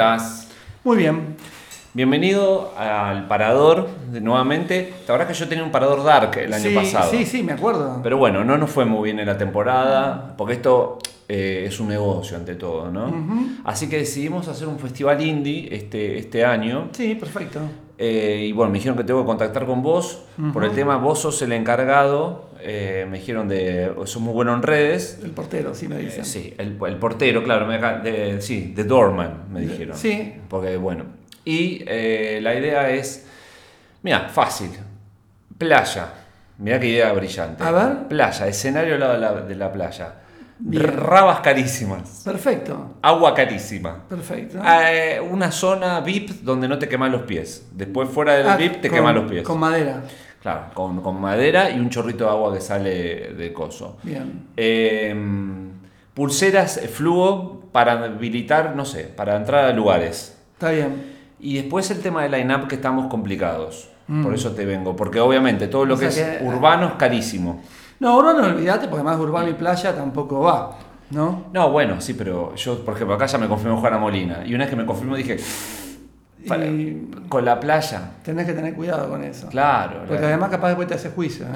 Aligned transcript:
estás? 0.00 0.48
Muy 0.82 0.96
bien. 0.96 1.36
Bienvenido 1.92 2.72
al 2.78 3.26
Parador 3.28 3.88
de- 4.10 4.20
nuevamente. 4.20 4.94
La 5.06 5.12
verdad 5.12 5.28
que 5.28 5.34
yo 5.34 5.46
tenía 5.48 5.62
un 5.64 5.70
Parador 5.70 6.02
Dark 6.04 6.38
el 6.38 6.52
año 6.52 6.70
sí, 6.70 6.74
pasado. 6.74 7.10
Sí, 7.10 7.26
sí, 7.26 7.42
me 7.42 7.52
acuerdo. 7.52 8.00
Pero 8.02 8.16
bueno, 8.16 8.42
no 8.44 8.56
nos 8.56 8.70
fue 8.70 8.84
muy 8.86 9.04
bien 9.04 9.18
en 9.18 9.26
la 9.26 9.36
temporada, 9.36 10.34
porque 10.38 10.54
esto 10.54 10.98
eh, 11.28 11.64
es 11.66 11.78
un 11.80 11.88
negocio 11.88 12.36
ante 12.36 12.54
todo, 12.54 12.90
¿no? 12.90 13.12
Así 13.64 13.88
que 13.88 13.98
decidimos 13.98 14.48
hacer 14.48 14.68
un 14.68 14.78
festival 14.78 15.20
indie 15.20 15.68
este, 15.70 16.18
este 16.18 16.44
año. 16.44 16.88
Sí, 16.92 17.14
perfecto. 17.16 17.60
Eh, 17.98 18.46
y 18.48 18.52
bueno, 18.52 18.72
me 18.72 18.78
dijeron 18.78 18.96
que 18.96 19.04
tengo 19.04 19.20
que 19.20 19.26
contactar 19.26 19.66
con 19.66 19.82
vos 19.82 20.22
por 20.54 20.64
el 20.64 20.70
tema, 20.70 20.96
vos 20.96 21.18
sos 21.18 21.42
el 21.42 21.52
encargado, 21.52 22.46
eh, 22.62 23.06
me 23.08 23.18
dijeron 23.18 23.48
de, 23.48 23.92
sos 24.04 24.18
muy 24.22 24.32
bueno 24.32 24.54
en 24.54 24.62
redes. 24.62 25.18
El 25.22 25.30
portero, 25.30 25.74
sí 25.74 25.88
me 25.88 25.96
Eh, 25.96 26.04
dicen. 26.04 26.24
sí, 26.24 26.54
el, 26.58 26.78
el 26.86 26.96
portero, 26.96 27.42
claro, 27.42 27.66
me 27.66 27.78
de- 27.78 28.40
sí, 28.40 28.72
de 28.74 28.84
Doorman, 28.84 29.44
me 29.52 29.60
dijeron. 29.60 29.96
Sí. 29.96 30.34
Porque 30.48 30.76
bueno, 30.76 31.04
y 31.44 31.82
eh, 31.86 32.40
la 32.42 32.54
idea 32.54 32.90
es, 32.90 33.26
mira, 34.02 34.28
fácil, 34.28 34.70
playa, 35.58 36.08
mira 36.58 36.78
qué 36.80 36.88
idea 36.88 37.12
brillante. 37.12 37.62
A 37.62 37.70
ver. 37.70 38.08
Playa, 38.08 38.46
escenario 38.46 38.94
al 38.94 39.00
lado 39.00 39.12
de 39.14 39.18
la, 39.20 39.32
de 39.42 39.54
la 39.56 39.72
playa. 39.72 40.14
Bien. 40.62 40.86
Rabas 40.86 41.40
carísimas, 41.40 42.20
Perfecto, 42.22 42.96
agua 43.00 43.32
carísima. 43.34 44.04
perfecto. 44.06 44.58
Eh, 44.62 45.18
una 45.18 45.50
zona 45.50 46.00
VIP 46.00 46.42
donde 46.42 46.68
no 46.68 46.78
te 46.78 46.86
queman 46.86 47.10
los 47.10 47.22
pies. 47.22 47.66
Después 47.72 48.10
fuera 48.10 48.34
del 48.34 48.46
Ah, 48.46 48.56
VIP 48.58 48.82
te 48.82 48.90
queman 48.90 49.14
los 49.14 49.30
pies. 49.30 49.42
Con 49.42 49.58
madera. 49.58 50.02
Claro, 50.42 50.66
con, 50.74 51.00
con 51.02 51.20
madera 51.20 51.70
y 51.70 51.78
un 51.78 51.90
chorrito 51.90 52.24
de 52.24 52.30
agua 52.30 52.54
que 52.54 52.60
sale 52.60 53.34
de 53.34 53.52
coso. 53.52 53.98
Bien. 54.02 54.46
Eh, 54.56 55.14
pulseras 56.14 56.78
eh, 56.78 56.88
fluo 56.88 57.60
para 57.72 57.92
habilitar, 58.04 58.74
no 58.74 58.84
sé, 58.84 59.04
para 59.04 59.36
entrar 59.36 59.64
a 59.66 59.72
lugares. 59.72 60.38
Está 60.54 60.70
bien. 60.70 61.18
Y 61.38 61.56
después 61.56 61.90
el 61.90 62.00
tema 62.00 62.22
de 62.22 62.28
line-up 62.30 62.68
que 62.68 62.74
estamos 62.76 63.06
complicados. 63.08 63.88
Mm. 64.08 64.22
Por 64.22 64.34
eso 64.34 64.52
te 64.52 64.64
vengo. 64.66 64.96
Porque 64.96 65.20
obviamente 65.20 65.68
todo 65.68 65.84
lo 65.84 65.94
O 65.94 65.98
que 65.98 66.10
sea 66.10 66.34
es 66.34 66.38
que- 66.38 66.44
urbano 66.44 66.86
es 66.88 66.92
carísimo. 66.94 67.62
No, 67.98 68.16
urbano 68.16 68.44
olvídate, 68.46 68.88
porque 68.88 69.02
además 69.06 69.18
urbano 69.20 69.48
y 69.50 69.52
playa 69.54 69.94
tampoco 69.94 70.40
va, 70.40 70.78
¿no? 71.10 71.44
No, 71.52 71.70
bueno, 71.70 72.00
sí, 72.00 72.14
pero 72.14 72.54
yo, 72.54 72.82
por 72.82 72.94
ejemplo, 72.94 73.14
acá 73.14 73.26
ya 73.26 73.36
me 73.36 73.46
confirmó 73.46 73.76
Juana 73.78 73.98
Molina. 73.98 74.42
Y 74.46 74.54
una 74.54 74.64
vez 74.64 74.70
que 74.70 74.76
me 74.76 74.86
confirmó 74.86 75.16
dije, 75.16 75.36
para- 76.46 76.66
Y 76.66 77.10
con 77.28 77.44
la 77.44 77.58
playa. 77.60 78.12
tenés 78.24 78.46
que 78.46 78.52
tener 78.52 78.74
cuidado 78.74 79.08
con 79.08 79.22
eso. 79.24 79.48
Claro. 79.48 80.00
Porque 80.06 80.20
la- 80.22 80.28
además 80.28 80.50
capaz 80.50 80.68
después 80.68 80.88
te 80.88 80.94
hace 80.94 81.10
juicio, 81.10 81.46
¿eh? 81.46 81.48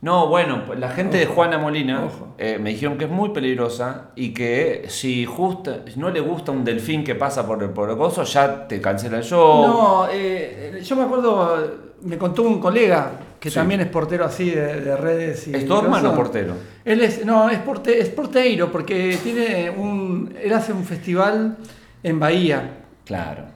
No, 0.00 0.28
bueno, 0.28 0.62
pues 0.64 0.78
la 0.78 0.90
gente 0.90 1.16
de 1.16 1.26
Juana 1.26 1.58
Molina 1.58 2.08
eh, 2.38 2.58
me 2.60 2.70
dijeron 2.70 2.96
que 2.98 3.06
es 3.06 3.10
muy 3.10 3.30
peligrosa 3.30 4.10
y 4.14 4.32
que 4.32 4.84
si 4.86 5.24
justa, 5.24 5.78
no 5.96 6.08
le 6.10 6.20
gusta 6.20 6.52
un 6.52 6.64
delfín 6.64 7.02
que 7.02 7.16
pasa 7.16 7.44
por 7.44 7.60
el, 7.64 7.70
por 7.70 7.90
el 7.90 7.96
coso, 7.96 8.22
ya 8.22 8.68
te 8.68 8.80
cancela 8.80 9.16
el 9.18 9.24
show. 9.24 9.66
No, 9.66 10.06
eh, 10.08 10.80
yo 10.84 10.94
me 10.94 11.02
acuerdo, 11.02 11.78
me 12.02 12.16
contó 12.16 12.42
un 12.42 12.60
colega 12.60 13.10
que 13.40 13.50
Sí. 13.50 13.56
también 13.56 13.80
es 13.80 13.88
portero 13.88 14.24
así 14.24 14.50
de, 14.50 14.80
de 14.82 14.96
redes 14.96 15.48
y 15.48 15.54
¿Es 15.56 15.66
Dorman 15.66 16.06
o 16.06 16.14
portero? 16.14 16.54
Él 16.84 17.00
es, 17.00 17.24
no, 17.26 17.50
es, 17.50 17.58
porte, 17.58 18.00
es 18.00 18.08
porteiro 18.08 18.70
porque 18.70 19.18
tiene 19.20 19.68
un, 19.68 20.32
él 20.40 20.52
hace 20.52 20.72
un 20.72 20.84
festival 20.84 21.56
en 22.04 22.20
Bahía, 22.20 22.70
Claro. 23.04 23.46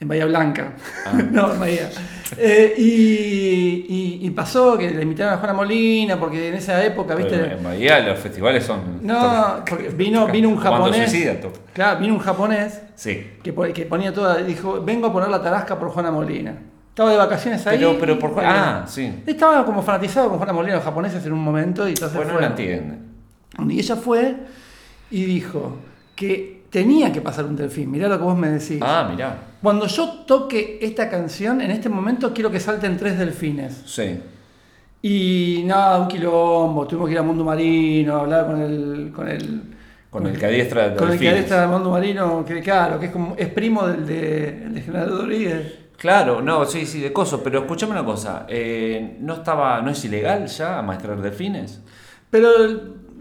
En 0.00 0.08
Bahía 0.08 0.24
Blanca, 0.26 0.72
Ah. 1.06 1.12
no, 1.30 1.52
en 1.54 1.60
Bahía. 1.60 1.90
Eh, 2.38 2.74
y, 2.78 3.86
y- 3.88 4.18
y 4.26 4.30
pasó 4.30 4.78
que 4.78 4.90
le 4.90 5.02
invitaron 5.02 5.34
a 5.34 5.36
Juana 5.38 5.52
Molina 5.52 6.18
porque 6.18 6.48
en 6.48 6.54
esa 6.54 6.82
época, 6.84 7.14
Pero 7.16 7.28
viste, 7.28 7.52
en 7.56 7.62
Bahía 7.62 8.00
los 8.00 8.18
festivales 8.18 8.64
son. 8.64 9.00
no, 9.02 9.62
porque 9.68 9.88
vino, 9.88 10.26
vino 10.28 10.48
un 10.48 10.56
japonés, 10.56 11.10
suicida, 11.10 11.36
claro, 11.72 12.00
vino 12.00 12.14
un 12.14 12.20
japonés 12.20 12.80
Sí. 12.94 13.26
que, 13.42 13.52
que 13.72 13.84
ponía 13.86 14.12
toda, 14.14 14.36
dijo, 14.38 14.80
vengo 14.82 15.08
a 15.08 15.12
poner 15.12 15.28
la 15.28 15.42
tarasca 15.42 15.78
por 15.78 15.90
Juana 15.90 16.10
Molina. 16.10 16.54
Estaba 16.90 17.10
de 17.12 17.16
vacaciones 17.18 17.66
ahí. 17.66 17.78
Pero, 17.78 17.96
pero 17.98 18.18
por 18.18 18.30
y- 18.32 18.34
Ah, 18.44 18.84
sí. 18.86 19.22
Estaba 19.26 19.64
como 19.64 19.82
fanatizado 19.82 20.28
con 20.28 20.38
Juana 20.38 20.52
Molina, 20.52 20.74
los 20.76 20.84
japoneses 20.84 21.24
en 21.24 21.32
un 21.32 21.38
momento, 21.42 21.86
y 21.88 21.90
entonces 21.92 22.16
Bueno, 22.16 22.34
no 22.34 22.40
la 22.40 22.46
entiende. 22.48 22.98
Y 23.68 23.78
ella 23.78 23.96
fue 23.96 24.36
y 25.10 25.24
dijo 25.24 25.76
que 26.14 26.59
tenía 26.70 27.12
que 27.12 27.20
pasar 27.20 27.44
un 27.44 27.56
delfín. 27.56 27.90
Mirá 27.90 28.08
lo 28.08 28.16
que 28.18 28.24
vos 28.24 28.36
me 28.38 28.48
decís. 28.48 28.78
Ah, 28.80 29.06
mirá. 29.10 29.36
Cuando 29.62 29.86
yo 29.86 30.08
toque 30.26 30.78
esta 30.80 31.10
canción, 31.10 31.60
en 31.60 31.70
este 31.70 31.88
momento 31.88 32.32
quiero 32.32 32.50
que 32.50 32.60
salten 32.60 32.96
tres 32.96 33.18
delfines. 33.18 33.82
Sí. 33.86 34.20
Y 35.02 35.62
nada, 35.66 35.98
un 35.98 36.08
quilombo. 36.08 36.86
Tuvimos 36.86 37.08
que 37.08 37.12
ir 37.14 37.18
a 37.18 37.22
Mundo 37.22 37.44
Marino, 37.44 38.16
a 38.16 38.20
hablar 38.20 38.46
con 38.46 38.60
el. 38.62 39.12
Con 39.14 39.28
el 39.28 39.62
Con 40.10 40.26
el 40.26 40.38
que 40.38 40.46
adiestra 40.46 40.94
con 40.94 41.10
el 41.10 41.18
que 41.18 41.24
delfines. 41.32 41.50
del 41.50 41.68
Mundo 41.68 41.90
Marino, 41.90 42.44
que 42.44 42.60
claro, 42.60 42.98
que 43.00 43.06
es 43.06 43.12
como 43.12 43.34
es 43.36 43.48
primo 43.48 43.86
del 43.86 44.06
de, 44.06 44.64
el 44.64 44.74
de 44.74 44.80
General 44.82 45.08
Rodríguez. 45.10 45.74
Claro, 45.96 46.40
no, 46.40 46.64
sí, 46.64 46.86
sí, 46.86 47.00
de 47.00 47.12
coso. 47.12 47.42
Pero 47.42 47.60
escúchame 47.60 47.92
una 47.92 48.04
cosa. 48.04 48.46
eh, 48.48 49.16
¿No 49.20 49.34
estaba, 49.34 49.80
no 49.82 49.90
es 49.90 50.02
ilegal 50.04 50.46
ya 50.46 50.78
amaestrar 50.78 51.20
delfines? 51.20 51.80
Pero 52.30 52.48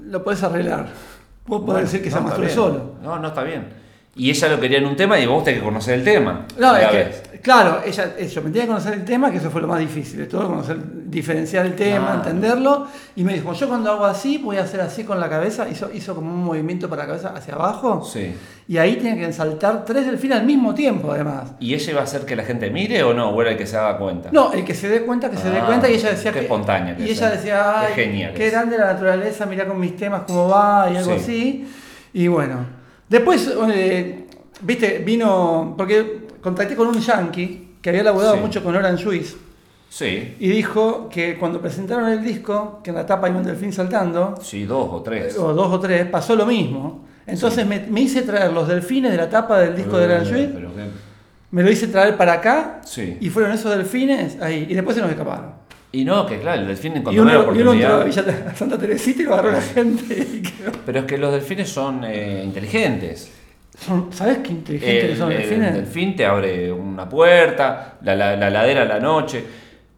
lo 0.05 0.23
podés 0.23 0.43
arreglar. 0.43 0.87
Podés 1.49 1.65
Bueno, 1.65 1.79
decir 1.81 2.03
que 2.03 2.09
no, 2.09 2.17
amastró 2.17 2.41
bien. 2.43 2.55
solo. 2.55 2.81
No, 3.01 3.19
no 3.19 3.27
está 3.27 3.43
bien. 3.43 3.67
Y 4.15 4.29
ella 4.31 4.49
lo 4.49 4.59
quería 4.59 4.79
en 4.79 4.85
un 4.85 4.95
tema 4.97 5.17
y 5.19 5.25
vos 5.25 5.43
tenés 5.43 5.59
que 5.61 5.65
conocer 5.65 5.93
el 5.93 6.03
tema. 6.03 6.45
No, 6.57 6.75
es 6.75 6.87
que, 6.89 7.39
claro, 7.39 7.79
ella, 7.85 8.17
yo 8.17 8.41
me 8.41 8.49
tenía 8.49 8.63
que 8.63 8.67
conocer 8.67 8.93
el 8.95 9.05
tema, 9.05 9.31
que 9.31 9.37
eso 9.37 9.49
fue 9.49 9.61
lo 9.61 9.67
más 9.67 9.79
difícil 9.79 10.17
de 10.19 10.25
todo, 10.25 10.47
conocer, 10.47 10.77
diferenciar 11.09 11.65
el 11.65 11.75
tema, 11.75 12.11
Ah. 12.11 12.15
entenderlo. 12.15 12.87
Y 13.15 13.23
me 13.23 13.33
dijo, 13.35 13.53
yo 13.53 13.69
cuando 13.69 13.91
hago 13.91 14.05
así, 14.05 14.37
voy 14.39 14.57
a 14.57 14.63
hacer 14.63 14.81
así 14.81 15.05
con 15.05 15.21
la 15.21 15.29
cabeza. 15.29 15.69
Hizo, 15.69 15.89
hizo 15.93 16.15
como 16.15 16.33
un 16.33 16.43
movimiento 16.43 16.89
para 16.89 17.03
la 17.03 17.07
cabeza 17.07 17.29
hacia 17.29 17.53
abajo. 17.53 18.03
Sí. 18.03 18.33
Y 18.67 18.77
ahí 18.77 18.97
tiene 18.97 19.17
que 19.25 19.31
saltar 19.31 19.85
tres 19.85 20.05
delfines 20.05 20.39
al 20.39 20.45
mismo 20.45 20.73
tiempo, 20.73 21.11
además. 21.13 21.51
¿Y 21.61 21.73
ella 21.73 21.91
iba 21.91 22.01
a 22.01 22.03
hacer 22.03 22.25
que 22.25 22.35
la 22.35 22.43
gente 22.43 22.69
mire 22.71 23.01
o 23.03 23.13
no? 23.13 23.29
¿O 23.29 23.41
era 23.41 23.51
el 23.51 23.57
que 23.57 23.65
se 23.67 23.77
haga 23.77 23.97
cuenta? 23.97 24.29
No, 24.33 24.51
el 24.51 24.65
que 24.65 24.73
se 24.75 24.89
dé 24.89 25.03
cuenta, 25.03 25.29
que 25.29 25.37
se 25.37 25.49
dé 25.49 25.59
Ah, 25.59 25.65
cuenta. 25.65 25.89
Y 25.89 25.93
ella 25.93 26.09
decía 26.09 26.31
qué 26.33 26.39
que. 26.39 26.45
espontánea 26.45 26.97
que 26.97 27.03
Y 27.03 27.09
ella 27.11 27.29
decía, 27.29 27.79
ay, 27.81 27.93
Qué 27.95 28.03
genial 28.03 28.33
qué 28.33 28.49
grande 28.49 28.77
la 28.77 28.93
naturaleza, 28.93 29.45
mirá 29.45 29.65
con 29.65 29.79
mis 29.79 29.95
temas 29.95 30.23
cómo 30.27 30.49
va 30.49 30.89
y 30.91 30.97
algo 30.97 31.13
Sí. 31.13 31.19
así. 31.21 31.67
Y 32.11 32.27
bueno. 32.27 32.78
Después, 33.09 33.51
eh, 33.73 34.25
viste, 34.61 34.99
vino. 34.99 35.73
Porque 35.77 36.27
contacté 36.41 36.75
con 36.75 36.87
un 36.87 36.99
yankee 36.99 37.75
que 37.81 37.89
había 37.89 38.03
laburado 38.03 38.35
Sí. 38.35 38.39
mucho 38.41 38.63
con 38.63 38.75
Orange 38.75 39.03
Swiss. 39.03 39.35
Sí. 39.89 40.35
Y 40.39 40.49
dijo 40.49 41.09
que 41.09 41.37
cuando 41.39 41.59
presentaron 41.59 42.07
el 42.09 42.23
disco, 42.23 42.79
que 42.83 42.91
en 42.91 42.95
la 42.97 43.05
tapa 43.05 43.27
hay 43.27 43.33
un 43.33 43.43
delfín 43.43 43.73
saltando, 43.73 44.35
Sí, 44.41 44.65
dos 44.65 44.87
o 44.91 45.01
tres. 45.01 45.35
o 45.37 45.53
dos 45.53 45.67
o 45.73 45.79
tres, 45.79 46.05
pasó 46.05 46.35
lo 46.35 46.45
mismo. 46.45 47.05
Entonces 47.25 47.65
me, 47.65 47.79
me 47.89 48.01
hice 48.01 48.21
traer 48.21 48.51
los 48.53 48.67
delfines 48.67 49.11
de 49.11 49.17
la 49.17 49.29
tapa 49.29 49.59
del 49.59 49.75
disco 49.75 49.97
de 49.97 50.05
Orange 50.05 50.29
Swiss, 50.31 50.49
Pero 50.53 50.75
qué- 50.75 50.85
me 51.51 51.63
lo 51.63 51.71
hice 51.71 51.87
traer 51.87 52.15
para 52.17 52.33
acá, 52.33 52.81
Sí. 52.85 53.17
y 53.19 53.29
fueron 53.29 53.51
esos 53.51 53.75
delfines 53.75 54.39
ahí, 54.41 54.67
y 54.69 54.73
después 54.75 54.95
se 54.95 55.01
nos 55.01 55.09
escaparon. 55.11 55.53
Y 55.91 56.05
no, 56.05 56.25
que 56.25 56.39
claro, 56.39 56.61
el 56.61 56.67
delfín 56.67 56.97
encontró 56.97 57.25
la 57.25 57.39
uno, 57.39 57.55
y 57.57 57.61
uno 57.61 57.73
entró 57.73 57.87
a 57.93 57.97
oportunidad. 58.01 58.55
Santa 58.55 58.77
Teresita 58.77 59.21
y 59.23 59.25
lo 59.25 59.33
agarró 59.33 59.51
la 59.51 59.61
gente. 59.61 60.41
Pero 60.85 60.99
es 60.99 61.05
que 61.05 61.17
los 61.17 61.31
delfines 61.33 61.69
son 61.69 62.03
eh, 62.03 62.41
inteligentes. 62.43 63.31
Son- 63.77 64.11
¿Sabes 64.13 64.39
qué 64.39 64.49
inteligentes 64.51 65.11
El, 65.11 65.17
son 65.17 65.29
los 65.29 65.39
el 65.39 65.47
delfines? 65.49 65.73
delfín 65.73 66.15
te 66.15 66.25
abre 66.25 66.71
una 66.71 67.07
puerta, 67.09 67.97
la, 68.03 68.15
la, 68.15 68.35
la 68.35 68.49
ladera 68.49 68.83
a 68.83 68.85
la 68.85 68.99
noche. 68.99 69.43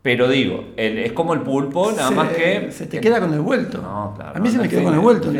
Pero 0.04 0.28
digo, 0.28 0.70
el- 0.78 0.98
es 0.98 1.12
como 1.12 1.36
el 1.36 1.42
pulpo, 1.42 1.92
nada 1.92 2.10
se, 2.10 2.16
más 2.16 2.30
que. 2.30 2.72
Se 2.72 2.88
te 2.88 3.00
queda 3.00 3.20
con 3.20 3.32
el 3.36 3.42
vuelto. 3.42 3.78
No, 3.84 4.14
claro. 4.16 4.32
a 4.36 4.40
mí 4.40 4.50
se 4.50 4.58
me 4.58 4.68
quedó 4.68 4.84
con 4.86 4.94
el 4.96 5.00
vuelto. 5.00 5.32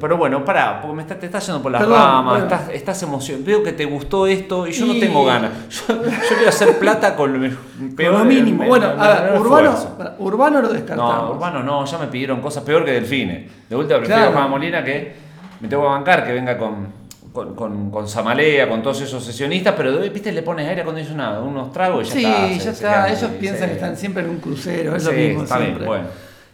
Pero 0.00 0.16
bueno, 0.16 0.44
pará, 0.44 0.80
porque 0.82 0.96
me 0.96 1.02
está, 1.02 1.16
te 1.16 1.26
estás 1.26 1.46
yendo 1.46 1.62
por 1.62 1.70
las 1.70 1.80
Perdón, 1.82 1.98
ramas, 1.98 2.24
bueno. 2.40 2.44
estás, 2.46 2.68
estás 2.74 3.00
emocionado. 3.04 3.46
Veo 3.46 3.62
que 3.62 3.72
te 3.74 3.84
gustó 3.84 4.26
esto 4.26 4.66
y 4.66 4.72
yo 4.72 4.86
no 4.86 4.94
tengo 4.98 5.24
ganas. 5.24 5.52
Yo, 5.88 6.02
yo 6.02 6.10
quiero 6.34 6.48
hacer 6.48 6.78
plata 6.80 7.14
con 7.14 7.32
lo 7.32 7.48
Con 7.78 7.94
peor. 7.94 8.14
lo 8.18 8.24
mínimo. 8.24 8.64
el- 8.64 8.68
bueno, 8.68 8.86
a 8.98 9.20
ver, 9.20 9.40
urbano, 9.40 9.70
esfuerzo. 9.72 10.14
urbano 10.18 10.62
lo 10.62 10.68
descartamos. 10.70 11.24
No, 11.24 11.30
urbano 11.30 11.62
no, 11.62 11.84
ya 11.84 11.98
me 11.98 12.08
pidieron 12.08 12.40
cosas 12.40 12.64
peor 12.64 12.84
que 12.84 12.90
delfines. 12.90 13.48
De 13.68 13.76
vuelta 13.76 13.98
prefiero 13.98 14.32
Claro. 14.32 14.38
a 14.46 14.48
Molina 14.48 14.82
que 14.82 15.14
me 15.60 15.68
tengo 15.68 15.84
que 15.84 15.88
bancar, 15.90 16.26
que 16.26 16.32
venga 16.32 16.58
con, 16.58 16.88
con, 17.32 17.54
con, 17.54 17.90
con 17.90 18.08
Samalea, 18.08 18.68
con 18.68 18.82
todos 18.82 19.00
esos 19.02 19.24
sesionistas, 19.24 19.74
pero 19.76 19.98
viste, 19.98 20.32
le 20.32 20.42
pones 20.42 20.66
aire 20.68 20.82
acondicionado, 20.82 21.44
unos 21.44 21.72
tragos 21.72 22.14
y 22.14 22.22
ya 22.22 22.48
sí, 22.48 22.52
está. 22.54 22.54
ya 22.56 22.60
se 22.60 22.70
está. 22.70 23.08
Ellos 23.08 23.22
ahí, 23.30 23.36
piensan 23.40 23.62
sí. 23.62 23.66
que 23.68 23.74
están 23.74 23.96
siempre 23.96 24.22
en 24.22 24.30
un 24.30 24.38
crucero, 24.38 24.96
es 24.96 25.02
Sí, 25.04 25.10
lo 25.10 25.16
mismo 25.16 25.42
está 25.42 25.56
bien, 25.58 25.66
siempre. 25.70 25.86
bueno. 25.86 26.06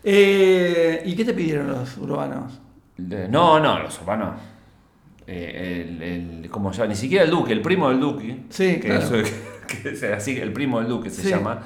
Eh, 0.03 1.03
¿Y 1.07 1.15
qué 1.17 1.25
te 1.25 1.33
pidieron 1.35 1.67
los 1.69 1.97
urbanos? 1.99 2.61
No, 2.99 3.59
no, 3.61 3.79
los 3.81 3.99
urbanos. 4.01 4.35
eh, 5.27 5.87
el, 5.89 6.03
el- 6.03 6.51
como 6.51 6.71
ya, 6.73 6.87
ni 6.87 6.95
siquiera 6.95 7.25
el 7.25 7.31
Duque, 7.31 7.53
el 7.53 7.63
primo 7.63 7.89
del 7.89 7.99
Duque. 8.01 8.41
Sí, 8.51 8.75
que, 8.75 8.89
claro. 8.89 9.01
eso- 9.17 9.31
que 9.83 9.89
es 9.91 10.03
así, 10.05 10.39
el 10.39 10.53
primo 10.53 10.79
del 10.81 10.89
Duque 10.89 11.09
se 11.11 11.23
Sí. 11.23 11.31
llama. 11.31 11.63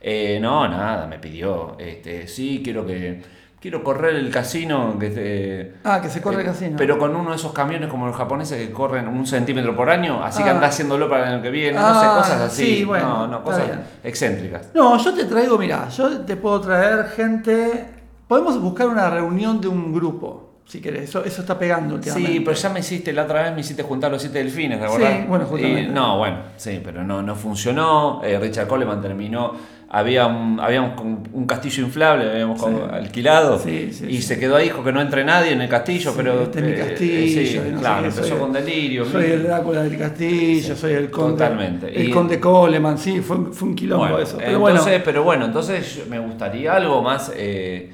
Eh, 0.00 0.38
no, 0.40 0.68
nada, 0.68 1.06
me 1.06 1.18
pidió. 1.18 1.76
Este, 1.78 2.26
sí, 2.26 2.60
quiero 2.64 2.84
que. 2.84 3.22
Quiero 3.66 3.82
correr 3.82 4.14
el 4.14 4.30
casino 4.30 4.96
que 4.96 5.10
te- 5.10 5.72
Ah, 5.82 6.00
que 6.00 6.08
se 6.08 6.22
corre 6.22 6.36
el 6.36 6.42
eh, 6.42 6.44
casino. 6.44 6.76
Pero 6.78 6.98
con 7.00 7.16
uno 7.16 7.30
de 7.30 7.34
esos 7.36 7.52
camiones 7.52 7.88
como 7.90 8.06
los 8.06 8.14
japoneses 8.14 8.64
que 8.64 8.72
corren 8.72 9.08
un 9.08 9.26
centímetro 9.26 9.74
por 9.74 9.90
año, 9.90 10.22
así 10.22 10.44
que 10.44 10.50
Ah. 10.50 10.52
anda 10.52 10.68
haciéndolo 10.68 11.08
para 11.10 11.26
el 11.26 11.34
año 11.34 11.42
que 11.42 11.50
viene, 11.50 11.72
no 11.76 11.84
Ah, 11.84 12.00
sé, 12.00 12.06
cosas 12.30 12.40
así. 12.42 12.64
sí, 12.76 12.84
bueno, 12.84 13.08
no, 13.08 13.26
no, 13.26 13.42
cosas 13.42 13.64
excéntricas. 14.04 14.68
No, 14.72 14.96
yo 14.98 15.12
te 15.12 15.24
traigo, 15.24 15.58
mirá, 15.58 15.88
yo 15.88 16.20
te 16.20 16.36
puedo 16.36 16.60
traer 16.60 17.06
gente. 17.08 17.86
Podemos 18.28 18.60
buscar 18.60 18.86
una 18.86 19.10
reunión 19.10 19.60
de 19.60 19.66
un 19.66 19.92
grupo. 19.92 20.44
si 20.68 20.80
querés. 20.80 21.04
Eso, 21.10 21.24
eso 21.24 21.42
está 21.42 21.56
pegando 21.56 21.94
últimamente. 21.94 22.32
Sí, 22.32 22.40
pero 22.40 22.56
ya 22.56 22.68
me 22.70 22.80
hiciste, 22.80 23.12
la 23.12 23.22
otra 23.22 23.42
vez 23.44 23.54
me 23.54 23.60
hiciste 23.60 23.84
juntar 23.84 24.10
los 24.10 24.20
siete 24.20 24.38
delfines, 24.38 24.80
¿te 24.80 24.84
acordás? 24.84 25.12
Sí, 25.12 25.24
bueno, 25.28 25.44
justamente. 25.46 25.82
Y, 25.82 25.86
no, 25.94 26.18
bueno, 26.18 26.38
sí, 26.56 26.80
pero 26.84 27.04
no, 27.04 27.22
no 27.22 27.36
funcionó. 27.36 28.20
Eh, 28.24 28.36
Richard 28.36 28.66
Coleman 28.66 29.00
terminó. 29.00 29.52
Había 29.88 30.26
un, 30.26 30.58
habíamos 30.58 31.00
un 31.00 31.46
castillo 31.46 31.84
inflable, 31.84 32.28
habíamos 32.28 32.60
Sí. 32.60 32.66
alquilado. 32.90 33.56
Sí, 33.58 33.90
sí, 33.92 34.06
y 34.08 34.20
se 34.20 34.36
quedó 34.36 34.56
ahí, 34.56 34.64
dijo 34.64 34.82
que 34.82 34.90
no 34.90 35.00
entre 35.00 35.24
nadie 35.24 35.52
en 35.52 35.60
el 35.60 35.68
castillo, 35.68 36.12
pero. 36.16 36.42
este 36.42 36.58
es 36.58 36.64
mi 36.64 36.72
eh, 36.72 36.74
castillo. 36.76 37.62
no 37.62 37.76
sé 37.76 37.80
claro, 37.80 38.06
empezó 38.08 38.38
con 38.38 38.52
delirio. 38.52 39.04
Soy 39.04 39.24
el 39.26 39.44
Drácula 39.44 39.84
del 39.84 39.96
castillo, 39.96 40.74
soy 40.74 40.92
el 40.94 41.08
conde. 41.08 41.32
Totalmente. 41.34 41.86
El 42.00 42.08
Y- 42.08 42.10
conde 42.10 42.40
Coleman, 42.40 42.98
sí, 42.98 43.20
fue, 43.20 43.36
fue 43.52 43.68
un 43.68 43.74
quilombo 43.76 44.04
Bueno, 44.06 44.18
eso. 44.18 44.38
Pero 44.38 44.50
entonces, 44.56 44.84
bueno, 44.84 45.02
pero 45.04 45.22
bueno, 45.22 45.44
entonces 45.44 46.02
me 46.10 46.18
gustaría 46.18 46.74
algo 46.74 47.00
más, 47.02 47.30
eh, 47.36 47.92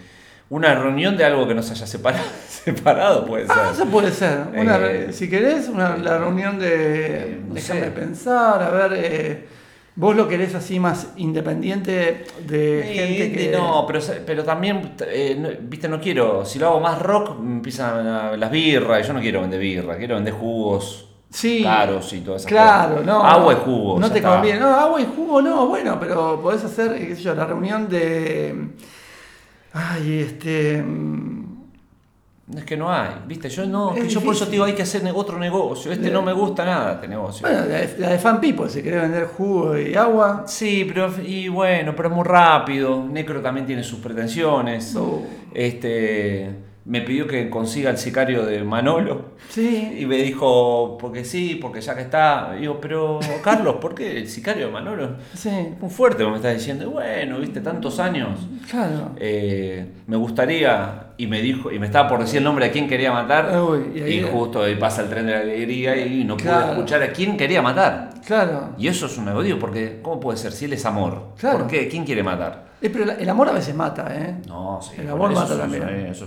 una 0.48 0.74
reunión 0.74 1.14
de 1.18 1.26
algo 1.26 1.46
que 1.46 1.54
nos 1.54 1.70
haya 1.70 1.86
separado, 1.86 2.24
separado 2.48 3.26
puede 3.26 3.46
ser. 3.46 3.56
ah, 3.58 3.70
eso 3.70 3.84
puede 3.84 4.10
ser. 4.12 4.38
Una, 4.56 4.78
Eh, 4.78 5.08
si 5.12 5.28
querés, 5.28 5.68
una, 5.68 5.98
la 5.98 6.16
reunión 6.16 6.58
de. 6.58 6.68
eh, 6.72 7.40
no 7.46 7.54
déjame 7.54 7.80
sé. 7.80 7.90
pensar, 7.90 8.62
a 8.62 8.70
ver. 8.88 9.46
Vos 9.96 10.16
lo 10.16 10.26
querés 10.28 10.54
así 10.54 10.80
más 10.80 11.08
independiente 11.16 12.24
de 12.46 12.82
Sí, 12.88 12.94
gente 12.98 13.32
que. 13.32 13.50
No, 13.56 13.84
pero, 13.86 14.00
pero 14.26 14.44
también, 14.44 14.94
eh, 15.06 15.36
no- 15.38 15.48
viste, 15.60 15.88
no 15.88 16.00
quiero, 16.00 16.44
si 16.44 16.58
lo 16.58 16.68
hago 16.68 16.80
más 16.80 17.00
rock, 17.00 17.38
empiezan 17.40 18.40
las 18.40 18.50
birras, 18.50 19.06
yo 19.06 19.12
no 19.12 19.20
quiero 19.20 19.40
vender 19.42 19.60
birra, 19.60 19.96
quiero 19.96 20.14
vender 20.16 20.32
jugos 20.34 21.08
Sí. 21.30 21.62
caros 21.62 22.12
y 22.12 22.20
todas 22.20 22.42
esas 22.42 22.50
Claro, 22.52 22.90
cosas. 22.96 23.06
no. 23.06 23.22
Agua 23.24 23.52
y 23.54 23.56
jugo. 23.64 23.98
No 23.98 24.10
te 24.10 24.18
está. 24.18 24.34
conviene. 24.34 24.60
No, 24.60 24.66
agua 24.74 25.00
y 25.00 25.06
jugo 25.16 25.40
no, 25.42 25.66
bueno, 25.66 25.98
pero 26.00 26.40
podés 26.42 26.62
hacer, 26.64 26.92
eh, 26.92 27.06
qué 27.08 27.16
sé 27.16 27.22
yo, 27.22 27.34
la 27.34 27.46
reunión 27.46 27.88
de. 27.88 28.68
Ay, 29.72 30.20
este. 30.20 30.84
Es 32.56 32.64
que 32.64 32.76
no 32.76 32.92
hay, 32.92 33.10
viste, 33.26 33.48
yo 33.48 33.64
no, 33.64 33.94
Es 33.94 34.04
que 34.04 34.08
yo 34.10 34.20
por 34.20 34.34
eso 34.34 34.44
te 34.44 34.52
digo, 34.52 34.64
hay 34.64 34.74
que 34.74 34.82
hacer 34.82 35.02
otro 35.14 35.38
negocio, 35.38 35.90
este 35.90 36.10
no 36.10 36.22
me 36.22 36.32
gusta 36.32 36.64
nada, 36.64 36.94
este 36.94 37.08
negocio. 37.08 37.46
Bueno, 37.46 37.64
la 37.66 37.78
de, 37.78 37.94
la 37.98 38.10
de 38.10 38.18
Fan 38.18 38.40
People, 38.40 38.68
si 38.68 38.82
querés 38.82 39.02
vender 39.02 39.26
jugo 39.26 39.78
y 39.78 39.94
agua. 39.94 40.44
Sí, 40.46 40.84
pero 40.86 41.10
y 41.22 41.48
bueno, 41.48 41.94
pero 41.96 42.08
es 42.08 42.14
muy 42.14 42.24
rápido. 42.24 43.04
Necro 43.04 43.40
también 43.40 43.66
tiene 43.66 43.82
sus 43.82 44.00
pretensiones. 44.00 44.94
Oh. 44.96 45.22
Este 45.54 46.71
me 46.84 47.00
pidió 47.02 47.28
que 47.28 47.48
consiga 47.48 47.90
el 47.90 47.98
sicario 47.98 48.44
de 48.44 48.64
Manolo 48.64 49.32
Sí. 49.48 49.96
y 49.98 50.06
me 50.06 50.16
dijo, 50.16 50.98
porque 50.98 51.24
sí, 51.24 51.56
porque 51.60 51.80
ya 51.80 51.94
que 51.94 52.02
está. 52.02 52.54
Digo, 52.58 52.78
pero 52.80 53.20
Carlos, 53.42 53.76
¿por 53.80 53.94
qué 53.94 54.18
el 54.18 54.28
sicario 54.28 54.66
de 54.66 54.72
Manolo? 54.72 55.16
Sí. 55.34 55.50
Muy 55.80 55.90
fuerte, 55.90 56.26
me 56.26 56.36
estás 56.36 56.54
diciendo. 56.54 56.90
Bueno, 56.90 57.38
viste, 57.38 57.60
tantos 57.60 58.00
años. 58.00 58.40
Claro. 58.70 59.10
Eh, 59.18 59.86
me 60.06 60.16
gustaría, 60.16 61.08
y 61.18 61.26
me 61.28 61.40
dijo, 61.40 61.70
y 61.70 61.78
me 61.78 61.86
estaba 61.86 62.08
por 62.08 62.20
decir 62.20 62.38
el 62.38 62.44
nombre 62.44 62.64
de 62.66 62.72
quién 62.72 62.88
quería 62.88 63.12
matar, 63.12 63.56
Uy, 63.62 64.02
y 64.04 64.22
justo 64.22 64.62
ahí 64.62 64.74
pasa 64.76 65.02
el 65.02 65.08
tren 65.08 65.26
de 65.26 65.32
la 65.32 65.40
alegría 65.40 65.96
y 66.04 66.24
no 66.24 66.36
pude 66.36 66.50
escuchar 66.70 67.02
a 67.02 67.12
quién 67.12 67.36
quería 67.36 67.62
matar. 67.62 68.10
Claro. 68.26 68.70
Y 68.78 68.88
eso 68.88 69.06
es 69.06 69.16
un 69.18 69.28
odio, 69.28 69.58
porque 69.58 70.00
¿cómo 70.02 70.18
puede 70.18 70.38
ser 70.38 70.52
si 70.52 70.64
él 70.64 70.72
es 70.72 70.84
amor? 70.86 71.28
Claro. 71.38 71.58
¿Por 71.58 71.66
qué? 71.68 71.86
¿Quién 71.88 72.04
quiere 72.04 72.22
matar? 72.22 72.71
Eh, 72.82 72.90
pero 72.90 73.12
el 73.12 73.30
amor 73.30 73.48
a 73.48 73.52
veces 73.52 73.74
mata, 73.74 74.08
¿eh? 74.12 74.34
No, 74.48 74.80
sí. 74.82 75.00
El 75.00 75.10
amor 75.10 75.32
mata 75.32 75.56
también. 75.56 75.84
eh, 75.88 76.08
Eso. 76.10 76.26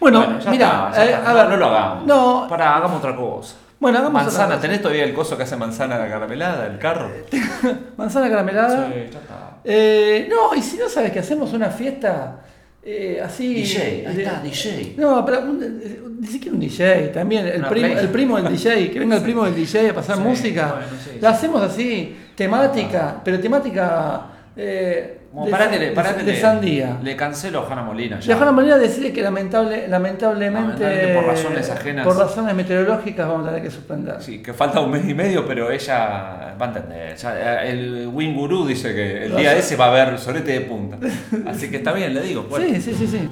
Bueno, 0.00 0.38
mira, 0.50 0.90
eh, 0.96 1.14
a 1.14 1.32
ver. 1.34 1.48
no 1.50 1.56
lo 1.56 1.66
hagamos. 1.66 2.06
No, 2.06 2.46
Pará, 2.48 2.76
hagamos 2.76 2.98
otra 2.98 3.14
cosa. 3.14 3.56
bueno, 3.78 3.98
hagamos 3.98 4.22
otra 4.22 4.24
Manzana, 4.32 4.54
cosa. 4.54 4.60
¿tenés 4.62 4.80
todavía 4.80 5.04
el 5.04 5.12
coso 5.12 5.36
que 5.36 5.42
hace 5.42 5.56
manzana 5.56 5.98
la 5.98 6.08
caramelada, 6.08 6.66
el 6.66 6.78
carro? 6.78 7.10
Manzana 7.96 8.28
caramelada. 8.30 8.86
Sí, 8.88 8.94
ya 9.12 9.18
está. 9.20 9.58
Eh, 9.64 10.28
no, 10.30 10.54
y 10.54 10.62
si 10.62 10.76
no 10.78 10.88
sabes 10.88 11.12
que 11.12 11.18
hacemos 11.18 11.52
una 11.52 11.68
fiesta 11.70 12.40
eh, 12.82 13.20
así. 13.22 13.52
DJ, 13.54 14.06
ahí 14.08 14.20
está, 14.22 14.40
DJ. 14.40 14.94
No, 14.96 15.24
pero 15.26 15.40
un- 15.40 15.80
eh, 15.82 16.00
ni 16.20 16.26
siquiera 16.26 16.54
un 16.54 16.60
DJ, 16.60 17.08
también 17.08 17.46
el 17.46 17.64
play. 17.66 17.92
el 17.92 18.08
primo 18.08 18.36
del 18.40 18.48
DJ, 18.56 18.90
que 18.92 18.98
venga 19.00 19.16
el 19.16 19.22
primo 19.22 19.44
del 19.44 19.54
DJ 19.54 19.90
a 19.90 19.94
pasar 19.94 20.16
Sí, 20.16 20.22
música. 20.22 20.66
bueno, 20.76 20.86
sí, 21.04 21.18
La 21.20 21.30
hacemos 21.30 21.60
así, 21.62 22.16
temática, 22.34 23.20
pero 23.24 23.38
temática 23.40 24.22
eh, 24.56 25.15
Como 25.36 25.48
de, 25.48 26.40
sandía. 26.40 26.96
Le 27.02 27.14
cancelo 27.14 27.60
a 27.60 27.70
Hanna 27.70 27.82
Molina 27.82 28.18
ya. 28.18 28.28
De 28.28 28.32
alguna 28.32 28.52
manera 28.52 28.78
decirle 28.78 29.12
que 29.12 29.20
lamentable, 29.20 29.86
lamentablemente, 29.86 30.82
Lamentablemente 30.82 31.14
por 31.14 31.26
razones 31.26 31.70
ajenas. 31.70 32.06
por 32.06 32.16
razones 32.16 32.54
meteorológicas 32.54 33.28
vamos 33.28 33.44
a 33.44 33.50
tener 33.50 33.62
que 33.62 33.70
suspender. 33.70 34.22
Sí, 34.22 34.42
que 34.42 34.54
falta 34.54 34.80
un 34.80 34.92
mes 34.92 35.06
y 35.06 35.12
medio, 35.12 35.46
pero 35.46 35.70
ella 35.70 36.56
va 36.58 36.64
a 36.64 36.68
entender. 36.68 37.16
Ya, 37.16 37.64
eh, 37.64 37.70
el 37.70 38.08
Wing 38.10 38.34
Guru 38.34 38.66
dice 38.66 38.94
que 38.94 39.26
el 39.26 39.36
día 39.36 39.54
ese 39.54 39.76
va 39.76 39.84
a 39.84 39.88
haber 39.88 40.18
sorete 40.18 40.52
de 40.52 40.60
punta. 40.62 40.96
Así 41.46 41.70
que 41.70 41.76
está 41.76 41.92
bien, 41.92 42.14
le 42.14 42.22
digo. 42.22 42.46
bueno. 42.48 42.64
Sí, 42.66 42.80
sí, 42.80 42.94
sí, 42.94 43.06
sí. 43.06 43.28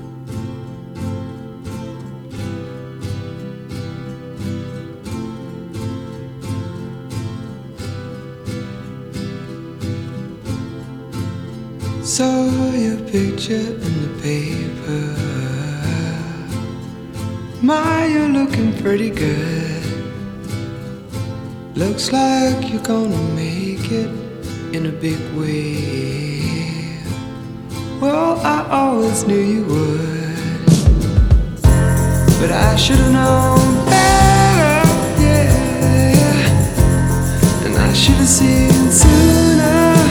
Saw 12.16 12.70
your 12.70 12.98
picture 13.10 13.74
in 13.86 13.94
the 14.04 14.10
paper. 14.22 15.04
My, 17.60 18.06
you're 18.06 18.28
looking 18.28 18.72
pretty 18.80 19.10
good. 19.10 19.82
Looks 21.74 22.12
like 22.12 22.70
you're 22.70 22.84
gonna 22.84 23.20
make 23.34 23.90
it 23.90 24.10
in 24.72 24.86
a 24.86 24.92
big 24.92 25.18
way. 25.34 27.02
Well, 28.00 28.38
I 28.46 28.64
always 28.70 29.26
knew 29.26 29.44
you 29.54 29.64
would. 29.64 30.66
But 32.38 32.52
I 32.52 32.76
should've 32.76 33.10
known 33.10 33.86
better, 33.86 34.86
yeah. 35.20 36.46
And 37.66 37.76
I 37.76 37.92
should've 37.92 38.28
seen 38.28 38.92
sooner. 38.92 40.03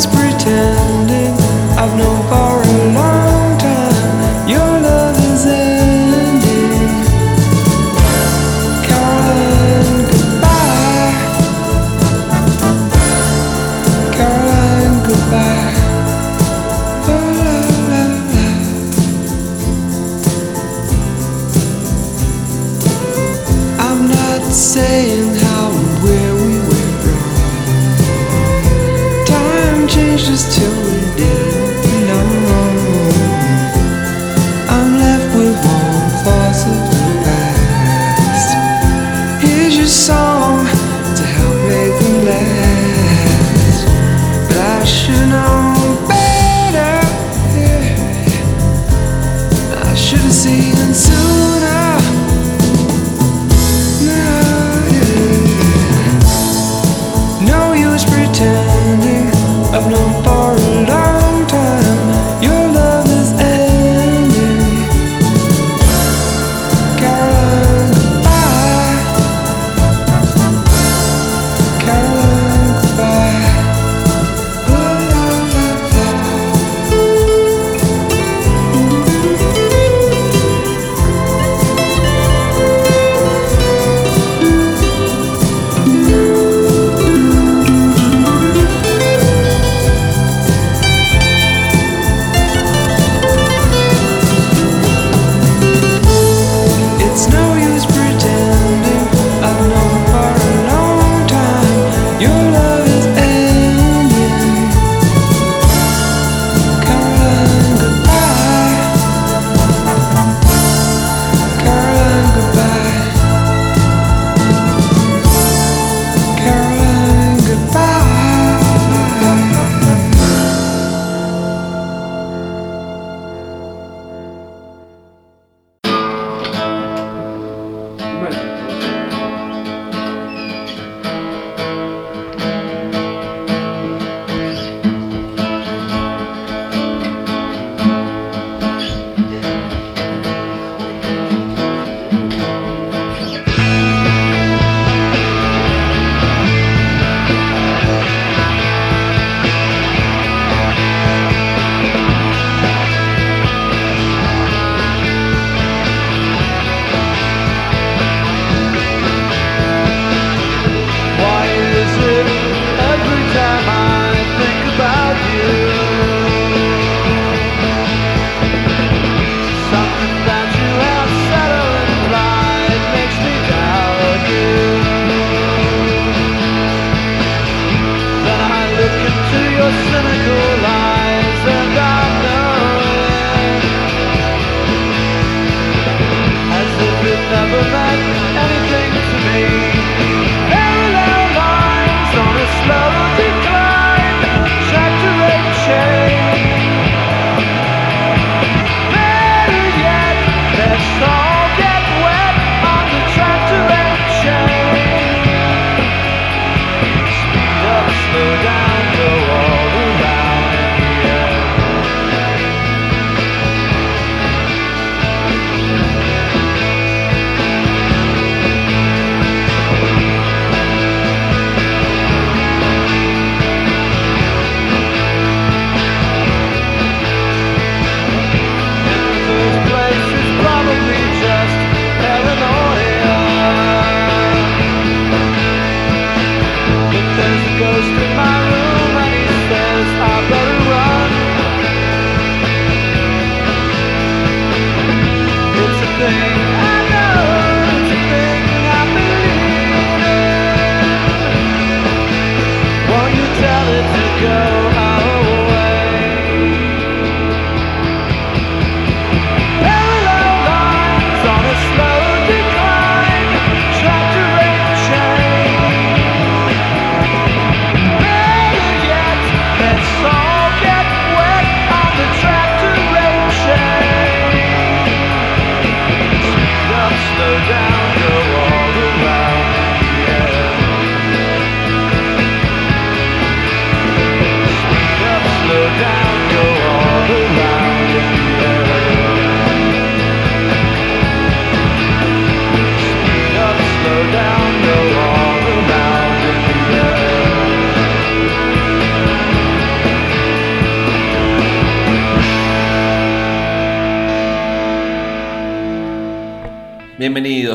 No 0.00 0.06
use 0.06 0.79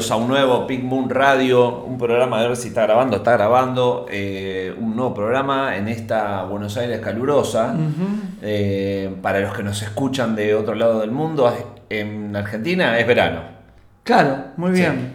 Bienvenidos 0.05 0.11
a 0.11 0.23
un 0.23 0.27
nuevo 0.29 0.67
Pink 0.67 0.83
Moon 0.83 1.09
Radio, 1.09 1.83
un 1.83 1.97
programa 1.97 2.39
de 2.39 2.49
ver 2.49 2.57
si 2.57 2.67
está 2.67 2.83
grabando, 2.83 3.17
está 3.17 3.31
grabando, 3.31 4.05
eh, 4.11 4.71
un 4.79 4.95
nuevo 4.95 5.15
programa 5.15 5.77
en 5.77 5.87
esta 5.87 6.43
Buenos 6.43 6.77
Aires 6.77 6.99
calurosa. 6.99 7.73
Eh, 8.43 9.15
para 9.23 9.39
los 9.39 9.55
que 9.55 9.63
nos 9.63 9.81
escuchan 9.81 10.35
de 10.35 10.53
otro 10.53 10.75
lado 10.75 10.99
del 10.99 11.09
mundo, 11.09 11.51
en 11.89 12.35
Argentina 12.35 12.99
es 12.99 13.07
verano. 13.07 13.41
Claro, 14.03 14.37
muy 14.57 14.75
Sí. 14.75 14.81
bien. 14.81 15.13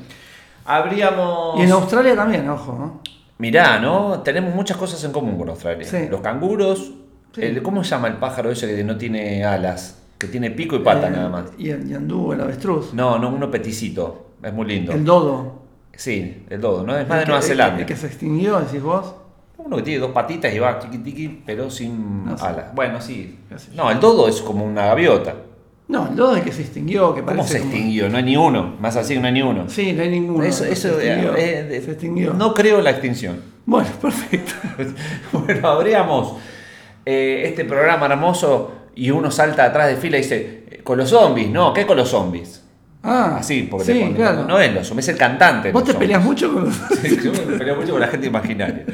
Habríamos... 0.64 1.61
Y 1.61 1.62
en 1.62 1.70
Australia 1.70 2.16
también, 2.16 2.49
ojo. 2.49 2.73
¿no? 2.76 3.00
Mirá, 3.38 3.78
¿no? 3.78 4.20
Tenemos 4.25 4.52
muchas 4.56 4.76
cosas 4.76 5.04
en 5.04 5.12
común 5.12 5.38
con 5.38 5.50
Australia. 5.50 5.87
Sí. 5.87 6.09
Los 6.11 6.20
canguros, 6.20 6.90
Sí. 7.32 7.42
el- 7.42 7.62
¿cómo 7.62 7.85
se 7.85 7.90
llama 7.90 8.09
el 8.09 8.14
pájaro 8.14 8.50
ese 8.50 8.66
que 8.75 8.82
no 8.82 8.97
tiene 8.97 9.44
alas? 9.44 10.02
Que 10.18 10.26
tiene 10.26 10.50
pico 10.50 10.75
y 10.75 10.80
pata 10.80 11.06
Eh, 11.06 11.11
nada 11.11 11.28
más. 11.28 11.44
Y 11.59 11.70
el 11.70 11.88
yandú, 11.88 12.32
el 12.32 12.40
avestruz. 12.40 12.92
No, 12.92 13.20
no, 13.20 13.28
uno 13.28 13.49
peticito. 13.52 14.26
Es 14.42 14.52
muy 14.52 14.66
lindo. 14.66 14.92
El 14.92 15.04
dodo. 15.04 15.61
Sí, 15.94 16.44
el 16.49 16.61
dodo, 16.61 16.85
¿no? 16.85 16.97
Es 16.97 17.06
más 17.09 17.20
de 17.20 17.26
Nueva 17.26 17.42
Zelanda. 17.42 17.80
El 17.80 17.87
que 17.87 17.97
se 17.97 18.06
extinguió, 18.06 18.59
decís 18.61 18.82
vos. 18.82 19.14
Uno 19.59 19.76
que 19.76 19.82
tiene 19.82 20.00
dos 20.00 20.12
patitas 20.12 20.54
y 20.54 20.59
va 20.59 20.78
tiqui 20.78 20.99
tiqui, 20.99 21.42
pero 21.44 21.68
sin 21.70 22.25
No 22.25 22.38
sé. 22.38 22.47
alas. 22.47 22.75
Bueno, 22.75 23.00
sí. 23.00 23.38
No, 23.75 23.90
el 23.90 24.00
dodo 24.00 24.26
es 24.28 24.40
como 24.40 24.64
una 24.64 24.87
gaviota. 24.87 25.35
No, 25.88 26.09
el 26.09 26.16
dodo 26.16 26.32
es 26.32 26.38
el 26.38 26.44
que 26.44 26.52
se 26.52 26.62
extinguió, 26.62 27.12
que 27.14 27.20
¿Cómo 27.20 27.37
parece 27.37 27.54
se 27.54 27.59
como- 27.61 27.70
extinguió? 27.73 28.09
No 28.09 28.16
hay 28.16 28.23
ni 28.23 28.37
uno. 28.37 28.76
Más 28.80 28.97
así 28.97 29.18
no 29.18 29.26
hay 29.26 29.32
ni 29.35 29.42
uno. 29.42 29.68
Sí, 29.68 29.92
no 29.92 30.02
hay 30.02 30.09
ninguno. 30.09 30.44
Eso, 30.44 30.64
se 30.64 30.73
eso 30.73 30.88
extinguió. 30.99 31.35
eh, 31.37 31.76
eh, 31.76 31.82
se 31.85 31.90
extinguió. 31.90 32.32
No 32.32 32.54
creo 32.54 32.78
en 32.78 32.85
la 32.85 32.90
extinción. 32.90 33.40
Bueno, 33.66 33.88
perfecto. 34.00 34.52
bueno, 35.32 35.68
habríamos 35.68 36.37
eh, 37.04 37.42
este 37.44 37.64
programa 37.66 38.06
hermoso 38.06 38.73
y 38.94 39.11
uno 39.11 39.30
salta 39.30 39.64
atrás 39.66 39.88
de 39.88 39.97
fila 39.97 40.16
y 40.16 40.23
dice, 40.23 40.64
eh, 40.70 40.80
con 40.82 40.97
los 40.97 41.11
zombies, 41.11 41.50
no, 41.50 41.75
¿qué 41.75 41.85
con 41.87 41.97
los 41.99 42.09
zombies? 42.09 42.60
Ah, 43.02 43.37
Así, 43.38 43.62
porque 43.71 43.87
sí, 43.87 43.99
te 44.11 44.14
claro. 44.14 44.45
no 44.45 44.59
es 44.61 44.75
los 44.75 44.87
zombies, 44.87 45.09
es 45.09 45.14
el 45.14 45.19
cantante. 45.19 45.73
Vos 45.73 45.85
te 45.85 45.95
peleas 45.95 46.23
mucho 46.23 46.52
con. 46.52 46.71
Sí, 47.00 47.19
yo 47.25 47.33
me 47.33 47.57
peleo 47.57 47.76
mucho 47.76 47.92
con 47.92 48.00
la 48.00 48.09
gente 48.09 48.26
imaginaria. 48.26 48.85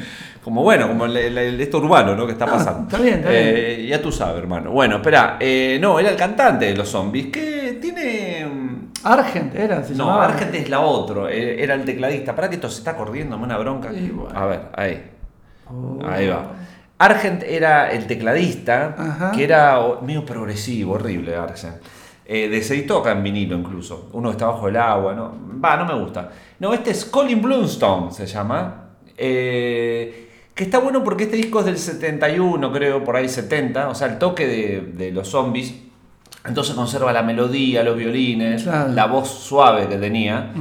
Como 0.41 0.63
bueno, 0.63 0.87
como 0.87 1.05
el, 1.05 1.17
el- 1.17 1.37
el- 1.37 1.59
esto 1.61 1.79
urbano, 1.79 2.15
¿no? 2.15 2.25
Que 2.25 2.31
está 2.31 2.45
Ah, 2.45 2.51
pasando. 2.51 2.83
está 2.83 2.97
bien, 3.03 3.15
está 3.15 3.29
Eh, 3.33 3.85
ya 3.89 4.01
tú 4.01 4.09
sabes, 4.11 4.37
hermano. 4.37 4.71
Bueno, 4.71 4.95
espera, 4.97 5.35
eh, 5.41 5.77
no, 5.81 5.99
era 5.99 6.09
el 6.09 6.15
cantante 6.15 6.65
de 6.67 6.75
los 6.77 6.87
zombies, 6.87 7.27
que 7.27 7.79
tiene... 7.81 8.45
mm, 8.45 8.77
Argent 9.03 9.53
era, 9.55 9.83
se 9.83 9.93
No, 9.93 10.05
llamaba. 10.05 10.25
Argent 10.27 10.55
es 10.55 10.69
la 10.69 10.79
otra, 10.79 11.29
eh, 11.29 11.61
era 11.61 11.73
el 11.75 11.83
tecladista. 11.83 12.33
Para 12.33 12.47
que 12.49 12.55
esto 12.55 12.69
se 12.69 12.77
está 12.79 12.95
corriendo, 12.95 13.37
me 13.37 13.43
una 13.43 13.57
bronca. 13.57 13.89
A 14.33 14.45
ver, 14.45 14.61
ahí. 14.75 15.03
Oh. 15.69 15.99
Ahí 16.07 16.29
va. 16.29 16.53
Argent 16.99 17.43
era 17.43 17.91
el 17.91 18.07
tecladista, 18.07 18.95
Ajá. 18.97 19.31
que 19.33 19.43
era 19.43 19.79
medio 20.01 20.25
progresivo, 20.25 20.93
horrible 20.93 21.35
Argent. 21.35 21.75
Eh, 22.29 22.49
de 22.49 22.61
se 22.61 22.81
toca 22.81 23.11
en 23.13 23.23
vinilo 23.23 23.55
incluso. 23.57 24.09
Uno 24.11 24.31
está 24.31 24.47
bajo 24.47 24.67
el 24.67 24.75
agua, 24.75 25.13
¿no? 25.15 25.33
Va, 25.63 25.77
no 25.77 25.85
me 25.85 25.97
gusta. 25.97 26.29
No, 26.59 26.73
este 26.73 26.91
es 26.91 27.05
Colin 27.05 27.41
Blunstone, 27.41 28.11
se 28.11 28.25
llama. 28.25 28.89
Eh, 29.17 30.29
que 30.53 30.63
está 30.65 30.79
bueno 30.79 31.03
porque 31.03 31.23
este 31.23 31.37
disco 31.37 31.59
es 31.59 31.65
del 31.65 31.77
71, 31.77 32.71
creo, 32.73 33.03
por 33.03 33.15
ahí 33.15 33.29
70. 33.29 33.87
O 33.89 33.95
sea, 33.95 34.07
el 34.07 34.17
toque 34.17 34.45
de, 34.45 34.81
de 34.93 35.11
los 35.11 35.29
zombies. 35.29 35.73
Entonces 36.45 36.75
conserva 36.75 37.13
la 37.13 37.23
melodía, 37.23 37.83
los 37.83 37.95
violines, 37.97 38.63
Claro. 38.63 38.91
la 38.91 39.05
voz 39.05 39.29
suave 39.29 39.87
que 39.87 39.95
tenía. 39.97 40.51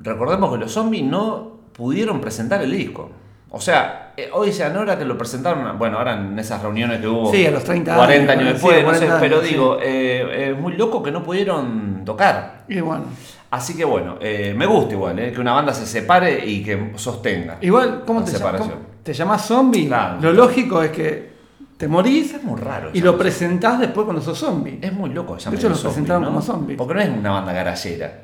Recordemos 0.00 0.52
que 0.52 0.58
los 0.58 0.72
zombies 0.72 1.04
no 1.04 1.52
pudieron 1.72 2.20
presentar 2.20 2.62
el 2.62 2.70
disco. 2.72 3.10
O 3.50 3.60
sea, 3.60 4.03
eh, 4.16 4.30
hoy 4.32 4.52
se 4.52 4.64
ahora 4.64 4.98
que 4.98 5.04
lo 5.04 5.18
presentaron, 5.18 5.78
bueno, 5.78 5.98
ahora 5.98 6.14
en 6.14 6.38
esas 6.38 6.62
reuniones 6.62 7.00
que 7.00 7.08
hubo. 7.08 7.30
Sí, 7.32 7.46
a 7.46 7.50
los 7.50 7.64
30 7.64 7.96
40 7.96 8.32
años, 8.32 8.42
años 8.42 8.46
sí, 8.46 8.52
después, 8.52 8.76
no 8.78 8.90
40 8.90 9.14
sé, 9.14 9.20
pero 9.20 9.42
sí. 9.42 9.48
digo, 9.48 9.78
eh, 9.82 10.50
es 10.50 10.58
muy 10.58 10.74
loco 10.74 11.02
que 11.02 11.10
no 11.10 11.22
pudieron 11.22 12.04
tocar. 12.04 12.64
Y 12.68 12.80
bueno. 12.80 13.04
Así 13.50 13.76
que 13.76 13.84
bueno, 13.84 14.16
eh, 14.20 14.52
me 14.56 14.66
gusta 14.66 14.94
igual, 14.94 15.16
eh, 15.20 15.32
que 15.32 15.40
una 15.40 15.52
banda 15.52 15.72
se 15.72 15.86
separe 15.86 16.44
y 16.44 16.62
que 16.62 16.92
sostenga. 16.96 17.58
Igual, 17.60 18.02
¿cómo 18.04 18.24
te 18.24 18.32
llamas? 18.32 18.38
separación. 18.38 18.78
¿Te 19.02 19.12
llamás 19.12 19.46
zombie? 19.46 19.86
Claro. 19.86 20.20
Lo 20.20 20.32
lógico 20.32 20.82
es 20.82 20.90
que 20.90 21.34
te 21.76 21.86
morís 21.86 22.34
Es 22.34 22.42
muy 22.42 22.60
raro. 22.60 22.90
y 22.92 23.00
lo 23.00 23.16
presentás 23.16 23.78
después 23.78 24.04
cuando 24.06 24.20
sos 24.22 24.38
zombie. 24.38 24.78
Es 24.82 24.92
muy 24.92 25.10
loco 25.10 25.36
llamarle 25.36 25.58
hecho, 25.58 25.68
los 25.68 25.78
zombies, 25.78 25.94
presentaron 25.94 26.22
¿no? 26.22 26.28
como 26.28 26.42
zombies. 26.42 26.78
Porque 26.78 26.94
no 26.94 27.00
es 27.00 27.08
una 27.10 27.30
banda 27.30 27.52
garallera. 27.52 28.22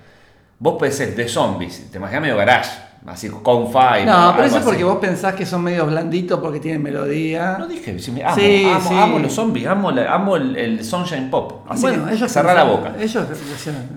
Vos 0.59 0.76
pensés 0.81 1.16
de 1.16 1.29
zombies, 1.29 1.90
te 1.92 1.98
imaginas 1.98 2.22
medio 2.22 2.37
garage, 2.37 2.70
así 3.06 3.28
con 3.28 3.68
five. 3.72 4.04
No, 4.04 4.32
pero 4.36 4.46
eso 4.46 4.58
es 4.58 4.64
porque 4.64 4.84
vos 4.84 4.98
pensás 4.98 5.34
que 5.34 5.46
son 5.46 5.62
medios 5.62 5.86
blanditos 5.88 6.38
porque 6.40 6.60
tienen 6.60 6.82
melodía. 6.82 7.56
No 7.58 7.66
dije, 7.66 7.98
si 7.98 8.12
me- 8.12 8.22
amo, 8.24 8.36
Sí, 8.36 8.70
amo, 8.72 8.88
sí. 8.88 8.96
amo 8.96 9.18
los 9.18 9.32
zombies, 9.32 9.66
amo, 9.66 9.90
la- 9.90 10.12
amo 10.14 10.36
el, 10.36 10.56
el 10.56 10.84
Sunshine 10.84 11.30
Pop. 11.30 11.64
Así 11.68 11.82
bueno, 11.82 12.06
que 12.06 12.14
ellos 12.14 12.30
cerrá 12.30 12.54
la 12.54 12.64
boca. 12.64 12.94
Ellos 12.98 13.26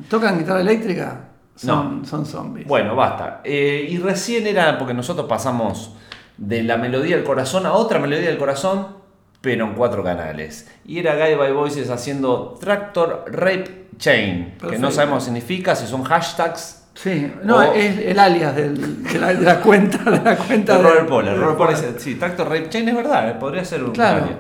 tocan 0.10 0.38
guitarra 0.40 0.62
eléctrica, 0.62 1.30
son, 1.56 2.06
son 2.06 2.26
zombies. 2.26 2.68
Bueno, 2.68 2.96
basta. 2.96 3.42
Eh, 3.44 3.86
y 3.90 3.98
recién 3.98 4.48
era 4.48 4.78
porque 4.78 4.94
nosotros 4.94 5.28
pasamos 5.28 5.92
de 6.38 6.64
la 6.64 6.78
melodía 6.78 7.16
del 7.16 7.26
corazón 7.26 7.66
a 7.66 7.74
otra 7.74 8.00
melodía 8.00 8.30
del 8.30 8.38
corazón, 8.40 8.88
pero 9.42 9.66
en 9.66 9.74
cuatro 9.76 10.04
canales. 10.04 10.70
Y 10.86 11.00
era 11.00 11.16
Guy 11.16 11.36
by 11.36 11.52
Voices 11.52 11.90
haciendo 11.90 12.58
Tractor 12.60 13.26
Rape 13.28 13.88
Chain, 13.98 14.56
que 14.70 14.80
no 14.80 14.90
sabemos 14.90 15.20
qué 15.20 15.26
significa, 15.26 15.76
si 15.76 15.86
son 15.86 16.04
hashtags. 16.04 16.83
Sí, 16.96 17.32
no, 17.44 17.58
O- 17.58 17.62
es 17.74 17.98
el 18.00 18.20
alias 18.20 18.56
del- 18.56 19.04
de, 19.04 19.20
la, 19.20 19.34
de 19.34 19.42
la 19.42 19.60
cuenta 19.62 19.98
de 20.12 20.22
la 20.24 20.36
cuenta 20.38 20.78
De 20.78 20.84
Robert 20.84 21.08
Poller. 21.08 21.38
Robert 21.38 21.58
Poller 21.58 21.76
dice, 21.76 21.94
sí, 22.00 22.16
Tractor 22.16 22.48
Rape 22.48 22.70
Chain 22.70 22.88
es 22.90 22.96
verdad, 22.96 23.30
eh, 23.30 23.34
podría 23.40 23.66
ser 23.66 23.84
un 23.84 23.92
Claro. 23.92 24.24
área. 24.26 24.36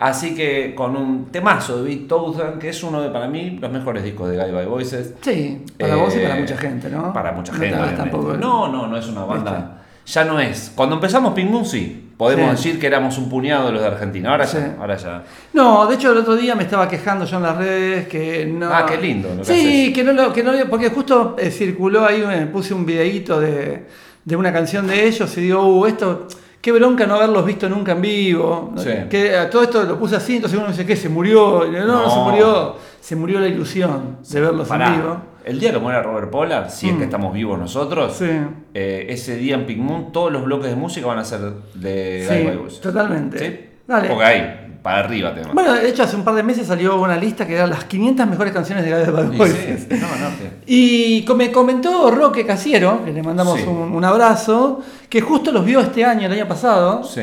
Así 0.00 0.34
que 0.34 0.74
con 0.74 0.96
un 0.96 1.26
temazo 1.30 1.82
de 1.82 1.88
Beat 1.94 2.08
Thousand, 2.08 2.58
que 2.58 2.68
es 2.70 2.82
uno 2.82 3.00
de 3.00 3.10
para 3.10 3.28
mí 3.28 3.58
los 3.60 3.70
mejores 3.70 4.02
discos 4.02 4.28
de 4.28 4.36
Guy 4.36 4.50
by 4.52 4.66
Voices. 4.66 5.14
Sí, 5.20 5.64
para 5.78 5.94
vos 5.94 6.14
y 6.16 6.18
para 6.18 6.36
Eh, 6.36 6.40
mucha 6.40 6.56
gente, 6.56 6.90
¿no? 6.90 7.12
Para 7.12 7.30
mucha 7.32 7.52
No 7.52 7.58
gente. 7.60 7.74
obviamente. 7.76 8.02
tampoco 8.02 8.32
No, 8.36 8.68
no, 8.68 8.86
no 8.88 8.96
es 8.96 9.06
una 9.06 9.24
banda. 9.24 9.83
Ya 10.06 10.24
no 10.24 10.38
es. 10.40 10.72
Cuando 10.74 10.96
empezamos 10.96 11.32
Pink 11.34 11.50
Moon, 11.50 11.64
sí. 11.64 12.00
Podemos 12.16 12.60
Sí. 12.60 12.68
decir 12.68 12.80
que 12.80 12.86
éramos 12.86 13.18
un 13.18 13.28
puñado 13.28 13.66
de 13.66 13.72
los 13.72 13.80
de 13.82 13.88
Argentina. 13.88 14.30
Ahora 14.30 14.46
Sí. 14.46 14.56
ya. 14.58 14.76
Ahora 14.78 14.96
ya. 14.96 15.24
No, 15.52 15.86
de 15.86 15.96
hecho 15.96 16.12
el 16.12 16.18
otro 16.18 16.36
día 16.36 16.54
me 16.54 16.62
estaba 16.62 16.88
quejando 16.88 17.24
yo 17.24 17.38
en 17.38 17.42
las 17.42 17.56
redes 17.56 18.06
que 18.06 18.46
no. 18.46 18.68
Ah, 18.72 18.86
qué 18.86 18.96
lindo 18.98 19.30
lo 19.30 19.38
que 19.42 19.44
Sí, 19.44 19.52
haces. 19.82 19.94
que 19.94 20.04
no 20.04 20.12
lo, 20.12 20.32
que 20.32 20.42
no 20.44 20.52
lo- 20.52 20.70
porque 20.70 20.90
justo 20.90 21.34
eh, 21.38 21.50
circuló 21.50 22.04
ahí, 22.06 22.22
me 22.24 22.46
puse 22.46 22.72
un 22.72 22.86
videíto 22.86 23.40
de, 23.40 23.86
de 24.24 24.36
una 24.36 24.52
canción 24.52 24.86
de 24.86 25.06
ellos 25.08 25.36
y 25.36 25.40
digo, 25.40 25.64
uh, 25.66 25.86
esto, 25.86 26.28
qué 26.60 26.70
bronca 26.70 27.04
no 27.06 27.16
haberlos 27.16 27.44
visto 27.44 27.68
nunca 27.68 27.92
en 27.92 28.02
vivo. 28.02 28.72
Sí. 28.76 28.90
Que 29.10 29.36
a 29.36 29.50
todo 29.50 29.64
esto 29.64 29.82
lo 29.82 29.98
puse 29.98 30.14
así, 30.16 30.36
entonces 30.36 30.56
uno 30.58 30.68
dice, 30.68 30.86
¿qué? 30.86 30.94
¿Se 30.94 31.08
murió? 31.08 31.66
Y 31.68 31.72
yo, 31.74 31.80
no, 31.84 32.02
no, 32.04 32.10
se 32.10 32.16
No. 32.16 32.24
murió. 32.30 32.76
Se 33.04 33.16
murió 33.16 33.38
la 33.38 33.48
ilusión 33.48 34.16
de 34.26 34.40
verlos 34.40 34.66
Pará. 34.66 34.86
en 34.94 35.00
vivo. 35.02 35.16
El 35.44 35.60
día 35.60 35.72
que 35.72 35.78
muera 35.78 36.02
Robert 36.02 36.30
Pollard, 36.30 36.70
si 36.70 36.88
es 36.88 36.94
Mm. 36.94 36.98
que 36.98 37.04
estamos 37.04 37.34
vivos 37.34 37.58
nosotros, 37.58 38.16
Sí. 38.16 38.24
eh, 38.72 39.04
ese 39.10 39.36
día 39.36 39.56
en 39.56 39.66
Pink 39.66 39.78
Moon, 39.78 40.10
todos 40.10 40.32
los 40.32 40.42
bloques 40.42 40.70
de 40.70 40.76
música 40.76 41.06
van 41.06 41.18
a 41.18 41.24
ser 41.24 41.40
de 41.74 42.24
Sí, 42.26 42.34
Guy 42.34 42.44
by 42.46 42.56
Voices. 42.56 42.80
totalmente. 42.80 43.38
¿Sí? 43.38 43.60
Dale. 43.86 44.08
Porque 44.08 44.24
ahí, 44.24 44.78
para 44.82 45.00
arriba 45.00 45.34
tema. 45.34 45.50
Bueno, 45.52 45.74
de 45.74 45.86
hecho 45.86 46.02
hace 46.02 46.16
un 46.16 46.24
par 46.24 46.34
de 46.34 46.42
meses 46.44 46.66
salió 46.66 46.98
una 46.98 47.18
lista 47.18 47.46
que 47.46 47.54
eran 47.56 47.68
las 47.68 47.84
500 47.84 48.26
mejores 48.26 48.54
canciones 48.54 48.82
de 48.86 48.90
Guy 49.04 49.12
Bad 49.12 49.32
Y 49.34 49.36
Voices. 49.36 49.80
sí, 49.82 49.88
no, 50.00 50.06
no, 50.06 50.34
Y 50.64 51.24
co- 51.26 51.34
me 51.34 51.52
comentó 51.52 52.10
Roque 52.10 52.46
Casiero, 52.46 53.04
que 53.04 53.12
le 53.12 53.22
mandamos 53.22 53.60
Sí. 53.60 53.66
un, 53.68 53.92
un 53.94 54.04
abrazo, 54.06 54.80
que 55.10 55.20
justo 55.20 55.52
los 55.52 55.62
vio 55.66 55.80
este 55.80 56.06
año, 56.06 56.24
el 56.26 56.32
año 56.32 56.48
pasado, 56.48 57.04
sí. 57.04 57.20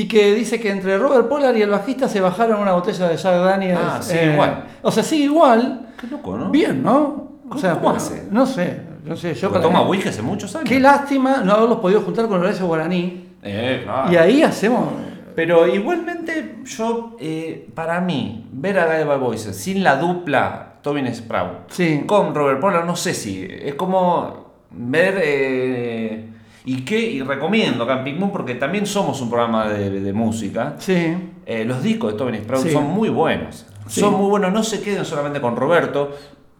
Y 0.00 0.06
que 0.08 0.34
dice 0.34 0.60
que 0.60 0.70
entre 0.70 0.96
Robert 0.98 1.28
Pollard 1.28 1.56
y 1.56 1.62
el 1.62 1.70
bajista 1.70 2.08
se 2.08 2.20
bajaron 2.20 2.60
una 2.60 2.72
botella 2.72 3.08
de 3.08 3.16
Jack 3.16 3.34
Daniels. 3.42 3.80
Ah, 3.82 3.98
sigue 4.02 4.32
igual. 4.32 4.64
O 4.82 4.90
sea, 4.92 5.02
sigue 5.02 5.24
igual. 5.24 5.88
Qué 6.00 6.06
loco, 6.06 6.36
¿no? 6.36 6.50
Bien, 6.50 6.82
¿no? 6.82 6.96
O 6.98 7.48
¿Cómo- 7.48 7.60
sea, 7.60 7.74
cómo 7.74 7.90
hace? 7.90 8.28
No 8.30 8.46
sé, 8.46 8.80
no 9.04 9.16
sé. 9.16 9.34
Yo 9.34 9.48
Porque 9.50 9.66
toma 9.66 9.82
whisky 9.82 10.08
hace 10.10 10.22
muchos 10.22 10.54
años. 10.54 10.68
Qué 10.68 10.78
lástima 10.78 11.38
no 11.44 11.52
haberlos 11.52 11.78
podido 11.78 12.00
juntar 12.02 12.28
con 12.28 12.38
Horacio 12.40 12.66
Guaraní. 12.66 13.26
Eh, 13.42 13.80
claro. 13.84 14.12
Y 14.12 14.16
ahí 14.16 14.42
hacemos. 14.42 14.88
Pero 15.34 15.66
igualmente, 15.66 16.56
yo, 16.64 17.16
eh, 17.20 17.68
para 17.74 18.00
mí, 18.00 18.46
ver 18.52 18.78
a 18.78 18.86
Guy 18.98 19.04
by 19.06 19.18
Voices 19.18 19.56
sin 19.56 19.82
la 19.82 19.96
dupla 19.96 20.74
Tobin 20.82 21.12
Sprout 21.14 21.70
Sí. 21.70 22.02
con 22.06 22.34
Robert 22.34 22.60
Pollard, 22.60 22.84
no 22.86 22.96
sé 22.96 23.14
si. 23.14 23.46
Es 23.50 23.74
como 23.74 24.46
ver. 24.70 25.20
eh, 25.24 26.27
y 26.70 26.84
qué, 26.84 27.00
y 27.00 27.22
recomiendo 27.22 27.86
Pink 28.04 28.18
Moon, 28.18 28.30
porque 28.30 28.54
también 28.54 28.84
somos 28.86 29.20
un 29.20 29.30
programa 29.30 29.68
de, 29.68 29.88
de 30.00 30.12
música. 30.12 30.74
Sí. 30.78 31.16
Eh, 31.46 31.64
los 31.64 31.82
discos 31.82 32.12
de 32.12 32.18
Tobin 32.18 32.36
Sprout 32.42 32.64
Sí. 32.66 32.70
son 32.72 32.84
muy 32.84 33.08
buenos. 33.08 33.66
Sí. 33.86 34.00
Son 34.00 34.14
muy 34.14 34.28
buenos, 34.28 34.52
no 34.52 34.62
se 34.62 34.82
queden 34.82 35.04
solamente 35.04 35.40
con 35.40 35.56
Roberto, 35.56 36.10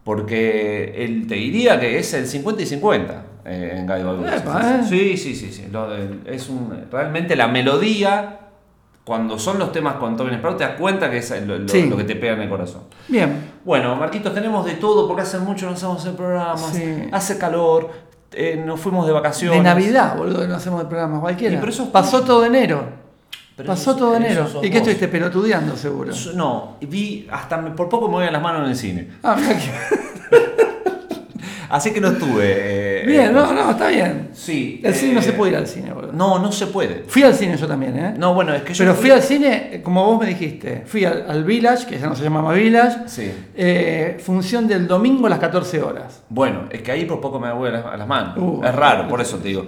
porque 0.04 0.94
él 1.04 1.26
te 1.26 1.34
diría 1.34 1.78
que 1.78 1.98
es 1.98 2.14
el 2.14 2.26
50 2.26 2.62
y 2.62 2.66
50 2.66 3.24
eh, 3.44 3.74
en 3.76 3.86
Guy 3.86 4.26
¿eh? 4.26 4.82
Sí, 4.88 5.16
sí, 5.16 5.34
sí. 5.34 5.52
sí. 5.52 5.66
Lo 5.70 5.94
es 5.94 6.48
un, 6.48 6.72
realmente 6.90 7.36
la 7.36 7.46
melodía, 7.48 8.40
cuando 9.04 9.38
son 9.38 9.58
los 9.58 9.72
temas 9.72 9.96
con 9.96 10.16
Tobin 10.16 10.38
Sprout, 10.38 10.56
te 10.58 10.64
das 10.64 10.78
cuenta 10.78 11.10
que 11.10 11.18
es 11.18 11.46
lo, 11.46 11.58
lo- 11.58 11.68
Sí. 11.68 11.88
lo 11.88 11.96
que 11.98 12.04
te 12.04 12.16
pega 12.16 12.32
en 12.32 12.40
el 12.42 12.48
corazón. 12.48 12.82
Bien. 13.08 13.50
Bueno, 13.64 13.94
Marquitos, 13.96 14.32
tenemos 14.32 14.64
de 14.64 14.74
todo 14.74 15.06
porque 15.06 15.22
hace 15.22 15.38
mucho 15.38 15.66
no 15.66 15.72
hacemos 15.72 16.04
el 16.06 16.14
programa, 16.14 16.56
Sí. 16.56 17.08
hace 17.12 17.36
calor, 17.36 18.07
eh, 18.32 18.62
nos 18.64 18.78
fuimos 18.80 19.06
de 19.06 19.12
vacaciones. 19.12 19.58
De 19.58 19.64
Navidad, 19.64 20.16
boludo, 20.16 20.46
no 20.46 20.54
hacemos 20.56 20.80
el 20.82 20.86
programa 20.88 21.20
cualquiera. 21.20 21.54
Y 21.54 21.58
pero 21.58 21.70
eso 21.72 21.84
es- 21.84 21.88
Pasó 21.90 22.22
todo 22.22 22.44
enero. 22.44 22.84
Pero 23.56 23.66
Pasó 23.66 23.96
todo 23.96 24.14
enero. 24.14 24.46
¿Y 24.62 24.70
qué 24.70 24.78
estuviste 24.78 25.08
pelotudeando, 25.08 25.76
seguro? 25.76 26.12
No, 26.34 26.76
vi, 26.80 27.26
hasta 27.30 27.56
me- 27.56 27.70
por 27.72 27.88
poco 27.88 28.06
me 28.08 28.14
voy 28.14 28.26
a 28.26 28.30
las 28.30 28.40
manos 28.42 28.62
en 28.64 28.68
el 28.70 28.76
cine. 28.76 29.08
Ah, 29.22 29.36
mirá 29.36 29.58
que- 29.58 30.77
Así 31.70 31.92
que 31.92 32.00
no 32.00 32.08
estuve. 32.08 32.44
eh, 33.02 33.04
Bien, 33.06 33.26
eh, 33.26 33.32
no, 33.32 33.52
no, 33.52 33.70
está 33.70 33.88
bien. 33.88 34.30
Sí. 34.32 34.80
El 34.82 34.94
cine 34.94 35.14
no 35.14 35.20
eh, 35.20 35.22
se 35.22 35.32
puede 35.32 35.52
ir 35.52 35.58
al 35.58 35.66
cine, 35.66 35.92
boludo. 35.92 36.12
No, 36.12 36.38
no 36.38 36.50
se 36.50 36.66
puede. 36.68 37.04
Fui 37.06 37.22
al 37.22 37.34
cine 37.34 37.56
yo 37.56 37.66
también, 37.66 37.98
¿eh? 37.98 38.14
No, 38.16 38.32
bueno, 38.34 38.54
es 38.54 38.62
que 38.62 38.72
yo. 38.74 38.84
Pero 38.84 38.94
fui 38.94 39.10
al 39.10 39.22
cine, 39.22 39.70
eh, 39.72 39.82
como 39.82 40.04
vos 40.06 40.18
me 40.20 40.26
dijiste, 40.26 40.84
fui 40.86 41.04
al, 41.04 41.26
al 41.28 41.44
Village, 41.44 41.86
que 41.86 41.98
ya 41.98 42.06
no 42.06 42.16
se 42.16 42.24
llama 42.24 42.40
más 42.42 42.56
Village, 42.56 43.08
Sí. 43.08 43.30
eh, 43.54 44.16
función 44.24 44.66
del 44.66 44.86
domingo 44.88 45.26
a 45.26 45.30
las 45.30 45.38
14 45.38 45.82
horas. 45.82 46.22
Bueno, 46.30 46.62
es 46.70 46.80
que 46.82 46.90
ahí 46.92 47.04
por 47.04 47.20
poco 47.20 47.38
me 47.38 47.52
voy 47.52 47.68
a 47.68 47.72
las, 47.72 47.84
a 47.84 47.96
las 47.96 48.06
manos. 48.08 48.34
Uh. 48.38 48.62
es 48.64 48.74
raro, 48.74 49.06
por 49.08 49.20
eso 49.20 49.36
te 49.36 49.48
digo. 49.48 49.66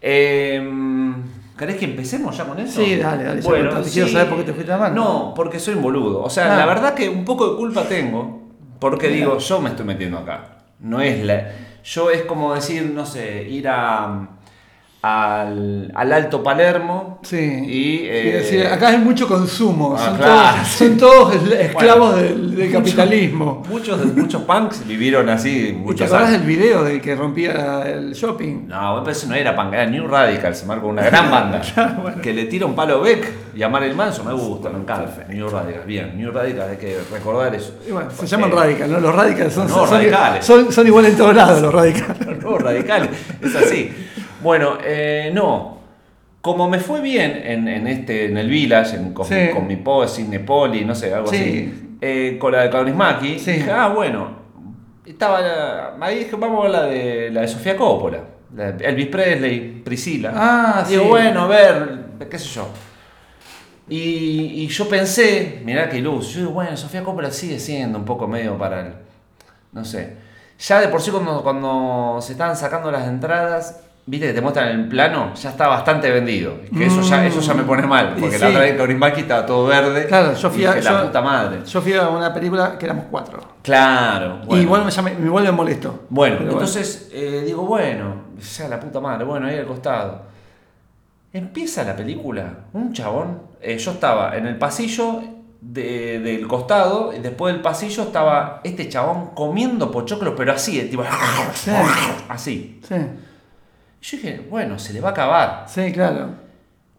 Eh, 0.00 1.12
¿Querés 1.58 1.76
que 1.76 1.84
empecemos 1.84 2.36
ya 2.36 2.44
con 2.44 2.58
eso? 2.58 2.82
Sí, 2.82 2.96
dale, 2.96 3.24
dale, 3.24 3.40
ya 3.42 3.48
contate. 3.50 3.90
Quiero 3.90 4.08
saber 4.08 4.28
por 4.28 4.38
qué 4.38 4.44
te 4.44 4.52
fuiste 4.52 4.72
a 4.72 4.78
mano. 4.78 4.94
No, 4.94 5.32
porque 5.34 5.58
soy 5.60 5.74
un 5.74 5.82
boludo. 5.82 6.22
O 6.22 6.30
sea, 6.30 6.54
Ah. 6.54 6.58
la 6.58 6.66
verdad 6.66 6.94
que 6.94 7.08
un 7.08 7.24
poco 7.24 7.50
de 7.50 7.56
culpa 7.56 7.82
tengo, 7.84 8.48
porque 8.80 9.06
Mira. 9.08 9.18
digo, 9.20 9.38
yo 9.38 9.60
me 9.60 9.70
estoy 9.70 9.86
metiendo 9.86 10.18
acá. 10.18 10.58
No 10.82 11.00
es 11.00 11.24
la. 11.24 11.52
Yo 11.84 12.10
es 12.10 12.22
como 12.22 12.54
decir, 12.54 12.84
no 12.84 13.06
sé, 13.06 13.42
ir 13.42 13.68
a. 13.68 14.28
Al, 15.04 15.90
al 15.96 16.12
Alto 16.12 16.44
Palermo 16.44 17.18
Sí. 17.22 17.36
y, 17.36 18.06
eh, 18.06 18.34
decir, 18.38 18.64
acá 18.68 18.86
hay 18.90 18.98
mucho 18.98 19.26
consumo, 19.26 19.96
Ah, 19.98 20.04
son, 20.06 20.16
claro, 20.16 20.32
todos, 20.54 20.68
sí. 20.68 20.78
son 20.86 20.96
todos 20.96 21.34
es- 21.34 21.52
esclavos 21.60 22.12
Bueno, 22.12 22.22
del, 22.28 22.54
del 22.56 22.66
mucho- 22.68 22.78
capitalismo. 22.78 23.62
Muchos, 23.68 24.04
muchos 24.14 24.42
punks 24.42 24.86
vivieron 24.86 25.28
así 25.28 25.50
¿Y 25.50 25.66
te 25.66 25.72
muchos 25.72 26.06
acordás 26.06 26.28
años. 26.28 26.38
del 26.38 26.48
video 26.48 26.84
del 26.84 27.00
que 27.00 27.16
rompía 27.16 27.82
el 27.84 28.12
shopping? 28.12 28.68
No, 28.68 29.02
parece 29.02 29.26
no 29.26 29.34
era 29.34 29.56
punk, 29.56 29.72
era 29.72 29.86
New 29.86 30.06
Radical, 30.06 30.54
se 30.54 30.66
marcó 30.66 30.86
una 30.86 31.02
gran 31.02 31.28
banda. 31.32 31.60
Que 32.22 32.32
le 32.32 32.44
tira 32.44 32.66
un 32.66 32.76
palo 32.76 33.00
Beck 33.00 33.28
y 33.56 33.62
a 33.64 33.68
Marilyn 33.68 33.96
Manson, 33.96 34.24
me 34.24 34.34
gusta, 34.34 34.70
me 34.70 34.78
encanta. 34.78 35.24
New 35.28 35.48
Radical, 35.48 35.82
bien, 35.84 36.16
New 36.16 36.30
Radical, 36.30 36.70
hay 36.70 36.76
que 36.76 36.98
recordar 37.10 37.52
eso. 37.56 37.74
Y 37.88 37.90
bueno, 37.90 38.08
se 38.12 38.24
llaman 38.28 38.52
radicales, 38.52 38.88
¿no? 38.92 39.00
Los 39.00 39.12
radicales 39.16 39.52
son, 39.52 39.66
No, 39.66 39.74
son, 39.84 39.90
radicales. 39.90 40.44
son, 40.46 40.70
son 40.70 40.86
igual 40.86 41.06
en 41.06 41.16
todos 41.16 41.34
lados 41.34 41.60
los 41.60 41.74
radicales. 41.74 42.18
No, 42.42 42.56
radical, 42.58 43.08
es 43.40 43.54
así. 43.56 43.92
Bueno, 44.42 44.78
eh, 44.84 45.30
no. 45.32 45.78
Como 46.40 46.68
me 46.68 46.80
fue 46.80 47.00
bien 47.00 47.40
en, 47.44 47.68
en 47.68 47.86
este, 47.86 48.26
en 48.26 48.36
el 48.36 48.48
Village, 48.48 48.96
en- 48.96 49.12
con, 49.14 49.24
Sí. 49.26 49.50
con 49.54 49.66
mi 49.66 49.76
post, 49.76 50.18
Nepoli, 50.18 50.84
no 50.84 50.94
sé, 50.94 51.14
algo 51.14 51.28
Sí. 51.28 51.36
así, 51.36 51.96
eh, 52.00 52.36
con 52.40 52.50
la 52.52 52.62
de 52.62 52.70
Kaurismäki, 52.70 53.38
Sí. 53.38 53.52
dije, 53.52 53.70
ah, 53.70 53.88
bueno, 53.88 54.28
estaba 55.06 55.94
ahí 56.00 56.18
dije, 56.20 56.34
vamos 56.36 56.58
a 56.60 56.62
ver 56.62 56.70
la 56.72 56.82
de, 56.86 57.30
la 57.30 57.40
de 57.42 57.48
Sofía 57.48 57.76
Coppola, 57.76 58.24
la 58.56 58.72
de 58.72 58.84
Elvis 58.84 59.06
Presley, 59.06 59.82
Priscila. 59.84 60.32
Ah, 60.34 60.84
Digo, 60.88 61.02
sí. 61.04 61.08
bueno, 61.08 61.42
a 61.42 61.46
ver, 61.46 61.98
qué 62.28 62.38
sé 62.38 62.48
yo. 62.48 62.66
Y, 63.88 64.62
y 64.64 64.68
yo 64.68 64.88
pensé, 64.88 65.60
mirá 65.64 65.88
qué 65.88 65.98
luz, 66.00 66.32
yo 66.34 66.40
digo, 66.40 66.52
bueno, 66.52 66.76
Sofía 66.76 67.04
Coppola 67.04 67.30
sigue 67.30 67.58
siendo 67.60 67.98
un 67.98 68.04
poco 68.04 68.26
medio 68.26 68.56
para 68.58 68.80
el, 68.80 68.92
no 69.72 69.84
sé. 69.84 70.16
Ya 70.58 70.80
de 70.80 70.88
por 70.88 71.00
sí 71.00 71.10
cuando, 71.12 71.42
cuando 71.42 72.18
se 72.20 72.32
estaban 72.32 72.56
sacando 72.56 72.90
las 72.90 73.06
entradas, 73.08 73.80
viste 74.04 74.26
que 74.26 74.32
te 74.32 74.40
muestran 74.40 74.68
el 74.68 74.88
plano, 74.88 75.32
ya 75.34 75.50
está 75.50 75.68
bastante 75.68 76.10
vendido. 76.10 76.54
Que 76.76 76.86
eso, 76.86 77.00
ya, 77.02 77.24
eso 77.26 77.40
ya 77.40 77.54
me 77.54 77.62
pone 77.62 77.86
mal, 77.86 78.14
Y 78.16 78.20
porque 78.20 78.36
sí. 78.36 78.42
la 78.42 78.48
otra 78.48 78.60
vez 78.62 78.76
Kaurismäki 78.76 79.20
estaba 79.22 79.46
todo 79.46 79.66
verde. 79.66 80.06
Claro, 80.06 80.34
yo 80.34 80.50
fui 80.50 80.62
y 80.62 80.66
a. 80.66 80.72
dije, 80.74 80.84
yo- 80.88 80.92
la 80.92 81.02
puta 81.06 81.20
madre. 81.22 81.60
Yo 81.64 81.80
fui 81.80 81.92
a 81.94 82.08
una 82.08 82.32
película 82.34 82.76
que 82.78 82.84
éramos 82.86 83.04
cuatro. 83.10 83.40
Claro. 83.62 84.40
Y 84.42 84.46
bueno. 84.46 84.62
igual 84.62 84.84
me, 84.84 84.90
ya 84.90 85.02
me, 85.02 85.14
me 85.14 85.52
molestó. 85.52 86.06
Bueno, 86.10 86.36
Pero 86.40 86.50
entonces 86.52 87.10
eh, 87.12 87.42
digo, 87.46 87.62
bueno, 87.64 88.14
sea 88.40 88.68
la 88.68 88.80
puta 88.80 89.00
madre, 89.00 89.24
bueno, 89.24 89.46
ahí 89.46 89.56
al 89.58 89.66
costado. 89.66 90.22
Empieza 91.32 91.82
la 91.84 91.96
película, 91.96 92.44
un 92.74 92.92
chabón, 92.92 93.38
eh, 93.60 93.78
yo 93.78 93.92
estaba 93.92 94.36
en 94.36 94.46
el 94.46 94.56
pasillo 94.58 95.22
de- 95.60 96.18
del 96.18 96.46
costado 96.46 97.12
y 97.14 97.20
después 97.20 97.54
del 97.54 97.62
pasillo 97.62 98.02
estaba 98.02 98.60
este 98.64 98.88
chabón 98.88 99.30
comiendo 99.34 99.90
pochoclo, 99.90 100.34
pero 100.36 100.52
así, 100.52 100.78
eh, 100.80 100.84
tipo, 100.84 101.04
Sí. 101.54 101.70
así. 102.28 102.80
Sí, 102.86 102.94
Yo 104.02 104.16
dije, 104.16 104.40
bueno, 104.50 104.78
se 104.78 104.92
le 104.92 105.00
va 105.00 105.08
a 105.10 105.12
acabar. 105.12 105.64
sí, 105.68 105.92
claro. 105.92 106.30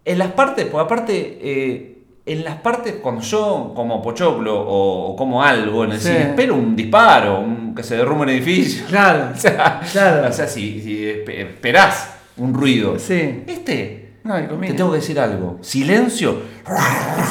En 0.05 0.17
las 0.19 0.31
partes, 0.31 0.65
porque 0.65 0.83
aparte, 0.85 1.39
eh, 1.41 1.89
en 2.25 2.43
las 2.43 2.55
partes 2.57 2.95
cuando 3.01 3.21
yo 3.21 3.71
como 3.75 4.01
pochoclo 4.01 4.59
o, 4.59 5.11
o 5.11 5.15
como 5.15 5.43
algo 5.43 5.83
en 5.85 5.91
el 5.93 5.99
Sí. 5.99 6.07
cine, 6.09 6.21
espero 6.29 6.55
un 6.55 6.75
disparo, 6.75 7.39
un- 7.39 7.73
que 7.75 7.83
se 7.83 7.95
derrumbe 7.97 8.23
un 8.23 8.29
edificio. 8.29 8.85
Claro. 8.89 9.29
O 9.33 9.37
sea, 9.37 9.81
Claro. 9.91 10.27
o 10.29 10.31
sea 10.33 10.47
si, 10.47 10.81
si 10.81 11.03
espe- 11.05 11.39
esperás 11.49 12.15
un 12.37 12.53
ruido. 12.53 12.97
Sí. 12.99 13.43
Este, 13.47 14.13
No, 14.23 14.35
te 14.35 14.73
tengo 14.73 14.91
que 14.91 14.97
decir 14.97 15.19
algo. 15.19 15.57
Silencio. 15.61 16.41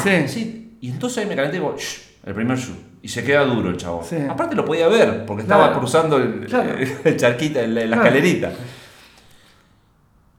Sí. 0.03 0.27
Sí. 0.27 0.77
Y 0.81 0.89
entonces 0.91 1.19
ahí 1.19 1.25
me 1.29 1.35
calenté 1.35 1.57
y 1.57 1.59
digo, 1.59 1.75
"Shh", 1.77 2.01
el 2.25 2.33
primer 2.35 2.57
shoot. 2.57 2.77
Y 3.01 3.07
se 3.07 3.23
queda 3.23 3.43
duro 3.45 3.69
el 3.69 3.77
chavo. 3.77 4.03
Sí. 4.03 4.15
Aparte 4.29 4.55
lo 4.55 4.63
podía 4.65 4.87
ver, 4.87 5.25
porque 5.25 5.41
estaba 5.43 5.65
Claro. 5.65 5.79
cruzando 5.79 6.17
el, 6.17 6.45
Claro. 6.47 6.69
el 7.03 7.17
charquita, 7.17 7.61
el- 7.61 7.73
la 7.75 7.81
Claro. 7.85 8.03
escalerita. 8.03 8.51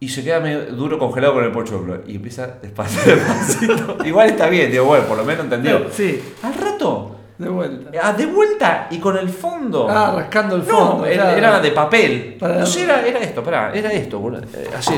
Y 0.00 0.09
se 0.09 0.22
queda 0.22 0.40
medio 0.40 0.66
duro 0.74 0.98
congelado 0.98 1.35
con 1.35 1.44
el 1.44 1.52
pochoclo. 1.52 2.02
Y 2.07 2.16
empieza 2.16 2.46
despacio, 2.61 3.00
despacito. 3.16 4.04
Igual 4.04 4.30
está 4.30 4.48
bien, 4.48 4.70
digo, 4.70 4.85
bueno, 4.85 5.04
por 5.07 5.16
lo 5.16 5.24
menos 5.24 5.44
entendió. 5.44 5.88
Sí, 5.92 6.20
Al 6.42 6.54
rato, 6.54 7.16
de 7.38 7.48
vuelta. 7.48 7.90
ah, 8.02 8.12
de 8.12 8.26
vuelta 8.26 8.88
y 8.90 8.98
con 8.98 9.16
el 9.16 9.28
fondo. 9.28 9.88
Ah, 9.88 10.12
rascando 10.16 10.57
el 10.57 10.66
No, 10.66 10.88
fondo. 10.90 11.07
era, 11.07 11.22
claro. 11.24 11.38
era 11.38 11.61
de 11.61 11.70
papel. 11.70 12.37
Para- 12.38 12.59
No 12.61 12.66
sé, 12.66 12.83
era, 12.83 13.07
era 13.07 13.18
esto, 13.20 13.42
pará, 13.42 13.72
era 13.72 13.90
esto, 13.92 14.18
boludo. 14.18 14.42
Eh, 14.54 14.68
Así, 14.76 14.92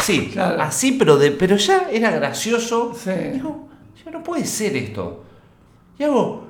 sí, 0.00 0.30
Claro. 0.32 0.62
así, 0.62 0.92
pero, 0.92 1.16
de, 1.18 1.32
pero 1.32 1.56
ya 1.56 1.88
era 1.90 2.10
gracioso. 2.12 2.94
Sí. 2.94 3.10
Digo, 3.34 3.68
ya 4.04 4.10
no 4.10 4.22
puede 4.22 4.44
ser 4.46 4.74
esto. 4.76 5.24
Y 5.98 6.04
hago, 6.04 6.46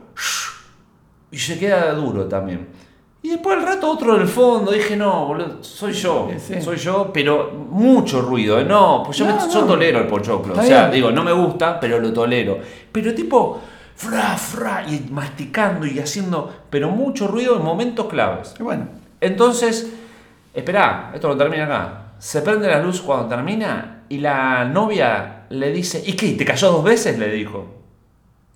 y 1.31 1.39
se 1.39 1.59
queda 1.59 1.93
duro 1.93 2.27
también. 2.27 2.69
Y 3.27 3.31
después 3.31 3.59
al 3.59 3.65
rato 3.67 3.91
otro 3.91 4.17
del 4.17 4.29
fondo, 4.29 4.71
dije, 4.71 4.97
no, 4.97 5.27
boludo, 5.27 5.57
soy 5.61 5.93
yo, 5.93 6.29
Sí, 6.39 6.63
soy 6.63 6.77
yo, 6.77 7.11
pero 7.13 7.51
mucho 7.51 8.23
ruido, 8.23 8.61
¿eh? 8.61 8.65
no, 8.65 9.03
pues 9.05 9.19
yo, 9.19 9.27
me- 9.27 9.33
No, 9.33 9.51
yo 9.53 9.61
no. 9.63 9.67
tolero 9.67 9.99
el 9.99 10.07
pochoclo, 10.07 10.53
Está 10.53 10.63
o 10.63 10.65
sea, 10.65 10.81
bien. 10.83 10.93
digo, 10.93 11.11
no 11.11 11.25
me 11.25 11.33
gusta, 11.33 11.81
pero 11.81 11.99
lo 11.99 12.13
tolero. 12.13 12.59
Pero 12.93 13.13
tipo, 13.15 13.61
fra, 13.97 14.37
fra, 14.37 14.85
y 14.87 15.09
masticando 15.11 15.85
y 15.87 15.99
haciendo, 15.99 16.53
pero 16.71 16.89
mucho 16.91 17.27
ruido 17.27 17.57
en 17.57 17.65
momentos 17.65 18.07
claves. 18.07 18.55
Y 18.61 18.63
bueno, 18.63 18.87
Entonces, 19.21 19.93
esperá, 20.55 21.11
esto 21.13 21.27
lo 21.27 21.37
termina 21.37 21.65
acá. 21.65 22.03
Se 22.21 22.43
prende 22.43 22.69
la 22.69 22.81
luz 22.81 23.01
cuando 23.01 23.27
termina 23.27 24.03
y 24.09 24.19
la 24.19 24.65
novia 24.67 25.47
le 25.49 25.73
dice, 25.73 26.01
¿y 26.07 26.13
qué? 26.13 26.33
¿Te 26.35 26.45
cayó 26.45 26.71
dos 26.71 26.85
veces? 26.85 27.19
Le 27.19 27.29
dijo. 27.33 27.67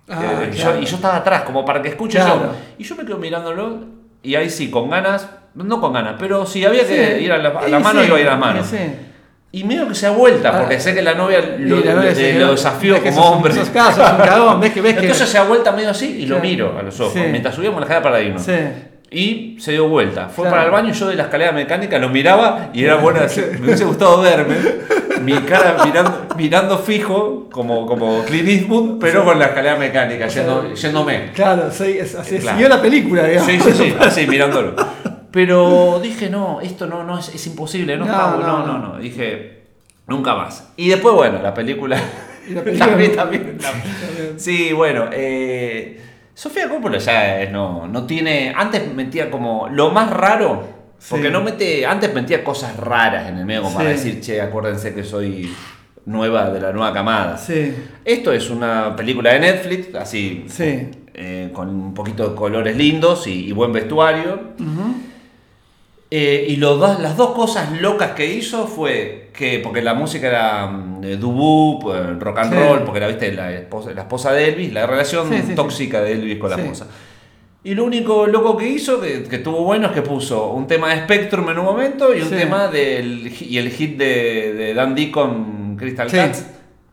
Ah, 0.09 0.23
Eh, 0.45 0.51
y, 0.53 0.57
claro. 0.57 0.77
yo, 0.77 0.83
y 0.83 0.87
yo 0.87 0.95
estaba 0.95 1.17
atrás, 1.17 1.43
como 1.43 1.65
para 1.65 1.83
que 1.83 1.89
escuche 1.89 2.19
Claro. 2.19 2.41
yo. 2.53 2.53
Y 2.79 2.85
yo 2.85 2.95
me 2.95 3.05
quedo 3.05 3.19
mirándolo 3.19 3.99
y 4.23 4.35
ahí 4.35 4.51
sí, 4.51 4.71
con 4.71 4.91
ganas, 4.91 5.29
no 5.55 5.81
con 5.81 5.93
ganas, 5.93 6.17
pero 6.19 6.47
si 6.47 6.65
había 6.65 6.87
que 6.87 7.17
Sí. 7.19 7.25
ir 7.25 7.33
a 7.33 7.39
la, 7.39 7.49
a 7.61 7.69
Y 7.69 7.71
la 7.71 7.79
mano, 7.81 8.01
sí, 8.01 8.07
iba 8.07 8.17
a 8.17 8.21
ir 8.21 8.27
a 8.29 8.31
la 8.33 8.37
mano. 8.37 8.61
y 8.61 8.65
sí. 8.65 8.77
Y 9.53 9.65
medio 9.65 9.89
que 9.89 9.95
se 9.97 10.07
da 10.07 10.13
vuelta, 10.13 10.57
porque 10.61 10.77
Ah. 10.77 10.81
sé 10.81 10.95
que 10.95 11.03
la 11.03 11.15
novia 11.15 11.41
lo, 11.59 11.79
Y 11.81 11.83
la 11.85 11.95
novia 11.95 12.11
le- 12.11 12.15
se 12.15 12.33
lo 12.35 12.39
quedó- 12.39 12.51
desafió 12.53 12.95
que 13.03 13.11
como 13.11 13.23
sos- 13.23 13.33
hombre. 13.37 13.53
sos 13.55 13.67
un 13.69 13.75
cagón, 13.75 14.61
ves 14.61 14.73
que 14.73 14.81
ves 14.81 14.95
que. 14.95 15.01
Entonces 15.01 15.29
se 15.29 15.39
da 15.39 15.45
vuelta 15.45 15.73
medio 15.73 15.91
así 15.91 16.19
y 16.21 16.27
lo 16.27 16.39
miro 16.39 16.77
a 16.79 16.83
los 16.83 17.01
ojos, 17.01 17.15
Sí. 17.15 17.21
mientras 17.31 17.55
subíamos 17.57 17.81
la 17.81 17.87
escalera 17.87 18.03
para 18.05 18.21
irnos. 18.23 18.43
Sí. 18.43 18.53
Y 19.13 19.57
se 19.59 19.73
dio 19.73 19.89
vuelta. 19.89 20.29
Fue 20.29 20.45
Claro. 20.45 20.51
para 20.57 20.65
el 20.67 20.71
baño, 20.71 20.95
yo 20.95 21.09
de 21.09 21.17
la 21.17 21.25
escalera 21.25 21.51
mecánica 21.51 21.99
lo 21.99 22.11
miraba 22.11 22.69
y 22.73 22.85
era 22.85 22.95
bueno. 22.95 23.19
Me 23.59 23.67
hubiese 23.67 23.85
gustado 23.85 24.21
verme. 24.23 24.55
Mi 25.23 25.33
cara 25.41 25.77
mirando, 25.85 26.20
mirando 26.41 26.79
fijo, 26.79 27.49
como, 27.51 27.85
como 27.87 28.25
Clint 28.25 28.49
Eastwood, 28.49 28.99
pero 28.99 29.25
con 29.25 29.39
la 29.39 29.47
escalera 29.47 29.77
mecánica, 29.77 30.27
yendo, 30.29 30.75
yéndome. 30.75 31.33
Claro, 31.35 31.71
sí, 31.71 31.97
es- 31.99 32.15
así 32.15 32.39
Claro. 32.39 32.57
siguió 32.57 32.69
la 32.69 32.81
película, 32.81 33.25
digamos. 33.25 33.51
Sí, 33.51 33.61
sí, 33.61 33.73
sí, 33.73 33.95
así 34.01 34.27
mirándolo. 34.27 34.75
Pero 35.31 36.01
dije, 36.03 36.29
no, 36.31 36.61
esto 36.61 36.87
no, 36.87 37.05
no 37.05 37.19
es, 37.19 37.29
es 37.35 37.47
imposible, 37.47 37.97
no, 37.97 38.05
No, 38.07 38.37
no, 38.39 38.67
no, 38.67 38.79
no. 38.79 38.99
Dije, 38.99 39.63
nunca 40.07 40.35
más. 40.35 40.73
Y 40.77 40.89
después, 40.89 41.15
bueno, 41.15 41.41
la 41.43 41.55
película. 41.55 41.99
Y 42.49 42.53
la 42.55 42.63
película- 42.63 42.87
también, 42.91 43.13
también, 43.17 43.59
también. 43.59 44.41
Sí, 44.41 44.73
bueno, 44.73 45.05
eh, 45.13 46.01
Sofía 46.35 46.69
Coppola 46.69 46.99
ya 46.99 47.43
es- 47.43 47.53
no, 47.53 47.87
no 47.87 48.07
tiene. 48.07 48.53
Antes 48.57 48.93
metía 48.95 49.31
como 49.31 49.69
lo 49.69 49.91
más 49.91 50.11
raro. 50.11 50.81
Porque 51.09 51.29
Sí. 51.29 51.33
no 51.33 51.41
mete. 51.43 51.87
Antes 51.87 52.13
metía 52.13 52.45
cosas 52.45 52.77
raras 52.77 53.29
en 53.29 53.39
el 53.39 53.47
medio, 53.47 53.63
como 53.63 53.77
para 53.77 53.89
decir, 53.91 54.21
che, 54.21 54.41
acuérdense 54.43 54.93
que 54.95 55.03
soy 55.05 55.51
nueva 56.07 56.51
de 56.51 56.61
la 56.61 56.73
nueva 56.73 56.93
camada. 56.93 57.37
Sí, 57.39 57.75
Esto 58.05 58.33
es 58.33 58.51
una 58.51 58.95
película 58.97 59.33
de 59.35 59.41
Netflix, 59.41 59.95
así 59.95 60.45
sí. 60.49 60.89
eh, 61.15 61.51
con 61.53 61.69
un 61.69 61.95
poquito 61.95 62.29
de 62.29 62.35
colores 62.35 62.77
lindos 62.77 63.27
y, 63.27 63.47
y 63.49 63.53
buen 63.53 63.73
vestuario. 63.73 64.35
Ujú. 64.59 64.95
Eh, 66.13 66.47
y 66.49 66.57
los 66.57 66.81
dos- 66.81 66.99
las 66.99 67.17
dos 67.17 67.31
cosas 67.33 67.81
locas 67.81 68.13
que 68.13 68.27
hizo 68.35 68.67
fue 68.67 69.31
que, 69.33 69.61
porque 69.63 69.81
la 69.81 69.95
música 69.95 70.27
era 70.27 70.67
mm, 70.67 71.01
de 71.03 71.17
dubú, 71.17 71.93
eh, 71.93 72.17
rock 72.19 72.39
and 72.39 72.53
Sí. 72.53 72.59
roll, 72.59 72.83
porque 72.83 72.99
era 72.99 73.07
¿viste? 73.07 73.33
La, 73.33 73.53
esposa, 73.53 73.93
la 73.95 74.01
esposa 74.03 74.33
de 74.33 74.49
Elvis, 74.49 74.73
la 74.73 74.87
relación 74.89 75.31
tóxica 75.55 76.01
de 76.01 76.13
Elvis 76.15 76.39
con 76.39 76.51
la 76.51 76.57
esposa. 76.57 76.89
Y 77.63 77.75
lo 77.75 77.85
único 77.85 78.27
loco 78.27 78.57
que 78.57 78.67
hizo, 78.69 79.01
que, 79.01 79.23
que 79.23 79.37
estuvo 79.37 79.63
bueno, 79.63 79.89
es 79.89 79.93
que 79.93 80.03
puso 80.03 80.49
un 80.51 80.67
tema 80.67 80.93
de 80.95 81.03
Spectrum 81.03 81.49
en 81.51 81.59
un 81.59 81.65
momento 81.67 82.13
y 82.13 82.23
un 82.23 82.31
tema 82.31 82.67
del 82.69 83.31
y 83.41 83.59
el 83.59 83.71
hit 83.71 83.97
de, 83.99 84.55
de 84.55 84.75
Dan 84.75 84.97
con 85.13 85.60
Crystal 85.81 86.09
Sí. 86.11 86.17
Cats. 86.17 86.47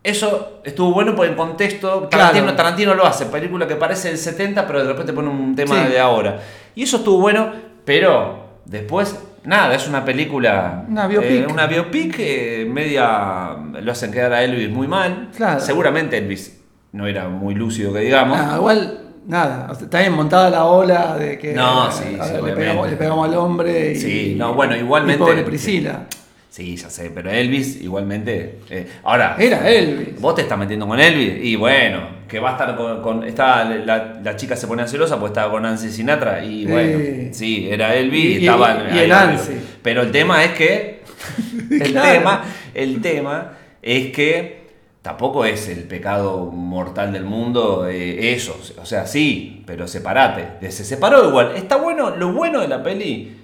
Eso 0.04 0.62
estuvo 0.64 0.94
bueno 0.94 1.16
porque 1.16 1.32
en 1.32 1.38
contexto 1.38 2.08
Tarantino, 2.10 2.44
Claro. 2.46 2.56
Tarantino 2.58 2.94
lo 2.96 3.06
hace, 3.06 3.26
película 3.26 3.68
que 3.68 3.76
parece 3.76 4.08
del 4.08 4.18
70 4.18 4.66
pero 4.66 4.80
de 4.82 4.88
repente 4.88 5.12
pone 5.14 5.28
un 5.30 5.56
tema 5.56 5.84
Sí. 5.86 5.92
de 5.92 6.00
ahora. 6.00 6.40
Y 6.76 6.84
eso 6.84 6.98
estuvo 6.98 7.20
bueno, 7.20 7.52
Pero 7.86 8.60
después, 8.66 9.18
nada, 9.46 9.74
es 9.74 9.88
una 9.88 10.04
película. 10.04 10.84
Una 10.90 11.08
biopic. 11.08 11.30
eh, 11.32 11.48
una 11.50 11.66
biopic 11.68 12.16
eh, 12.20 12.68
media. 12.70 13.56
Lo 13.82 13.92
hacen 13.94 14.12
quedar 14.12 14.34
a 14.34 14.44
Elvis 14.44 14.70
muy 14.70 14.88
mal. 14.88 15.30
Claro. 15.36 15.60
Seguramente 15.62 16.18
Elvis 16.18 16.62
no 16.92 17.08
era 17.08 17.30
muy 17.30 17.56
lúcido, 17.56 17.94
que 17.94 18.00
digamos. 18.02 18.38
Ah, 18.38 18.56
igual, 18.58 19.00
nada, 19.26 19.72
está 19.80 20.00
bien 20.00 20.14
montada 20.14 20.50
la 20.50 20.66
ola 20.66 21.16
de 21.18 21.38
que 21.40 21.54
No, 21.54 21.90
sí, 21.92 22.18
a 22.20 22.26
sí, 22.26 22.34
pegamos, 22.56 22.90
le 22.90 22.98
pegamos 22.98 23.28
al 23.30 23.36
hombre. 23.36 23.92
Y, 23.94 23.96
Sí, 23.96 24.36
no, 24.38 24.54
bueno, 24.54 24.76
igualmente- 24.76 25.24
y 25.24 25.26
pobre 25.26 25.44
Priscila. 25.44 26.08
Sí, 26.50 26.76
ya 26.76 26.90
sé, 26.90 27.12
pero 27.14 27.30
Elvis 27.30 27.82
igualmente. 27.82 28.60
eh, 28.70 28.88
ahora. 29.04 29.36
Era 29.38 29.70
Elvis. 29.70 30.20
Vos 30.20 30.34
te 30.36 30.42
estás 30.42 30.58
metiendo 30.58 30.88
con 30.88 31.00
Elvis 31.00 31.44
y 31.44 31.56
bueno, 31.56 32.08
que 32.28 32.40
va 32.40 32.50
a 32.50 32.52
estar 32.54 32.76
con. 32.76 33.02
con- 33.02 33.24
está, 33.24 33.64
la, 33.66 34.20
la 34.24 34.36
chica 34.36 34.56
se 34.56 34.66
pone 34.66 34.88
celosa 34.88 35.20
porque 35.20 35.34
estaba 35.34 35.52
con 35.52 35.64
Nancy 35.64 35.92
Sinatra 35.92 36.44
y 36.44 36.66
bueno, 36.66 36.98
Sí. 37.00 37.30
sí, 37.34 37.68
era 37.70 37.94
Elvis 37.96 38.24
Y- 38.24 38.28
y, 38.28 38.32
y- 38.38 38.46
estaba 38.48 38.84
y 38.94 38.98
el 39.00 39.10
Nancy. 39.10 39.54
Pero 39.84 40.02
el 40.02 40.12
tema 40.12 40.44
es 40.44 40.52
que. 40.54 40.98
El 41.70 41.92
Claro. 41.92 42.12
tema, 42.20 42.44
el 42.74 43.02
tema 43.02 43.54
es 43.82 44.12
que 44.12 44.68
tampoco 45.02 45.46
es 45.46 45.68
el 45.68 45.84
pecado 45.84 46.46
mortal 46.52 47.12
del 47.12 47.24
mundo 47.24 47.88
eh, 47.90 48.34
eso. 48.34 48.60
O 48.82 48.86
sea, 48.86 49.06
sí, 49.08 49.64
pero 49.66 49.88
separate. 49.88 50.72
Se 50.72 50.84
separó 50.86 51.28
igual. 51.28 51.54
Está 51.56 51.76
bueno, 51.78 52.16
lo 52.16 52.32
bueno 52.34 52.62
de 52.62 52.68
la 52.68 52.82
peli 52.84 53.36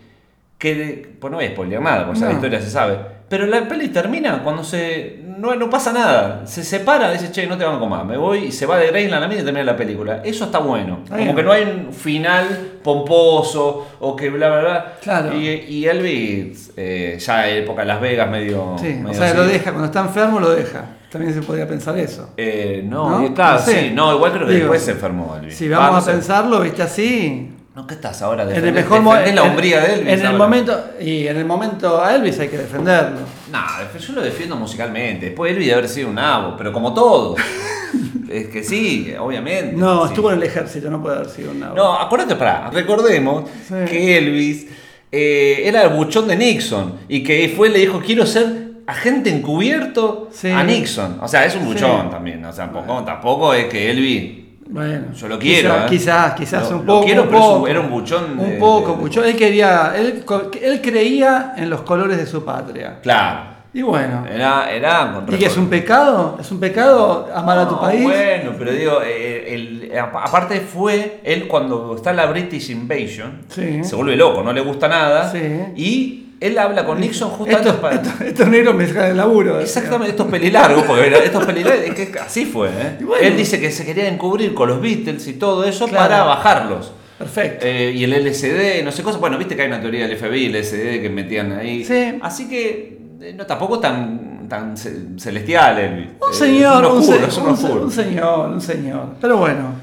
que 0.71 1.15
pues 1.19 1.30
no 1.30 1.38
voy 1.38 1.45
a 1.47 1.49
spoilear 1.52 1.82
nada, 1.82 2.06
porque 2.06 2.21
No. 2.21 2.32
historia 2.32 2.62
se 2.62 2.69
sabe. 2.69 2.97
Pero 3.28 3.45
la 3.47 3.67
peli 3.67 3.89
termina 3.89 4.41
cuando 4.43 4.63
se 4.63 5.19
no, 5.38 5.54
no 5.56 5.69
pasa 5.69 5.91
nada. 5.91 6.45
Se 6.45 6.63
separa, 6.63 7.12
dice, 7.12 7.32
che, 7.32 7.47
no 7.47 7.58
te 7.58 7.65
banco 7.65 7.86
más, 7.88 8.06
me 8.06 8.15
voy 8.15 8.45
y 8.45 8.52
se 8.52 8.65
va 8.65 8.78
de 8.78 8.88
Graceland 8.88 9.23
a 9.26 9.28
mí 9.28 9.34
y 9.36 9.43
termina 9.43 9.63
la 9.65 9.76
película. 9.76 10.21
Eso 10.23 10.45
está 10.45 10.60
bueno. 10.60 10.99
Como 11.10 11.36
que 11.36 11.43
no 11.43 11.52
hay 11.52 11.63
un 11.63 11.91
final 11.93 12.45
pomposo 12.82 13.88
o 13.99 14.15
que 14.15 14.30
bla, 14.30 14.47
bla, 14.49 14.60
bla. 14.62 14.93
Claro. 15.02 15.36
Y, 15.38 15.47
y 15.47 15.86
Elvis, 15.86 16.71
eh, 16.78 17.17
ya 17.19 17.49
época 17.49 17.82
de 17.82 17.88
Las 17.88 17.99
Vegas, 17.99 18.30
medio. 18.30 18.76
Sí, 18.80 18.95
o 18.99 19.04
medio 19.04 19.13
sea, 19.15 19.28
así. 19.30 19.38
lo 19.38 19.43
deja, 19.45 19.71
cuando 19.71 19.86
está 19.86 19.99
enfermo 20.02 20.39
lo 20.39 20.52
deja. 20.52 20.86
También 21.12 21.34
se 21.34 21.41
podría 21.41 21.67
pensar 21.67 21.97
eso. 21.97 22.32
Eh, 22.38 22.82
no, 22.88 23.19
¿No? 23.19 23.26
eh, 23.28 23.34
claro, 23.34 23.60
No 23.60 23.65
sé. 23.65 23.82
sí. 23.82 23.91
No, 23.93 24.15
igual 24.15 24.32
creo 24.32 24.47
que 24.47 24.54
Digo, 24.54 24.63
después 24.65 24.82
se 24.84 24.91
enfermó 24.91 25.36
Elvis. 25.36 25.56
Si 25.56 25.67
Va, 25.67 25.80
vamos 25.80 26.06
no 26.06 26.12
a 26.12 26.15
pensarlo, 26.15 26.60
viste 26.62 26.82
así. 26.84 27.52
No, 27.75 27.88
¿qué 27.88 27.95
estás 27.95 28.21
ahora? 28.21 28.43
En 28.43 28.63
el 28.65 28.71
mejor 28.71 29.03
defendés 29.03 29.33
la 29.36 29.43
hombría 29.43 29.81
de 29.81 29.93
Elvis. 29.93 30.13
En 30.13 30.19
el 30.19 30.25
ahora. 30.27 30.38
momento, 30.38 30.86
y 31.01 31.25
en 31.27 31.38
el 31.38 31.45
momento 31.45 32.03
a 32.03 32.13
Elvis 32.13 32.39
hay 32.39 32.47
que 32.47 32.57
defenderlo. 32.59 33.21
Nah, 33.51 33.81
yo 33.99 34.13
lo 34.13 34.21
defiendo 34.21 34.55
musicalmente. 34.55 35.27
Después 35.27 35.51
Elvis 35.51 35.67
de 35.69 35.73
haber 35.73 35.89
sido 35.89 36.09
un 36.09 36.15
nabo, 36.15 36.55
pero 36.55 36.71
como 36.71 36.93
todos. 36.93 37.39
es 38.29 38.47
que 38.49 38.63
sí, 38.63 39.12
obviamente. 39.19 39.75
No, 39.75 40.03
sí. 40.03 40.09
estuvo 40.13 40.29
en 40.31 40.38
el 40.38 40.43
ejército, 40.43 40.91
no 40.91 41.01
puede 41.01 41.15
haber 41.15 41.29
sido 41.29 41.49
un 41.49 41.62
nabo. 41.62 41.75
No, 41.75 41.93
acuérdate, 41.99 42.36
pará, 42.36 42.69
recordemos 42.71 43.49
Sí. 43.67 43.73
que 43.89 44.17
Elvis 44.19 44.67
eh, 45.12 45.63
era 45.65 45.81
el 45.81 45.89
buchón 45.89 46.27
de 46.27 46.36
Nixon 46.36 46.99
y 47.09 47.23
que 47.23 47.51
fue 47.55 47.69
le 47.69 47.79
dijo, 47.79 47.99
quiero 48.05 48.27
ser 48.27 48.71
agente 48.86 49.31
encubierto 49.31 50.29
Sí. 50.31 50.49
a 50.51 50.63
Nixon. 50.63 51.17
O 51.21 51.27
sea, 51.27 51.43
es 51.45 51.55
un 51.55 51.65
buchón 51.65 52.12
también. 52.12 52.45
O 52.45 52.53
sea, 52.53 52.65
tampoco, 52.71 53.03
tampoco 53.03 53.53
es 53.55 53.65
que 53.65 53.89
Elvis... 53.89 54.42
Bueno, 54.73 55.13
Yo 55.13 55.27
lo 55.27 55.38
quiero, 55.38 55.69
Quizás, 55.69 55.86
¿eh? 55.86 55.89
quizás, 55.89 56.33
quizás 56.33 56.71
Lo- 56.71 56.77
un 56.79 56.86
lo 56.88 56.93
poco. 56.95 57.05
quiero, 57.05 57.21
un 57.23 57.27
pero 57.29 57.39
poco. 57.39 57.67
era 57.67 57.79
un 57.79 57.89
buchón 57.91 58.39
Un 58.39 58.57
poco, 58.59 58.93
de- 58.93 58.97
buchón. 58.97 59.25
Él 59.25 59.36
quería, 59.36 59.93
él, 59.95 60.23
él 60.63 60.81
creía 60.81 61.53
en 61.57 61.69
los 61.69 61.81
colores 61.81 62.17
de 62.17 62.25
su 62.25 62.43
patria. 62.43 62.97
Claro. 63.03 63.53
Y 63.71 63.83
bueno. 63.83 64.25
Era, 64.27 64.71
era 64.71 65.12
con 65.25 65.33
¿Y 65.36 65.38
que 65.38 65.45
es 65.45 65.57
un 65.57 65.67
pecado? 65.67 66.38
¿Es 66.39 66.51
un 66.51 66.59
pecado 66.59 67.27
amar 67.36 67.59
a 67.59 67.67
tu 67.67 67.79
país? 67.79 68.01
Bueno, 68.03 68.51
pero 68.57 68.71
digo, 68.71 68.99
eh, 69.05 69.53
el- 69.53 69.91
apa- 69.97 70.23
aparte 70.23 70.59
fue 70.62 71.21
él 71.23 71.47
cuando 71.47 71.95
está 71.95 72.12
la 72.12 72.25
British 72.25 72.71
Invasion, 72.71 73.41
Sí. 73.49 73.83
se 73.83 73.95
vuelve 73.95 74.15
loco, 74.15 74.41
no 74.41 74.53
le 74.53 74.62
gusta 74.62 74.88
nada, 74.88 75.31
Sí. 75.31 75.39
y 75.75 76.22
él 76.47 76.58
habla 76.60 76.86
con 76.86 76.99
Nixon 76.99 77.29
justamente 77.29 77.69
Estos, 77.69 77.82
para... 77.82 77.95
estos- 77.95 78.21
estos 78.21 78.47
negros 78.47 78.75
me 78.75 78.88
sacan 78.88 79.12
el 79.12 79.17
laburo. 79.17 79.60
Exactamente, 79.60 80.12
estos 80.12 80.27
pelilargos, 80.27 80.84
porque 80.84 81.08
estos 81.23 81.45
pelilargos, 81.45 81.86
es 81.86 81.93
que 82.10 82.19
así 82.19 82.45
fue, 82.45 82.67
¿eh? 82.69 82.97
Bueno. 83.01 83.15
Él 83.25 83.38
dice 83.38 83.60
que 83.60 83.71
se 83.71 83.86
quería 83.86 84.08
encubrir 84.08 84.53
con 84.53 84.67
los 84.69 84.82
Beatles 84.82 85.27
y 85.27 85.34
todo 85.34 85.63
eso 85.63 85.88
Claro. 85.88 86.03
para 86.10 86.23
bajarlos. 86.23 86.91
Perfecto. 87.17 87.65
Eh, 87.65 87.91
y 87.95 88.03
el 88.03 88.12
LSD, 88.13 88.84
no 88.84 88.91
sé 88.91 89.03
cosas. 89.03 89.21
Bueno, 89.21 89.38
viste 89.38 89.56
que 89.56 89.62
hay 89.62 89.67
una 89.69 89.79
teoría 89.79 90.08
del 90.08 90.17
FBI, 90.17 90.47
el 90.47 90.56
LSD 90.56 91.01
que 91.01 91.10
metían 91.10 91.53
ahí. 91.53 91.86
Sí. 91.86 92.17
Así 92.21 92.49
que 92.49 92.97
eh, 93.21 93.34
no, 93.36 93.45
tampoco 93.45 93.79
tan, 93.79 94.49
tan 94.49 94.75
ce- 94.75 95.17
celestial, 95.17 95.77
Elvis. 95.79 96.08
Un 96.19 96.32
Eh, 96.32 96.34
señor, 96.34 96.86
un 96.86 96.97
oscuro, 96.99 97.32
se- 97.32 97.39
un 97.79 97.91
se- 97.91 98.03
señor, 98.03 98.49
un 98.49 98.60
señor. 98.62 99.06
Pero 99.21 99.38
bueno. 99.38 99.75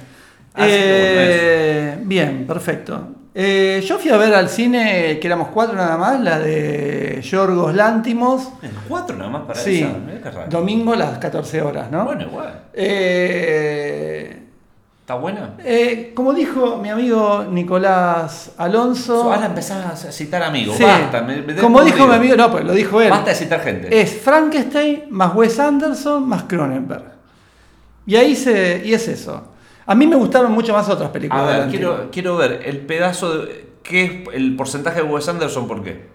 Eh, 0.56 1.96
bien, 2.02 2.44
perfecto. 2.46 3.08
Eh, 3.32 3.82
yo 3.86 3.98
fui 3.98 4.10
a 4.10 4.16
ver 4.16 4.34
al 4.34 4.48
cine, 4.48 5.18
que 5.20 5.26
éramos 5.28 5.48
cuatro 5.48 5.76
nada 5.76 5.96
más, 5.96 6.20
la 6.20 6.38
de 6.40 7.20
Yorgos 7.22 7.74
Lántimos. 7.74 8.48
Cuatro 8.88 9.16
nada 9.16 9.30
más 9.30 9.42
para 9.42 9.60
Sí, 9.60 9.82
esa. 9.82 9.92
mirá 9.98 10.20
qué 10.20 10.30
raro. 10.30 10.50
domingo 10.50 10.92
a 10.94 10.96
las 10.96 11.18
14 11.18 11.62
horas, 11.62 11.90
¿no? 11.92 12.04
Bueno, 12.06 12.22
igual. 12.22 12.62
Eh, 12.72 14.36
¿Está 15.00 15.14
buena? 15.14 15.54
eh, 15.64 16.12
como 16.14 16.32
dijo 16.32 16.76
mi 16.78 16.88
amigo 16.88 17.44
Nicolás 17.50 18.52
Alonso. 18.58 19.32
Ahora 19.32 19.46
empezás 19.46 20.04
a 20.04 20.12
citar 20.12 20.42
amigos. 20.42 20.76
Sí, 20.76 20.82
Basta. 20.84 21.22
me- 21.22 21.42
me- 21.42 21.54
como 21.56 21.82
dijo 21.82 22.06
mi 22.06 22.14
amigo, 22.14 22.36
no, 22.36 22.50
pues 22.50 22.64
lo 22.64 22.72
dijo 22.72 23.00
él. 23.00 23.10
Basta 23.10 23.30
de 23.30 23.36
citar 23.36 23.60
gente. 23.60 24.00
Es 24.00 24.12
Frankenstein 24.20 25.04
más 25.10 25.34
Wes 25.34 25.58
Anderson 25.58 26.28
más 26.28 26.44
Cronenberg. 26.44 27.04
Y 28.06 28.16
ahí 28.16 28.34
se. 28.36 28.82
Y 28.84 28.92
es 28.94 29.06
eso. 29.08 29.49
A 29.90 29.94
mí 29.96 30.06
me 30.06 30.14
gustaron 30.14 30.52
mucho 30.52 30.72
más 30.72 30.88
otras 30.88 31.10
películas. 31.10 31.42
a 31.52 31.58
ver, 31.66 32.08
quiero, 32.12 32.36
ver 32.36 32.60
el 32.64 32.78
pedazo 32.78 33.38
de. 33.38 33.70
¿Qué 33.82 34.04
es 34.04 34.12
el 34.34 34.54
porcentaje 34.54 35.02
de 35.02 35.08
Wes 35.08 35.28
Anderson? 35.28 35.66
¿Por 35.66 35.82
qué? 35.82 36.08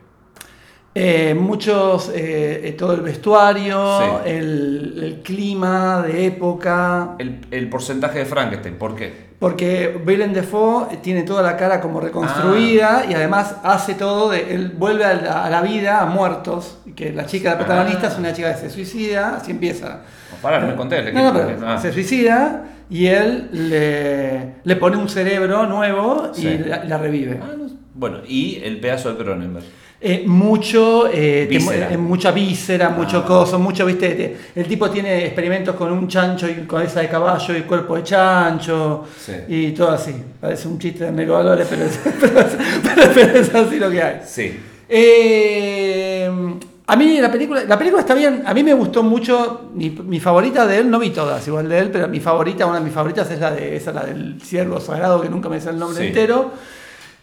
Eh, 0.98 1.36
muchos, 1.38 2.08
eh, 2.16 2.62
eh, 2.70 2.72
todo 2.72 2.94
el 2.94 3.02
vestuario, 3.02 4.00
Sí. 4.00 4.30
el, 4.30 5.02
el 5.04 5.22
clima 5.22 6.02
de 6.04 6.28
época. 6.28 7.16
El, 7.20 7.42
el 7.52 7.68
porcentaje 7.70 8.20
de 8.20 8.26
Frankenstein, 8.26 8.76
¿por 8.78 8.96
qué? 8.96 9.26
Porque 9.40 10.02
Willem 10.08 10.32
Dafoe 10.34 10.96
tiene 11.04 11.24
toda 11.24 11.42
la 11.42 11.58
cara 11.58 11.82
como 11.82 12.00
reconstruida 12.00 13.00
Ah. 13.04 13.06
y 13.12 13.14
además 13.14 13.58
hace 13.64 13.96
todo, 13.96 14.30
de, 14.30 14.56
él 14.56 14.70
vuelve 14.78 15.04
a 15.04 15.14
la, 15.16 15.44
a 15.44 15.50
la 15.50 15.62
vida 15.62 16.00
a 16.02 16.06
muertos, 16.06 16.78
que 16.96 17.12
la 17.12 17.26
chica, 17.26 17.50
la 17.52 17.58
protagonista 17.58 18.08
Ah. 18.08 18.12
es 18.14 18.18
una 18.18 18.32
chica 18.32 18.54
que 18.54 18.62
se 18.62 18.70
suicida, 18.70 19.36
así 19.42 19.52
empieza. 19.52 20.04
No, 20.32 20.38
pará, 20.42 20.60
no 20.60 20.68
me 20.68 20.76
conté. 20.76 21.00
el 21.00 21.14
No, 21.14 21.32
no, 21.34 21.40
pero 21.46 21.60
ah. 21.68 21.78
se 21.80 21.92
suicida 21.94 22.64
y 22.90 23.08
él 23.08 23.50
le, 23.52 24.56
le 24.64 24.76
pone 24.76 24.98
un 24.98 25.10
cerebro 25.10 25.66
nuevo 25.66 26.32
y 26.36 26.42
Sí. 26.42 26.58
la, 26.66 26.84
la 26.84 26.98
revive. 26.98 27.40
Ah, 27.42 27.54
no. 27.58 27.66
Bueno, 27.94 28.18
y 28.28 28.60
el 28.64 28.80
pedazo 28.80 29.14
de 29.14 29.24
Cronenberg. 29.24 29.66
Eh, 30.02 30.24
mucho, 30.28 31.08
eh, 31.08 31.48
te 31.50 31.94
eh, 31.94 31.98
mucha 31.98 32.32
víscera, 32.32 32.90
mucho 32.90 33.20
Ah. 33.20 33.26
coso, 33.26 33.58
mucho, 33.58 33.86
viste, 33.86 34.10
te- 34.10 34.38
el 34.60 34.68
tipo 34.68 34.90
tiene 34.92 35.26
experimentos 35.26 35.74
con 35.76 35.92
un 35.92 36.08
chancho 36.08 36.48
y 36.50 36.54
cabeza 36.68 37.00
de 37.00 37.08
caballo 37.08 37.58
y 37.58 37.62
cuerpo 37.62 37.96
de 37.96 38.04
chancho 38.04 39.06
Sí. 39.18 39.32
y 39.48 39.72
todo 39.72 39.92
así. 39.92 40.14
Parece 40.40 40.68
un 40.68 40.78
chiste 40.78 41.06
de 41.06 41.12
Negro 41.14 41.36
Valores, 41.36 41.66
pero 41.70 41.86
pero 42.20 42.46
pero- 42.84 43.12
pero 43.16 43.40
es 43.40 43.56
así 43.56 43.80
lo 43.80 43.90
que 43.90 44.02
hay. 44.04 44.22
Sí. 44.26 44.60
Eh, 46.88 46.92
a 46.94 46.96
mí 46.96 47.20
la 47.20 47.32
película, 47.32 47.64
la 47.64 47.78
película 47.78 48.02
está 48.02 48.14
bien, 48.14 48.44
a 48.46 48.54
mí 48.54 48.64
me 48.64 48.74
gustó 48.74 49.02
mucho, 49.04 49.70
mi, 49.74 49.90
mi 49.90 50.20
favorita 50.20 50.66
de 50.68 50.80
él, 50.80 50.90
no 50.90 51.00
vi 51.00 51.10
todas 51.10 51.48
igual 51.48 51.68
de 51.68 51.80
él, 51.80 51.92
pero 51.92 52.08
mi 52.08 52.20
favorita, 52.20 52.66
una 52.66 52.78
de 52.80 52.86
mis 52.86 52.94
favoritas 52.94 53.30
es 53.32 53.40
la 53.40 53.52
de 53.52 53.76
esa, 53.76 53.92
la 53.92 54.04
del 54.04 54.40
ciervo 54.42 54.80
sagrado, 54.80 55.22
que 55.22 55.30
nunca 55.30 55.50
me 55.50 55.60
sé 55.60 55.70
el 55.72 55.80
nombre 55.80 56.02
Sí. 56.02 56.08
entero, 56.08 56.52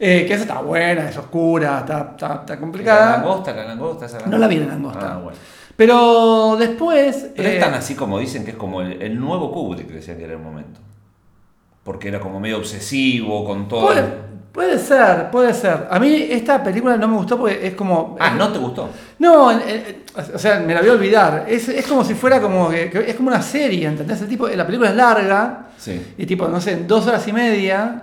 eh, 0.00 0.24
que 0.26 0.34
esa 0.34 0.42
está 0.42 0.60
buena, 0.62 1.08
es 1.08 1.16
oscura, 1.16 1.78
está, 1.80 2.08
está, 2.12 2.34
está 2.40 2.54
La 2.54 2.60
complicada. 2.60 3.16
langosta, 3.18 3.52
la 3.54 3.64
langosta, 3.66 4.06
esa 4.06 4.26
No 4.26 4.36
la 4.38 4.48
vi 4.48 4.56
la 4.56 4.66
langosta. 4.66 5.12
Ah, 5.14 5.18
bueno. 5.18 5.38
Pero 5.76 6.56
después... 6.58 7.28
Pero 7.36 7.48
eh, 7.48 7.54
es 7.54 7.60
tan 7.64 7.74
así 7.74 7.94
como 7.94 8.18
dicen 8.18 8.44
que 8.44 8.50
es 8.50 8.56
como 8.56 8.82
el, 8.82 9.00
el 9.00 9.18
nuevo 9.18 9.52
Kubrick, 9.52 9.86
que 9.86 9.94
decía 9.94 10.16
que 10.16 10.24
era 10.24 10.32
el 10.34 10.38
momento. 10.40 10.80
Porque 11.84 12.08
era 12.08 12.20
como 12.20 12.40
medio 12.40 12.58
obsesivo 12.58 13.44
con 13.44 13.68
todo. 13.68 13.92
Puede 14.52 14.78
ser, 14.78 15.30
puede 15.30 15.54
ser. 15.54 15.88
A 15.90 15.98
mí 15.98 16.26
esta 16.30 16.62
película 16.62 16.96
no 16.96 17.08
me 17.08 17.16
gustó 17.16 17.38
porque 17.38 17.66
es 17.66 17.74
como... 17.74 18.16
Ah, 18.20 18.34
¿no 18.36 18.48
te 18.52 18.58
gustó? 18.58 18.88
No, 19.18 19.50
eh, 19.52 20.04
o 20.34 20.38
sea, 20.38 20.60
me 20.60 20.74
la 20.74 20.80
voy 20.80 20.90
a 20.90 20.92
olvidar. 20.92 21.44
Es, 21.48 21.68
es 21.68 21.86
como 21.86 22.04
si 22.04 22.14
fuera 22.14 22.40
como 22.40 22.68
que, 22.70 22.90
es 23.06 23.14
como 23.14 23.28
una 23.28 23.40
serie, 23.42 23.86
¿entendés? 23.86 24.20
El 24.20 24.28
tipo, 24.28 24.46
la 24.48 24.66
película 24.66 24.90
es 24.90 24.96
larga 24.96 25.58
Sí. 25.78 26.14
y 26.16 26.26
tipo, 26.26 26.46
no 26.46 26.60
sé, 26.60 26.72
en 26.72 26.86
dos 26.86 27.06
horas 27.08 27.26
y 27.26 27.32
media 27.32 28.02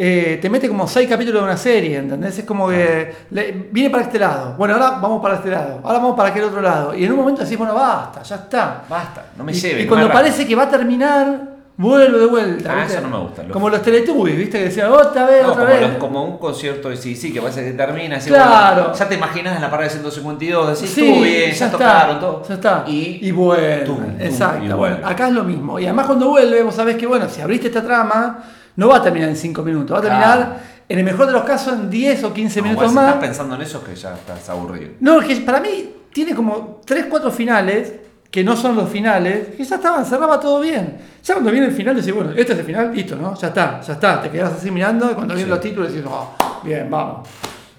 eh, 0.00 0.38
te 0.40 0.48
mete 0.48 0.68
como 0.68 0.86
seis 0.86 1.08
capítulos 1.08 1.40
de 1.42 1.48
una 1.48 1.56
serie, 1.56 1.96
¿entendés? 1.96 2.38
Es 2.38 2.44
como 2.44 2.68
que 2.68 3.12
le- 3.30 3.66
viene 3.72 3.90
para 3.90 4.04
este 4.04 4.16
lado. 4.20 4.54
Bueno, 4.56 4.74
ahora 4.74 4.90
vamos 5.00 5.20
para 5.20 5.34
este 5.36 5.50
lado. 5.50 5.80
Ahora 5.82 5.98
vamos 5.98 6.14
para 6.16 6.28
aquel 6.28 6.44
otro 6.44 6.60
lado. 6.60 6.94
Y 6.94 7.04
en 7.04 7.10
un 7.10 7.18
momento 7.18 7.42
decís, 7.42 7.58
bueno, 7.58 7.74
basta, 7.74 8.22
ya 8.22 8.36
está. 8.36 8.82
Basta, 8.88 9.24
no 9.36 9.42
me 9.42 9.50
Y, 9.50 9.54
lleve. 9.56 9.82
y 9.82 9.86
cuando 9.88 10.12
parece 10.12 10.46
que 10.46 10.54
va 10.54 10.64
a 10.64 10.68
terminar, 10.70 11.40
vuelve 11.78 12.18
de 12.18 12.26
vuelta. 12.26 12.72
Ah, 12.72 12.76
¿viste? 12.82 12.98
eso 12.98 13.08
no 13.08 13.16
me 13.18 13.24
gusta, 13.24 13.44
Como 13.48 13.70
los 13.70 13.80
Teletubbies, 13.82 14.36
¿viste? 14.36 14.58
Que 14.58 14.64
decían, 14.64 14.90
otra 14.92 15.24
vez, 15.26 15.42
No, 15.42 15.52
otra 15.52 15.64
como, 15.64 15.74
vez. 15.78 15.88
los- 15.88 15.96
como 15.98 16.24
un 16.24 16.38
concierto 16.38 16.90
de 16.90 16.96
sí, 16.96 17.14
sí, 17.16 17.32
que 17.32 17.40
parece 17.40 17.64
que 17.64 17.72
termina 17.72 18.16
así. 18.16 18.28
Claro. 18.28 18.82
bueno, 18.82 18.94
ya 18.98 19.08
te 19.08 19.14
imaginas 19.14 19.56
en 19.56 19.62
la 19.62 19.70
parada 19.70 19.88
de 19.88 19.94
152, 19.94 20.68
decís, 20.80 20.90
Sí, 20.94 21.00
estuvo 21.06 21.22
bien, 21.22 21.50
ya, 21.52 21.56
ya, 21.56 21.70
tocaron 21.70 22.20
todo. 22.20 22.42
ya 22.46 22.54
está. 22.54 22.84
Y, 22.86 23.20
Y, 23.26 23.30
vuelve. 23.30 23.86
Exacto. 24.20 24.64
y 24.64 24.68
vuelve. 24.68 25.04
acá 25.04 25.28
es 25.28 25.34
lo 25.34 25.44
mismo. 25.44 25.78
Y 25.78 25.84
además 25.86 26.06
cuando 26.06 26.28
vuelve, 26.28 26.62
vos 26.62 26.74
sabés 26.74 26.96
que, 26.96 27.06
bueno, 27.06 27.28
si 27.28 27.40
abriste 27.40 27.68
esta 27.68 27.82
trama, 27.82 28.44
no 28.76 28.88
va 28.88 28.96
a 28.96 29.02
terminar 29.02 29.28
en 29.30 29.36
cinco 29.36 29.62
minutos, 29.62 29.94
va 29.94 29.98
a 30.00 30.02
terminar 30.02 30.78
En 30.90 30.98
el 30.98 31.04
mejor 31.04 31.26
de 31.26 31.32
los 31.32 31.44
casos, 31.44 31.74
en 31.74 31.90
10 31.90 32.24
o 32.24 32.32
15 32.32 32.60
No, 32.60 32.64
minutos 32.64 32.84
igual 32.84 32.88
si 32.90 32.94
más. 32.96 33.14
estás 33.14 33.28
pensando 33.28 33.54
en 33.56 33.60
eso 33.60 33.78
es 33.78 33.84
que 33.84 33.94
ya 33.94 34.14
estás 34.14 34.48
aburrido. 34.48 34.92
No, 35.00 35.20
que 35.20 35.36
para 35.36 35.60
mí 35.60 35.90
tiene 36.14 36.34
como 36.34 36.80
3, 36.86 37.04
4 37.10 37.30
finales 37.30 37.92
que 38.30 38.44
no 38.44 38.56
son 38.56 38.76
los 38.76 38.88
finales, 38.90 39.48
que 39.56 39.64
ya 39.64 39.76
estaban, 39.76 40.04
cerraba 40.04 40.38
todo 40.38 40.60
bien. 40.60 40.98
Ya 41.24 41.34
cuando 41.34 41.50
viene 41.50 41.66
el 41.68 41.72
final 41.72 41.96
decís, 41.96 42.12
bueno, 42.14 42.30
este 42.36 42.52
es 42.52 42.58
el 42.58 42.64
final, 42.64 42.94
listo, 42.94 43.16
¿no? 43.16 43.34
Ya 43.36 43.48
está, 43.48 43.80
ya 43.80 43.92
está. 43.94 44.22
Te 44.22 44.30
quedas 44.30 44.52
así 44.52 44.70
mirando 44.70 45.10
y 45.10 45.14
cuando 45.14 45.34
vienen 45.34 45.46
Sí. 45.46 45.50
los 45.50 45.60
títulos 45.60 45.92
decís, 45.92 46.06
oh, 46.10 46.36
bien, 46.62 46.88
vamos. 46.90 47.26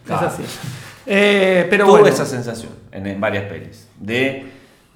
Claro. 0.06 0.28
Es 0.28 0.34
así. 0.34 0.44
Eh, 1.06 1.68
pero 1.70 1.86
Tuve 1.86 2.00
bueno. 2.02 2.14
esa 2.14 2.26
sensación 2.26 2.72
en, 2.92 3.06
en 3.08 3.22
varias 3.22 3.46
pelis. 3.46 3.88
De, 4.00 4.46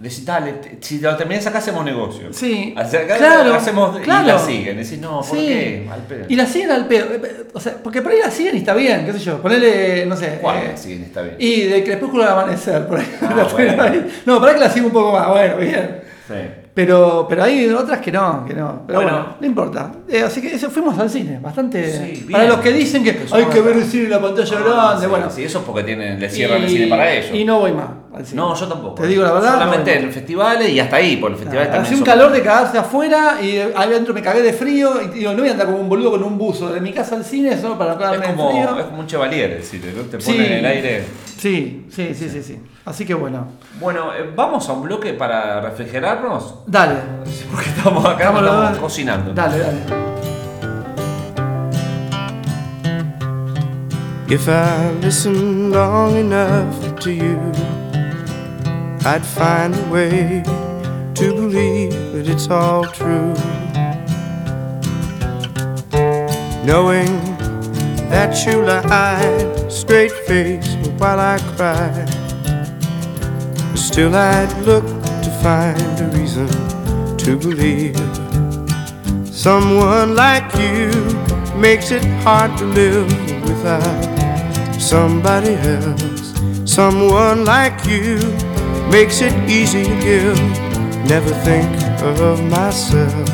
de 0.04 0.10
si, 0.10 0.26
dale, 0.26 0.54
te- 0.54 0.78
si 0.82 1.00
lo 1.00 1.16
terminás 1.16 1.48
acá 1.48 1.60
hacemos 1.60 1.86
negocio. 1.86 2.28
Sí, 2.34 2.76
acá 2.78 3.18
claro, 3.18 3.54
hacemos, 3.56 3.98
claro. 4.00 4.24
Y 4.26 4.28
la 4.28 4.38
siguen. 4.40 4.76
Decís, 4.78 5.00
no, 5.00 5.22
¿por 5.22 5.38
Sí. 5.38 5.46
qué? 5.48 5.88
Al 5.92 6.02
pedo. 6.02 6.26
Y 6.28 6.36
la 6.36 6.46
siguen 6.46 6.72
al 6.72 6.88
pedo. 6.88 7.06
Eh, 7.16 7.46
O 7.54 7.60
sea, 7.60 7.74
porque 7.82 8.02
por 8.02 8.12
ahí 8.12 8.20
la 8.20 8.30
siguen 8.30 8.56
y 8.56 8.60
está 8.60 8.74
bien, 8.74 9.06
qué 9.06 9.14
sé 9.14 9.20
yo. 9.20 9.42
Ponele, 9.42 10.06
no 10.06 10.16
sé. 10.18 10.40
¿Cuál 10.42 10.58
eh, 10.58 10.68
la 10.72 10.78
siguen? 10.78 11.04
Está 11.04 11.22
bien. 11.22 11.36
y 11.40 11.62
de 11.62 11.84
crepúsculo 11.84 12.24
al 12.24 12.30
amanecer, 12.34 12.86
por 12.86 13.00
ahí. 13.00 13.16
Ah, 13.22 13.48
bueno. 13.54 13.82
ahí. 13.84 14.08
No, 14.26 14.40
para 14.42 14.54
que 14.56 14.60
la 14.60 14.70
siga 14.70 14.86
un 14.88 14.92
poco 14.92 15.14
más, 15.14 15.28
bueno, 15.30 15.58
bien. 15.58 16.02
Sí. 16.28 16.34
Pero, 16.74 17.28
pero 17.30 17.44
hay 17.44 17.70
otras 17.70 18.00
que 18.00 18.12
no, 18.12 18.44
que 18.46 18.54
no. 18.56 18.84
Pero 18.88 19.00
bueno, 19.02 19.12
Bueno. 19.18 19.36
no 19.40 19.46
importa. 19.48 19.92
Eh, 20.10 20.22
así 20.24 20.42
que 20.42 20.56
eso 20.56 20.70
fuimos 20.72 20.98
al 20.98 21.10
cine, 21.10 21.38
bastante. 21.40 21.92
Sí, 22.16 22.28
para 22.32 22.46
los 22.46 22.58
que 22.62 22.72
dicen 22.74 23.04
que 23.04 23.16
hay 23.32 23.46
que 23.46 23.62
ver 23.62 23.78
el 23.78 23.84
cine 23.86 24.06
en 24.06 24.10
la 24.10 24.22
pantalla 24.22 24.58
Ah, 24.58 24.64
grande, 24.64 25.02
sí, 25.04 25.08
bueno. 25.10 25.30
Sí, 25.30 25.44
eso 25.44 25.60
es 25.60 25.66
porque 25.66 25.84
tienen, 25.84 26.20
le 26.20 26.30
cierran 26.30 26.62
Y- 26.62 26.64
el 26.66 26.70
cine 26.72 26.88
para 26.88 27.14
ellos. 27.14 27.30
Y 27.34 27.46
no 27.46 27.60
voy 27.60 27.72
más 27.74 27.88
al 28.16 28.26
cine. 28.26 28.42
No, 28.42 28.54
yo 28.56 28.68
tampoco. 28.68 28.96
Te 29.02 29.08
digo 29.08 29.24
la 29.24 29.32
verdad. 29.34 29.54
Solamente 29.54 30.00
no 30.00 30.08
en 30.08 30.14
festivales 30.14 30.70
y 30.70 30.80
hasta 30.80 30.96
ahí, 30.98 31.18
por 31.18 31.32
el 31.32 31.38
festival 31.38 31.66
también. 31.66 31.84
Hacía 31.84 31.98
un 31.98 32.06
son- 32.06 32.06
calor 32.06 32.32
de 32.32 32.42
cagarse 32.42 32.78
afuera 32.78 33.38
y 33.42 33.58
ahí 33.58 33.72
adentro 33.76 34.14
me 34.14 34.22
cagué 34.22 34.42
de 34.42 34.54
frío 34.54 35.02
y 35.02 35.08
digo, 35.20 35.32
no 35.34 35.40
voy 35.40 35.50
a 35.50 35.52
andar 35.54 35.68
como 35.68 35.80
un 35.80 35.90
boludo 35.90 36.12
con 36.12 36.24
un 36.24 36.38
buzo 36.38 36.72
de 36.72 36.80
mi 36.82 36.94
casa 36.94 37.16
al 37.16 37.26
cine 37.26 37.60
solo 37.60 37.78
para 37.78 37.92
no 37.96 37.98
Es 37.98 38.04
cagarme 38.04 38.28
de 38.28 38.34
como, 38.36 38.52
frío. 38.52 38.80
es 38.80 38.86
como 38.86 39.00
un 39.00 39.08
chevalier 39.08 39.52
el 39.52 39.64
cine, 39.64 39.94
¿no? 39.96 40.04
Te 40.04 40.22
Sí. 40.22 40.32
pone 40.32 40.46
en 40.48 40.54
el 40.54 40.66
aire. 40.66 41.06
Sí, 41.38 41.88
sí, 41.90 42.14
sí, 42.14 42.30
sí, 42.30 42.42
sí. 42.44 42.60
Así 42.86 43.06
que 43.06 43.14
bueno. 43.14 43.48
Bueno, 43.80 44.14
eh, 44.14 44.30
vamos 44.36 44.68
a 44.70 44.74
un 44.74 44.84
bloque 44.84 45.14
para 45.14 45.62
refrigerarnos. 45.62 46.56
Dale. 46.68 46.96
Porque 47.52 47.70
estamos 47.70 48.06
acá, 48.06 48.26
estamos 48.30 48.78
cocinando. 48.78 49.34
Dale, 49.34 49.60
dale. 49.60 50.04
If 54.30 54.48
I 54.48 54.92
listen 55.02 55.70
long 55.72 56.16
enough 56.16 56.96
to 57.02 57.12
you, 57.12 57.38
I'd 59.06 59.26
find 59.26 59.76
a 59.76 59.90
way 59.92 60.44
to 61.16 61.34
believe 61.36 61.92
that 62.14 62.26
it's 62.26 62.50
all 62.50 62.86
true. 62.86 63.34
Knowing 66.64 67.12
that 68.08 68.46
you 68.46 68.64
lied 68.64 69.70
straight 69.70 70.14
faced 70.26 70.78
while 71.00 71.20
I 71.20 71.38
cried, 71.58 72.08
still 73.78 74.16
I'd 74.16 74.58
look 74.66 74.86
to 74.86 75.32
find 75.44 76.00
a 76.00 76.10
reason 76.18 76.48
to 77.18 77.36
believe. 77.38 77.98
Someone 79.28 80.16
like 80.16 80.50
you 80.56 80.90
makes 81.60 81.92
it 81.92 82.06
hard 82.24 82.58
to 82.58 82.66
live 82.66 83.12
without 83.44 84.80
somebody 84.80 85.56
else. 85.56 86.34
Someone 86.64 87.44
like 87.44 87.86
you 87.86 88.53
makes 88.90 89.22
it 89.22 89.34
easy 89.50 89.84
to 89.84 90.00
give. 90.02 90.40
Never 91.08 91.34
think 91.44 91.70
of 92.02 92.44
myself. 92.50 93.30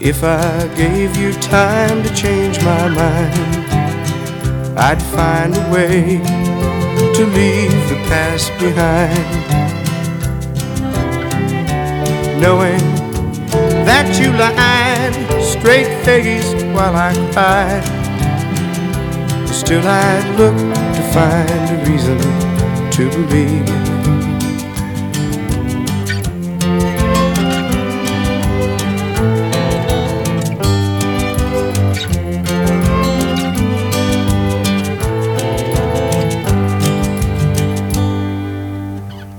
If 0.00 0.22
I 0.22 0.68
gave 0.76 1.16
you 1.16 1.32
time 1.34 2.02
to 2.04 2.14
change 2.14 2.58
my 2.64 2.88
mind, 2.88 3.68
I'd 4.78 5.02
find 5.02 5.56
a 5.56 5.70
way 5.72 6.18
to 7.14 7.24
leave 7.26 7.88
the 7.88 8.00
past 8.08 8.52
behind. 8.58 9.18
Knowing 12.40 12.78
that 13.84 14.08
you 14.20 14.30
lied 14.32 15.14
straight 15.42 15.90
faced 16.04 16.64
while 16.74 16.94
I 16.94 17.12
cried. 17.32 17.84
Still, 19.48 19.82
I'd 19.84 20.38
look 20.38 20.56
to 20.56 21.02
find 21.12 21.70
a 21.74 21.90
reason 21.90 22.47
to 22.98 23.08
believe. 23.10 23.68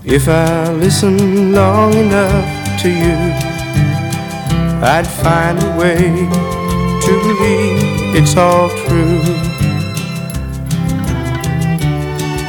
If 0.05 0.29
I 0.29 0.71
listen 0.71 1.51
long 1.51 1.93
enough 1.95 2.81
to 2.81 2.89
you, 2.89 3.17
I'd 4.81 5.05
find 5.05 5.61
a 5.61 5.77
way 5.77 5.97
to 7.05 7.11
believe 7.27 8.15
it's 8.15 8.37
all 8.37 8.69
true. 8.69 9.19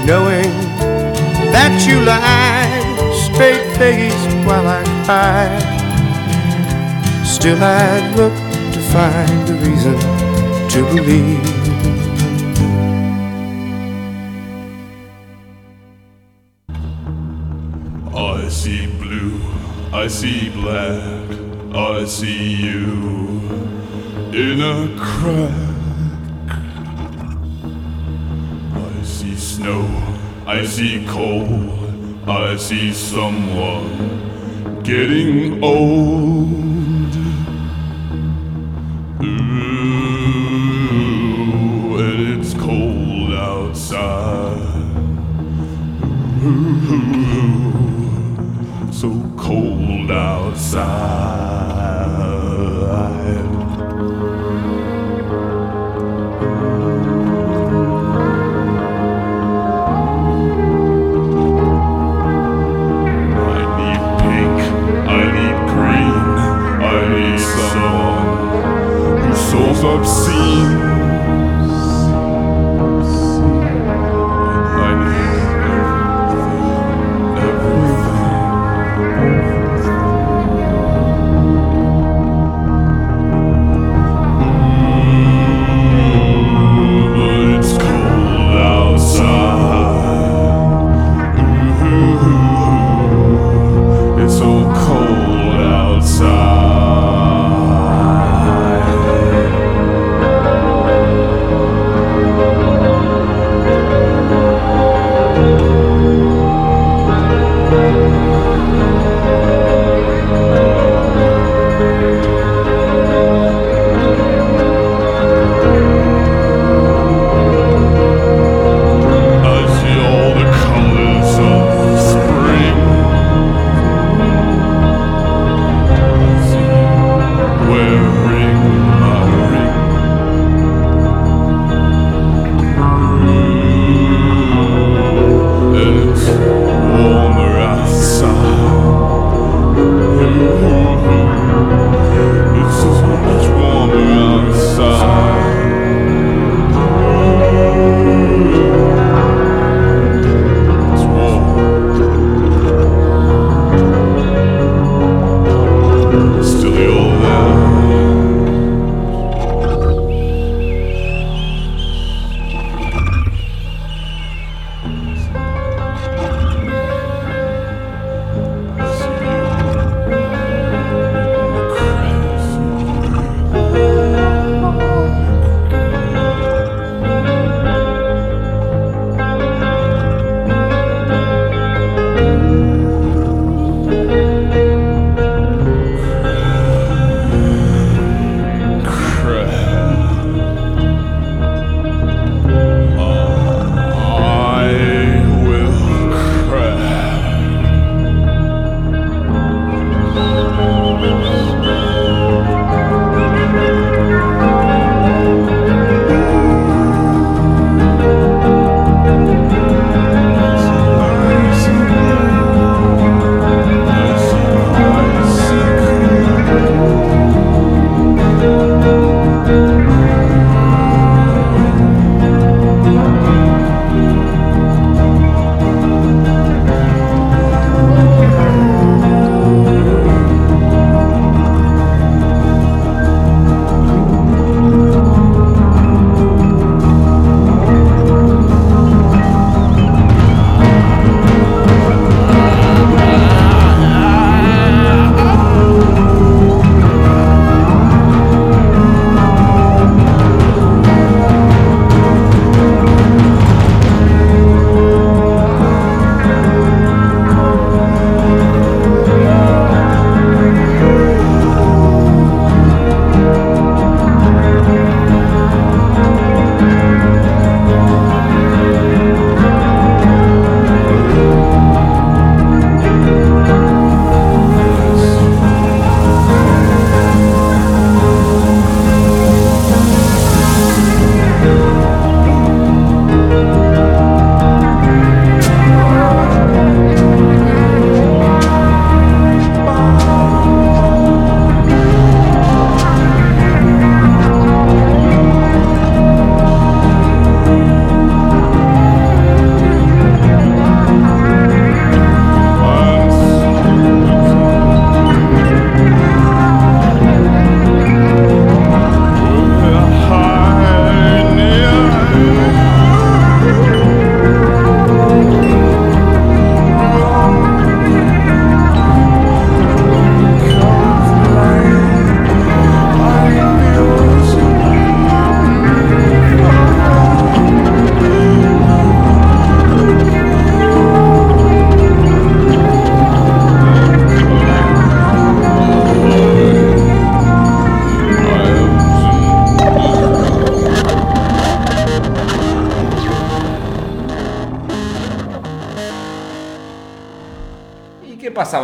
Knowing 0.07 0.60
that 1.53 1.75
you 1.87 2.01
lied 2.01 2.99
straight 3.15 3.67
faced 3.77 4.31
while 4.47 4.67
I 4.67 4.83
cried, 5.05 5.67
still 7.27 7.63
I'd 7.63 8.15
look 8.17 8.35
to 8.75 8.81
find 8.93 9.49
a 9.49 9.55
reason 9.65 9.99
to 10.71 10.81
believe. 10.95 11.61
I 18.15 18.49
see 18.49 18.87
blue, 18.99 19.41
I 19.93 20.07
see 20.09 20.51
black, 20.51 21.31
I 21.75 22.05
see 22.05 22.55
you 22.55 23.41
in 24.33 24.61
a 24.61 24.89
crack. 24.99 25.71
I 28.75 29.03
see 29.03 29.37
snow, 29.37 29.87
I 30.51 30.65
see 30.65 31.07
cold, 31.07 32.29
I 32.29 32.57
see 32.57 32.93
someone 32.93 34.83
getting 34.83 35.63
old. 35.63 36.80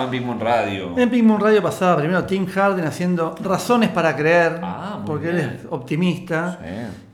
En 0.06 0.10
Big 0.10 0.22
Moon 0.24 0.40
Radio? 0.40 0.98
En 0.98 1.10
Pink 1.10 1.24
Moon 1.24 1.40
Radio 1.40 1.62
pasaba 1.62 1.98
primero 1.98 2.24
Tim 2.24 2.46
Harden 2.46 2.84
haciendo 2.86 3.34
Razones 3.42 3.90
para 3.90 4.16
creer, 4.16 4.58
Ah, 4.62 5.02
porque 5.04 5.28
él 5.30 5.38
es 5.38 5.50
optimista. 5.70 6.58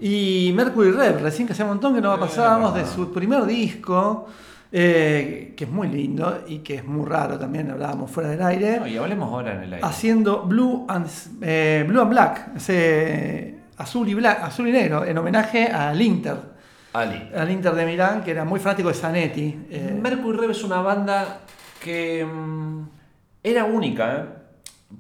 Sí. 0.01 0.49
Y 0.49 0.53
Mercury 0.55 0.93
Rev, 0.93 1.20
recién 1.20 1.47
que 1.47 1.53
hacía 1.53 1.64
un 1.64 1.72
montón 1.72 1.95
que 1.95 2.01
no 2.01 2.18
pasábamos 2.18 2.74
de 2.74 2.86
su 2.86 3.12
primer 3.12 3.45
disco, 3.45 4.26
eh, 4.74 5.53
que 5.57 5.64
es 5.64 5.70
muy 5.70 5.88
lindo 5.88 6.45
y 6.49 6.59
que 6.61 6.76
es 6.76 6.84
muy 6.84 7.05
raro 7.07 7.38
también, 7.38 7.70
hablábamos 7.70 8.11
fuera 8.11 8.30
del 8.30 8.43
aire, 8.43 8.80
No, 8.80 8.86
y 8.86 8.97
hablemos 8.97 9.30
ahora 9.30 9.53
en 9.55 9.62
el 9.64 9.72
aire. 9.74 9.86
haciendo 9.86 10.43
Blue 10.45 10.86
and, 10.88 11.07
eh, 11.43 11.84
Blue 11.86 12.01
and 12.01 12.11
Black, 12.11 12.51
ese 12.57 13.57
azul 13.76 14.09
y, 14.09 14.14
bla- 14.14 14.45
azul 14.45 14.68
y 14.68 14.72
negro, 14.72 15.05
en 15.05 15.18
homenaje 15.18 15.66
al 15.66 16.01
Inter, 16.01 16.36
Ali. 16.95 17.22
al 17.36 17.51
Inter 17.51 17.74
de 17.74 17.84
Milán, 17.84 18.22
que 18.22 18.30
era 18.30 18.45
muy 18.45 18.61
fanático 18.61 18.88
de 18.88 18.95
Zanetti. 18.95 19.66
eh, 19.70 19.99
Mercury 20.01 20.38
Rev 20.38 20.51
es 20.53 20.64
una 20.64 20.80
banda 20.80 21.40
que 21.83 22.24
mm, 22.24 22.83
era 23.43 23.64
única, 23.64 24.16
¿eh? 24.16 24.24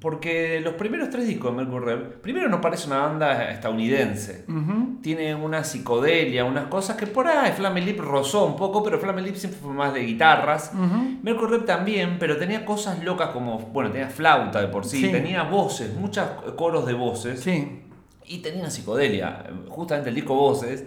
Porque 0.00 0.58
los 0.62 0.72
primeros 0.72 1.10
tres 1.10 1.26
discos 1.28 1.50
de 1.54 1.56
Mercury 1.62 1.84
Rev, 1.84 2.20
primero 2.22 2.48
nos 2.48 2.60
parece 2.60 2.86
una 2.86 3.00
banda 3.00 3.50
estadounidense. 3.50 4.46
ujú. 4.48 5.00
Tiene 5.02 5.34
una 5.34 5.64
psicodelia, 5.64 6.46
unas 6.46 6.68
cosas 6.68 6.96
que 6.96 7.06
por 7.06 7.26
ahí 7.26 7.52
Flamme 7.52 7.82
Lip 7.82 8.00
rozó 8.00 8.46
un 8.46 8.56
poco, 8.56 8.82
pero 8.82 8.98
Flamme 8.98 9.20
Lip 9.20 9.34
siempre 9.36 9.60
fue 9.60 9.74
más 9.74 9.92
de 9.92 10.00
guitarras. 10.00 10.72
Ujú. 10.72 11.18
Mercury 11.22 11.50
Rev 11.58 11.66
también, 11.66 12.16
pero 12.18 12.38
tenía 12.38 12.64
cosas 12.64 13.04
locas 13.04 13.28
como, 13.30 13.58
bueno, 13.58 13.90
tenía 13.90 14.08
flauta 14.08 14.62
de 14.62 14.68
por 14.68 14.86
sí, 14.86 15.02
Sí. 15.02 15.12
tenía 15.12 15.42
voces, 15.42 15.94
muchos 15.94 16.24
coros 16.56 16.86
de 16.86 16.94
voces. 16.94 17.40
Sí, 17.40 17.80
Y 18.24 18.38
tenía 18.38 18.60
una 18.60 18.70
psicodelia. 18.70 19.44
Justamente 19.68 20.08
el 20.08 20.14
disco 20.14 20.34
Voces, 20.34 20.84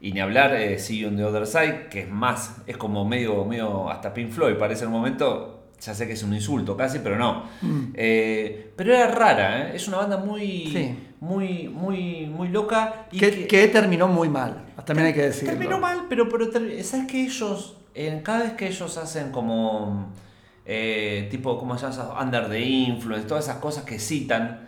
y 0.00 0.12
ni 0.12 0.20
hablar 0.20 0.54
eh, 0.54 0.78
See 0.78 0.98
You 0.98 1.08
on 1.08 1.16
the 1.16 1.24
Other 1.24 1.46
Side, 1.46 1.88
que 1.90 2.00
es 2.02 2.08
más, 2.10 2.56
es 2.66 2.76
como 2.76 3.04
medio, 3.04 3.44
medio 3.44 3.88
hasta 3.90 4.12
Pink 4.12 4.30
Floyd, 4.30 4.54
parece 4.56 4.86
un 4.86 4.92
momento. 4.92 5.52
Ya 5.78 5.92
sé 5.94 6.06
que 6.06 6.14
es 6.14 6.22
un 6.22 6.32
insulto 6.32 6.74
casi, 6.74 7.00
pero 7.00 7.16
no. 7.18 7.44
Eh, 7.94 8.72
pero 8.76 8.94
era 8.94 9.08
rara, 9.08 9.68
¿eh? 9.68 9.76
es 9.76 9.86
una 9.88 9.98
banda 9.98 10.16
muy, 10.16 10.70
Sí. 10.72 10.96
muy, 11.20 11.68
muy, 11.68 12.26
muy 12.26 12.48
loca. 12.48 13.06
Y 13.12 13.18
que, 13.18 13.46
que 13.46 13.68
terminó 13.68 14.08
muy 14.08 14.30
mal, 14.30 14.64
también 14.86 15.08
hay 15.08 15.12
que 15.14 15.22
decirlo. 15.22 15.50
Terminó 15.50 15.78
mal, 15.78 16.06
pero, 16.08 16.30
pero 16.30 16.46
¿sabes 16.82 17.06
que 17.06 17.24
ellos, 17.24 17.76
eh, 17.94 18.20
cada 18.24 18.44
vez 18.44 18.52
que 18.54 18.68
ellos 18.68 18.96
hacen 18.96 19.30
como, 19.32 20.12
eh, 20.64 21.28
tipo, 21.30 21.58
¿cómo 21.58 21.76
se 21.76 21.90
llama? 21.90 22.22
Under 22.22 22.48
the 22.48 22.58
Influence, 22.60 23.26
todas 23.28 23.44
esas 23.44 23.58
cosas 23.58 23.84
que 23.84 23.98
citan, 23.98 24.65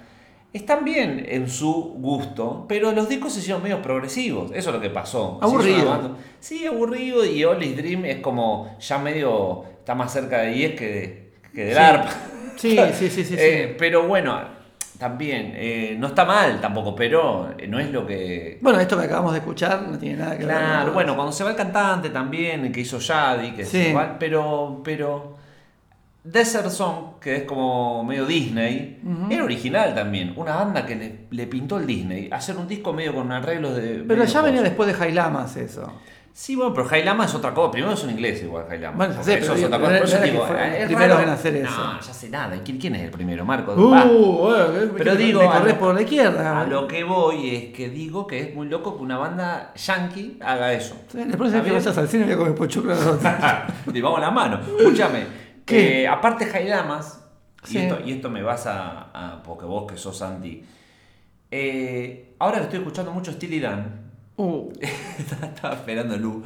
están 0.58 0.84
bien 0.84 1.24
en 1.28 1.48
su 1.48 1.72
gusto, 1.98 2.66
pero 2.68 2.92
los 2.92 3.08
discos 3.08 3.32
se 3.32 3.40
hicieron 3.40 3.62
medio 3.62 3.80
progresivos, 3.82 4.50
eso 4.54 4.70
es 4.70 4.74
lo 4.76 4.80
que 4.80 4.90
pasó. 4.90 5.38
Aburrido. 5.42 6.16
Sí, 6.40 6.66
aburrido, 6.66 7.24
y 7.24 7.44
Ollie's 7.44 7.76
Dream 7.76 8.04
es 8.04 8.18
como 8.18 8.76
ya 8.80 8.98
medio, 8.98 9.64
está 9.78 9.94
más 9.94 10.12
cerca 10.12 10.38
de 10.42 10.52
10 10.52 10.74
que, 10.78 11.30
que 11.54 11.64
del 11.64 11.74
Sí. 11.74 11.80
ARP. 11.80 12.08
Sí, 12.56 12.76
sí, 12.76 12.92
sí, 13.10 13.10
sí. 13.10 13.24
sí. 13.24 13.34
Eh, 13.38 13.76
pero 13.78 14.06
bueno, 14.06 14.38
también, 14.98 15.52
eh, 15.54 15.94
no 15.98 16.08
está 16.08 16.24
mal 16.24 16.60
tampoco, 16.60 16.94
pero 16.96 17.50
no 17.68 17.78
es 17.78 17.90
lo 17.92 18.04
que... 18.04 18.58
Bueno, 18.60 18.80
esto 18.80 18.98
que 18.98 19.04
acabamos 19.04 19.32
de 19.32 19.38
escuchar 19.38 19.82
no 19.82 19.96
tiene 19.96 20.16
nada 20.16 20.32
que 20.36 20.44
ver. 20.44 20.56
Claro, 20.56 20.92
bueno, 20.92 21.14
cuando 21.14 21.32
se 21.32 21.44
va 21.44 21.50
el 21.50 21.56
cantante 21.56 22.10
también, 22.10 22.72
que 22.72 22.80
hizo 22.80 22.98
Yadi, 22.98 23.52
que 23.52 23.64
Sí. 23.64 23.78
es 23.78 23.88
igual, 23.90 24.16
pero, 24.18 24.80
pero 24.82 25.37
Desert 26.24 26.70
Song, 26.70 27.18
que 27.20 27.36
es 27.36 27.42
como 27.44 28.04
medio 28.04 28.26
Disney, 28.26 29.00
era 29.30 29.44
original 29.44 29.94
también. 29.94 30.34
Una 30.36 30.56
banda 30.56 30.84
que 30.84 30.96
le, 30.96 31.18
le 31.30 31.46
pintó 31.46 31.78
el 31.78 31.86
Disney. 31.86 32.28
Hacer 32.30 32.56
un 32.56 32.68
disco 32.68 32.92
medio 32.92 33.14
con 33.14 33.30
arreglos 33.32 33.76
de. 33.76 34.04
Pero 34.06 34.24
ya 34.24 34.42
venía 34.42 34.62
después 34.62 34.86
de 34.88 34.94
Jailamas 34.94 35.56
eso. 35.56 35.92
Sí, 36.30 36.54
bueno, 36.54 36.72
pero 36.72 36.86
Jailama 36.86 37.24
es 37.24 37.34
otra 37.34 37.52
cosa. 37.52 37.72
Primero 37.72 37.96
son 37.96 38.10
ingleses 38.10 38.44
igual 38.44 38.66
Jailama. 38.68 38.96
Bueno, 38.96 39.12
ya 39.12 39.18
Porque 39.18 39.32
sé, 39.32 39.38
eso 39.40 39.54
pero 39.54 39.58
es 39.58 39.64
otra 39.74 40.00
cosa. 40.00 40.20
digo, 40.20 40.46
eh, 40.56 40.82
es 40.84 40.92
raro. 40.92 41.20
en 41.20 41.28
hacer 41.30 41.56
eso. 41.56 41.70
No, 41.76 42.00
ya 42.00 42.12
sé 42.14 42.28
nada. 42.30 42.56
¿Quién, 42.64 42.78
quién 42.78 42.94
es 42.94 43.02
el 43.02 43.10
primero? 43.10 43.44
Marco. 43.44 43.72
Uh, 43.72 44.38
bueno, 44.38 44.92
Pero 44.96 45.16
digo, 45.16 45.40
me 45.40 45.46
a 45.48 45.50
corres 45.50 45.74
lo- 45.74 45.80
por 45.80 45.94
la 45.96 46.02
izquierda. 46.02 46.60
A 46.60 46.64
lo 46.64 46.86
que 46.86 47.02
voy 47.02 47.56
es 47.56 47.64
que 47.74 47.88
digo 47.88 48.28
que 48.28 48.38
es 48.40 48.54
muy 48.54 48.68
loco 48.68 48.96
que 48.96 49.02
una 49.02 49.18
banda 49.18 49.72
yankee 49.74 50.38
haga 50.40 50.72
eso. 50.74 50.94
La 51.14 51.36
próxima 51.36 51.60
vez 51.62 51.72
que 51.72 51.78
vayas 51.78 51.98
al 51.98 52.08
cine 52.08 52.22
voy 52.24 52.34
a 52.34 52.36
comer 52.36 52.54
pochoclo. 52.54 52.94
Le 53.92 54.00
vamos 54.02 54.20
la 54.20 54.30
mano. 54.30 54.60
Escúchame. 54.78 55.47
¿Qué? 55.68 56.02
eh, 56.02 56.08
aparte 56.08 56.46
Jailamas, 56.46 57.24
Sí. 57.64 57.78
y, 57.78 57.82
esto, 57.82 58.00
y 58.04 58.12
esto 58.12 58.30
me 58.30 58.42
vas 58.42 58.66
a, 58.66 59.10
a- 59.12 59.42
Porque 59.42 59.64
vos 59.66 59.90
que 59.90 59.96
sos 59.98 60.22
anti. 60.22 60.64
eh, 61.50 62.34
ahora 62.38 62.58
que 62.58 62.64
estoy 62.64 62.78
escuchando 62.80 63.12
mucho 63.12 63.32
Steely 63.32 63.60
Dan. 63.60 64.10
Uh, 64.36 64.70
estaba 65.42 65.74
esperando 65.74 66.16
Lu. 66.16 66.42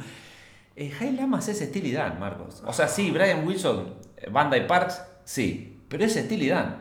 Eh, 0.75 0.89
Jailamas 0.89 1.47
es 1.49 1.59
Steely 1.59 1.91
Dan, 1.91 2.19
Marcos. 2.19 2.63
O 2.65 2.73
sea, 2.73 2.87
sí, 2.87 3.11
Brian 3.11 3.45
Wilson, 3.45 3.93
eh, 4.17 4.29
Banda 4.31 4.57
y 4.57 4.65
Parks, 4.67 5.01
sí. 5.23 5.79
Pero 5.87 6.03
es 6.05 6.13
Steely 6.13 6.49
Dan. 6.49 6.77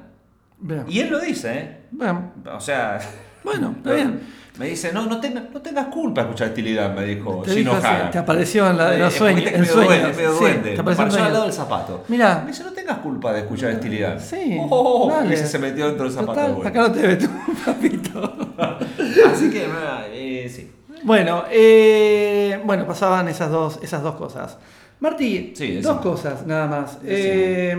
bien. 0.59 0.85
Y 0.89 1.01
él 1.01 1.11
lo 1.11 1.21
dice, 1.21 1.59
¿eh? 1.59 1.79
Bien. 1.91 2.33
O 2.51 2.61
sea. 2.61 2.99
Bueno, 3.45 3.73
está 3.77 3.93
bien. 3.93 4.21
Me 4.59 4.67
dice, 4.67 4.93
no, 4.93 5.07
no, 5.07 5.19
tengas, 5.19 5.45
no 5.53 5.63
tengas 5.63 5.87
culpa 5.87 6.21
de 6.23 6.27
escuchar 6.29 6.53
Dan, 6.55 6.95
me 6.95 7.05
dijo 7.07 7.41
Te, 7.43 7.53
Gino 7.55 7.75
dijo 7.75 7.87
así, 7.87 8.11
te 8.13 8.19
apareció 8.19 8.69
en, 8.69 8.77
la, 8.77 8.91
de 8.91 8.99
los 8.99 9.15
Eh, 9.15 9.19
sueños. 9.19 9.43
porque 9.45 9.57
En 9.57 9.65
sueños. 9.67 9.87
duende, 9.89 10.13
medio 10.17 10.33
Sí, 10.35 10.39
duende. 10.41 10.75
te 10.75 10.81
apareció 10.81 10.81
en 10.81 10.81
Apareció 10.81 11.03
al 11.05 11.11
sueños. 11.13 11.33
lado 11.33 11.45
del 11.45 11.53
zapato. 11.55 12.05
Mirá. 12.09 12.41
Me 12.45 12.51
dice, 12.51 12.65
no 12.65 12.73
tengas 12.73 12.99
culpa 12.99 13.33
de 13.33 13.39
escuchar 13.41 13.81
Dan. 13.81 14.21
Sí. 14.21 14.59
Oh, 14.69 15.11
dale. 15.11 15.35
y 15.35 15.37
se 15.39 15.59
metió 15.59 15.87
dentro 15.87 16.05
del 16.05 16.13
zapato. 16.13 16.33
Total, 16.35 16.53
bueno. 16.53 16.69
acá 16.69 16.81
no 16.83 16.93
te 16.93 17.07
ve 17.07 17.17
tu 17.17 17.29
papito. 17.65 18.33
Así 19.33 19.51
que, 19.51 19.67
eh, 20.13 20.49
sí. 20.55 20.71
Bueno, 21.03 21.45
eh, 21.51 22.61
bueno, 22.65 22.87
pasaban 22.87 23.29
esas 23.29 23.51
dos, 23.51 23.79
esas 23.83 24.03
dos 24.03 24.17
cosas. 24.17 24.59
Martí, 25.01 25.55
Sí, 25.57 25.81
dos 25.81 25.99
cosas 26.01 26.47
nada 26.47 26.67
más. 26.67 26.99
Eh, 27.05 27.75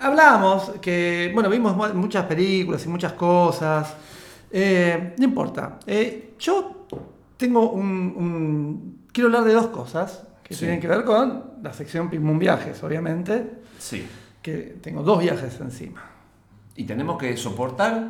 hablábamos 0.00 0.72
que, 0.80 1.30
bueno, 1.34 1.50
vimos 1.50 1.76
mu- 1.76 1.94
muchas 1.94 2.24
películas 2.24 2.84
y 2.86 2.88
muchas 2.88 3.12
cosas. 3.12 3.88
Eh, 4.50 5.14
no 5.18 5.24
importa. 5.24 5.78
Eh, 5.86 6.34
yo 6.38 6.86
tengo 7.36 7.70
un, 7.70 7.86
un- 8.16 8.98
Quiero 9.12 9.28
hablar 9.28 9.44
de 9.44 9.54
dos 9.54 9.68
cosas 9.68 10.22
que 10.44 10.54
Sí. 10.54 10.60
tienen 10.60 10.80
que 10.80 10.86
ver 10.86 11.04
con 11.04 11.44
la 11.62 11.72
sección 11.72 12.08
Pim 12.08 12.22
Pum 12.22 12.38
Viajes, 12.38 12.82
obviamente, 12.84 13.50
Sí. 13.78 14.06
que 14.42 14.76
tengo 14.82 15.02
dos 15.02 15.18
viajes 15.20 15.58
encima. 15.60 16.02
Y 16.76 16.84
tenemos 16.84 17.18
que 17.18 17.36
soportar 17.36 18.06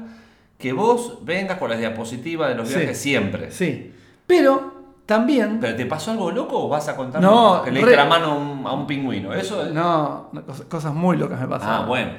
que 0.59 0.72
vos 0.72 1.20
vengas 1.24 1.57
con 1.59 1.70
las 1.70 1.78
diapositivas 1.78 2.49
de 2.51 2.55
los 2.57 2.68
Sí. 2.68 2.76
viajes 2.76 2.99
siempre. 2.99 3.51
Sí. 3.51 3.93
Pero 4.26 4.74
también. 5.07 5.59
¿Pero 5.61 5.74
te 5.76 5.86
pasó 5.86 6.11
algo 6.11 6.30
loco 6.30 6.62
o 6.64 6.68
vas 6.68 6.86
a 6.89 6.97
contar 6.97 7.22
No, 7.22 7.62
que 7.64 7.70
le 7.70 7.80
re- 7.80 7.86
diste 7.86 7.97
la 7.97 8.05
mano 8.09 8.26
a 8.32 8.36
un, 8.36 8.66
a 8.66 8.72
un 8.72 8.86
pingüino? 8.86 9.32
Eso 9.32 9.64
es- 9.64 9.72
No, 9.72 10.30
cosas 10.68 10.93
muy 10.93 11.16
locas 11.16 11.41
me 11.41 11.49
pasaron. 11.49 11.84
Ah, 11.84 11.86
bueno. 11.86 12.11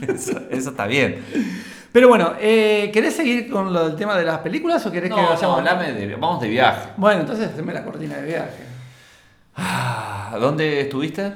eso, 0.08 0.40
eso 0.48 0.70
está 0.70 0.86
bien. 0.86 1.22
Pero 1.92 2.08
bueno, 2.08 2.32
eh, 2.40 2.90
¿querés 2.92 3.14
seguir 3.14 3.50
con 3.50 3.72
lo 3.72 3.88
del 3.88 3.96
tema 3.96 4.16
de 4.16 4.24
las 4.24 4.38
películas 4.38 4.84
o 4.86 4.90
querés 4.90 5.10
No, 5.10 5.16
que 5.16 5.22
no, 5.22 5.28
vayamos? 5.28 5.58
hablame 5.58 5.92
de, 5.92 6.16
vamos 6.16 6.40
de 6.40 6.48
viaje. 6.48 6.88
Bueno, 6.96 7.20
entonces 7.20 7.50
haceme 7.52 7.72
la 7.74 7.84
cortina 7.84 8.16
de 8.16 8.26
viaje. 8.26 8.64
Ah, 9.56 10.36
¿Dónde 10.40 10.80
estuviste? 10.80 11.32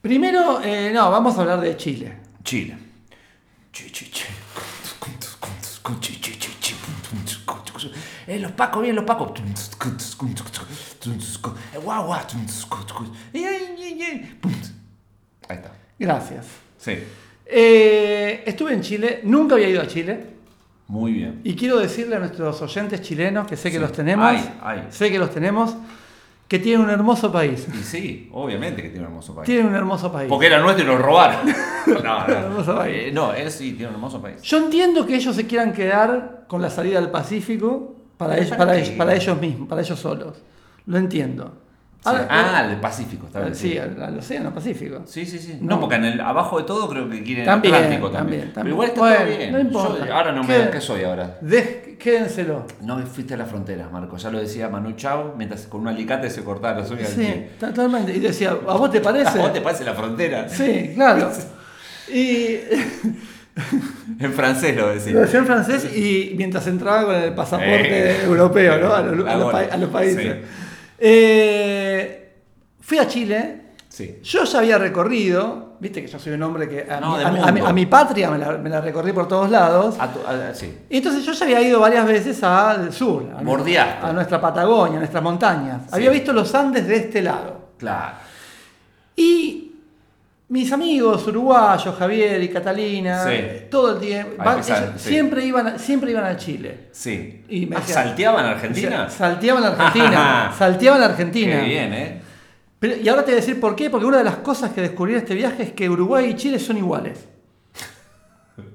Primero, 0.00 0.60
eh, 0.62 0.90
no, 0.92 1.10
vamos 1.10 1.38
a 1.38 1.42
hablar 1.42 1.60
de 1.60 1.76
Chile. 1.76 2.16
Chile. 2.42 2.76
Chi, 3.72 3.90
chi, 3.90 4.10
chi. 4.10 4.24
Chi, 6.00 6.20
chi, 6.20 6.38
chi, 6.38 6.50
chi. 6.60 6.74
Eh, 8.26 8.38
los 8.38 8.52
pacos, 8.52 8.82
bien, 8.82 8.96
los 8.96 9.04
pacos. 9.04 9.32
Eh, 9.38 9.44
Guau, 11.78 12.06
guau. 12.06 12.20
Ahí 15.48 15.56
está. 15.56 15.72
Gracias. 15.98 16.46
Sí. 16.78 16.98
Eh, 17.46 18.42
estuve 18.46 18.72
en 18.72 18.80
Chile, 18.80 19.20
nunca 19.24 19.54
había 19.54 19.68
ido 19.68 19.82
a 19.82 19.86
Chile. 19.86 20.26
Muy 20.88 21.12
bien. 21.12 21.40
Y 21.44 21.54
quiero 21.54 21.78
decirle 21.78 22.16
a 22.16 22.18
nuestros 22.18 22.60
oyentes 22.62 23.00
chilenos, 23.02 23.46
que 23.46 23.56
sé 23.56 23.70
que 23.70 23.76
Sí. 23.76 23.80
los 23.82 23.92
tenemos, 23.92 24.26
Ay, 24.26 24.50
ay. 24.62 24.82
sé 24.90 25.10
que 25.10 25.18
los 25.18 25.30
tenemos, 25.30 25.74
que 26.46 26.58
tienen 26.58 26.82
un 26.84 26.90
hermoso 26.90 27.32
país. 27.32 27.66
Y 27.72 27.82
sí, 27.82 28.28
obviamente 28.32 28.82
que 28.82 28.88
tiene 28.90 29.00
un 29.06 29.12
hermoso 29.12 29.34
país. 29.34 29.46
Tienen 29.46 29.66
un 29.66 29.74
hermoso 29.74 30.12
país. 30.12 30.28
Porque 30.28 30.46
era 30.46 30.60
nuestro 30.60 30.84
y 30.84 30.88
nos 30.88 31.00
robaron. 31.00 31.40
No, 32.02 32.26
Hermoso 32.26 32.72
no. 32.72 32.78
país. 32.78 32.96
Eh, 32.98 33.10
no, 33.12 33.32
él 33.34 33.50
sí 33.50 33.72
tiene 33.72 33.88
un 33.88 33.94
hermoso 33.94 34.20
país. 34.20 34.40
Yo 34.42 34.56
entiendo 34.58 35.06
que 35.06 35.14
ellos 35.16 35.34
se 35.36 35.46
quieran 35.46 35.72
quedar 35.72 36.44
con 36.48 36.60
la 36.62 36.70
salida 36.70 36.98
al 36.98 37.10
Pacífico 37.10 37.96
para, 38.16 38.34
¿Pero 38.34 38.44
ellos, 38.46 38.56
para 38.56 38.76
ellos, 38.78 38.88
para 38.90 39.14
ellos 39.14 39.40
mismos, 39.40 39.68
para 39.68 39.80
ellos 39.82 39.98
solos. 39.98 40.42
Lo 40.86 40.96
entiendo. 40.98 41.54
Sí. 42.04 42.10
Ahora- 42.10 42.26
ah, 42.28 42.68
el 42.70 42.76
Pacífico, 42.80 43.26
está 43.26 43.40
bien. 43.40 43.54
sí, 43.54 43.78
al, 43.78 44.00
al 44.02 44.18
Océano 44.18 44.52
Pacífico. 44.52 45.00
Sí, 45.06 45.24
sí, 45.24 45.38
sí. 45.38 45.56
No. 45.60 45.76
No, 45.76 45.80
porque 45.80 45.94
en 45.96 46.04
el, 46.04 46.20
abajo 46.20 46.58
de 46.58 46.64
todo 46.64 46.86
creo 46.88 47.08
que 47.08 47.22
quieren 47.22 47.46
También, 47.46 47.74
el 47.74 47.80
Atlántico 47.82 48.10
también. 48.10 48.40
también, 48.52 48.54
Pero 48.62 48.68
igual 48.68 48.88
está 48.88 49.00
Bueno, 49.00 49.16
todo 49.24 49.36
bien. 49.38 49.52
no 49.52 49.58
importa. 49.60 50.06
Yo- 50.06 50.14
ahora 50.14 50.32
no 50.32 50.44
me 50.44 50.54
¿Qué? 50.64 50.70
¿Qué 50.70 50.80
soy 50.82 51.02
ahora? 51.04 51.38
Dej- 51.40 51.96
quédenselo. 51.96 52.66
No 52.82 52.96
me 52.96 53.06
fuiste 53.06 53.32
a 53.32 53.36
la 53.38 53.46
frontera, 53.46 53.88
Marco. 53.90 54.18
Ya 54.18 54.30
lo 54.30 54.38
decía 54.38 54.68
Manu 54.68 54.92
Chao, 54.92 55.34
mientras 55.38 55.62
con 55.62 55.80
un 55.80 55.88
alicate 55.88 56.28
se 56.28 56.44
cortaba 56.44 56.80
las 56.80 56.90
uñas 56.90 57.08
Sí, 57.08 57.46
totalmente. 57.58 58.12
Y 58.14 58.20
decía, 58.20 58.50
¿a 58.50 58.74
vos 58.76 58.90
te 58.90 58.98
¿A 59.00 59.02
parece? 59.02 59.38
vos 59.38 59.52
te 59.54 59.62
parece 59.62 59.84
la 59.84 59.94
frontera? 59.94 60.46
Sí, 60.48 60.92
claro. 60.94 61.30
Y 62.12 62.58
En 64.20 64.32
francés 64.32 64.76
lo 64.76 64.82
lo 64.88 64.94
decía. 64.94 65.20
decía 65.20 65.38
en 65.38 65.46
francés 65.46 65.96
y 65.96 66.34
mientras 66.36 66.66
entraba 66.66 67.04
con 67.04 67.14
el 67.14 67.32
pasaporte 67.34 68.10
Eh, 68.10 68.24
europeo, 68.24 68.78
¿no? 68.78 68.92
A, 68.92 69.00
los- 69.02 69.26
a 69.26 69.58
a 69.72 69.76
los 69.78 69.90
países. 69.90 70.22
Sí. 70.22 70.63
Eh, 71.06 72.32
fui 72.80 72.98
a 72.98 73.06
Chile 73.06 73.60
Sí. 73.94 74.18
Yo 74.24 74.42
ya 74.42 74.58
había 74.58 74.76
recorrido, 74.76 75.76
viste 75.78 76.02
que 76.02 76.08
yo 76.08 76.18
soy 76.18 76.32
un 76.32 76.42
hombre 76.42 76.68
que 76.68 76.84
a, 76.90 76.98
No, 76.98 77.16
mi, 77.16 77.22
a 77.22 77.68
a 77.68 77.68
a 77.68 77.90
patria 77.90 78.28
me 78.28 78.38
la, 78.38 78.58
me 78.58 78.68
la 78.68 78.80
recorrí 78.80 79.12
por 79.12 79.28
todos 79.28 79.48
lados. 79.48 79.94
Tu- 79.96 80.58
sí. 80.58 80.76
Y 80.90 80.96
entonces 80.96 81.24
yo 81.24 81.32
ya 81.32 81.44
había 81.44 81.62
ido 81.62 81.78
varias 81.78 82.04
veces 82.04 82.42
al 82.42 82.92
sur, 82.92 83.22
a, 83.36 84.12
nuestra 84.12 84.40
Patagonia, 84.40 84.96
a 84.96 84.98
nuestras 84.98 85.22
montañas. 85.22 85.82
Sí. 85.82 85.90
Había 85.92 86.10
visto 86.10 86.32
los 86.32 86.52
Andes 86.56 86.88
de 86.88 86.96
este 86.96 87.22
lado. 87.22 87.68
Claro. 87.78 88.16
Y 89.14 89.63
mis 90.48 90.70
amigos 90.72 91.26
uruguayos, 91.26 91.94
Javier 91.96 92.42
y 92.42 92.48
Catalina, 92.48 93.24
Sí. 93.24 93.66
todo 93.70 93.94
el 93.94 94.00
tiempo, 94.00 94.32
Ahí 94.38 94.44
van- 94.46 94.54
empezaron, 94.58 94.88
ellos 94.90 95.02
sí. 95.02 95.08
siempre, 95.08 95.44
iban, 95.44 95.66
a- 95.66 95.78
siempre 95.78 96.10
iban 96.10 96.24
a 96.24 96.36
Chile. 96.36 96.78
Sí. 96.92 97.44
Y 97.48 97.66
me 97.66 97.76
Ah, 97.76 97.80
decían- 97.80 98.04
¿Salteaban 98.08 98.44
a 98.44 98.50
Argentina? 98.50 99.08
Salteaban 99.10 99.64
a 99.64 99.68
Argentina. 99.68 100.52
salteaban 100.58 101.02
a 101.02 101.04
Argentina. 101.06 101.60
Qué 101.60 101.66
bien, 101.66 101.94
¿eh? 101.94 102.20
Pero- 102.78 102.96
y 102.96 103.08
ahora 103.08 103.22
te 103.22 103.30
voy 103.32 103.38
a 103.38 103.40
decir 103.40 103.58
por 103.58 103.74
qué, 103.74 103.88
porque 103.88 104.04
una 104.06 104.18
de 104.18 104.24
las 104.24 104.36
cosas 104.36 104.72
que 104.72 104.82
descubrí 104.82 105.12
en 105.14 105.18
este 105.20 105.34
viaje 105.34 105.62
es 105.62 105.72
que 105.72 105.88
Uruguay 105.88 106.30
y 106.30 106.34
Chile 106.34 106.58
son 106.58 106.76
iguales. 106.76 107.26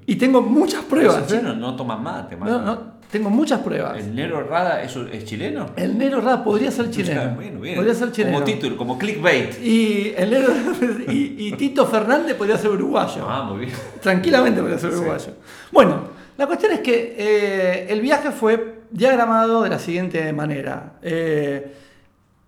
Y 0.06 0.16
tengo 0.16 0.42
muchas 0.42 0.82
pruebas. 0.84 1.18
Los 1.18 1.26
chilenos 1.28 1.56
no 1.56 1.74
toman 1.76 2.02
mate, 2.02 2.36
No, 2.36 2.44
mano. 2.44 2.58
no, 2.64 2.78
tengo 3.10 3.30
muchas 3.30 3.60
pruebas. 3.60 3.96
¿El 3.98 4.14
Nero 4.14 4.42
Rada 4.42 4.82
es, 4.82 4.94
es 4.96 5.24
chileno? 5.24 5.66
El 5.76 5.96
Nero 5.96 6.20
Rada 6.20 6.44
podría 6.44 6.70
ser 6.70 6.90
chileno. 6.90 7.34
Bueno, 7.34 7.60
bien. 7.60 7.76
Podría 7.76 7.94
ser 7.94 8.12
chileno. 8.12 8.34
Como 8.34 8.44
título, 8.44 8.76
como 8.76 8.98
clickbait. 8.98 9.58
Y, 9.62 10.12
el 10.16 10.30
Nero, 10.30 10.48
y, 11.08 11.46
y 11.48 11.52
Tito 11.52 11.86
Fernández 11.86 12.34
podría 12.36 12.58
ser 12.58 12.70
uruguayo. 12.72 13.24
Ah, 13.28 13.42
muy 13.44 13.66
bien. 13.66 13.72
Tranquilamente 14.02 14.60
podría 14.60 14.78
ser 14.78 14.90
Sí. 14.92 14.96
uruguayo. 14.98 15.32
Bueno, 15.72 16.00
la 16.36 16.46
cuestión 16.46 16.72
es 16.72 16.80
que 16.80 17.14
eh, 17.18 17.86
el 17.88 18.00
viaje 18.00 18.30
fue 18.32 18.80
diagramado 18.90 19.62
de 19.62 19.70
la 19.70 19.78
siguiente 19.78 20.32
manera. 20.32 20.94
Eh, 21.02 21.74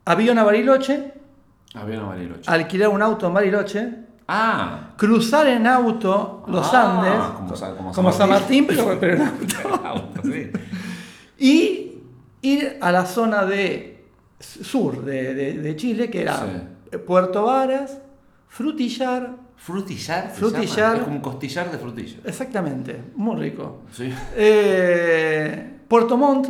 avión 0.04 0.38
a 0.38 0.42
Bariloche, 0.44 1.12
Avión 1.74 2.04
a 2.04 2.08
Bariloche. 2.08 2.42
alquilar 2.50 2.88
un 2.90 3.00
auto 3.00 3.26
en 3.28 3.34
Bariloche, 3.34 3.88
Ah. 4.28 4.90
cruzar 4.96 5.46
en 5.48 5.66
auto 5.66 6.44
los 6.46 6.72
Ah, 6.72 6.98
Andes, 7.00 7.36
como 7.36 7.56
Sa- 7.56 7.74
como 7.76 7.92
como, 7.92 8.12
San 8.12 8.28
Martín. 8.30 8.66
Martín, 8.66 8.86
pero, 8.86 8.98
pero 9.00 9.22
en 9.22 9.86
auto. 9.86 10.22
Y 11.38 11.98
ir 12.42 12.78
a 12.80 12.92
la 12.92 13.04
zona 13.06 13.44
de 13.44 14.04
sur 14.38 15.04
de, 15.04 15.34
de- 15.34 15.54
de 15.58 15.76
Chile, 15.76 16.08
que 16.10 16.22
era 16.22 16.36
Sí. 16.36 16.98
Puerto 16.98 17.44
Varas, 17.44 17.98
Frutillar, 18.48 19.30
Frutillar. 19.56 20.30
Frutillar. 20.30 20.96
Es 20.96 21.02
como 21.04 21.16
un 21.16 21.22
costillar 21.22 21.70
de 21.70 21.78
frutilla. 21.78 22.18
exactamente, 22.24 23.00
muy 23.16 23.36
rico. 23.36 23.82
Sí. 23.92 24.12
Eh, 24.36 25.78
Puerto 25.88 26.16
Montt, 26.16 26.48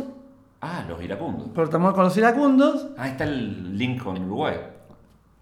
Ah, 0.65 0.85
los 0.87 1.01
iracundos. 1.03 1.49
Puerto 1.49 1.77
Montt 1.77 1.93
con 1.95 2.05
los 2.05 2.15
iracundos. 2.17 2.87
Ahí 2.97 3.11
está 3.11 3.25
el 3.25 3.77
link 3.77 4.01
con 4.01 4.17
Uruguay. 4.23 4.55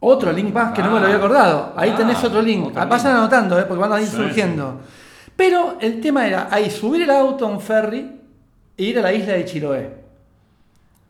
Otro 0.04 0.32
link 0.34 0.52
más 0.54 0.74
que 0.74 0.82
no 0.82 0.92
me 0.92 1.00
lo 1.00 1.06
había 1.06 1.18
acordado. 1.18 1.74
Ahí 1.78 1.92
Ah, 1.94 1.98
tenés 1.98 2.24
otro 2.24 2.42
link. 2.42 2.74
Ah, 2.76 2.86
link. 2.86 3.06
anotando, 3.06 3.60
eh, 3.60 3.66
porque 3.68 3.82
van 3.82 3.94
a 3.94 4.02
ir 4.02 4.08
Sí, 4.08 4.16
surgiendo. 4.16 4.82
Pero 5.36 5.78
el 5.80 6.02
tema 6.02 6.28
era 6.28 6.48
ahí 6.52 6.70
subir 6.72 7.04
el 7.04 7.12
auto 7.12 7.46
a 7.46 7.50
un 7.50 7.62
ferry 7.62 8.12
e 8.78 8.84
ir 8.84 8.98
a 9.00 9.02
la 9.04 9.14
isla 9.14 9.34
de 9.34 9.46
Chiloé. 9.46 10.02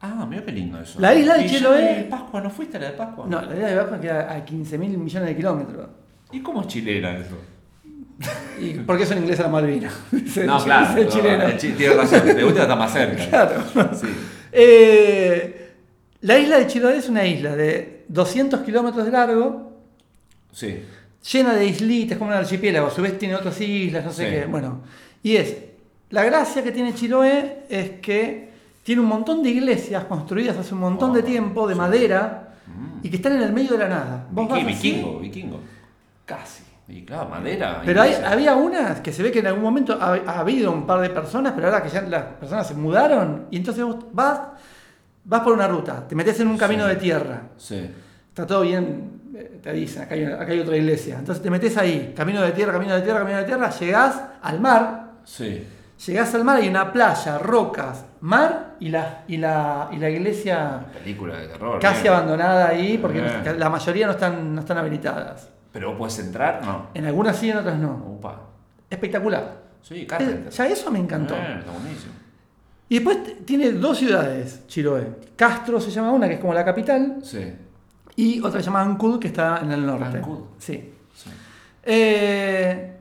Ah, 0.02 0.26
mira 0.28 0.44
qué 0.44 0.52
lindo 0.52 0.80
eso. 0.80 1.00
La 1.00 1.14
isla 1.14 1.36
de 1.38 1.46
¿Y 1.46 1.48
ya 1.48 1.58
Chiloé- 1.60 1.96
de 1.98 2.04
Pascua? 2.04 2.42
¿No 2.42 2.50
fuiste 2.50 2.78
a 2.78 2.80
la 2.82 2.88
de 2.88 2.94
Pascua? 2.94 3.26
No, 3.28 3.42
la 3.42 3.54
isla 3.56 3.68
de 3.68 3.76
Pascua 3.78 4.02
queda 4.02 4.34
a 4.34 4.44
15 4.44 4.78
mil 4.78 4.98
millones 4.98 5.30
de 5.30 5.36
kilómetros. 5.36 5.88
¿Y 6.32 6.42
cómo 6.42 6.62
es 6.62 6.68
chilena 6.68 7.12
eso? 7.18 7.36
¿Y 8.60 8.74
por 8.80 8.98
qué 8.98 9.06
son 9.06 9.18
ingleses 9.20 9.46
la 9.46 9.52
Malvina? 9.52 9.90
Dice- 10.12 10.46
No, 10.46 10.58
claro. 10.64 10.98
el 10.98 11.06
no, 11.06 11.12
chileno. 11.12 11.44
el 11.46 11.58
chi- 11.58 11.72
Tiene 11.74 11.96
razón. 11.96 12.26
De 12.26 12.44
última 12.44 12.64
está 12.64 12.76
más 12.76 12.92
cerca. 12.92 13.26
Claro. 13.30 13.64
Sí. 13.94 14.08
Eh, 14.52 15.72
la 16.22 16.38
isla 16.38 16.58
de 16.60 16.68
Chiloé 16.68 16.98
es 16.98 17.10
una 17.10 17.26
isla 17.26 17.56
de 17.56 18.01
200 18.12 18.62
kilómetros 18.62 19.06
de 19.06 19.12
largo, 19.12 19.72
Sí. 20.52 20.84
llena 21.32 21.54
de 21.54 21.66
islitas, 21.66 22.18
como 22.18 22.32
un 22.32 22.36
archipiélago. 22.38 22.88
A 22.88 22.92
su 22.92 23.02
vez 23.02 23.18
tiene 23.18 23.36
otras 23.36 23.60
islas, 23.62 24.04
no 24.06 24.12
sé 24.12 24.26
Sí. 24.26 24.32
qué. 24.32 24.46
Bueno, 24.46 24.82
y 25.24 25.36
es. 25.38 25.56
La 26.10 26.24
gracia 26.26 26.62
que 26.62 26.72
tiene 26.72 26.94
Chiloé 26.94 27.64
es 27.70 27.92
que 28.02 28.52
tiene 28.84 29.02
un 29.02 29.08
montón 29.08 29.42
de 29.44 29.50
iglesias 29.50 30.04
construidas 30.06 30.58
hace 30.58 30.74
un 30.74 30.82
montón 30.82 31.14
de 31.14 31.22
Oh, 31.22 31.24
tiempo, 31.24 31.68
de 31.68 31.74
sí. 31.74 31.80
madera, 31.80 32.50
Mm. 32.68 33.06
y 33.06 33.10
que 33.10 33.16
están 33.16 33.34
en 33.34 33.44
el 33.44 33.54
medio 33.54 33.72
de 33.72 33.78
la 33.78 33.88
nada. 33.88 34.28
Vos 34.32 34.46
Viki- 34.48 34.50
vas 34.50 34.60
así, 34.78 34.92
vikingo, 34.92 35.20
vikingo. 35.20 35.60
Casi. 36.26 36.64
Y 36.90 37.04
claro, 37.04 37.30
madera. 37.30 37.82
Pero 37.86 38.02
hay- 38.02 38.16
había 38.26 38.56
unas 38.56 39.00
que 39.00 39.14
se 39.14 39.24
ve 39.24 39.32
que 39.32 39.40
en 39.40 39.48
algún 39.48 39.64
momento 39.64 39.98
ha, 40.02 40.16
ha 40.26 40.40
habido 40.40 40.72
un 40.74 40.86
par 40.86 41.00
de 41.00 41.10
personas, 41.10 41.54
pero 41.56 41.68
ahora 41.68 41.82
que 41.82 41.90
ya 41.90 42.02
las 42.02 42.24
personas 42.34 42.68
se 42.68 42.74
mudaron, 42.74 43.46
y 43.50 43.56
entonces 43.58 43.86
vos 43.86 43.96
vas, 44.12 44.40
vas 45.24 45.42
por 45.42 45.54
una 45.54 45.68
ruta, 45.68 46.08
te 46.08 46.16
metes 46.16 46.40
en 46.40 46.48
un 46.48 46.58
camino 46.58 46.84
Sí. 46.86 46.90
de 46.90 46.96
tierra, 46.96 47.42
Sí. 47.58 47.90
está 48.30 48.46
todo 48.46 48.62
bien, 48.62 49.22
eh, 49.36 49.60
te 49.62 49.74
dicen, 49.74 50.04
acá 50.04 50.16
hay, 50.16 50.24
una- 50.24 50.36
acá 50.36 50.52
hay 50.52 50.60
otra 50.60 50.76
iglesia, 50.78 51.18
entonces 51.20 51.44
te 51.44 51.50
metes 51.50 51.78
ahí, 51.78 52.14
camino 52.16 52.42
de 52.42 52.52
tierra, 52.52 52.74
camino 52.74 52.96
de 52.96 53.02
tierra, 53.02 53.20
camino 53.20 53.38
de 53.38 53.44
tierra, 53.46 53.70
llegás 53.70 54.22
al 54.42 54.60
mar, 54.60 55.12
Sí. 55.24 55.68
llegás 56.06 56.34
al 56.36 56.44
mar, 56.44 56.58
hay 56.58 56.68
una 56.68 56.92
playa, 56.92 57.38
rocas, 57.38 58.06
mar 58.22 58.76
y 58.80 58.90
la, 58.90 59.24
y 59.28 59.38
la, 59.38 59.90
y 59.92 59.98
la 59.98 60.10
iglesia 60.10 60.86
Película 60.94 61.38
de 61.38 61.48
terror. 61.48 61.80
casi 61.80 62.02
bien. 62.04 62.14
abandonada 62.14 62.68
ahí, 62.70 62.98
porque 62.98 63.22
la 63.58 63.70
mayoría 63.70 64.06
no 64.08 64.14
están, 64.14 64.54
no 64.56 64.62
están 64.62 64.78
habilitadas. 64.78 65.50
Pero 65.72 65.90
vos 65.90 65.98
puedes 65.98 66.20
entrar, 66.20 66.62
no. 66.66 66.88
En 66.94 67.06
algunas 67.06 67.38
sí, 67.38 67.50
en 67.50 67.58
otras 67.58 67.78
no. 67.78 67.94
Upa. 68.18 68.42
Espectacular. 68.90 69.62
Sí, 69.82 70.06
Carpenter. 70.06 70.50
Ya 70.52 70.68
eso 70.68 70.92
me 70.92 71.00
encantó. 71.00 71.34
Eh, 71.34 71.56
está 71.60 71.72
buenísimo. 71.72 72.11
Y 72.92 72.96
después 72.96 73.46
tiene 73.46 73.72
dos 73.72 73.98
ciudades, 74.00 74.68
Chiloé. 74.68 75.08
Castro 75.38 75.80
se 75.80 75.92
llama 75.92 76.12
una, 76.12 76.28
que 76.28 76.34
es 76.34 76.40
como 76.42 76.54
la 76.54 76.66
capital, 76.66 77.20
Sí. 77.24 77.54
y 78.18 78.42
otra 78.42 78.60
se 78.60 78.66
llama 78.66 78.82
Ancud, 78.82 79.18
que 79.18 79.28
está 79.30 79.62
en 79.64 79.72
el 79.72 79.86
norte. 79.86 80.18
Ancud. 80.18 80.40
Sí. 80.60 80.92
sí. 81.16 81.30
Eh, 81.84 82.92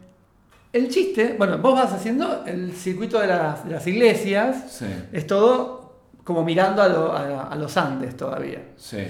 el 0.72 0.88
chiste, 0.88 1.34
bueno, 1.36 1.58
vos 1.58 1.74
vas 1.74 1.92
haciendo 1.92 2.44
el 2.46 2.72
circuito 2.72 3.18
de 3.18 3.26
las, 3.26 3.64
de 3.66 3.72
las 3.74 3.86
iglesias, 3.88 4.70
Sí. 4.78 4.86
es 5.12 5.26
todo 5.26 5.96
como 6.22 6.44
mirando 6.44 6.82
a, 6.82 6.88
lo- 6.88 7.12
a- 7.12 7.48
a 7.48 7.56
los 7.56 7.76
Andes 7.76 8.16
todavía. 8.16 8.62
Sí. 8.76 9.04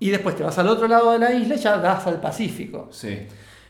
Y 0.00 0.10
después 0.10 0.34
te 0.34 0.42
vas 0.42 0.58
al 0.58 0.66
otro 0.68 0.88
lado 0.88 1.12
de 1.12 1.20
la 1.20 1.32
isla 1.32 1.54
y 1.54 1.58
ya 1.58 1.78
das 1.78 2.04
al 2.08 2.20
Pacífico. 2.20 2.88
Sí. 2.90 3.16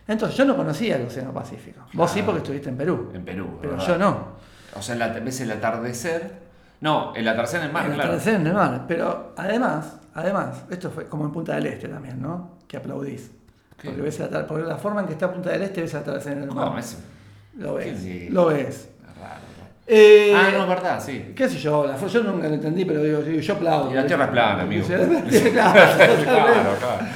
Entonces 0.09 0.39
yo 0.39 0.47
no 0.47 0.57
conocía 0.57 0.97
el 0.97 1.07
Océano 1.07 1.35
Pacífico. 1.35 1.83
Vos 1.93 2.11
sí 2.11 2.23
porque 2.23 2.39
estuviste 2.39 2.71
en 2.71 2.79
Perú. 2.79 3.11
En 3.13 3.27
Perú. 3.27 3.59
Pero 3.61 3.73
¿verdad? 3.73 3.87
yo 3.87 3.99
no. 3.99 4.37
O 4.75 4.81
sea, 4.81 4.95
la- 4.95 5.09
ves 5.09 5.39
el 5.43 5.51
atardecer. 5.53 6.46
No, 6.81 7.15
el 7.15 7.27
atardecer 7.27 7.61
en 7.61 7.67
el 7.67 7.73
mar, 7.73 7.87
el 7.87 7.93
claro. 7.95 8.09
atardecer 8.11 8.35
en 8.35 8.47
el 8.47 8.53
mar. 8.55 8.85
Pero 8.87 9.33
además, 9.37 9.97
además, 10.15 10.65
esto 10.71 10.91
fue 10.91 11.07
como 11.07 11.25
en 11.25 11.33
Punta 11.33 11.55
del 11.55 11.67
Este 11.67 11.89
también, 11.89 12.21
¿no? 12.21 12.51
Que 12.69 12.77
aplaudís. 12.77 13.31
¿Qué? 13.81 13.89
Porque, 13.89 14.03
ves 14.03 14.21
porque 14.49 14.65
la 14.65 14.77
forma 14.77 15.01
en 15.01 15.07
que 15.07 15.13
está 15.15 15.33
Punta 15.33 15.51
del 15.51 15.63
Este 15.63 15.81
ves 15.83 15.95
el 15.95 16.01
atardecer 16.01 16.33
en 16.33 16.43
el 16.45 16.53
mar. 16.53 16.67
¿Cómo? 16.69 16.79
Es 16.79 16.99
Lo 17.57 17.75
ves. 17.75 17.99
Sí. 18.01 18.29
Lo 18.31 18.47
ves. 18.47 18.91
raro. 19.19 19.41
Eh, 19.89 20.35
ah, 20.35 20.49
no, 20.53 20.63
es 20.65 20.69
verdad, 20.69 21.01
sí. 21.01 21.33
¿Qué 21.37 21.49
sé 21.49 21.59
yo? 21.59 21.87
La, 21.87 21.97
yo 21.97 22.23
nunca 22.25 22.49
lo 22.49 22.55
entendí, 22.55 22.85
pero 22.85 23.03
digo, 23.03 23.21
digo, 23.21 23.41
yo 23.41 23.55
aplaudo. 23.55 23.91
Y 23.91 23.95
la 23.95 24.05
tierra 24.07 24.25
es 24.25 24.31
plana, 24.31 24.63
amigo. 24.63 24.85
Claro, 25.53 26.77
claro. 26.81 27.07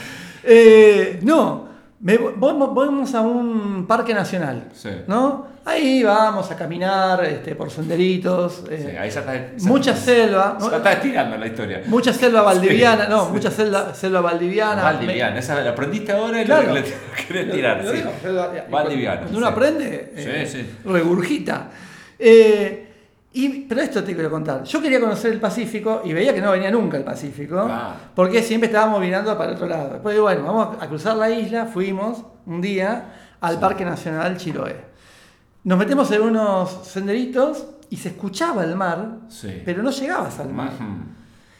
Eh, 0.44 1.18
no, 1.22 1.68
me, 2.00 2.16
vamos, 2.16 2.74
vamos 2.74 3.14
a 3.14 3.20
un 3.20 3.86
parque 3.86 4.14
nacional, 4.14 4.68
Sí. 4.72 4.90
¿no? 5.06 5.46
Ahí 5.64 6.02
vamos 6.02 6.50
a 6.50 6.56
caminar 6.56 7.22
este, 7.24 7.54
por 7.54 7.70
senderitos, 7.70 8.64
eh, 8.70 8.78
Sí, 8.90 8.96
ahí 8.96 9.10
ya 9.10 9.20
está. 9.20 9.34
ya- 9.34 9.52
mucha 9.68 9.94
selva, 9.94 10.56
¿no? 10.58 10.74
está 10.74 10.92
estirando 10.92 11.36
la 11.36 11.46
historia. 11.46 11.82
mucha 11.86 12.12
selva 12.14 12.40
valdiviana, 12.50 13.04
Sí, 13.04 13.10
no, 13.10 13.26
sí. 13.26 13.32
mucha 13.32 13.50
selva, 13.50 13.94
selva 13.94 14.20
valdiviana. 14.22 14.82
Valdiviana, 14.82 15.38
esa 15.38 15.60
la 15.60 15.70
aprendiste 15.70 16.12
ahora 16.12 16.40
y 16.40 16.44
Claro. 16.46 16.68
lo, 16.68 16.74
le 16.74 16.84
querés 17.28 17.52
tirar. 17.52 17.84
Lo 17.84 17.90
sí. 17.90 17.96
digo, 17.98 18.10
selva- 18.22 18.50
Valdiviana. 18.70 19.20
Cuando 19.20 19.38
uno 19.38 19.46
aprende, 19.46 20.12
eh, 20.16 20.46
Sí, 20.50 20.58
sí. 20.58 20.70
regurgita. 20.84 21.68
Eh, 22.18 22.86
y, 23.32 23.48
pero 23.66 23.82
esto 23.82 24.02
te 24.02 24.14
quiero 24.14 24.30
contar. 24.30 24.64
Yo 24.64 24.80
quería 24.82 24.98
conocer 24.98 25.30
el 25.32 25.40
Pacífico 25.40 26.02
y 26.04 26.12
veía 26.14 26.34
que 26.34 26.40
no 26.40 26.50
venía 26.52 26.70
nunca 26.70 26.96
el 26.96 27.04
Pacífico, 27.04 27.64
Claro. 27.66 27.92
porque 28.14 28.42
siempre 28.42 28.68
estábamos 28.68 28.98
mirando 29.00 29.36
para 29.36 29.50
el 29.50 29.56
otro 29.56 29.68
lado. 29.68 29.90
Después 29.92 30.18
bueno, 30.18 30.42
vamos 30.42 30.76
a 30.80 30.86
cruzar 30.88 31.16
la 31.16 31.30
isla, 31.30 31.66
fuimos 31.66 32.24
un 32.46 32.60
día 32.62 33.04
al 33.40 33.60
Parque 33.60 33.84
Nacional 33.84 34.36
Chiloé. 34.38 34.89
Nos 35.64 35.78
metemos 35.78 36.10
en 36.12 36.22
unos 36.22 36.70
senderitos 36.86 37.66
y 37.90 37.96
se 37.96 38.08
escuchaba 38.10 38.64
el 38.64 38.76
mar, 38.76 39.18
Sí. 39.28 39.62
pero 39.64 39.82
no 39.82 39.90
llegabas 39.90 40.38
al 40.38 40.52
mar. 40.52 40.72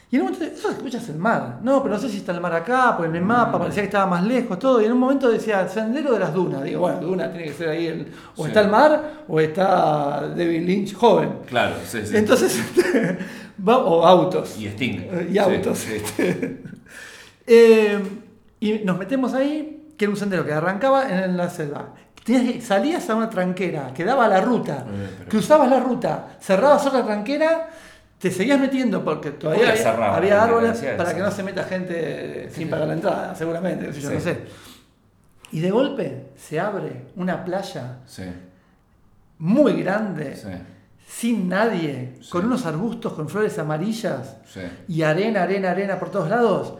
Y 0.09 0.15
en 0.17 0.23
un 0.23 0.31
momento, 0.31 0.45
eso 0.53 0.69
escuchas 0.71 1.07
el 1.07 1.17
mar. 1.17 1.59
No, 1.61 1.81
pero 1.81 1.95
no 1.95 2.01
sé 2.01 2.09
si 2.09 2.17
está 2.17 2.33
el 2.33 2.41
mar 2.41 2.53
acá, 2.53 2.95
porque 2.97 3.09
en 3.11 3.15
el 3.15 3.21
mapa 3.23 3.57
parecía 3.59 3.83
que 3.83 3.87
estaba 3.87 4.07
más 4.07 4.23
lejos, 4.25 4.59
todo. 4.59 4.81
Y 4.81 4.85
en 4.85 4.91
un 4.91 4.97
momento 4.99 5.29
decía, 5.31 5.65
sendero 5.69 6.11
de 6.13 6.19
las 6.19 6.33
dunas. 6.33 6.63
Digo, 6.63 6.81
bueno, 6.81 6.99
duna 6.99 7.31
tiene 7.31 7.47
que 7.47 7.53
ser 7.53 7.69
ahí. 7.69 7.87
el- 7.87 8.11
o 8.35 8.43
Sí. 8.43 8.47
está 8.49 8.61
el 8.61 8.69
mar, 8.69 9.23
o 9.27 9.39
está 9.39 10.27
David 10.35 10.65
Lynch 10.65 10.93
joven. 10.95 11.29
Claro, 11.47 11.75
sí, 11.85 11.99
sí. 12.05 12.17
Entonces, 12.17 12.59
o 13.65 14.05
autos. 14.05 14.57
Y 14.59 14.65
Sting. 14.67 14.99
Eh, 14.99 15.27
Y 15.29 15.33
Sí, 15.33 15.37
autos. 15.39 15.77
sí. 15.77 16.01
Eh, 17.47 17.99
y 18.59 18.73
nos 18.85 18.97
metemos 18.97 19.33
ahí, 19.33 19.93
que 19.97 20.05
era 20.05 20.11
un 20.11 20.17
sendero 20.17 20.45
que 20.45 20.53
arrancaba 20.53 21.09
en 21.23 21.35
la 21.37 21.49
selva. 21.49 21.93
Tenías 22.23 22.63
salías 22.63 23.09
a 23.09 23.15
una 23.15 23.29
tranquera 23.29 23.91
que 23.93 24.03
daba 24.05 24.25
a 24.25 24.27
la 24.29 24.41
ruta, 24.41 24.85
Eh, 24.87 25.25
cruzabas 25.27 25.69
la 25.69 25.79
ruta, 25.79 26.37
cerrabas 26.39 26.85
otra 26.85 27.03
tranquera 27.03 27.69
te 28.19 28.29
seguías 28.29 28.59
metiendo 28.59 29.03
porque 29.03 29.31
todavía 29.31 29.69
había, 29.69 29.81
cerraba, 29.83 30.15
había 30.17 30.39
porque 30.39 30.53
árboles 30.53 30.83
para 30.95 31.15
que 31.15 31.19
no 31.21 31.31
se 31.31 31.41
meta 31.41 31.63
gente 31.63 32.49
sin 32.53 32.69
pagar 32.69 32.87
la 32.87 32.93
entrada, 32.93 33.33
seguramente, 33.33 33.87
yo, 33.87 34.09
Sí. 34.09 34.13
no 34.13 34.19
sé. 34.19 34.39
Y 35.51 35.59
de 35.59 35.71
golpe 35.71 36.27
se 36.37 36.59
abre 36.59 37.07
una 37.15 37.43
playa 37.43 37.97
Sí, 38.05 38.23
muy 39.39 39.81
grande, 39.81 40.35
sí, 40.35 40.47
sin 41.07 41.49
nadie, 41.49 42.13
con 42.29 42.45
unos 42.45 42.65
arbustos 42.67 43.13
con 43.13 43.27
flores 43.27 43.57
amarillas 43.57 44.37
y 44.87 45.01
arena, 45.01 45.41
arena, 45.43 45.71
arena 45.71 45.97
por 45.99 46.11
todos 46.11 46.29
lados, 46.29 46.75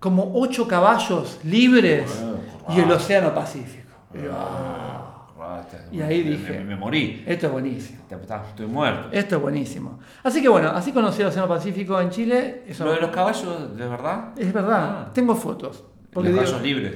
como 0.00 0.32
ocho 0.34 0.66
caballos 0.66 1.38
libres 1.44 2.10
y 2.70 2.80
el 2.80 2.90
océano 2.90 3.32
Pacífico. 3.32 3.83
Y 4.14 4.18
ah, 4.32 5.10
Ah, 5.46 5.60
este- 5.60 5.94
Y 5.94 6.00
ahí 6.00 6.24
me- 6.24 6.30
dije- 6.30 6.58
Me, 6.60 6.64
me 6.64 6.76
morí. 6.76 7.22
esto 7.26 7.46
es 7.48 7.52
buenísimo. 7.52 7.98
Estoy 8.48 8.66
muerto. 8.66 9.08
Esto 9.12 9.36
es 9.36 9.42
buenísimo. 9.42 9.98
Así 10.22 10.40
que 10.40 10.48
bueno, 10.48 10.70
así 10.70 10.90
conocí 10.92 11.20
el 11.20 11.28
Océano 11.28 11.48
Pacífico 11.48 12.00
en 12.00 12.08
Chile. 12.08 12.62
Eso 12.66 12.84
¿Lo 12.84 12.92
de 12.92 13.00
los 13.00 13.10
caballos, 13.10 13.76
de 13.76 13.86
verdad? 13.86 14.28
es 14.38 14.52
verdad. 14.52 15.04
Ah. 15.06 15.10
Tengo 15.12 15.34
fotos. 15.34 15.84
Porque 16.12 16.30
los 16.30 16.38
caballos 16.38 16.62
libres. 16.62 16.94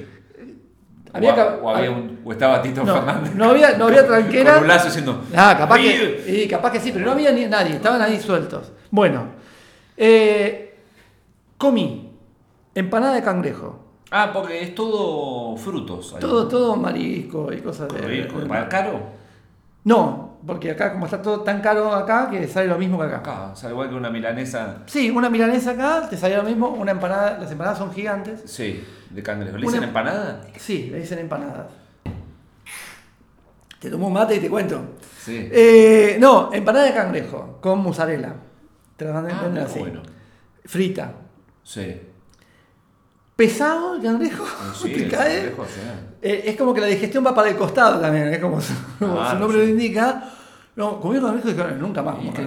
había 1.13 1.33
o, 1.61 1.69
había 1.69 1.89
hab- 1.91 1.93
un- 1.95 2.19
o 2.23 2.31
estaba 2.31 2.61
Tito 2.61 2.83
no, 2.83 2.93
Fernández. 2.95 3.35
no 3.35 3.49
había, 3.49 3.77
no 3.77 3.85
había 3.87 4.07
tranquera. 4.07 4.53
Con 4.53 4.61
un 4.63 4.67
lazo 4.69 4.85
diciendo. 4.87 5.21
Ah, 5.35 5.55
capaz 5.57 5.77
que, 5.77 6.23
y 6.43 6.47
capaz 6.47 6.71
que 6.71 6.79
sí, 6.79 6.91
pero 6.93 7.05
no 7.05 7.11
había 7.11 7.31
ni 7.31 7.45
nadie, 7.45 7.75
estaban 7.75 8.01
ahí 8.01 8.19
sueltos. 8.19 8.71
Bueno, 8.89 9.25
eh, 9.97 10.77
comí 11.57 12.13
empanada 12.73 13.15
de 13.15 13.21
cangrejo, 13.23 13.88
Ah, 14.11 14.31
porque 14.33 14.63
es 14.63 14.73
todo 14.75 15.55
frutos. 15.57 16.13
ahí. 16.13 16.19
todo, 16.19 16.47
todo 16.47 16.75
marisco 16.75 17.51
y 17.53 17.61
cosas 17.61 17.87
de. 17.89 17.99
Rico. 17.99 18.39
de- 18.39 18.45
¿Para 18.47 18.67
caro? 18.67 18.99
No, 19.83 20.37
porque 20.45 20.71
acá, 20.71 20.91
como 20.93 21.05
está 21.05 21.21
todo 21.21 21.41
tan 21.41 21.61
caro 21.61 21.93
acá, 21.93 22.29
que 22.29 22.47
sale 22.47 22.67
lo 22.67 22.77
mismo 22.77 22.97
que 22.99 23.05
acá. 23.05 23.17
Acá, 23.17 23.51
o 23.53 23.55
sea, 23.55 23.69
igual 23.69 23.89
que 23.89 23.95
una 23.95 24.09
milanesa. 24.09 24.79
Sí, 24.87 25.09
una 25.09 25.29
milanesa 25.29 25.71
acá 25.71 26.07
te 26.09 26.17
sale 26.17 26.35
lo 26.35 26.43
mismo, 26.43 26.69
una 26.69 26.91
empanada, 26.91 27.37
las 27.39 27.51
empanadas 27.51 27.77
son 27.77 27.93
gigantes. 27.93 28.41
Sí, 28.45 28.83
de 29.09 29.23
cangrejo. 29.23 29.57
¿Le 29.57 29.63
Una- 29.63 29.71
dicen 29.73 29.87
empanada? 29.87 30.41
Sí, 30.57 30.89
le 30.91 30.99
dicen 30.99 31.19
empanadas. 31.19 31.67
Te 33.79 33.89
tomo 33.89 34.07
un 34.07 34.13
mate 34.13 34.35
y 34.35 34.39
te 34.39 34.49
cuento. 34.49 34.81
Sí. 35.19 35.47
Eh, 35.51 36.17
no, 36.19 36.49
empanada 36.51 36.85
de 36.85 36.93
cangrejo 36.93 37.59
con 37.61 37.79
mozzarella. 37.81 38.33
Te 38.97 39.05
la 39.05 39.13
venden 39.13 39.35
Ah, 39.37 39.41
venden 39.43 39.63
muy 39.63 39.71
así. 39.71 39.79
bueno. 39.79 40.01
Frita. 40.65 41.13
Sí. 41.63 42.01
¿Pesado 43.39 43.95
el 43.95 44.01
cangrejo? 44.03 44.43
Sí, 44.75 44.89
¿Te 44.89 45.03
el 45.05 45.09
cae? 45.11 45.35
cangrejo, 45.37 45.65
sí. 45.65 45.79
Eh, 46.21 46.43
es 46.47 46.57
como 46.57 46.73
que 46.73 46.81
la 46.81 46.87
digestión 46.87 47.25
va 47.25 47.33
para 47.33 47.47
el 47.49 47.55
costado 47.55 47.99
también, 48.01 48.27
es 48.27 48.39
como 48.39 48.59
su, 48.61 48.73
Ah, 49.01 49.35
nombre 49.39 49.59
sí. 49.59 49.63
lo 49.65 49.69
indica. 49.69 50.23
No, 50.75 50.99
comí 50.99 51.19
cangrejo 51.19 51.49
nunca 51.77 52.01
más. 52.03 52.15
El, 52.19 52.31
ca- 52.33 52.43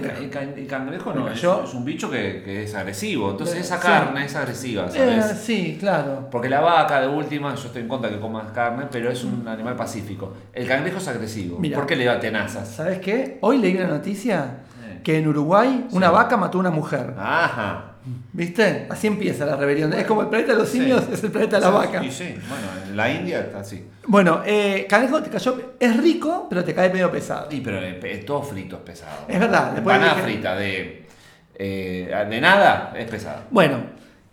cangrejo. 0.69 1.11
el 1.11 1.19
no, 1.19 1.29
es, 1.29 1.43
es 1.43 1.73
un 1.73 1.83
bicho 1.85 2.09
que, 2.11 2.41
que 2.43 2.63
es 2.63 2.73
agresivo. 2.75 3.31
Entonces 3.31 3.57
Eh, 3.57 3.59
esa 3.61 3.79
carne 3.79 4.25
es 4.25 4.35
agresiva, 4.35 4.85
Eh, 4.87 5.19
¿sabes? 5.21 5.39
sí, 5.39 5.77
claro. 5.79 6.27
Porque 6.31 6.47
la 6.49 6.61
vaca, 6.61 7.01
de 7.01 7.07
última, 7.07 7.53
yo 7.55 7.65
estoy 7.65 7.81
en 7.83 7.87
contra 7.87 8.09
de 8.09 8.15
que 8.15 8.21
comas 8.21 8.51
carne, 8.51 8.85
pero 8.91 9.09
es 9.11 9.23
un 9.23 9.47
animal 9.47 9.75
pacífico. 9.75 10.33
El 10.53 10.67
cangrejo 10.67 10.97
es 10.99 11.07
agresivo. 11.07 11.57
Mira. 11.59 11.75
¿Por 11.77 11.85
qué 11.87 11.95
le 11.95 12.05
da 12.05 12.19
tenazas? 12.19 12.67
¿Sabes 12.69 12.99
qué? 12.99 13.37
Hoy 13.41 13.57
leí 13.59 13.75
una 13.77 13.87
noticia 13.87 14.57
Eh. 14.83 15.01
que 15.03 15.17
en 15.17 15.27
Uruguay 15.27 15.87
una 15.91 16.09
vaca 16.11 16.37
mató 16.37 16.57
a 16.57 16.61
una 16.61 16.71
mujer. 16.71 17.13
Ajá. 17.17 17.92
¿Viste? 18.33 18.87
Así 18.89 19.07
empieza 19.07 19.45
la 19.45 19.55
rebelión. 19.55 19.93
es 19.93 20.05
como 20.05 20.21
el 20.23 20.27
planeta 20.27 20.51
de 20.53 20.57
los 20.59 20.69
Sí. 20.69 20.79
simios, 20.79 21.07
es 21.11 21.23
el 21.23 21.31
planeta 21.31 21.57
de 21.57 21.61
la 21.61 21.67
Sí, 21.67 21.73
vaca. 21.73 22.03
Y 22.03 22.11
sí, 22.11 22.35
bueno, 22.49 22.67
en 22.89 22.97
la 22.97 23.11
India 23.13 23.39
está 23.39 23.59
así. 23.59 23.85
Bueno, 24.07 24.41
eh, 24.45 24.85
cangrejo 24.89 25.23
te 25.23 25.29
cayó. 25.29 25.73
Es 25.79 25.95
rico, 25.97 26.47
pero 26.49 26.63
te 26.63 26.73
cae 26.73 26.91
medio 26.91 27.09
pesado. 27.11 27.49
Sí, 27.49 27.61
pero 27.63 27.79
pe- 28.01 28.17
todo 28.19 28.41
frito 28.43 28.75
es 28.77 28.81
pesado. 28.81 29.25
Es 29.27 29.39
verdad, 29.39 29.77
Empanada 29.77 30.15
frita 30.15 30.55
de, 30.55 31.07
eh, 31.55 32.25
de 32.29 32.41
nada 32.41 32.93
es 32.97 33.09
pesado. 33.09 33.43
Bueno, 33.51 33.77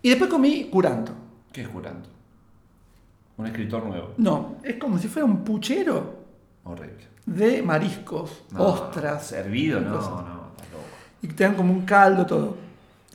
y 0.03 0.09
después 0.09 0.29
comí 0.31 0.64
curanto. 0.64 1.12
¿Qué 1.53 1.62
es 1.62 1.68
curando? 1.68 2.09
Un 3.37 3.47
escritor 3.47 3.85
nuevo. 3.87 4.14
No, 4.18 4.57
es 4.64 4.75
como 4.77 4.99
si 4.99 5.09
fuera 5.09 5.25
un 5.27 5.45
puchero 5.45 6.14
Horrible. 6.64 7.07
de 7.27 7.62
mariscos, 7.62 8.43
No, 8.53 8.64
ostras. 8.64 9.27
Servido, 9.27 9.81
no, 9.81 9.91
no, 9.91 9.99
loco. 10.01 10.51
Y 11.23 11.29
te 11.29 11.45
dan 11.45 11.55
como 11.55 11.73
un 11.73 11.83
caldo, 11.83 12.27
todo. 12.27 12.57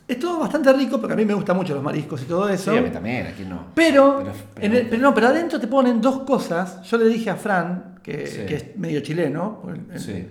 Es 0.08 0.18
todo 0.20 0.38
bastante 0.38 0.72
rico, 0.72 0.98
porque 1.00 1.14
a 1.14 1.16
mí 1.16 1.24
me 1.24 1.34
gustan 1.34 1.56
mucho 1.56 1.74
los 1.74 1.82
mariscos 1.82 2.22
y 2.22 2.26
todo 2.26 2.48
eso. 2.48 2.70
Sí, 2.72 2.78
a 2.78 2.80
mí 2.80 2.90
también, 2.90 3.26
aquí 3.26 3.42
no. 3.44 3.66
Pero, 3.74 4.18
Pero- 4.18 4.32
pero- 4.54 4.66
en 4.66 4.74
el- 4.74 4.88
pero 4.88 5.02
no, 5.02 5.12
pero 5.14 5.26
adentro 5.28 5.58
te 5.58 5.66
ponen 5.66 6.00
dos 6.00 6.20
cosas. 6.22 6.82
Yo 6.84 6.96
le 6.98 7.06
dije 7.06 7.28
a 7.30 7.36
Fran, 7.36 7.96
que, 8.02 8.26
Sí. 8.26 8.40
que 8.46 8.54
es 8.54 8.76
medio 8.76 9.00
chileno, 9.00 9.62
Sí. 9.96 10.28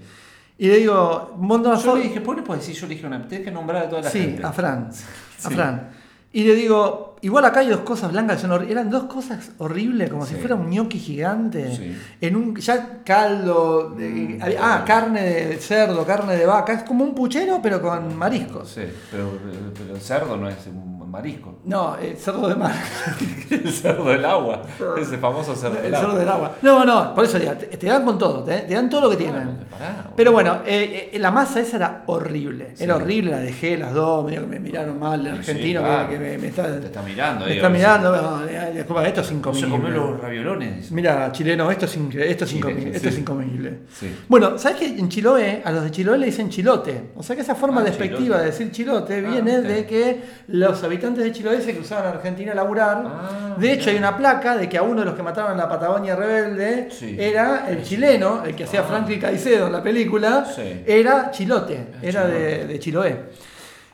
y 0.58 0.68
le 0.70 0.78
digo, 0.78 1.36
Yo 1.84 1.96
le 1.98 2.04
dije, 2.04 2.22
¿por 2.22 2.38
qué 2.38 2.42
puedes 2.42 2.66
decir? 2.66 2.80
Yo 2.82 2.88
le 2.88 2.96
dije, 2.96 3.06
una, 3.08 3.28
tienes 3.28 3.46
que 3.46 3.52
nombrar 3.52 3.84
a 3.84 3.90
toda 3.90 4.02
la 4.04 4.10
Sí, 4.10 4.20
gente. 4.22 4.44
a 4.46 4.54
Fran. 4.54 4.90
A 5.44 5.50
Sí. 5.50 5.54
Fran. 5.54 5.90
Y 6.32 6.44
le 6.46 6.56
digo, 6.56 7.15
igual 7.26 7.46
acá 7.46 7.60
hay 7.62 7.68
dos 7.70 7.82
cosas 7.82 8.12
blancas 8.12 8.40
son. 8.42 8.70
Eran 8.70 8.90
dos 8.90 9.04
cosas 9.06 9.52
horribles, 9.58 10.10
como 10.10 10.26
si 10.26 10.36
fuera 10.36 10.56
un 10.56 10.70
gnocchi 10.70 11.00
gigante. 11.00 11.76
Sí. 11.76 11.98
En 12.22 12.36
un 12.36 12.56
ya 12.56 13.02
caldo. 13.04 13.90
de- 13.90 14.06
Mm, 14.16 14.40
ah, 14.62 14.84
carne 14.86 15.22
de 15.22 15.58
cerdo, 15.58 16.06
carne 16.06 16.36
de 16.38 16.46
vaca. 16.46 16.74
Es 16.74 16.84
como 16.84 17.04
un 17.04 17.14
puchero, 17.14 17.60
pero 17.62 17.82
con 17.82 18.16
mariscos. 18.18 18.70
Sí, 18.70 18.84
pero, 19.12 19.32
pero 19.78 19.96
el 19.96 20.02
cerdo 20.02 20.38
no 20.38 20.48
es 20.50 20.56
un 20.68 20.96
marisco. 21.10 21.60
No, 21.66 21.96
eh, 21.98 22.16
cerdo 22.20 22.48
de 22.50 22.56
mar. 22.56 22.74
el 23.50 23.72
cerdo 23.72 24.06
del 24.10 24.26
agua. 24.26 24.64
Ese 24.98 25.18
famoso 25.18 25.56
cerdo 25.56 25.76
del 25.76 25.86
El 25.86 25.92
cerdo 25.96 26.08
agua. 26.10 26.20
del 26.20 26.30
agua. 26.30 26.52
No, 26.62 26.84
no, 26.86 27.16
por 27.16 27.24
eso 27.26 27.38
te, 27.40 27.48
te 27.78 27.88
dan 27.88 28.04
con 28.04 28.18
todo, 28.18 28.44
te, 28.44 28.60
te 28.62 28.74
dan 28.74 28.90
todo 28.90 29.02
lo 29.02 29.10
que 29.12 29.16
tienen. 29.18 29.60
Pará. 29.70 30.08
Pero 30.16 30.32
bueno, 30.34 30.60
eh, 30.66 31.12
eh, 31.14 31.20
la 31.20 31.32
masa 31.32 31.60
esa 31.62 31.78
era 31.78 32.04
horrible. 32.08 32.72
Sí. 32.76 32.84
Era 32.84 32.98
horrible, 32.98 33.32
la 33.32 33.40
dejé, 33.40 33.78
las 33.78 33.94
dos, 33.94 34.26
me 34.26 34.60
miraron 34.60 35.00
mal, 35.00 35.26
el 35.26 35.36
argentino 35.36 35.82
que- 35.82 35.88
claro. 35.88 36.10
que, 36.10 36.20
me, 36.20 36.38
me 36.38 36.48
está, 36.48 36.64
Te 36.80 36.86
está 36.88 37.02
mirando. 37.02 37.15
Me 37.16 37.54
está 37.56 37.68
a 37.68 37.70
mirando. 37.70 38.46
eh, 38.50 38.72
disculpa, 38.76 39.08
esto 39.08 39.22
es 39.22 39.32
No 39.32 39.54
se 39.54 39.60
incomible. 39.60 39.70
comió 39.70 39.90
los 40.12 40.20
raviolones. 40.22 40.92
Mira, 40.92 41.32
chileno, 41.32 41.72
esto 41.72 41.86
es, 41.86 41.96
esto 41.98 42.44
es 42.46 42.50
Chile, 42.50 42.60
incomible. 42.60 42.90
sí. 42.92 42.96
Esto 42.98 43.10
es 43.10 43.18
incomible. 43.18 43.74
Sí. 43.94 44.16
Bueno, 44.28 44.58
¿sabes 44.58 44.78
que 44.78 44.86
en 44.88 45.10
Chiloé, 45.10 45.62
a 45.64 45.72
los 45.72 45.84
de 45.84 45.92
Chiloé 45.92 46.18
le 46.18 46.26
dicen 46.28 46.50
chilote? 46.50 47.12
O 47.16 47.24
sea 47.24 47.36
que 47.36 47.42
esa 47.42 47.56
forma 47.56 47.82
Ah, 47.82 47.84
despectiva 47.86 48.20
chilote. 48.24 48.40
de 48.40 48.46
decir 48.46 48.72
chilote 48.72 49.24
Ah, 49.26 49.30
viene 49.32 49.62
de 49.62 49.86
que 49.86 50.22
los 50.50 50.84
habitantes 50.84 51.24
de 51.24 51.32
Chiloé 51.32 51.62
se 51.62 51.76
cruzaban 51.76 52.06
a 52.08 52.10
Argentina 52.10 52.52
a 52.52 52.56
laburar. 52.56 53.04
Ah, 53.06 53.56
de 53.58 53.72
hecho, 53.74 53.90
hay 53.90 53.98
una 53.98 54.16
placa 54.18 54.56
de 54.58 54.70
que 54.70 54.78
a 54.78 54.84
uno 54.84 55.00
de 55.00 55.06
los 55.06 55.16
que 55.16 55.24
mataron 55.24 55.52
en 55.54 55.58
la 55.58 55.70
Patagonia 55.70 56.16
Rebelde 56.16 56.90
Sí. 56.92 57.16
era 57.20 57.66
el 57.70 57.84
chileno, 57.84 58.44
el 58.46 58.56
que 58.56 58.64
hacía. 58.66 58.84
Franklin 58.84 59.20
Caicedo 59.20 59.68
en 59.68 59.74
la 59.74 59.82
película, 59.82 60.46
era 60.86 61.32
chilote, 61.32 61.88
era 62.02 62.26
de 62.28 62.78
Chiloé. 62.80 63.18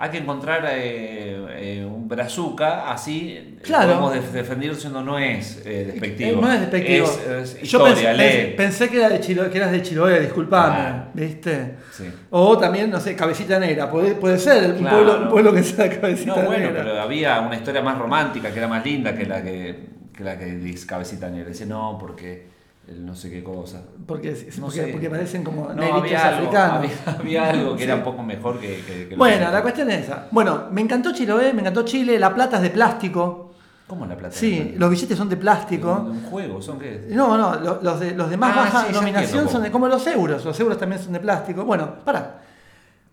Hay 0.04 0.10
que 0.10 0.18
encontrar 0.18 0.66
eh, 0.68 1.46
eh, 1.80 1.86
un 1.86 2.08
brazuca, 2.08 2.92
así 2.92 3.58
Claro. 3.62 3.90
podemos 4.00 4.14
def- 4.16 4.32
defender 4.32 4.76
siendo 4.76 5.04
no 5.04 5.20
es 5.20 5.62
eh, 5.64 5.92
despectivo. 5.92 6.40
Eh, 6.40 6.42
No 6.42 6.52
es 6.52 6.60
despectivo. 6.62 7.06
Es, 7.06 7.56
es 7.62 7.62
Yo 7.70 7.88
historia, 7.88 8.10
pensé, 8.58 8.90
que, 8.90 8.98
era 8.98 9.10
de 9.10 9.20
Chiloé, 9.20 9.52
que 9.52 9.58
eras 9.60 9.72
de 9.72 9.84
Chiloé, 9.84 10.20
disculpame, 10.22 10.76
Ah. 10.76 11.08
¿viste? 11.14 11.76
Sí. 11.92 12.06
O 12.32 12.58
también, 12.58 12.90
no 12.90 13.00
sé, 13.00 13.16
Cabecita 13.16 13.60
Negra, 13.60 13.92
puede, 13.92 14.16
puede 14.16 14.40
ser, 14.40 14.72
un, 14.74 14.88
pueblo, 14.88 15.22
un 15.22 15.30
pueblo 15.30 15.54
que 15.54 15.62
sea 15.62 15.88
Cabecita 15.88 16.36
No, 16.42 16.48
bueno, 16.48 16.66
Negra. 16.70 16.84
pero 16.84 17.00
había 17.00 17.40
una 17.42 17.56
historia 17.58 17.84
más 17.84 18.00
romántica 18.00 18.50
que 18.52 18.58
era 18.58 18.68
más 18.68 18.84
linda 18.84 19.16
que 19.16 19.28
la 19.28 19.44
que, 19.44 19.86
que 20.18 20.24
la 20.24 20.36
que 20.40 20.46
dice 20.46 20.88
Cabecita 20.88 21.30
Negra. 21.30 21.50
Dice, 21.50 21.68
no, 21.68 21.98
porque 22.00 22.48
el 22.92 23.06
no 23.06 23.16
sé 23.16 23.30
qué 23.30 23.44
cosa. 23.44 23.82
Porque, 24.06 24.32
No 24.60 24.68
porque, 24.92 25.10
parecen 25.10 25.44
como 25.44 25.70
No, 25.74 25.96
había 25.96 26.28
algo, 26.28 26.40
africanos. 26.48 26.78
había, 26.78 27.16
había 27.20 27.50
algo 27.50 27.76
que 27.76 27.84
era 27.84 27.96
un 27.96 28.04
poco 28.04 28.22
mejor 28.24 28.60
que, 28.60 28.82
que, 28.86 29.08
que 29.10 29.16
Bueno, 29.16 29.50
la 29.52 29.62
cuestión 29.62 29.90
es 29.92 30.04
esa. 30.06 30.28
Bueno, 30.32 30.66
me 30.72 30.82
encantó 30.82 31.14
Chiloé, 31.14 31.54
me 31.54 31.62
encantó 31.62 31.84
Chile, 31.84 32.20
la 32.20 32.34
plata 32.34 32.58
es 32.58 32.64
de 32.64 32.70
plástico. 32.70 33.54
¿Cómo 33.88 34.06
la 34.06 34.16
plata? 34.16 34.34
Sí, 34.36 34.76
los 34.78 34.90
billetes 34.90 35.18
son 35.18 35.28
de 35.28 35.36
¿De 35.36 35.42
plástico. 35.42 36.06
un 36.10 36.24
juego? 36.24 36.62
¿Son 36.62 36.80
qué? 36.80 37.08
No, 37.10 37.38
no, 37.38 37.60
lo- 37.60 37.82
los 37.82 38.00
de, 38.00 38.12
los 38.16 38.30
de 38.30 38.38
más 38.38 38.56
Ah, 38.56 38.62
baja 38.62 38.82
sí, 38.88 38.96
entiendo 39.10 39.50
son 39.50 39.64
de, 39.64 39.72
como 39.72 39.88
los 39.88 40.06
euros. 40.08 40.46
Los 40.46 40.58
euros 40.60 40.78
también 40.78 41.02
son 41.02 41.12
de 41.14 41.20
plástico. 41.20 41.66
Bueno, 41.66 41.96
para. 42.06 42.42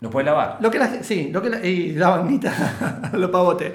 ¿Lo 0.00 0.08
puedes 0.10 0.26
lavar? 0.26 0.58
Lo 0.60 0.70
que 0.70 0.78
la, 0.78 1.02
sí, 1.02 1.30
lo 1.32 1.42
que 1.42 1.50
la, 1.50 1.64
y 1.66 1.94
la 1.94 2.10
bagnita, 2.10 3.10
lo 3.14 3.28
pavote. 3.32 3.74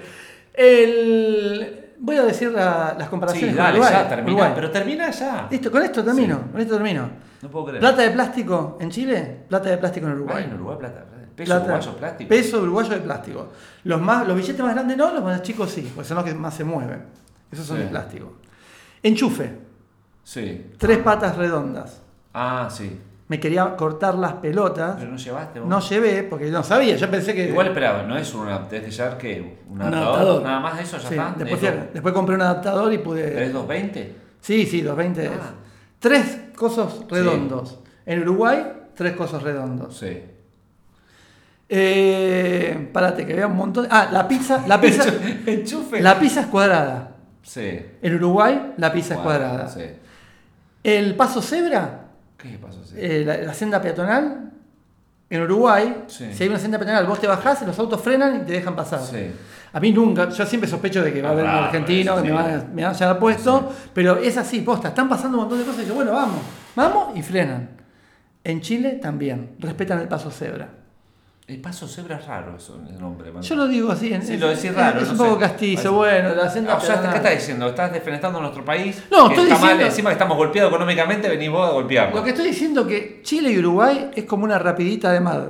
El, 0.53 1.82
voy 2.03 2.17
a 2.17 2.23
decir 2.23 2.51
la- 2.51 2.95
las 2.99 3.09
comparaciones 3.09 3.51
Sí, 3.51 3.55
con 3.55 3.65
dale, 3.65 3.79
Uruguay. 3.79 3.93
ya, 4.03 4.09
termina. 4.09 4.27
Uruguay. 4.31 4.51
Pero 4.55 4.71
termina 4.71 5.09
ya. 5.09 5.47
Listo, 5.49 5.71
con 5.71 5.81
esto 5.81 6.03
termino, 6.03 6.35
Sí. 6.35 6.51
con 6.51 6.61
esto 6.61 6.73
termino. 6.75 7.09
No 7.41 7.49
puedo 7.49 7.65
creer. 7.65 7.79
Plata 7.79 8.01
de 8.03 8.09
plástico 8.11 8.77
en 8.79 8.89
Chile, 8.91 9.45
plata 9.49 9.69
de 9.69 9.77
plástico 9.77 10.07
en 10.07 10.13
Uruguay. 10.13 10.43
en 10.43 10.53
Uruguay 10.53 10.77
plata. 10.79 10.95
plata. 11.05 11.09
Peso 11.35 11.47
Plata- 11.49 11.63
uruguayo 11.65 11.97
plástico. 11.97 12.29
Peso 12.29 12.61
uruguayo 12.61 12.89
de 12.91 12.97
plástico. 12.99 13.47
Los, 13.85 13.99
más, 14.01 14.27
los 14.27 14.35
billetes 14.37 14.59
más 14.61 14.73
grandes 14.75 14.95
no, 14.97 15.13
los 15.13 15.23
más 15.23 15.41
chicos 15.41 15.71
sí, 15.71 15.91
porque 15.95 16.07
son 16.07 16.17
los 16.17 16.25
que 16.25 16.33
más 16.35 16.53
se 16.53 16.63
mueven. 16.63 17.05
Esos 17.51 17.65
son 17.65 17.77
Sí. 17.77 17.83
de 17.83 17.89
plástico. 17.89 18.33
Enchufe, 19.01 19.57
Sí. 20.23 20.71
tres 20.77 20.99
patas 20.99 21.35
redondas. 21.35 22.01
Ah, 22.33 22.67
sí. 22.71 22.99
Me 23.29 23.39
quería 23.39 23.75
cortar 23.75 24.15
las 24.15 24.33
pelotas. 24.33 24.95
Pero 24.99 25.11
no 25.11 25.17
llevaste 25.17 25.59
vos. 25.61 25.69
No 25.69 25.79
llevé 25.79 26.23
porque 26.23 26.51
no 26.51 26.61
sabía, 26.63 26.95
yo 26.97 27.09
pensé 27.09 27.33
que. 27.33 27.47
Igual 27.49 27.67
esperaba, 27.67 28.03
no 28.03 28.17
es 28.17 28.33
un 28.33 28.47
tenés 28.69 28.97
que 29.17 29.59
un 29.69 29.81
adaptador. 29.81 30.07
adaptador. 30.07 30.43
Nada 30.43 30.59
más 30.59 30.77
de 30.77 30.83
eso 30.83 30.97
ya 30.97 31.07
Sí, 31.09 31.15
está. 31.15 31.35
Después, 31.37 31.63
¿Es 31.93 32.13
compré 32.13 32.35
un 32.35 32.41
adaptador 32.41 32.91
y 32.93 32.97
pude. 32.97 33.23
3220? 33.23 34.15
Sí, 34.41 34.65
sí, 34.65 34.81
220 34.81 35.25
es. 35.25 35.31
Ah. 35.41 35.53
Tres 35.99 36.39
cosos 36.55 37.05
redondos. 37.09 37.79
En 38.05 38.21
Uruguay, 38.23 38.65
tres 38.93 39.13
cosos 39.13 39.41
redondos. 39.41 39.97
Sí. 39.97 40.21
Eh, 41.69 42.89
párate, 42.91 43.25
que 43.25 43.33
vea 43.33 43.47
un 43.47 43.55
montón. 43.55 43.87
Ah, 43.89 44.09
la 44.11 44.27
pizza. 44.27 44.63
La 44.67 44.79
pizza, 44.81 45.05
Enchufe. 45.45 46.01
la 46.01 46.19
pizza 46.19 46.41
es 46.41 46.47
cuadrada. 46.47 47.15
Sí. 47.41 47.79
En 48.01 48.15
Uruguay, 48.15 48.73
la 48.77 48.91
pizza 48.91 49.15
es 49.15 49.19
cuadrada. 49.21 49.67
Sí. 49.69 49.81
El 50.83 51.15
paso 51.15 51.41
cebra, 51.41 52.02
¿Qué 52.51 52.57
pasó? 52.59 52.79
Eh, 52.95 53.23
la, 53.25 53.37
la 53.37 53.53
senda 53.53 53.81
peatonal, 53.81 54.51
en 55.29 55.41
Uruguay, 55.41 56.03
Sí. 56.07 56.29
si 56.33 56.43
hay 56.43 56.49
una 56.49 56.59
senda 56.59 56.77
peatonal, 56.77 57.07
vos 57.07 57.19
te 57.19 57.25
bajás, 57.27 57.65
los 57.65 57.79
autos 57.79 58.01
frenan 58.01 58.41
y 58.41 58.45
te 58.45 58.51
dejan 58.53 58.75
pasar. 58.75 58.99
Sí. 59.01 59.31
A 59.71 59.79
mí 59.79 59.91
nunca, 59.91 60.29
yo 60.29 60.45
siempre 60.45 60.69
sospecho 60.69 61.01
de 61.03 61.11
que 61.11 61.21
va 61.21 61.29
a 61.29 61.31
haber 61.31 61.45
un 61.45 61.49
argentino 61.51 62.15
que 62.17 62.21
me, 62.21 62.31
va, 62.31 62.41
a- 62.55 62.63
me 62.71 62.83
va 62.83 62.89
a 62.89 62.93
llevar 62.93 63.17
puesto, 63.17 63.73
pero 63.93 64.17
es 64.17 64.37
así, 64.37 64.59
posta, 64.61 64.89
están 64.89 65.09
pasando 65.09 65.37
un 65.37 65.43
montón 65.45 65.57
de 65.59 65.65
cosas 65.65 65.83
y 65.85 65.87
yo, 65.87 65.95
bueno, 65.95 66.11
vamos, 66.11 66.39
vamos 66.75 67.17
y 67.17 67.23
frenan. 67.23 67.69
En 68.43 68.61
Chile 68.61 68.99
también, 69.01 69.55
respetan 69.59 69.99
el 69.99 70.07
paso 70.07 70.29
cebra. 70.29 70.69
El 71.45 71.59
paso 71.59 71.89
cebra 71.89 72.15
es 72.19 72.25
raro 72.25 72.55
eso, 72.55 72.79
el 72.87 72.97
nombre. 72.99 73.29
Yo 73.41 73.55
lo 73.57 73.67
digo 73.67 73.91
así, 73.91 74.13
en, 74.13 74.21
Sí, 74.25 74.35
es, 74.35 74.39
lo 74.39 74.47
decís 74.47 74.63
es- 74.65 74.75
raro, 74.75 74.99
es 75.01 75.07
no 75.07 75.11
un 75.11 75.17
sé. 75.17 75.23
poco 75.25 75.39
castizo, 75.39 75.97
Parece- 75.99 76.21
bueno, 76.21 76.35
la 76.41 76.49
senda 76.49 76.73
Ah, 76.73 76.77
o 76.77 76.79
sea, 76.79 77.01
¿qué 77.11 77.17
estás 77.17 77.33
diciendo? 77.35 77.67
¿Estás 77.67 77.91
defenestrando 77.91 78.39
nuestro 78.39 78.63
país? 78.63 79.03
No, 79.11 79.27
que 79.27 79.33
estoy 79.33 79.43
está 79.51 79.55
mal, 79.59 79.61
diciendo- 79.71 79.85
encima 79.85 80.09
que 80.09 80.13
estamos 80.13 80.37
golpeados 80.37 80.69
económicamente, 80.71 81.27
venís 81.27 81.49
vos 81.49 81.67
a 81.69 81.73
golpearnos. 81.73 82.15
Lo 82.15 82.23
que 82.23 82.29
estoy 82.29 82.45
diciendo 82.47 82.87
que 82.87 83.19
Chile 83.23 83.51
y 83.51 83.59
Uruguay 83.59 84.11
es 84.15 84.23
como 84.23 84.45
una 84.45 84.57
rapidita 84.57 85.11
de 85.11 85.19
mar. 85.19 85.49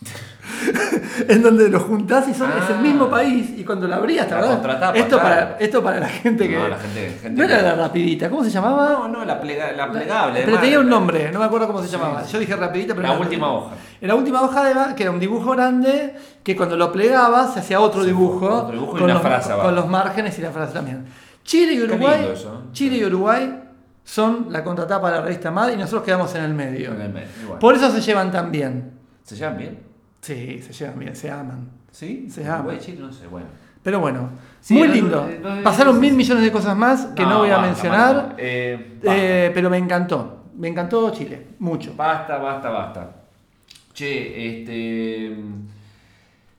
en 1.28 1.42
donde 1.42 1.68
los 1.68 1.82
juntás 1.84 2.26
y 2.28 2.34
son, 2.34 2.50
es 2.50 2.68
el 2.70 2.76
Ah. 2.76 2.80
mismo 2.80 3.08
país 3.08 3.50
y 3.56 3.64
cuando 3.64 3.86
la 3.86 3.96
abrías, 3.96 4.26
contratapa, 4.26 4.96
esto, 4.98 5.18
claro. 5.20 5.22
para, 5.46 5.56
esto 5.58 5.82
para 5.82 6.00
la 6.00 6.08
gente 6.08 6.48
que... 6.48 6.56
No, 6.56 6.68
la 6.68 6.76
gente- 6.78 7.18
gente 7.22 7.30
no 7.38 7.44
era 7.44 7.62
la 7.62 7.74
rapidita, 7.76 8.28
¿cómo 8.28 8.42
se 8.42 8.50
llamaba? 8.50 8.88
No, 8.90 9.08
no, 9.08 9.24
la, 9.24 9.40
plega- 9.40 9.72
la 9.72 9.90
plegable. 9.90 10.42
Pero 10.44 10.58
tenía 10.58 10.80
un 10.80 10.88
nombre, 10.88 11.30
no 11.32 11.38
me 11.38 11.44
acuerdo 11.44 11.66
cómo 11.68 11.80
se 11.80 11.86
Sí, 11.88 11.92
llamaba. 11.96 12.24
sí. 12.24 12.32
Yo 12.32 12.38
dije 12.40 12.56
rapidita, 12.56 12.94
pero 12.94 13.06
La 13.08 13.14
última 13.18 13.46
rapidita. 13.46 13.46
hoja. 13.66 13.74
En 14.00 14.08
la 14.08 14.14
última 14.16 14.42
hoja 14.42 14.94
que 14.96 15.02
era 15.04 15.12
un 15.12 15.20
dibujo 15.20 15.50
grande, 15.52 16.14
que 16.42 16.56
cuando 16.56 16.76
lo 16.76 16.90
plegabas 16.90 17.54
se 17.54 17.60
hacía 17.60 17.80
otro 17.80 18.04
dibujo. 18.04 18.48
otro 18.48 18.72
dibujo 18.72 18.96
y 18.96 19.00
con 19.00 19.04
una 19.04 19.14
los, 19.14 19.22
frase 19.22 19.52
abajo. 19.52 19.68
Con 19.68 19.74
los 19.76 19.88
márgenes 19.88 20.38
y 20.38 20.42
la 20.42 20.50
frase 20.50 20.72
también. 20.72 21.04
Chile 21.44 21.74
y 21.74 21.82
Uruguay, 21.82 22.30
eso. 22.32 22.62
Chile 22.72 22.96
y 22.96 23.04
Uruguay 23.04 23.60
son 24.04 24.46
la 24.50 24.64
contratapa 24.64 25.10
de 25.10 25.16
la 25.18 25.22
revista 25.22 25.50
MAD 25.52 25.72
y 25.72 25.76
nosotros 25.76 26.02
quedamos 26.02 26.34
en 26.34 26.44
el 26.44 26.54
medio. 26.54 26.92
En 26.92 27.00
el 27.00 27.12
medio. 27.12 27.58
Por 27.60 27.74
eso 27.76 27.90
se 27.90 28.00
llevan 28.00 28.30
tan 28.32 28.50
bien. 28.50 28.92
¿Se 29.24 29.36
llevan 29.36 29.56
bien? 29.56 29.91
Sí, 30.22 30.62
se 30.62 30.72
llevan 30.72 30.98
bien, 30.98 31.14
se 31.16 31.30
aman. 31.30 31.68
¿Sí? 31.90 32.28
Se 32.30 32.44
ama. 32.46 32.60
Uruguay, 32.60 32.78
Chile, 32.80 33.00
no 33.00 33.12
sé, 33.12 33.26
bueno. 33.26 33.46
Pero 33.82 33.98
bueno, 34.00 34.30
Sí, 34.60 34.74
muy 34.74 34.86
no, 34.88 34.94
lindo. 34.94 35.28
no, 35.42 35.56
no, 35.56 35.62
Pasaron 35.64 35.98
mil 35.98 36.14
millones 36.14 36.44
de 36.44 36.52
cosas 36.52 36.76
más 36.76 37.06
que 37.16 37.22
no, 37.24 37.40
voy 37.40 37.48
a 37.50 37.56
basta, 37.56 37.66
mencionar. 37.66 38.14
basta. 38.14 38.34
Eh, 38.38 38.98
eh, 39.02 39.50
pero 39.52 39.68
me 39.68 39.76
encantó. 39.76 40.44
Me 40.56 40.68
encantó 40.68 41.10
Chile, 41.10 41.48
mucho. 41.58 41.92
Basta, 41.96 42.38
basta, 42.38 42.70
basta. 42.70 43.10
Che, 43.92 44.60
este. 44.60 45.36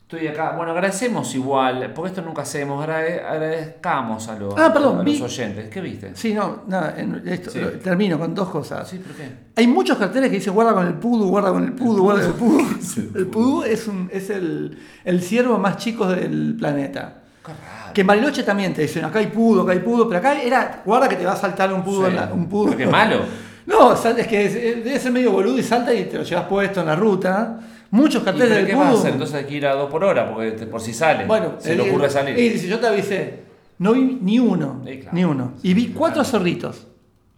Estoy 0.03 0.27
acá. 0.27 0.53
Bueno, 0.55 0.73
agradecemos 0.73 1.33
igual, 1.33 1.91
porque 1.95 2.09
esto 2.09 2.21
nunca 2.21 2.43
hacemos. 2.43 2.85
agrade- 2.85 3.23
agradezcamos 3.23 4.27
a 4.27 4.37
los, 4.37 4.53
Ah, 4.57 4.71
perdón, 4.71 4.99
a 4.99 5.03
vi- 5.03 5.17
los 5.17 5.21
oyentes. 5.31 5.69
¿Qué 5.69 5.81
viste? 5.81 6.11
Sí, 6.15 6.33
no, 6.33 6.63
nada, 6.67 6.95
esto, 7.25 7.49
Sí. 7.49 7.59
termino 7.83 8.19
con 8.19 8.35
dos 8.35 8.49
cosas. 8.49 8.87
Sí, 8.87 8.97
¿por 8.99 9.13
qué? 9.15 9.27
Hay 9.55 9.65
muchos 9.67 9.97
carteles 9.97 10.29
que 10.29 10.35
dicen 10.35 10.53
guarda 10.53 10.73
con 10.73 10.85
el 10.85 10.93
pudu, 10.95 11.29
guarda 11.29 11.51
con 11.51 11.63
el 11.63 11.73
pudu, 11.73 12.03
guarda 12.03 12.21
con 12.21 12.29
el 12.31 12.35
pudu. 12.37 12.77
El 13.15 13.27
pudu 13.27 13.63
es, 13.63 13.87
un, 13.87 14.09
es 14.11 14.29
el, 14.29 14.77
el 15.03 15.21
ciervo 15.21 15.57
más 15.57 15.77
chico 15.77 16.05
del 16.07 16.55
planeta. 16.59 17.15
Qué 17.43 17.51
raro. 17.51 17.93
Que 17.93 18.01
en 18.01 18.07
Bariloche 18.07 18.43
también 18.43 18.73
te 18.73 18.83
dicen, 18.83 19.05
acá 19.05 19.17
hay 19.19 19.27
pudo, 19.27 19.63
acá 19.63 19.71
hay 19.71 19.79
pudo, 19.79 20.07
pero 20.07 20.19
acá 20.19 20.39
era, 20.39 20.81
guarda 20.85 21.09
que 21.09 21.15
te 21.15 21.25
va 21.25 21.33
a 21.33 21.37
saltar 21.37 21.73
un 21.73 21.83
pudo. 21.83 22.07
Sí. 22.07 22.13
la- 22.13 22.31
un 22.31 22.47
pudo. 22.47 22.65
¿Pero 22.65 22.77
qué 22.77 22.85
malo? 22.87 23.17
No, 23.65 23.93
es 23.93 24.27
que 24.27 24.49
debe 24.83 24.99
ser 24.99 25.11
medio 25.11 25.31
boludo 25.31 25.57
y 25.57 25.63
salta 25.63 25.91
y 25.93 26.03
te 26.05 26.17
lo 26.17 26.23
llevas 26.23 26.45
puesto 26.45 26.81
en 26.81 26.87
la 26.87 26.95
ruta. 26.95 27.59
Muchos 27.93 28.23
¿Y 28.23 28.25
carteles 28.25 28.49
del 28.57 28.65
qué 28.65 28.75
vas 28.75 28.87
a 28.95 28.99
hacer? 28.99 29.11
Entonces 29.13 29.35
hay 29.35 29.45
que 29.45 29.53
ir 29.55 29.65
a 29.67 29.73
dos 29.73 29.89
por 29.89 30.03
hora, 30.03 30.33
porque 30.33 30.51
te- 30.51 30.65
por 30.65 30.81
si 30.81 30.93
sale. 30.93 31.25
Bueno, 31.25 31.53
se 31.59 31.75
le 31.75 31.89
ocurre 31.89 32.09
salir. 32.09 32.37
Y 32.37 32.49
dice, 32.49 32.67
yo 32.67 32.79
te 32.79 32.87
avisé. 32.87 33.43
No 33.77 33.93
vi 33.93 34.17
ni 34.19 34.39
uno. 34.39 34.81
Sí, 34.85 34.97
claro. 34.97 35.11
Ni 35.15 35.23
uno. 35.23 35.53
Y 35.61 35.73
vi 35.75 35.83
Sí, 35.85 35.93
cuatro 35.95 36.23
claro. 36.23 36.29
zorritos. 36.29 36.87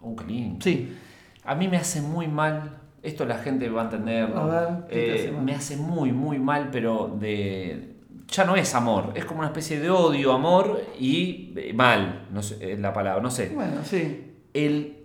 Oh, 0.02 0.16
qué 0.16 0.26
lindo. 0.26 0.64
Sí. 0.64 0.96
A 1.44 1.56
mí 1.56 1.68
me 1.68 1.78
hace 1.78 2.02
muy 2.02 2.28
mal, 2.28 2.78
esto 3.04 3.26
la 3.26 3.38
gente 3.40 3.70
va 3.70 3.82
a 3.82 3.86
entender, 3.86 4.30
A 4.34 4.46
ver, 4.46 4.68
¿qué 4.90 4.96
te 4.96 5.10
eh, 5.12 5.14
hace 5.20 5.32
mal? 5.34 5.44
me 5.44 5.54
hace 5.56 5.78
muy, 5.78 6.12
muy 6.14 6.40
mal, 6.40 6.70
pero 6.72 7.16
de... 7.20 7.92
Ya 8.30 8.44
no 8.46 8.56
es 8.56 8.74
amor, 8.74 9.12
es 9.14 9.24
como 9.26 9.40
una 9.42 9.50
especie 9.50 9.80
de 9.80 9.90
odio, 9.92 10.32
amor 10.32 10.82
y 11.00 11.54
eh, 11.58 11.74
mal, 11.74 12.28
no 12.32 12.42
sé, 12.42 12.72
es 12.74 12.80
la 12.80 12.92
palabra, 12.94 13.22
no 13.22 13.30
sé. 13.30 13.52
Bueno, 13.54 13.82
sí. 13.84 14.32
El, 14.54 14.98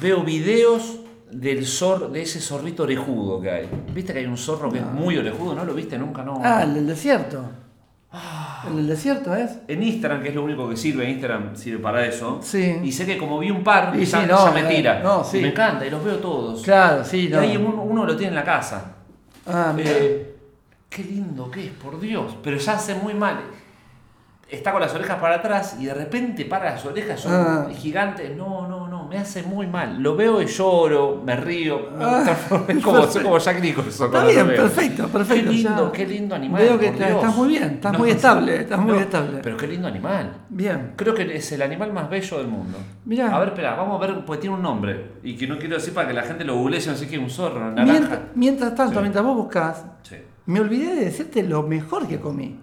veo 0.00 0.24
videos 0.24 1.00
del 1.30 1.66
zor, 1.66 2.10
de 2.12 2.22
ese 2.22 2.40
zorrito 2.40 2.84
orejudo 2.84 3.40
que 3.40 3.50
hay. 3.50 3.68
¿Viste 3.92 4.12
que 4.12 4.20
hay 4.20 4.26
un 4.26 4.36
zorro 4.36 4.70
que 4.70 4.78
es 4.78 4.84
muy 4.86 5.16
orejudo? 5.18 5.54
¿No 5.54 5.64
lo 5.64 5.74
viste 5.74 5.98
nunca? 5.98 6.22
No. 6.22 6.40
Ah, 6.44 6.62
el 6.62 6.74
del 6.74 6.86
desierto. 6.86 7.44
El 8.68 8.76
del 8.76 8.86
desierto 8.88 9.34
es. 9.34 9.58
En 9.68 9.82
Instagram, 9.82 10.22
que 10.22 10.30
es 10.30 10.34
lo 10.34 10.42
único 10.44 10.68
que 10.68 10.76
sirve, 10.76 11.08
Instagram 11.10 11.54
sirve 11.56 11.78
para 11.82 12.06
eso. 12.06 12.40
Sí. 12.42 12.78
Y 12.82 12.90
sé 12.92 13.04
que 13.04 13.18
como 13.18 13.38
vi 13.38 13.50
un 13.50 13.62
par, 13.62 13.92
Y 13.94 14.04
ya, 14.04 14.20
sí, 14.22 14.26
no, 14.26 14.46
ya 14.46 14.52
me 14.52 14.60
eh, 14.72 14.76
tira. 14.76 15.00
no, 15.00 15.22
sí. 15.22 15.38
Y 15.38 15.42
Me 15.42 15.48
encanta 15.48 15.84
y 15.86 15.90
los 15.90 16.02
veo 16.02 16.16
todos. 16.16 16.62
Claro, 16.62 17.04
sí, 17.04 17.28
Y 17.28 17.56
un- 17.56 17.78
uno 17.78 18.06
lo 18.06 18.16
tiene 18.16 18.30
en 18.30 18.34
la 18.36 18.44
casa. 18.44 18.92
Ah, 19.46 19.72
mira. 19.76 19.90
Eh, 19.92 20.34
qué 20.88 21.04
lindo 21.04 21.50
que 21.50 21.66
es, 21.66 21.72
por 21.72 22.00
Dios. 22.00 22.36
Pero 22.42 22.56
ya 22.56 22.72
hace 22.74 22.94
muy 22.94 23.12
mal. 23.12 23.40
Está 24.48 24.70
con 24.72 24.80
las 24.80 24.94
orejas 24.94 25.18
para 25.18 25.36
atrás 25.36 25.76
y 25.80 25.86
de 25.86 25.94
repente 25.94 26.44
para 26.44 26.70
las 26.70 26.84
orejas 26.86 27.20
son 27.20 27.32
Ah. 27.34 27.68
gigantes. 27.76 28.34
No, 28.36 28.66
no, 28.68 28.85
no, 29.06 29.10
me 29.10 29.18
hace 29.18 29.42
muy 29.42 29.66
mal. 29.66 30.02
Lo 30.02 30.16
veo 30.16 30.42
y 30.42 30.46
lloro, 30.46 31.22
me 31.24 31.36
río. 31.36 31.90
me 31.96 32.04
Ah, 32.04 32.36
es 32.68 32.82
como, 32.82 33.02
soy 33.06 33.22
como 33.22 33.38
Jack 33.38 33.60
Nicholson. 33.60 34.06
Está 34.06 34.26
bien, 34.26 34.46
perfecto, 34.48 35.08
perfecto. 35.08 35.50
Qué 35.50 35.56
lindo, 35.56 35.86
ya. 35.86 35.92
qué 35.92 36.06
lindo 36.06 36.34
animal. 36.34 36.62
Veo 36.62 36.78
que 36.78 36.86
estás 36.88 37.36
muy 37.36 37.48
bien, 37.48 37.62
estás 37.74 37.92
No, 37.92 37.98
muy 37.98 38.10
estable, 38.10 38.60
estás 38.60 38.78
muy 38.80 38.98
estable. 38.98 39.38
Pero 39.42 39.56
qué 39.56 39.66
lindo 39.66 39.88
animal. 39.88 40.32
Bien. 40.48 40.92
Creo 40.96 41.14
que 41.14 41.36
es 41.36 41.52
el 41.52 41.62
animal 41.62 41.92
más 41.92 42.10
bello 42.10 42.38
del 42.38 42.48
mundo. 42.48 42.78
Mirá. 43.04 43.34
A 43.34 43.38
ver, 43.38 43.48
espera, 43.48 43.74
vamos 43.74 44.02
a 44.02 44.06
ver, 44.06 44.24
pues 44.24 44.40
tiene 44.40 44.56
un 44.56 44.62
nombre. 44.62 45.12
Y 45.22 45.36
que 45.36 45.46
no 45.46 45.58
quiero 45.58 45.76
decir 45.76 45.94
para 45.94 46.08
que 46.08 46.14
la 46.14 46.22
gente 46.22 46.44
lo 46.44 46.56
google 46.56 46.80
si 46.80 46.88
no 46.88 46.96
sé 46.96 47.06
qué, 47.08 47.18
un 47.18 47.30
zorro, 47.30 47.60
naranja. 47.60 47.84
Mientras, 47.92 48.20
mientras 48.34 48.74
tanto, 48.74 48.94
Sí. 48.94 49.00
mientras 49.00 49.24
vos 49.24 49.36
buscas, 49.36 49.84
Sí. 50.02 50.16
me 50.46 50.60
olvidé 50.60 50.94
de 50.94 51.04
decirte 51.06 51.42
lo 51.42 51.62
mejor 51.62 52.06
que 52.06 52.18
comí. 52.20 52.60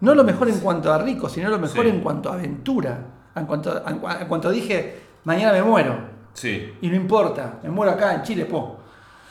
No 0.00 0.14
lo 0.14 0.24
mejor 0.24 0.48
en 0.50 0.58
cuanto 0.60 0.92
a 0.92 0.98
rico, 0.98 1.28
sino 1.28 1.48
lo 1.48 1.58
mejor 1.58 1.84
Sí. 1.84 1.90
en 1.90 2.00
cuanto 2.00 2.30
a 2.30 2.34
aventura. 2.34 2.98
En 3.34 3.46
cuanto, 3.46 3.86
en 3.86 4.00
cua- 4.00 4.20
en 4.22 4.28
cuanto 4.28 4.50
dije, 4.50 5.05
mañana 5.26 5.52
me 5.52 5.62
muero. 5.62 5.96
Sí. 6.32 6.76
Y 6.80 6.88
no 6.88 6.94
importa, 6.96 7.58
me 7.62 7.68
muero 7.70 7.92
acá 7.92 8.14
en 8.14 8.22
Chile, 8.22 8.44
po. 8.46 8.78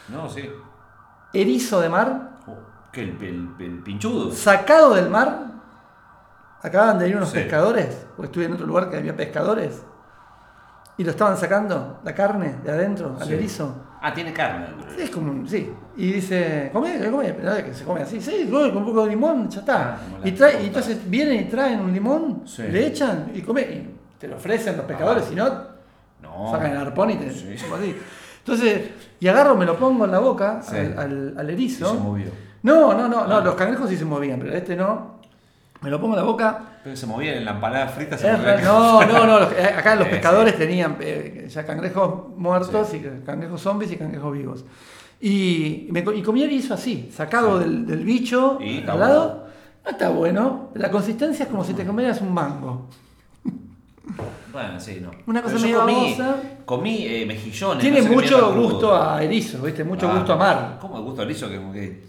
No, 0.10 0.30
sí. 0.30 0.48
Erizo 1.34 1.80
de 1.82 1.90
mar, 1.90 2.32
Oh, 2.48 2.56
¿Qué? 2.92 3.02
El, 3.02 3.18
el- 3.22 3.50
el 3.66 3.80
pinchudo? 3.84 4.32
sacado 4.32 4.94
del 4.94 5.10
mar. 5.10 5.46
Acaban 6.62 6.98
de 6.98 7.04
venir 7.06 7.18
unos 7.18 7.30
Sí. 7.30 7.36
pescadores, 7.40 8.06
porque 8.16 8.26
estuve 8.28 8.46
en 8.46 8.54
otro 8.54 8.66
lugar 8.66 8.90
que 8.90 8.98
había 8.98 9.16
pescadores. 9.16 9.84
Y 10.98 11.04
lo 11.04 11.12
estaban 11.12 11.38
sacando, 11.38 12.00
la 12.04 12.14
carne 12.16 12.56
de 12.64 12.72
adentro, 12.72 13.18
al 13.20 13.28
Sí. 13.28 13.34
erizo. 13.34 13.76
Ah, 14.02 14.14
tiene 14.14 14.32
carne. 14.34 14.68
Sí, 14.96 15.02
es 15.04 15.10
como 15.10 15.46
sí. 15.48 15.74
Y 15.98 16.12
dice, 16.14 16.70
come, 16.72 17.10
come, 17.12 17.34
pero 17.34 17.56
que 17.66 17.74
se 17.74 17.84
come 17.84 18.02
así, 18.02 18.22
sí, 18.22 18.48
come 18.52 18.70
con 18.70 18.78
un 18.78 18.86
poco 18.86 19.04
de 19.04 19.10
limón, 19.10 19.50
ya 19.50 19.60
está. 19.62 19.94
Ah, 19.96 19.98
Y, 20.24 20.32
trae, 20.32 20.64
y 20.64 20.68
entonces 20.68 21.10
vienen 21.10 21.42
y 21.42 21.46
traen 21.46 21.80
un 21.82 21.92
limón, 21.92 22.44
Sí. 22.46 22.64
le 22.64 22.88
echan 22.88 23.32
y 23.34 23.42
come, 23.42 23.62
y 23.62 23.96
te 24.20 24.28
lo 24.28 24.36
ofrecen 24.38 24.78
los 24.78 24.86
pescadores, 24.86 25.26
si 25.26 25.36
no, 25.36 25.75
No. 26.22 26.52
sacan 26.52 26.72
el 26.72 26.78
arpón 26.78 27.12
y 27.12 27.16
te 27.16 27.32
Sí. 27.32 27.56
así. 27.56 27.96
Entonces, 28.40 28.90
y 29.20 29.28
agarro, 29.28 29.56
me 29.56 29.66
lo 29.66 29.76
pongo 29.78 30.06
en 30.06 30.12
la 30.12 30.20
boca 30.20 30.62
Sí. 30.62 30.76
al, 30.76 30.98
al- 31.00 31.36
al 31.38 31.50
Y 31.50 31.54
erizo. 31.54 31.92
se 31.94 32.00
movió. 32.00 32.26
No, 32.64 32.94
no, 32.94 33.08
no, 33.08 33.28
no, 33.28 33.38
Ah. 33.38 33.42
los 33.42 33.56
cangrejos 33.56 33.90
sí 33.90 33.98
se 33.98 34.06
movían, 34.06 34.40
pero 34.40 34.54
este 34.54 34.76
no. 34.76 35.16
Me 35.82 35.90
lo 35.92 36.00
pongo 36.02 36.14
en 36.16 36.20
la 36.22 36.26
boca. 36.26 36.60
Pero 36.84 36.96
se 36.96 37.06
movía 37.06 37.36
en 37.36 37.46
la 37.46 37.52
empanada 37.52 37.88
frita. 37.88 38.18
Se 38.18 38.32
Es 38.32 38.38
movía. 38.40 38.56
re- 38.58 38.64
no, 38.64 39.06
no, 39.06 39.26
no. 39.28 39.40
los- 39.42 39.52
eh, 39.54 39.66
acá 39.78 39.96
los 39.96 40.06
Sí, 40.08 40.12
pescadores 40.12 40.58
tenían 40.58 40.98
eh, 41.00 41.48
ya 41.50 41.66
cangrejos 41.66 42.30
muertos 42.38 42.94
y 42.94 43.00
cangrejos 43.26 43.62
zombies 43.62 43.92
y 43.92 43.98
cangrejos 43.98 44.34
vivos. 44.34 44.66
Y, 45.22 45.88
me, 45.92 46.00
y 46.16 46.22
comí 46.24 46.44
erizo 46.44 46.74
así, 46.74 47.10
sacado 47.14 47.60
del, 47.60 47.86
del 47.86 48.04
bicho 48.04 48.58
Y 48.62 48.84
al 48.88 49.00
lado. 49.00 49.46
No 49.84 49.92
está 49.92 50.10
bueno. 50.10 50.70
La 50.74 50.90
consistencia 50.90 51.44
es 51.44 51.50
como 51.52 51.64
si 51.64 51.74
te 51.76 51.86
comieras 51.86 52.20
un 52.22 52.34
mango. 52.34 52.88
Bueno, 54.56 54.80
sí, 54.80 55.00
no. 55.02 55.12
Una 55.28 55.42
cosa 55.42 55.56
medio 55.60 55.82
comí, 55.82 55.94
babosa. 56.18 56.36
comí 56.64 57.06
eh, 57.06 57.26
mejillones. 57.28 57.82
Tiene 57.82 57.98
no 57.98 58.04
sé 58.04 58.10
qué 58.10 58.16
mucho 58.16 58.54
gusto 58.56 58.96
a 58.96 59.22
erizo, 59.22 59.62
¿viste? 59.62 59.84
Mucho 59.84 60.10
Ah, 60.10 60.16
gusto 60.16 60.32
a 60.34 60.38
mar. 60.38 60.78
¿Cómo 60.80 60.98
el 60.98 61.04
gusto 61.04 61.22
a 61.22 61.26
erizo? 61.26 61.50
Que, 61.50 61.56
que 61.74 62.04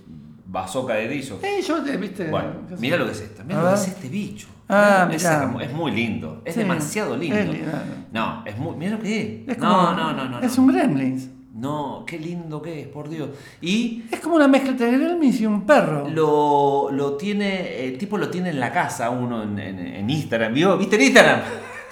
bazoca 0.46 0.94
de 0.94 1.06
erizo. 1.06 1.40
Eh, 1.42 1.60
yo, 1.66 1.84
eh, 1.84 1.96
¿viste? 1.96 2.30
Bueno, 2.30 2.50
mira 2.78 2.96
lo 2.96 3.04
que 3.06 3.10
es 3.12 3.20
esto. 3.20 3.42
Mira 3.44 3.62
lo 3.62 3.68
que 3.70 3.74
es 3.74 3.88
este 3.88 4.08
bicho. 4.08 4.46
Ah, 4.68 5.08
es, 5.12 5.24
es 5.24 5.72
muy 5.72 5.90
lindo. 5.90 6.42
Es 6.44 6.54
Sí, 6.54 6.60
demasiado 6.60 7.16
lindo. 7.16 7.36
es 7.36 7.48
lindo. 7.48 7.72
No, 8.12 8.42
es 8.46 8.56
muy. 8.56 8.76
Mira 8.76 8.92
lo 8.92 9.00
que 9.00 9.42
es. 9.48 9.48
Es 9.50 9.58
no, 9.58 9.68
como- 9.68 9.92
no, 9.92 10.12
no, 10.12 10.28
no. 10.28 10.40
Es 10.40 10.56
no. 10.56 10.62
un 10.64 10.72
gremlins. 10.72 11.28
No, 11.52 12.04
qué 12.06 12.18
lindo 12.18 12.60
que 12.62 12.82
es, 12.82 12.86
por 12.88 13.08
Dios. 13.08 13.30
Y 13.60 14.04
Es 14.12 14.20
como 14.20 14.36
una 14.36 14.46
mezcla 14.46 14.70
entre 14.72 14.90
gremlins 14.98 15.40
y 15.40 15.46
un 15.46 15.64
perro. 15.66 16.06
lo, 16.08 16.90
lo 16.92 17.14
tiene, 17.16 17.84
el 17.86 17.96
tipo 17.98 18.18
lo 18.18 18.28
tiene 18.28 18.50
en 18.50 18.60
la 18.60 18.70
casa, 18.72 19.10
uno 19.10 19.42
en, 19.42 19.58
en- 19.58 19.78
en 19.78 20.10
Instagram. 20.10 20.52
¿Vio? 20.52 20.76
¿Viste 20.76 20.96
en 20.96 21.02
Instagram? 21.02 21.40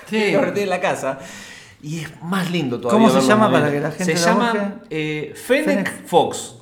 Sí. 0.09 0.34
en 0.62 0.70
la 0.70 0.80
casa. 0.80 1.18
Y 1.82 2.00
es 2.00 2.22
más 2.22 2.50
lindo 2.50 2.80
todavía. 2.80 3.07
¿Cómo 3.09 3.20
se 3.20 3.26
llama 3.26 3.50
para 3.52 3.70
que 3.70 3.80
la 3.80 3.90
gente 3.90 4.16
Se 4.16 4.20
lo 4.20 4.26
llama 4.34 4.74
eh, 4.88 5.34
Fennec 5.36 5.66
Fennec. 5.66 6.07
Fox. 6.07 6.55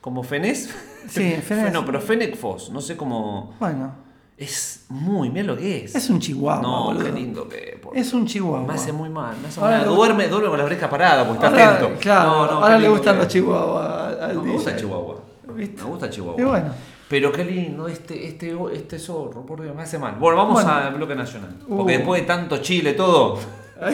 Como 0.00 0.22
Fenés. 0.22 0.70
Sí, 1.08 1.32
Fennec. 1.46 1.72
No, 1.72 1.84
pero 1.84 2.00
Fennec 2.00 2.36
Foss, 2.36 2.70
no 2.70 2.80
sé 2.80 2.96
cómo. 2.96 3.54
Bueno, 3.60 3.92
Es 4.38 4.86
muy, 4.88 5.28
mira 5.30 5.44
lo 5.46 5.56
que 5.56 5.84
es. 5.84 5.94
es 5.94 6.08
un 6.10 6.18
chihuahua. 6.20 6.62
No, 6.62 6.84
boludo. 6.86 7.04
qué 7.04 7.12
lindo 7.12 7.48
que 7.48 7.72
es. 7.74 7.78
por- 7.80 7.96
Es 7.96 8.12
un 8.14 8.26
chihuahua. 8.26 8.66
Me 8.66 8.74
hace 8.74 8.92
muy 8.92 9.08
mal, 9.10 9.36
me 9.42 9.48
hace 9.48 9.60
Ahora 9.60 9.78
mal. 9.78 9.86
lo- 9.86 9.94
Duerme, 9.94 10.28
duerme 10.28 10.48
con 10.48 10.58
la 10.58 10.64
oreja 10.64 10.88
parada 10.88 11.26
porque 11.28 11.44
está 11.46 11.74
atento. 11.74 11.98
Claro, 12.00 12.30
No, 12.30 12.46
no, 12.46 12.52
ahora 12.62 12.78
le 12.78 12.88
gustan 12.88 13.16
que 13.16 13.22
los 13.24 13.28
chihuahuas 13.32 14.34
No, 14.34 14.42
me 14.42 14.52
gusta 14.52 14.70
DJ. 14.70 14.80
Chihuahua. 14.80 15.16
¿Viste? 15.54 15.82
Me 15.82 15.88
gusta 15.90 16.08
Chihuahua. 16.10 16.40
Y 16.40 16.44
bueno. 16.44 16.72
Pero 17.12 17.30
qué 17.30 17.44
lindo 17.44 17.88
este, 17.88 18.26
este, 18.26 18.56
este 18.72 18.98
zorro, 18.98 19.44
por 19.44 19.60
Dios, 19.60 19.76
me 19.76 19.82
hace 19.82 19.98
mal. 19.98 20.14
Bueno, 20.18 20.38
vamos 20.38 20.54
Bueno. 20.64 20.70
al 20.78 20.94
bloque 20.94 21.14
nacional. 21.14 21.50
Porque 21.68 21.94
Uh. 21.94 21.98
después 21.98 22.22
de 22.22 22.26
tanto 22.26 22.56
Chile, 22.58 22.94
todo. 22.94 23.38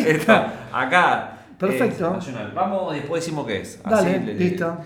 Está. 0.06 0.68
acá. 0.72 1.34
Perfecto. 1.58 2.06
es 2.06 2.12
nacional. 2.12 2.52
Vamos 2.54 2.94
y 2.94 3.00
después 3.00 3.24
decimos 3.24 3.44
qué 3.44 3.62
es. 3.62 3.80
Así 3.82 4.04
Dale, 4.06 4.20
le- 4.20 4.34
listo. 4.34 4.76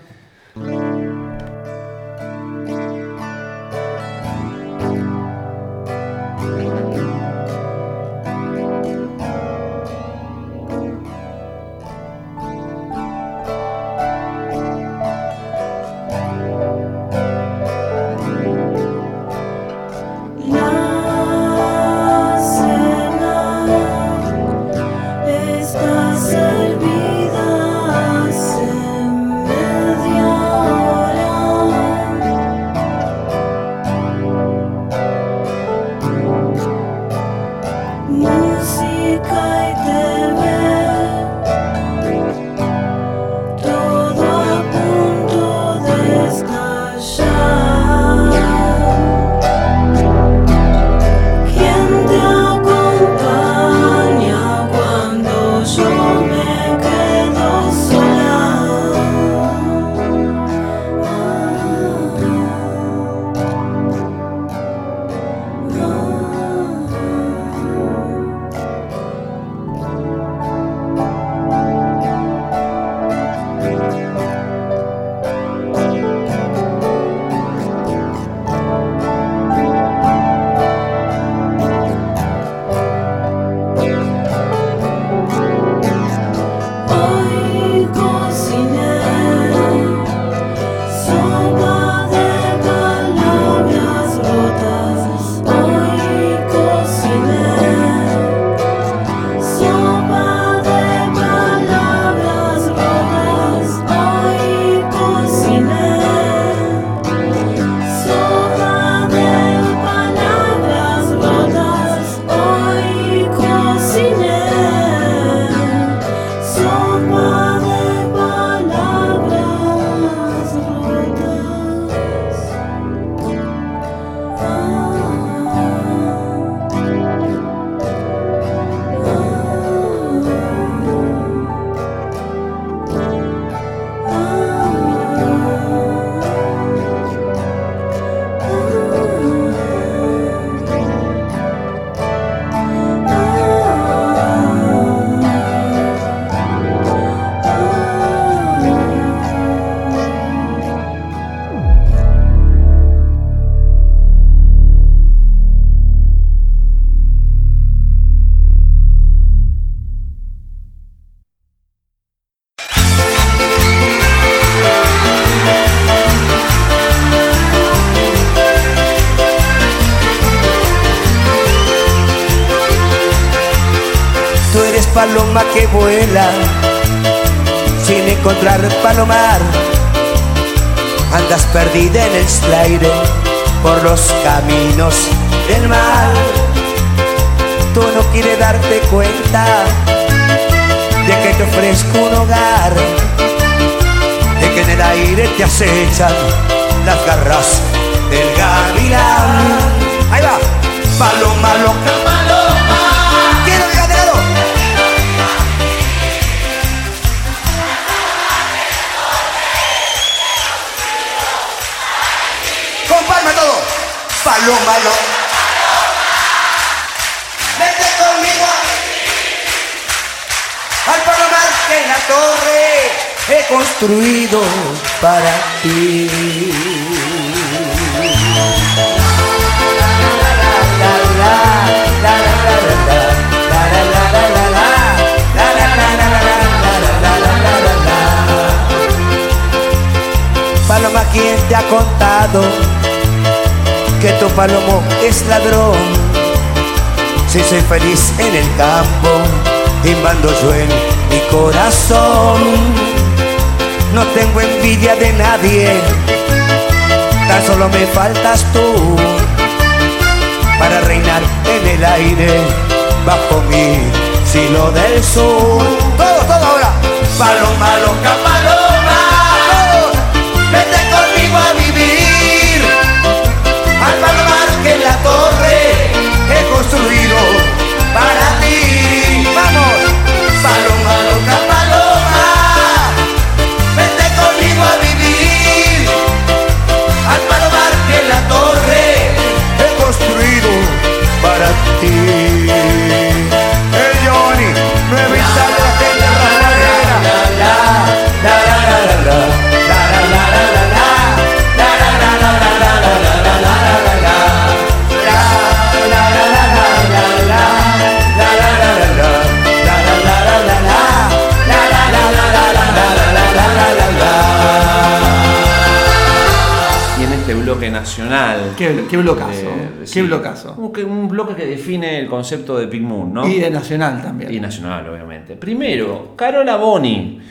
Qué, 318.81 318.87
qué 318.89 318.97
blocazo. 318.97 319.31
eh, 319.31 319.85
qué 319.91 320.01
blocazo. 320.01 320.53
Un, 320.57 320.71
que- 320.73 320.83
un 320.83 321.07
bloque 321.07 321.35
que 321.35 321.45
define 321.45 321.99
el 321.99 322.07
concepto 322.07 322.57
de 322.57 322.67
Pink 322.67 322.83
Moon, 322.83 323.13
¿no? 323.13 323.27
Y 323.27 323.39
de 323.39 323.49
Nacional 323.49 324.01
también. 324.01 324.33
Y 324.33 324.39
nacional, 324.39 324.87
obviamente. 324.89 325.35
Primero, 325.35 326.15
Carola 326.15 326.57
Boni 326.57 327.21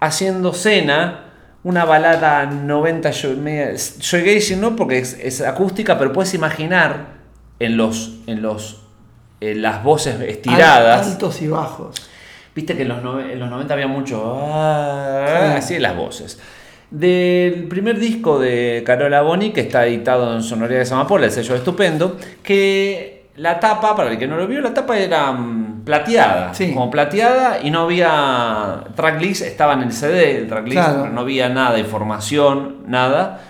haciendo 0.00 0.52
cena, 0.52 1.24
una 1.64 1.84
balada 1.84 2.46
90 2.46 3.10
yo- 3.10 3.36
media- 3.36 3.72
shoegazing, 3.76 4.60
no 4.60 4.76
porque 4.76 4.98
es, 4.98 5.18
es 5.20 5.40
acústica, 5.40 5.98
pero 5.98 6.12
puedes 6.12 6.34
imaginar 6.34 7.18
en 7.60 7.76
los 7.76 8.18
en 8.26 8.42
los 8.42 8.82
en 9.40 9.62
las 9.62 9.82
voces 9.84 10.20
estiradas. 10.20 11.06
Al- 11.06 11.12
Altos 11.12 11.42
y 11.42 11.48
bajos. 11.48 11.94
Viste 12.54 12.74
que 12.76 12.82
en 12.82 12.88
los, 12.88 12.98
en 13.24 13.38
los 13.38 13.48
90 13.50 13.72
había 13.74 13.86
mucho 13.86 14.36
ah, 14.44 15.54
así 15.58 15.74
en 15.74 15.82
las 15.82 15.96
voces. 15.96 16.40
Del 16.90 17.64
primer 17.68 17.98
disco 17.98 18.38
de 18.38 18.82
Carola 18.86 19.20
Boni, 19.22 19.50
que 19.50 19.60
está 19.60 19.86
editado 19.86 20.34
en 20.34 20.42
Sonoridad 20.42 20.78
de 20.80 20.86
Samapola, 20.86 21.26
el 21.26 21.32
sello 21.32 21.54
estupendo, 21.54 22.16
que 22.42 23.26
la 23.36 23.60
tapa, 23.60 23.94
para 23.94 24.10
el 24.10 24.18
que 24.18 24.26
no 24.26 24.36
lo 24.36 24.46
vio, 24.46 24.62
la 24.62 24.72
tapa 24.72 24.96
era 24.98 25.30
mm, 25.32 25.82
plateada, 25.84 26.54
Sí. 26.54 26.72
como 26.72 26.90
plateada 26.90 27.58
y 27.62 27.70
no 27.70 27.80
había 27.82 28.84
tracklist, 28.96 29.42
estaba 29.42 29.74
en 29.74 29.82
el 29.82 29.92
CD 29.92 30.38
el 30.38 30.48
tracklist, 30.48 30.78
Claro. 30.78 31.00
pero 31.02 31.12
no 31.12 31.20
había 31.20 31.48
nada, 31.50 31.78
información, 31.78 32.76
nada. 32.86 33.40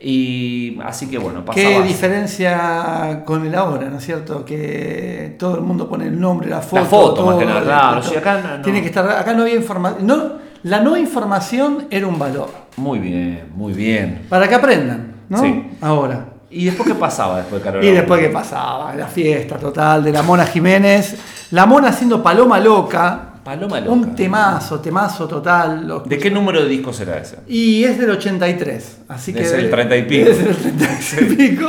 Y 0.00 0.78
así 0.84 1.10
que 1.10 1.18
bueno, 1.18 1.44
pasaba. 1.44 1.66
Qué 1.66 1.82
diferencia 1.82 3.22
con 3.24 3.44
el 3.44 3.54
ahora, 3.56 3.88
¿no 3.90 3.98
es 3.98 4.04
cierto? 4.04 4.44
Que 4.44 5.34
todo 5.36 5.56
el 5.56 5.62
mundo 5.62 5.88
pone 5.88 6.06
el 6.06 6.18
nombre, 6.20 6.48
la 6.48 6.60
foto. 6.60 6.84
foto, 6.84 7.26
más 7.26 7.36
que 7.38 7.44
nada, 7.44 7.62
claro, 7.62 8.00
acá 8.18 8.40
no- 8.40 8.56
no. 8.58 8.62
Tiene 8.62 8.80
que 8.82 8.86
estar, 8.86 9.10
acá 9.10 9.34
no 9.34 9.42
había 9.42 9.56
información. 9.56 10.06
No, 10.06 10.32
la 10.62 10.80
no 10.80 10.96
información 10.96 11.88
era 11.90 12.06
un 12.06 12.16
valor. 12.16 12.67
Muy 12.78 12.98
bien, 12.98 13.44
muy 13.54 13.72
bien. 13.72 14.22
Para 14.28 14.48
que 14.48 14.54
aprendan, 14.54 15.14
¿no? 15.28 15.38
Sí. 15.40 15.64
Ahora. 15.80 16.26
¿Y 16.50 16.64
después 16.64 16.88
qué 16.88 16.94
pasaba 16.94 17.38
después 17.38 17.60
de 17.60 17.64
Carola 17.64 17.86
Y 17.88 17.90
después? 17.90 18.20
¿qué 18.20 18.28
pasaba? 18.30 18.94
La 18.94 19.06
fiesta 19.06 19.56
total 19.58 20.02
de 20.04 20.12
la 20.12 20.22
Mona 20.22 20.46
Jiménez. 20.46 21.16
La 21.50 21.66
Mona 21.66 21.88
haciendo 21.88 22.22
Paloma 22.22 22.58
Loca. 22.58 23.24
Paloma 23.44 23.80
Loca. 23.80 23.92
Un 23.92 24.14
temazo, 24.14 24.80
temazo 24.80 25.26
total. 25.28 25.86
Lo- 25.86 26.00
¿De 26.00 26.18
qué 26.18 26.30
número 26.30 26.62
de 26.62 26.68
disco 26.68 26.92
será 26.92 27.18
ese? 27.18 27.38
Y 27.48 27.84
es 27.84 27.98
del 27.98 28.10
83. 28.10 28.98
Así 29.08 29.32
que. 29.34 29.40
Es 29.42 29.52
el 29.52 29.70
30 29.70 29.96
y 29.96 30.02
pico. 30.04 30.30
Es 30.30 30.38
el 30.40 30.56
30 30.56 30.86
y 31.20 31.36
pico. 31.36 31.66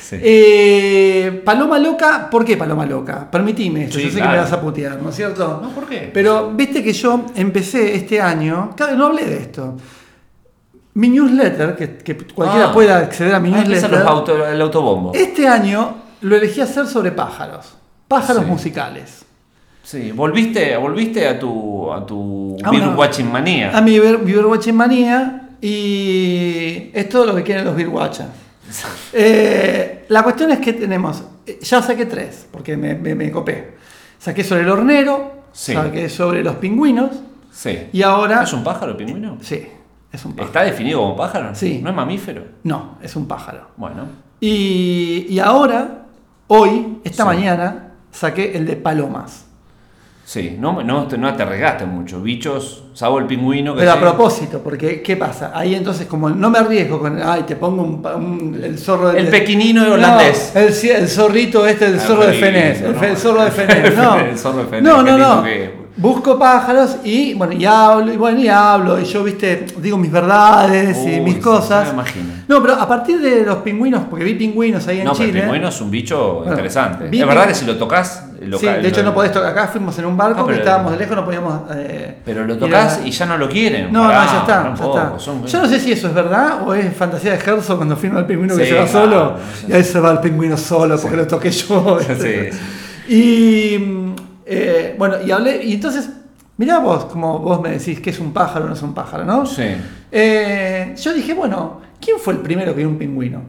Sí. 0.00 0.16
Eh, 0.20 1.42
Paloma 1.44 1.78
Loca, 1.78 2.28
¿por 2.30 2.44
qué 2.44 2.56
Paloma 2.56 2.84
Loca? 2.84 3.30
Permitime 3.30 3.84
esto, 3.84 3.98
Sí, 3.98 4.06
yo 4.06 4.10
sé 4.10 4.20
que 4.20 4.26
me 4.28 4.36
vas 4.38 4.52
a 4.52 4.60
putear, 4.60 5.00
¿no 5.00 5.10
es 5.10 5.14
cierto? 5.14 5.60
No, 5.62 5.68
¿por 5.70 5.86
qué? 5.86 6.10
Pero 6.12 6.50
viste 6.52 6.82
que 6.82 6.92
yo 6.92 7.26
empecé 7.36 7.94
este 7.94 8.20
año, 8.20 8.70
claro, 8.76 8.96
no 8.96 9.06
hablé 9.06 9.24
de 9.26 9.36
esto. 9.36 9.76
Mi 10.94 11.08
newsletter, 11.08 11.76
que, 11.76 11.96
que 11.98 12.16
cualquiera 12.16 12.70
Ah. 12.70 12.72
pueda 12.72 12.98
acceder 12.98 13.34
a 13.34 13.40
mi 13.40 13.52
Ah, 13.54 13.58
newsletter. 13.58 13.90
los 13.90 14.00
auto- 14.06 14.46
el 14.46 14.60
autobombo. 14.60 15.12
Este 15.14 15.46
año 15.46 15.94
lo 16.22 16.36
elegí 16.36 16.60
hacer 16.60 16.86
sobre 16.86 17.12
pájaros, 17.12 17.74
pájaros 18.08 18.42
Sí. 18.44 18.50
musicales. 18.50 19.24
Sí, 19.82 20.12
volviste, 20.12 20.76
volviste 20.76 21.26
a 21.26 21.38
tu, 21.38 21.92
a 21.92 22.04
tu 22.04 22.56
Ah, 22.62 22.70
Beer. 22.70 22.88
Watching 22.96 23.30
manía. 23.30 23.76
A 23.76 23.80
mi 23.80 23.98
Watching 23.98 24.74
manía 24.74 25.48
y 25.60 26.90
es 26.92 27.08
todo 27.08 27.26
lo 27.26 27.34
que 27.34 27.42
quieren 27.42 27.64
los 27.64 27.74
Beer 27.76 27.88
Watchers. 27.88 28.28
Eh, 29.12 30.04
la 30.08 30.22
cuestión 30.22 30.50
es 30.52 30.58
que 30.60 30.72
tenemos, 30.72 31.22
eh, 31.46 31.58
ya 31.62 31.82
saqué 31.82 32.06
tres, 32.06 32.46
porque 32.50 32.76
me, 32.76 32.94
me- 32.94 33.14
me 33.16 33.30
copé. 33.30 33.74
Saqué 34.18 34.44
sobre 34.44 34.62
el 34.62 34.68
hornero, 34.70 35.32
Sí. 35.52 35.72
saqué 35.72 36.08
sobre 36.08 36.44
los 36.44 36.56
pingüinos 36.56 37.10
Sí. 37.52 37.88
y 37.92 38.02
ahora... 38.02 38.42
¿Es 38.44 38.52
un 38.52 38.62
pájaro 38.62 38.96
pingüino? 38.96 39.38
Sí, 39.40 39.66
es 40.12 40.24
un 40.24 40.32
pájaro. 40.32 40.46
¿Está 40.46 40.62
definido 40.64 41.00
como 41.00 41.16
pájaro? 41.16 41.54
Sí. 41.54 41.80
¿No 41.82 41.90
es 41.90 41.96
mamífero? 41.96 42.44
No, 42.64 42.96
es 43.02 43.14
un 43.16 43.26
pájaro. 43.26 43.68
Bueno. 43.76 44.04
Y, 44.40 45.26
y 45.28 45.38
ahora, 45.38 46.02
hoy, 46.48 46.98
esta 47.04 47.22
Sí. 47.24 47.26
mañana, 47.28 47.92
saqué 48.10 48.56
el 48.56 48.66
de 48.66 48.76
palomas. 48.76 49.46
Sí, 50.24 50.56
no, 50.60 50.80
no, 50.84 51.08
te- 51.08 51.18
no 51.18 51.34
te 51.34 51.44
regaste 51.44 51.84
mucho. 51.86 52.22
Bichos, 52.22 52.84
salvo 52.94 53.18
el 53.18 53.26
pingüino 53.26 53.74
que 53.74 53.80
Pero 53.80 53.92
a 53.92 53.98
propósito, 53.98 54.60
porque 54.62 55.02
¿qué 55.02 55.16
pasa? 55.16 55.50
Ahí 55.52 55.74
entonces, 55.74 56.06
como 56.06 56.30
no 56.30 56.48
me 56.50 56.58
arriesgo 56.60 57.00
con, 57.00 57.20
ay, 57.20 57.42
te 57.42 57.56
pongo 57.56 57.82
un, 57.82 58.00
pa- 58.00 58.14
un- 58.14 58.60
el 58.62 58.78
zorro 58.78 59.10
El 59.10 59.24
de- 59.24 59.30
pequinino 59.32 59.84
No, 59.84 59.94
holandés. 59.94 60.54
el, 60.54 60.68
el 60.90 61.08
zorrito 61.08 61.66
este, 61.66 61.86
el 61.86 61.98
zorro 61.98 62.26
de 62.26 62.34
Fenés. 62.34 62.80
El, 62.80 62.94
el 63.04 63.16
zorro 63.16 63.42
de 63.44 63.50
Fenés, 63.50 63.96
no. 63.96 64.18
El 64.20 64.36
de 64.70 64.82
No, 64.82 65.02
no. 65.02 65.42
Busco 66.00 66.38
pájaros 66.38 66.96
y, 67.04 67.34
bueno, 67.34 67.52
y 67.52 67.64
hablo, 67.66 68.10
y 68.10 68.16
bueno, 68.16 68.40
y 68.40 68.48
hablo, 68.48 68.98
y 68.98 69.04
yo, 69.04 69.22
viste, 69.22 69.66
digo 69.82 69.98
mis 69.98 70.10
verdades 70.10 70.96
y 71.06 71.20
mis 71.20 71.34
sí, 71.34 71.40
cosas. 71.40 71.88
me 71.88 71.92
imagino. 71.92 72.32
No, 72.48 72.62
pero 72.62 72.74
a 72.74 72.88
partir 72.88 73.20
de 73.20 73.44
los 73.44 73.58
pingüinos, 73.58 74.04
porque 74.08 74.24
vi 74.24 74.34
pingüinos 74.34 74.86
ahí 74.88 75.00
en 75.00 75.04
No, 75.04 75.12
pero 75.12 75.24
el 75.24 75.30
Chile. 75.30 75.42
pingüino 75.42 75.68
es 75.68 75.80
un 75.80 75.90
bicho 75.90 76.34
Bueno, 76.36 76.52
interesante. 76.52 77.04
es 77.12 77.26
verdad 77.26 77.46
que 77.46 77.54
si 77.54 77.66
lo 77.66 77.76
tocas, 77.76 78.24
lo 78.40 78.58
Sí, 78.58 78.64
de 78.64 78.88
hecho 78.88 79.02
no 79.02 79.12
podés 79.12 79.30
tocar. 79.32 79.50
Acá 79.50 79.68
fuimos 79.68 79.98
en 79.98 80.06
un 80.06 80.16
barco 80.16 80.40
Ah, 80.42 80.46
que 80.50 80.54
estábamos 80.58 80.92
de 80.92 80.98
lejos, 80.98 81.14
no 81.16 81.24
podíamos. 81.26 81.60
eh, 81.74 82.16
Pero 82.24 82.46
lo 82.46 82.56
tocas 82.56 83.00
y 83.04 83.10
ya 83.10 83.26
no 83.26 83.36
lo 83.36 83.46
quieren. 83.50 83.92
No, 83.92 84.04
Pará, 84.04 84.24
no, 84.24 84.32
ya 84.32 84.38
está. 84.40 84.74
ya 84.74 84.84
está. 84.86 85.18
son- 85.18 85.46
Yo 85.46 85.60
no 85.60 85.68
sé 85.68 85.78
si 85.80 85.92
eso 85.92 86.08
es 86.08 86.14
verdad 86.14 86.62
o 86.66 86.72
es 86.72 86.96
fantasía 86.96 87.32
de 87.32 87.38
Herzog 87.38 87.76
cuando 87.76 87.94
firma 87.96 88.20
el 88.20 88.24
pingüino 88.26 88.56
que 88.56 88.64
se 88.64 88.74
va 88.74 88.86
solo. 88.86 89.32
no 89.32 89.36
sé. 89.60 89.66
Y 89.68 89.72
ahí 89.74 89.84
se 89.84 90.00
va 90.00 90.12
el 90.12 90.20
pingüino 90.20 90.56
solo 90.56 90.98
porque 90.98 91.16
lo 91.18 91.26
toqué 91.26 91.50
yo. 91.50 91.98
Sí, 92.18 92.48
Y 93.14 93.78
mm, 93.78 94.14
eh, 94.52 94.94
bueno, 94.98 95.16
y 95.24 95.30
hablé. 95.30 95.62
Y 95.64 95.74
entonces, 95.74 96.10
mirá 96.56 96.78
vos, 96.78 97.04
como 97.06 97.38
vos 97.38 97.60
me 97.60 97.70
decís 97.70 98.00
que 98.00 98.10
es 98.10 98.18
un 98.18 98.32
pájaro 98.32 98.64
o 98.64 98.68
no 98.68 98.74
es 98.74 98.82
un 98.82 98.92
pájaro, 98.94 99.24
¿no? 99.24 99.46
Sí. 99.46 99.64
Eh, 100.12 100.94
yo 101.00 101.12
dije, 101.12 101.32
bueno, 101.34 101.80
¿quién 102.00 102.18
fue 102.18 102.32
el 102.34 102.40
primero 102.40 102.72
que 102.74 102.78
vio 102.80 102.88
un 102.88 102.98
pingüino? 102.98 103.42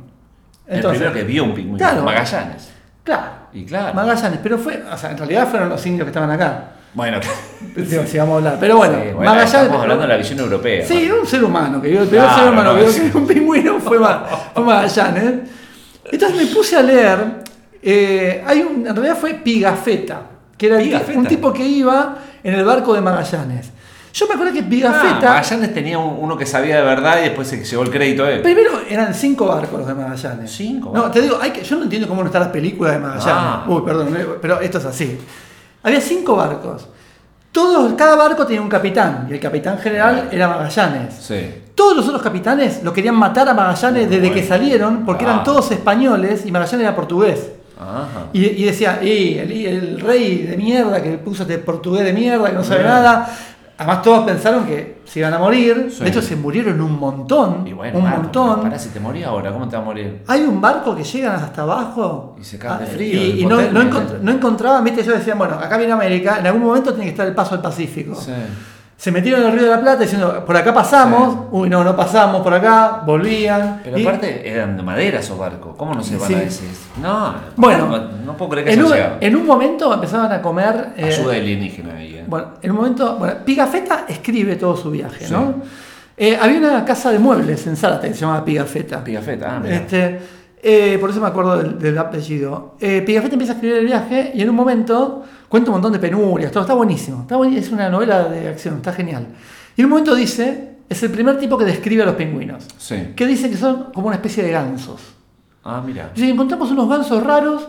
el 0.67 0.81
primero 0.81 1.11
que 1.11 1.23
vio 1.23 1.43
un 1.43 1.53
pingüino. 1.53 1.77
Claro. 1.77 2.03
Magallanes. 2.03 2.69
Claro. 3.03 3.31
Y 3.51 3.65
claro. 3.65 3.93
Magallanes, 3.93 4.39
pero 4.41 4.57
fue, 4.57 4.81
o 4.89 4.97
sea, 4.97 5.11
en 5.11 5.17
realidad 5.17 5.47
fueron 5.49 5.67
los 5.69 5.85
indios 5.85 6.05
que 6.05 6.09
estaban 6.11 6.29
acá. 6.31 6.71
Bueno, 6.93 7.19
Digo, 7.75 8.03
si 8.05 8.17
vamos 8.17 8.33
a 8.33 8.37
hablar. 8.37 8.57
Pero 8.59 8.77
bueno, 8.77 8.95
sí, 9.01 9.09
Magallanes. 9.15 9.53
estamos 9.53 9.81
hablando 9.81 10.01
de 10.03 10.07
la 10.07 10.17
visión 10.17 10.39
europea. 10.39 10.85
Sí, 10.85 11.09
un 11.11 11.25
ser 11.27 11.43
humano 11.43 11.81
que 11.81 11.87
vio 11.89 12.01
el 12.03 12.07
primer 12.07 12.25
Claro, 12.25 12.41
ser 12.43 12.51
humano 12.53 12.73
no, 12.73 12.79
que 12.79 12.99
vio 13.01 13.11
un 13.21 13.27
pingüino 13.27 13.79
fue, 13.79 13.99
Ma- 13.99 14.25
fue 14.53 14.63
Magallanes. 14.63 15.33
Entonces 16.11 16.37
me 16.37 16.45
puse 16.53 16.75
a 16.77 16.81
leer. 16.81 17.19
eh, 17.81 18.43
hay 18.45 18.61
un, 18.61 18.85
en 18.87 18.95
realidad 18.95 19.17
fue 19.17 19.33
Pigafetta, 19.35 20.21
que 20.61 20.67
era 20.67 21.01
un 21.17 21.25
tipo 21.25 21.51
que 21.51 21.65
iba 21.65 22.17
en 22.43 22.53
el 22.53 22.63
barco 22.63 22.93
de 22.93 23.01
Magallanes. 23.01 23.71
Yo 24.13 24.27
me 24.27 24.33
acuerdo 24.35 24.53
que 24.53 24.59
Ah, 24.59 24.65
Pigafetta. 24.69 25.29
Magallanes 25.29 25.73
tenía 25.73 25.97
un- 25.97 26.17
uno 26.19 26.37
que 26.37 26.45
sabía 26.45 26.75
de 26.77 26.81
verdad 26.83 27.17
y 27.19 27.23
después 27.23 27.47
se 27.47 27.63
llevó 27.63 27.81
el 27.83 27.89
crédito 27.89 28.23
a 28.25 28.31
él. 28.31 28.41
Primero 28.41 28.81
eran 28.87 29.13
cinco 29.13 29.47
barcos 29.47 29.79
los 29.79 29.87
de 29.87 29.93
Magallanes. 29.95 30.51
Cinco 30.51 30.91
No, 30.93 31.09
te 31.09 31.21
digo, 31.21 31.39
hay 31.41 31.51
que, 31.51 31.63
yo 31.63 31.77
no 31.77 31.83
entiendo 31.83 32.07
cómo 32.07 32.21
no 32.21 32.27
está 32.27 32.39
la 32.39 32.51
película 32.51 32.91
de 32.91 32.99
Magallanes. 32.99 33.25
Ah. 33.27 33.65
Uy, 33.67 33.81
perdón, 33.83 34.15
eh, 34.15 34.25
pero 34.41 34.59
esto 34.61 34.77
es 34.77 34.85
así. 34.85 35.17
Había 35.81 35.99
cinco 36.01 36.35
barcos. 36.35 36.87
Todos, 37.51 37.93
cada 37.93 38.15
barco 38.15 38.45
tenía 38.45 38.61
un 38.61 38.69
capitán 38.69 39.27
y 39.29 39.33
el 39.33 39.39
capitán 39.39 39.79
general 39.79 40.29
era 40.31 40.47
Magallanes. 40.47 41.15
Sí. 41.15 41.55
Todos 41.73 41.95
los 41.97 42.05
otros 42.07 42.21
capitanes 42.21 42.83
lo 42.83 42.93
querían 42.93 43.15
matar 43.15 43.49
a 43.49 43.53
Magallanes 43.53 44.09
desde 44.09 44.19
bueno. 44.27 44.35
que 44.35 44.43
salieron 44.47 45.05
porque 45.05 45.25
Ah. 45.25 45.29
eran 45.31 45.43
todos 45.43 45.71
españoles 45.71 46.43
y 46.45 46.51
Magallanes 46.51 46.81
era 46.85 46.95
portugués. 46.95 47.49
Ajá. 47.81 48.27
Y, 48.33 48.45
y 48.45 48.63
decía, 48.65 48.99
y 49.03 49.37
el, 49.39 49.99
rey 49.99 50.43
de 50.43 50.55
mierda 50.57 51.01
que 51.01 51.17
puso 51.17 51.43
este 51.43 51.57
portugués 51.57 52.05
de 52.05 52.13
mierda 52.13 52.49
que 52.49 52.55
no 52.55 52.63
sabe 52.63 52.81
Bien. 52.81 52.91
nada. 52.91 53.29
Además 53.77 54.03
todos 54.03 54.25
pensaron 54.25 54.65
que 54.65 55.01
se 55.05 55.19
iban 55.19 55.33
a 55.33 55.39
morir. 55.39 55.91
Sí. 55.91 56.03
De 56.03 56.09
hecho 56.11 56.21
se 56.21 56.35
murieron 56.35 56.79
un 56.79 56.99
montón. 56.99 57.65
Y 57.65 57.73
bueno, 57.73 57.97
un 57.97 58.07
montón. 58.07 58.61
Pará, 58.61 58.77
si 58.77 58.89
te 58.89 58.99
moría 58.99 59.29
ahora, 59.29 59.51
¿cómo 59.51 59.67
te 59.67 59.75
va 59.75 59.81
a 59.81 59.85
morir? 59.85 60.21
Hay 60.27 60.41
un 60.41 60.61
barco 60.61 60.95
que 60.95 61.03
llegan 61.03 61.33
hasta 61.35 61.63
abajo 61.63 62.35
Y 62.39 62.43
se 62.43 62.59
de 62.59 62.67
Ah, 62.67 62.79
frío, 62.85 63.19
Y, 63.19 63.31
de 63.37 63.41
y 63.41 63.45
no, 63.47 63.59
no, 63.71 63.81
encont- 63.81 64.19
no 64.21 64.31
encontraban, 64.31 64.83
viste, 64.83 65.03
yo 65.03 65.13
decía, 65.13 65.33
bueno, 65.33 65.55
acá 65.55 65.77
viene 65.77 65.93
América, 65.93 66.37
en 66.39 66.45
algún 66.45 66.61
momento 66.61 66.91
tiene 66.91 67.05
que 67.05 67.11
estar 67.11 67.27
el 67.27 67.33
paso 67.33 67.55
al 67.55 67.61
Pacífico. 67.61 68.13
Sí. 68.13 68.31
Se 69.01 69.11
metieron 69.11 69.41
en 69.41 69.47
el 69.47 69.53
Río 69.53 69.63
de 69.63 69.69
la 69.75 69.81
Plata 69.81 70.03
diciendo, 70.03 70.45
por 70.45 70.55
acá 70.55 70.71
pasamos, 70.71 71.47
uy, 71.49 71.67
no, 71.67 71.83
no 71.83 71.95
pasamos 71.95 72.41
por 72.43 72.53
acá, 72.53 73.01
volvían. 73.03 73.81
Pero 73.83 73.97
y- 73.97 74.03
aparte 74.05 74.47
eran 74.47 74.77
de 74.77 74.83
madera 74.83 75.19
esos 75.21 75.39
barcos. 75.39 75.73
¿Cómo 75.75 75.95
no 75.95 76.03
se 76.03 76.17
van 76.17 76.27
Sí. 76.27 76.33
a 76.35 76.39
decir? 76.39 76.69
No, 77.01 77.33
Bueno, 77.55 77.87
no, 77.87 77.97
no 78.23 78.37
puedo 78.37 78.51
creer 78.51 78.67
que 78.67 78.73
en 78.73 78.83
un, 78.83 78.91
llegado. 78.91 79.15
en 79.19 79.35
un 79.35 79.47
momento 79.47 79.91
empezaban 79.91 80.31
a 80.31 80.39
comer. 80.39 80.89
eh, 80.97 81.05
Ayuda 81.05 81.33
alienígena 81.33 81.95
ahí. 81.95 82.13
¿eh? 82.17 82.25
Bueno, 82.27 82.49
en 82.61 82.69
un 82.69 82.77
momento. 82.77 83.15
Bueno, 83.17 83.33
Pigafetta 83.43 84.05
escribe 84.07 84.55
todo 84.55 84.77
su 84.77 84.91
viaje, 84.91 85.25
Sí. 85.25 85.33
¿no? 85.33 85.55
Eh, 86.15 86.37
había 86.39 86.59
una 86.59 86.85
casa 86.85 87.11
de 87.11 87.17
muebles 87.17 87.65
en 87.65 87.75
Zárate 87.77 88.07
que 88.09 88.13
se 88.13 88.19
llamaba 88.21 88.45
Pigafetta. 88.45 89.03
Pigafetta, 89.03 89.55
ah, 89.55 89.59
mirá. 89.59 89.77
Este, 89.77 90.97
por 90.99 91.09
eso 91.09 91.19
me 91.19 91.25
acuerdo 91.27 91.57
del, 91.57 91.79
del 91.79 91.97
apellido. 91.97 92.75
Pigafetta 92.79 93.33
empieza 93.33 93.53
a 93.53 93.55
escribir 93.55 93.77
el 93.79 93.85
viaje 93.87 94.31
y 94.35 94.43
en 94.43 94.49
un 94.51 94.55
momento 94.55 95.23
cuenta 95.51 95.69
un 95.69 95.75
montón 95.75 95.91
de 95.91 95.99
penurias, 95.99 96.49
todo 96.49 96.61
está 96.63 96.73
buenísimo. 96.73 97.23
Está 97.23 97.35
buen- 97.35 97.53
es 97.53 97.69
una 97.71 97.89
novela 97.89 98.23
de 98.23 98.47
acción, 98.47 98.75
está 98.77 98.93
genial. 98.93 99.27
Y 99.75 99.81
en 99.81 99.85
un 99.85 99.89
momento 99.91 100.15
dice, 100.15 100.77
es 100.87 101.03
el 101.03 101.11
primer 101.11 101.37
tipo 101.37 101.57
que 101.57 101.65
describe 101.65 102.03
a 102.03 102.05
los 102.05 102.15
pingüinos, 102.15 102.65
Sí. 102.77 103.09
que 103.17 103.27
dice 103.27 103.49
que 103.49 103.57
son 103.57 103.91
como 103.93 104.07
una 104.07 104.15
especie 104.15 104.43
de 104.43 104.51
gansos. 104.51 105.01
Ah, 105.65 105.83
mira. 105.85 106.09
Dice, 106.15 106.29
encontramos 106.29 106.71
unos 106.71 106.87
gansos 106.87 107.21
raros 107.21 107.67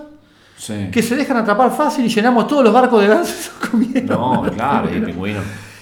Sí. 0.57 0.91
que 0.93 1.03
se 1.03 1.17
dejan 1.17 1.39
atrapar 1.39 1.73
fácil 1.73 2.05
y 2.05 2.09
llenamos 2.09 2.47
todos 2.47 2.63
los 2.63 2.73
barcos 2.73 3.03
de 3.03 3.09
gansos 3.09 3.51
comiendo. 3.71 4.15
No, 4.15 4.43
claro, 4.55 4.89
y 4.97 5.01
pingüino. 5.01 5.41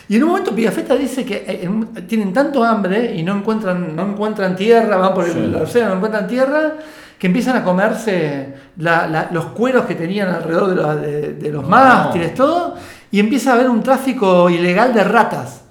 Y 0.09 0.17
en 0.17 0.23
un 0.25 0.31
momento 0.31 0.55
Pigafetta 0.55 0.97
dice 0.97 1.25
que 1.27 1.37
eh, 1.47 1.61
en- 1.65 2.07
tienen 2.09 2.33
tanto 2.33 2.65
hambre 2.65 3.15
y 3.15 3.23
no 3.23 3.37
encuentran, 3.37 3.95
no 3.95 4.03
encuentran 4.11 4.57
tierra, 4.57 4.97
van 4.97 5.13
por 5.15 5.25
el 5.27 5.33
Sí. 5.35 5.55
océano, 5.55 5.91
no 5.91 5.97
encuentran 5.97 6.27
tierra, 6.27 6.73
que 7.21 7.27
empiezan 7.29 7.55
a 7.57 7.63
comerse 7.63 8.55
la- 8.79 9.07
la- 9.07 9.29
los 9.31 9.45
cueros 9.47 9.85
que 9.85 9.95
tenían 9.95 10.29
alrededor 10.29 10.71
de, 10.71 10.75
los- 10.75 11.01
de- 11.03 11.33
de 11.35 11.51
los 11.53 11.63
No. 11.63 11.69
mástiles, 11.69 12.35
todo, 12.35 12.75
y 13.13 13.21
empieza 13.21 13.51
a 13.53 13.55
haber 13.55 13.69
un 13.71 13.83
tráfico 13.83 14.49
ilegal 14.51 14.93
de 14.95 15.05
ratas. 15.05 15.65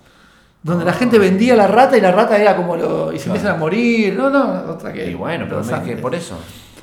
Donde 0.62 0.86
la 0.86 0.94
gente 0.94 1.18
vendía 1.18 1.56
la 1.56 1.68
rata 1.68 1.98
y 1.98 2.02
la 2.02 2.12
rata 2.12 2.38
era 2.38 2.56
como 2.56 2.76
lo. 2.76 3.12
y 3.14 3.18
se 3.18 3.24
Claro. 3.26 3.38
empiezan 3.38 3.56
a 3.56 3.58
morir. 3.60 4.14
No, 4.16 4.30
no, 4.30 4.72
otra 4.74 4.92
que. 4.94 5.10
Y 5.10 5.16
bueno, 5.16 5.46
pero 5.50 5.62
es 5.62 5.68
que 5.70 5.96
por 5.98 6.14
eso. 6.14 6.38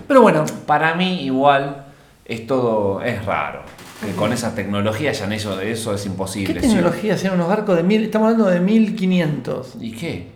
Pero 0.09 0.23
bueno, 0.23 0.45
Para 0.67 0.95
mí, 0.95 1.23
igual, 1.25 1.85
es 2.25 2.47
todo. 2.47 3.01
Es 3.03 3.25
raro. 3.25 3.61
Que 4.05 4.13
con 4.13 4.33
esa 4.33 4.55
tecnología 4.55 5.13
ya 5.13 5.27
en 5.27 5.33
eso, 5.33 5.61
eso 5.61 5.95
es 5.95 6.03
¿qué 6.03 6.09
imposible. 6.09 6.61
sí. 6.61 6.69
tecnología 6.69 7.15
hacían 7.15 7.35
unos 7.35 7.49
barcos 7.49 7.77
de 7.77 7.83
mil? 7.83 8.03
Estamos 8.03 8.33
hablando 8.33 8.51
de 8.51 8.61
1500. 8.61 9.75
¿Y 9.81 9.93
qué? 9.93 10.33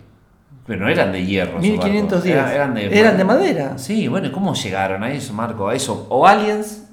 Pero 0.67 0.81
no 0.81 0.89
eran 0.89 1.11
de 1.11 1.25
hierro. 1.25 1.51
esos 1.59 1.61
1510. 1.61 2.35
barcos. 2.35 2.53
Eran, 2.53 2.73
de, 2.75 2.99
Eran 2.99 3.17
de 3.17 3.23
madera. 3.23 3.77
Sí, 3.77 4.07
bueno, 4.07 4.27
¿y 4.27 4.31
¿cómo 4.31 4.53
llegaron 4.53 5.03
a 5.03 5.11
eso, 5.11 5.33
Marco? 5.33 5.67
A 5.69 5.75
eso. 5.75 6.05
O 6.09 6.25
aliens 6.27 6.83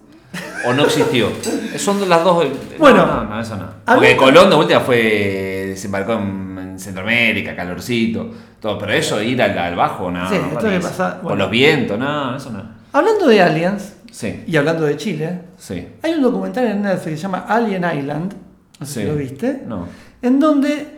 o 0.67 0.73
no 0.73 0.85
existió. 0.85 1.29
Son 1.77 2.09
las 2.09 2.25
dos. 2.25 2.45
no, 2.45 2.51
Bueno, 2.79 3.07
no, 3.07 3.25
no, 3.25 3.41
eso 3.41 3.57
no. 3.57 3.67
Porque 3.85 4.17
Colón 4.17 4.51
de 4.51 4.57
última 4.57 4.81
fue. 4.81 5.67
desembarcó 5.69 6.15
en, 6.15 6.59
en 6.59 6.79
Centroamérica, 6.79 7.55
calorcito. 7.55 8.31
Todo, 8.61 8.79
pero 8.79 8.93
eso, 8.93 9.23
ir 9.23 9.41
al, 9.41 9.57
al 9.57 9.77
bajo, 9.77 10.11
no. 10.11 10.29
Sí, 10.29 10.37
no 10.41 10.49
esto 10.59 10.69
que 10.69 10.81
pasa- 10.81 11.19
O 11.21 11.25
bueno. 11.25 11.37
los 11.45 11.51
vientos, 11.51 11.99
no, 11.99 12.37
eso 12.37 12.51
no. 12.51 12.63
Hablando 12.93 13.27
de 13.29 13.41
aliens 13.43 13.95
Sí, 14.11 14.43
y 14.47 14.57
hablando 14.57 14.85
de 14.87 14.97
Chile, 14.97 15.41
sí. 15.59 15.87
hay 16.03 16.15
un 16.15 16.23
documental 16.23 16.65
en 16.67 16.83
Netflix 16.83 17.05
que 17.05 17.17
se 17.17 17.23
llama 17.23 17.45
Alien 17.47 17.85
Island. 17.99 18.35
No 18.81 18.87
sé 18.87 18.93
Sí. 18.95 19.01
si 19.01 19.07
lo 19.07 19.15
viste. 19.15 19.63
No. 19.67 19.87
En 20.23 20.41
donde 20.41 20.98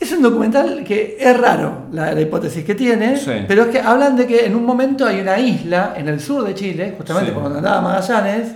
es 0.00 0.10
un 0.12 0.22
documental 0.22 0.82
que 0.82 1.16
es 1.20 1.36
raro 1.38 1.82
la, 1.92 2.12
la 2.14 2.20
hipótesis 2.20 2.64
que 2.64 2.74
tiene, 2.74 3.16
Sí. 3.18 3.30
pero 3.46 3.62
es 3.64 3.68
que 3.68 3.80
hablan 3.80 4.16
de 4.16 4.26
que 4.26 4.46
en 4.46 4.56
un 4.56 4.64
momento 4.64 5.04
hay 5.06 5.20
una 5.20 5.38
isla 5.38 5.92
en 5.96 6.08
el 6.08 6.18
sur 6.20 6.42
de 6.44 6.54
Chile, 6.54 6.94
justamente 6.96 7.28
Sí. 7.30 7.34
por 7.34 7.42
donde 7.44 7.58
andaba 7.58 7.80
Magallanes, 7.82 8.48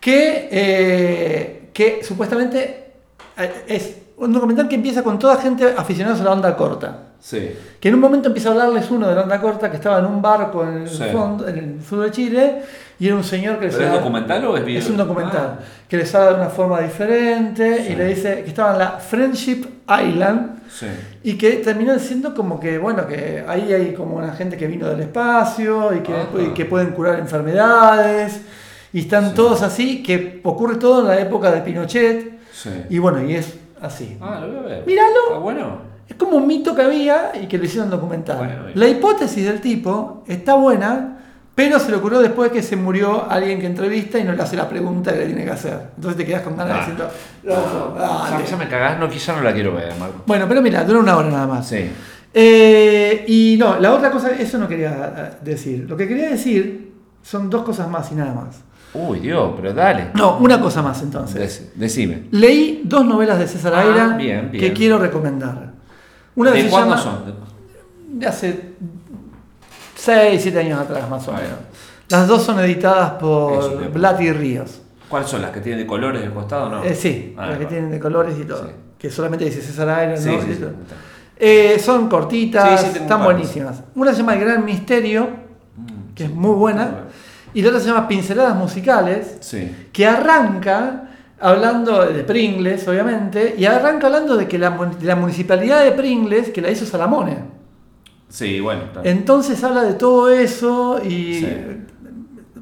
que, 0.00 0.48
eh, 0.50 1.70
que 1.72 2.00
supuestamente 2.02 2.84
eh, 3.38 3.52
es 3.66 3.96
un 4.16 4.32
documental 4.32 4.68
que 4.68 4.76
empieza 4.76 5.02
con 5.02 5.18
toda 5.18 5.36
gente 5.36 5.74
aficionados 5.76 6.20
a 6.20 6.24
la 6.24 6.32
onda 6.32 6.56
corta. 6.56 6.98
Sí. 7.20 7.50
Que 7.80 7.88
en 7.88 7.94
un 7.94 8.00
momento 8.00 8.28
empieza 8.28 8.50
a 8.50 8.52
hablarles 8.52 8.90
uno 8.90 9.08
de 9.08 9.14
la 9.14 9.22
onda 9.22 9.40
corta 9.40 9.70
que 9.70 9.76
estaba 9.76 9.98
en 9.98 10.04
un 10.06 10.20
barco 10.22 10.62
en 10.62 10.82
el, 10.82 10.88
Sí. 10.88 11.04
fondo, 11.12 11.48
en 11.48 11.56
el 11.58 11.82
sur 11.82 12.00
de 12.04 12.10
Chile 12.10 12.62
y 13.00 13.06
era 13.08 13.16
un 13.16 13.24
señor 13.24 13.58
que 13.58 13.66
les 13.66 13.74
¿Pero 13.76 13.88
es 13.88 13.92
documental 13.94 14.44
o 14.46 14.56
es 14.56 14.64
video? 14.64 14.80
Es 14.80 14.88
un 14.90 14.96
documental 14.96 15.58
Ah. 15.58 15.64
que 15.88 15.96
les 15.96 16.14
habla 16.14 16.30
de 16.30 16.34
una 16.42 16.48
forma 16.50 16.80
diferente 16.80 17.82
Sí. 17.84 17.92
y 17.92 17.96
le 17.96 18.04
dice 18.06 18.42
que 18.42 18.48
estaba 18.50 18.72
en 18.72 18.78
la 18.78 18.90
Friendship 18.92 19.64
Island 19.88 20.60
Sí. 20.70 20.86
y 21.24 21.34
que 21.38 21.52
terminan 21.56 22.00
siendo 22.00 22.34
como 22.34 22.58
que, 22.60 22.78
bueno, 22.78 23.06
que 23.06 23.44
ahí 23.46 23.72
hay 23.72 23.92
como 23.94 24.16
una 24.16 24.32
gente 24.32 24.56
que 24.56 24.66
vino 24.66 24.88
del 24.88 25.00
espacio 25.00 25.92
y 25.94 26.00
que, 26.00 26.12
y 26.42 26.46
que 26.54 26.64
pueden 26.64 26.90
curar 26.92 27.18
enfermedades 27.18 28.40
y 28.92 29.00
están 29.00 29.30
Sí. 29.30 29.34
todos 29.34 29.62
así, 29.62 30.02
que 30.02 30.40
ocurre 30.44 30.76
todo 30.76 31.00
en 31.02 31.08
la 31.08 31.20
época 31.20 31.50
de 31.50 31.60
Pinochet 31.62 32.38
Sí. 32.52 32.70
y 32.90 32.98
bueno, 32.98 33.22
y 33.22 33.34
es 33.34 33.54
así. 33.80 34.16
Ah, 34.20 34.40
lo 34.40 34.48
voy 34.48 34.58
a 34.58 34.62
ver. 34.76 34.84
Míralo. 34.86 35.20
Está 35.28 35.38
bueno. 35.38 35.94
Es 36.08 36.16
como 36.16 36.36
un 36.36 36.46
mito 36.46 36.74
que 36.74 36.82
había 36.82 37.32
y 37.40 37.46
que 37.46 37.56
lo 37.58 37.64
hicieron 37.64 37.90
documental. 37.90 38.36
Bueno, 38.38 38.54
la 38.74 38.88
hipótesis 38.88 39.44
del 39.44 39.60
tipo 39.60 40.22
está 40.28 40.54
buena, 40.54 41.18
pero 41.54 41.78
se 41.78 41.90
le 41.90 41.96
ocurrió 41.98 42.20
después 42.20 42.50
que 42.50 42.62
se 42.62 42.74
murió 42.76 43.30
alguien 43.30 43.60
que 43.60 43.66
entrevista 43.66 44.18
y 44.18 44.24
no 44.24 44.32
le 44.32 44.42
hace 44.42 44.56
la 44.56 44.68
pregunta 44.68 45.12
que 45.12 45.18
le 45.20 45.26
tiene 45.26 45.44
que 45.44 45.50
hacer. 45.50 45.78
Entonces 45.96 46.16
te 46.18 46.26
quedas 46.26 46.42
con 46.42 46.56
ganas 46.56 46.74
Ah. 46.74 46.78
diciendo, 46.80 47.08
"Loco, 47.44 47.94
Ya, 47.98 48.30
dale". 48.30 48.46
ya 48.46 48.56
me 48.56 48.68
cagás, 48.68 48.98
no, 48.98 49.08
quizá 49.08 49.36
no 49.36 49.42
la 49.42 49.52
quiero 49.52 49.74
ver, 49.74 49.92
Marco. 49.98 50.22
Bueno, 50.26 50.46
pero 50.48 50.60
mira, 50.62 50.82
dura 50.84 50.98
una 50.98 51.16
hora 51.16 51.30
nada 51.30 51.46
más. 51.46 51.68
Sí. 51.68 51.90
Eh, 52.36 53.24
y 53.28 53.56
no, 53.58 53.78
la 53.78 53.92
otra 53.94 54.10
cosa, 54.10 54.30
eso 54.32 54.58
no 54.58 54.66
quería 54.66 55.12
eh, 55.16 55.36
decir. 55.44 55.86
Lo 55.88 55.96
que 55.96 56.08
quería 56.08 56.28
decir 56.30 56.92
son 57.22 57.48
dos 57.48 57.62
cosas 57.62 57.88
más 57.88 58.10
y 58.10 58.16
nada 58.16 58.34
más. 58.34 58.56
Uy, 58.92 59.20
Dios, 59.20 59.52
pero 59.56 59.72
dale. 59.72 60.08
No, 60.14 60.38
una 60.38 60.60
cosa 60.60 60.82
más 60.82 61.00
entonces. 61.02 61.62
Dec- 61.74 61.78
decime. 61.78 62.24
Leí 62.32 62.82
dos 62.84 63.04
novelas 63.04 63.38
de 63.38 63.46
César 63.46 63.72
Ah, 63.74 63.80
Aira 63.80 64.08
bien, 64.16 64.50
bien. 64.50 64.60
que 64.60 64.72
quiero 64.72 64.98
recomendar. 64.98 65.72
Una 66.36 66.50
¿De 66.50 66.64
cuándo 66.68 66.96
llama- 66.96 67.02
son? 67.02 67.34
de 68.18 68.26
hace 68.26 68.73
6, 70.04 70.40
7 70.42 70.58
años 70.58 70.80
atrás 70.80 71.08
más 71.08 71.26
o 71.28 71.32
menos. 71.32 71.48
Las 72.08 72.28
dos 72.28 72.42
son 72.42 72.58
editadas 72.60 73.12
por 73.12 73.78
bien. 73.78 73.92
Blat 73.92 74.20
y 74.20 74.32
Ríos. 74.32 74.80
¿Cuáles 75.08 75.28
son 75.28 75.42
las 75.42 75.50
que 75.50 75.60
tienen 75.60 75.80
de 75.80 75.86
colores 75.86 76.20
del 76.22 76.32
costado 76.32 76.68
no? 76.68 76.84
Eh, 76.84 76.94
sí, 76.94 77.34
Ah, 77.38 77.46
las 77.48 77.58
que 77.58 77.66
tienen 77.66 77.90
de 77.90 77.98
colores 78.00 78.34
y 78.38 78.44
todo. 78.44 78.64
Sí. 78.66 78.72
Que 78.98 79.10
solamente 79.10 79.44
dice 79.44 79.60
César 79.60 79.88
Aira, 79.88 80.16
Sí, 80.16 80.28
¿no? 80.30 80.42
sí. 80.42 80.58
Eh, 81.36 81.78
son 81.78 82.08
cortitas, 82.08 82.84
están 82.96 83.18
un 83.20 83.24
buenísimas. 83.24 83.82
Una 83.94 84.12
se 84.12 84.18
llama 84.18 84.34
El 84.34 84.40
Gran 84.40 84.64
Misterio, 84.64 85.28
Mm, 85.76 86.14
que 86.14 86.24
es 86.24 86.30
muy 86.30 86.54
buena. 86.54 87.04
Y 87.52 87.62
la 87.62 87.68
otra 87.68 87.80
se 87.80 87.88
llama 87.88 88.06
Pinceladas 88.06 88.54
Musicales, 88.56 89.38
que 89.92 90.06
arranca 90.06 91.08
hablando 91.40 92.04
de 92.04 92.22
Pringles, 92.24 92.86
obviamente, 92.88 93.54
y 93.58 93.64
arranca 93.64 94.06
hablando 94.06 94.36
de 94.36 94.46
que 94.48 94.58
la, 94.58 94.70
de 94.70 95.04
la 95.06 95.16
municipalidad 95.16 95.82
de 95.84 95.92
Pringles, 95.92 96.50
que 96.50 96.60
la 96.62 96.70
hizo 96.70 96.86
Salamone. 96.86 97.38
Sí, 98.34 98.58
bueno. 98.58 98.82
claro. 98.92 99.08
Entonces 99.08 99.62
habla 99.62 99.84
de 99.84 99.94
todo 99.94 100.28
eso 100.28 101.00
y 101.04 101.34
Sí. 101.40 101.48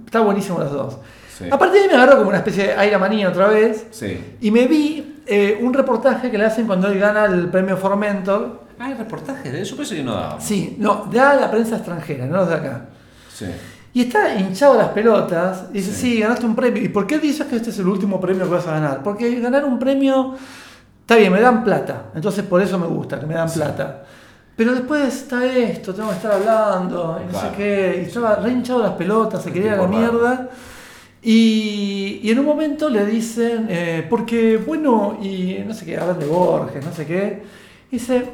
está 0.04 0.20
buenísimo 0.20 0.58
las 0.58 0.70
dos. 0.70 0.98
Sí. 1.38 1.44
A 1.50 1.58
partir 1.58 1.78
de 1.78 1.84
ahí 1.84 1.88
me 1.88 1.94
agarró 1.94 2.18
como 2.18 2.28
una 2.28 2.38
especie 2.38 2.66
de 2.68 2.74
aire 2.74 2.98
manía 2.98 3.30
otra 3.30 3.46
vez 3.48 3.86
Sí. 3.90 4.36
y 4.42 4.50
me 4.50 4.66
vi 4.66 5.08
eh, 5.26 5.58
un 5.62 5.72
reportaje 5.72 6.30
que 6.30 6.36
le 6.36 6.44
hacen 6.44 6.66
cuando 6.66 6.88
él 6.88 6.98
gana 6.98 7.24
el 7.24 7.48
premio 7.48 7.76
Formentor. 7.78 8.60
Ah, 8.78 8.86
hay 8.86 8.94
reportajes 8.94 9.50
de 9.52 9.62
eso, 9.62 9.76
pensé 9.76 9.96
que 9.96 10.02
no 10.02 10.12
daba. 10.14 10.40
Sí, 10.40 10.76
no, 10.78 11.08
da 11.10 11.34
la 11.36 11.50
prensa 11.50 11.76
extranjera, 11.76 12.26
no 12.26 12.36
los 12.38 12.48
de 12.48 12.54
acá. 12.56 12.86
Sí. 13.32 13.46
Y 13.94 14.02
está 14.02 14.34
hinchado 14.34 14.74
las 14.76 14.88
pelotas 14.88 15.66
y 15.70 15.74
dice, 15.78 15.92
Sí. 15.92 16.14
sí. 16.16 16.20
ganaste 16.20 16.44
un 16.44 16.54
premio. 16.56 16.82
¿Y 16.82 16.88
por 16.90 17.06
qué 17.06 17.18
dices 17.18 17.46
que 17.46 17.56
este 17.56 17.70
es 17.70 17.78
el 17.78 17.86
último 17.88 18.20
premio 18.20 18.44
que 18.44 18.50
vas 18.50 18.66
a 18.66 18.72
ganar? 18.72 19.02
Porque 19.02 19.40
ganar 19.40 19.64
un 19.64 19.78
premio, 19.78 20.34
está 21.00 21.16
bien, 21.16 21.32
me 21.32 21.40
dan 21.40 21.64
plata. 21.64 22.06
Entonces 22.14 22.44
por 22.44 22.60
eso 22.60 22.78
me 22.78 22.86
gusta, 22.88 23.18
que 23.18 23.24
me 23.26 23.34
dan 23.34 23.50
plata. 23.50 24.02
Pero 24.56 24.72
después 24.74 25.02
está 25.14 25.46
esto, 25.46 25.94
tengo 25.94 26.10
que 26.10 26.16
estar 26.16 26.32
hablando, 26.32 27.18
y 27.22 27.24
no 27.26 27.30
Claro. 27.32 27.50
sé 27.50 27.56
qué. 27.56 28.02
Y 28.02 28.06
estaba 28.08 28.36
re 28.36 28.50
hinchado 28.52 28.82
las 28.82 28.92
pelotas, 28.92 29.42
se 29.42 29.50
quería 29.52 29.76
la 29.76 29.86
mierda. 29.86 30.50
Y, 31.22 32.20
y 32.22 32.30
en 32.30 32.38
un 32.40 32.44
momento 32.46 32.88
le 32.90 33.06
dicen, 33.06 33.66
eh, 33.70 34.04
porque 34.10 34.56
bueno, 34.58 35.18
y 35.22 35.62
no 35.66 35.72
sé 35.72 35.84
qué, 35.86 35.96
hablan 35.96 36.18
de 36.18 36.26
Borges, 36.26 36.84
no 36.84 36.92
sé 36.92 37.06
qué. 37.06 37.42
Dice, 37.90 38.24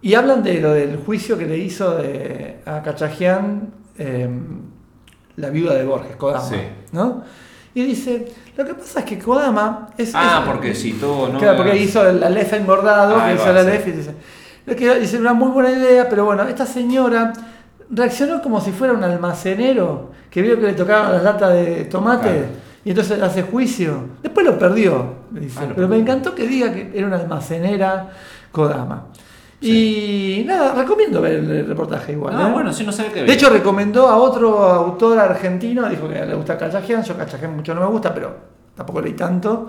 y 0.00 0.14
hablan 0.14 0.42
de 0.42 0.60
lo 0.60 0.72
del 0.72 0.96
juicio 0.98 1.36
que 1.36 1.46
le 1.46 1.58
hizo 1.58 1.96
de, 1.96 2.60
a 2.64 2.80
Cachajian 2.82 3.72
eh, 3.98 4.28
la 5.36 5.50
viuda 5.50 5.74
de 5.74 5.84
Borges, 5.84 6.14
Kodama. 6.16 6.44
Sí. 6.48 6.56
¿no? 6.92 7.24
Y 7.74 7.82
dice, 7.82 8.32
lo 8.56 8.64
que 8.64 8.74
pasa 8.74 9.00
es 9.00 9.06
que 9.06 9.18
Kodama 9.18 9.88
es... 9.98 10.12
Ah, 10.14 10.42
es- 10.44 10.50
porque 10.50 10.74
citó, 10.74 11.28
¿no? 11.32 11.38
Claro, 11.40 11.56
porque 11.56 11.76
hizo 11.76 12.08
el 12.08 12.22
Aleph 12.22 12.52
engordado, 12.52 13.16
que 13.26 13.34
hizo 13.34 13.44
va, 13.46 13.52
sí. 13.52 13.58
Aleph 13.58 13.88
y 13.88 13.90
dice, 13.90 14.14
lo 14.66 14.76
que 14.76 14.98
dice 15.00 15.18
una 15.18 15.34
muy 15.34 15.50
buena 15.50 15.70
idea, 15.70 16.08
pero 16.08 16.24
bueno, 16.24 16.42
esta 16.44 16.66
señora 16.66 17.32
reaccionó 17.90 18.40
como 18.42 18.60
si 18.60 18.72
fuera 18.72 18.94
un 18.94 19.04
almacenero 19.04 20.10
que 20.30 20.42
vio 20.42 20.58
que 20.58 20.66
le 20.66 20.72
tocaban 20.72 21.12
las 21.12 21.22
latas 21.22 21.52
de 21.52 21.84
tomate 21.84 22.28
Claro. 22.28 22.46
y 22.84 22.90
entonces 22.90 23.22
hace 23.22 23.42
juicio. 23.42 24.08
Después 24.22 24.46
lo 24.46 24.58
perdió, 24.58 25.14
dice. 25.30 25.60
Ah, 25.62 25.72
pero 25.74 25.86
me 25.88 25.98
encantó 25.98 26.34
que 26.34 26.46
diga 26.46 26.72
que 26.72 26.90
era 26.94 27.06
una 27.06 27.16
almacenera 27.16 28.10
Kodama. 28.50 29.06
Y 29.60 30.44
nada, 30.46 30.74
recomiendo 30.74 31.22
ver 31.22 31.34
el 31.34 31.66
reportaje 31.66 32.12
igual. 32.12 32.34
Ah, 32.36 32.48
¿eh? 32.48 32.52
bueno, 32.52 32.72
sí, 32.72 32.84
no 32.84 32.92
sabía 32.92 33.12
que 33.12 33.22
De 33.22 33.32
hecho, 33.32 33.48
recomendó 33.48 34.08
a 34.08 34.16
otro 34.16 34.62
autor 34.62 35.18
argentino, 35.18 35.88
dijo 35.88 36.08
que 36.08 36.24
le 36.26 36.34
gusta 36.34 36.58
Callajian, 36.58 37.02
yo 37.02 37.16
Callajian 37.16 37.56
mucho 37.56 37.74
no 37.74 37.80
me 37.80 37.86
gusta, 37.86 38.12
pero 38.12 38.34
tampoco 38.74 39.00
leí 39.00 39.14
tanto. 39.14 39.68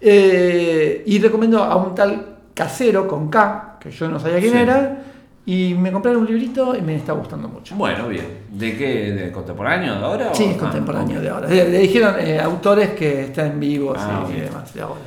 Eh, 0.00 1.02
y 1.06 1.18
recomendó 1.20 1.62
a 1.62 1.76
un 1.76 1.94
tal 1.94 2.31
Casero 2.54 3.06
con 3.08 3.28
K, 3.28 3.76
que 3.80 3.90
yo 3.90 4.08
no 4.08 4.18
sabía 4.20 4.38
quién 4.40 4.52
Sí. 4.52 4.58
era, 4.58 4.98
y 5.44 5.74
me 5.74 5.90
compré 5.90 6.16
un 6.16 6.24
librito 6.26 6.76
y 6.76 6.82
me 6.82 6.94
está 6.96 7.12
gustando 7.14 7.48
mucho. 7.48 7.74
Bueno, 7.74 8.08
bien. 8.08 8.26
¿De 8.50 8.76
qué? 8.76 9.12
¿De 9.12 9.32
contemporáneo 9.32 9.94
de 9.98 10.04
ahora? 10.04 10.34
Sí, 10.34 10.44
o- 10.44 10.54
ah, 10.54 10.58
contemporáneo 10.60 11.20
de 11.20 11.28
ahora. 11.28 11.48
Le, 11.48 11.68
le 11.68 11.78
dijeron 11.78 12.14
eh, 12.20 12.38
autores 12.40 12.90
que 12.90 13.22
están 13.24 13.58
vivos 13.58 13.96
Ah, 14.00 14.24
y, 14.30 14.40
demás 14.40 14.72
de 14.72 14.82
ahora. 14.82 15.00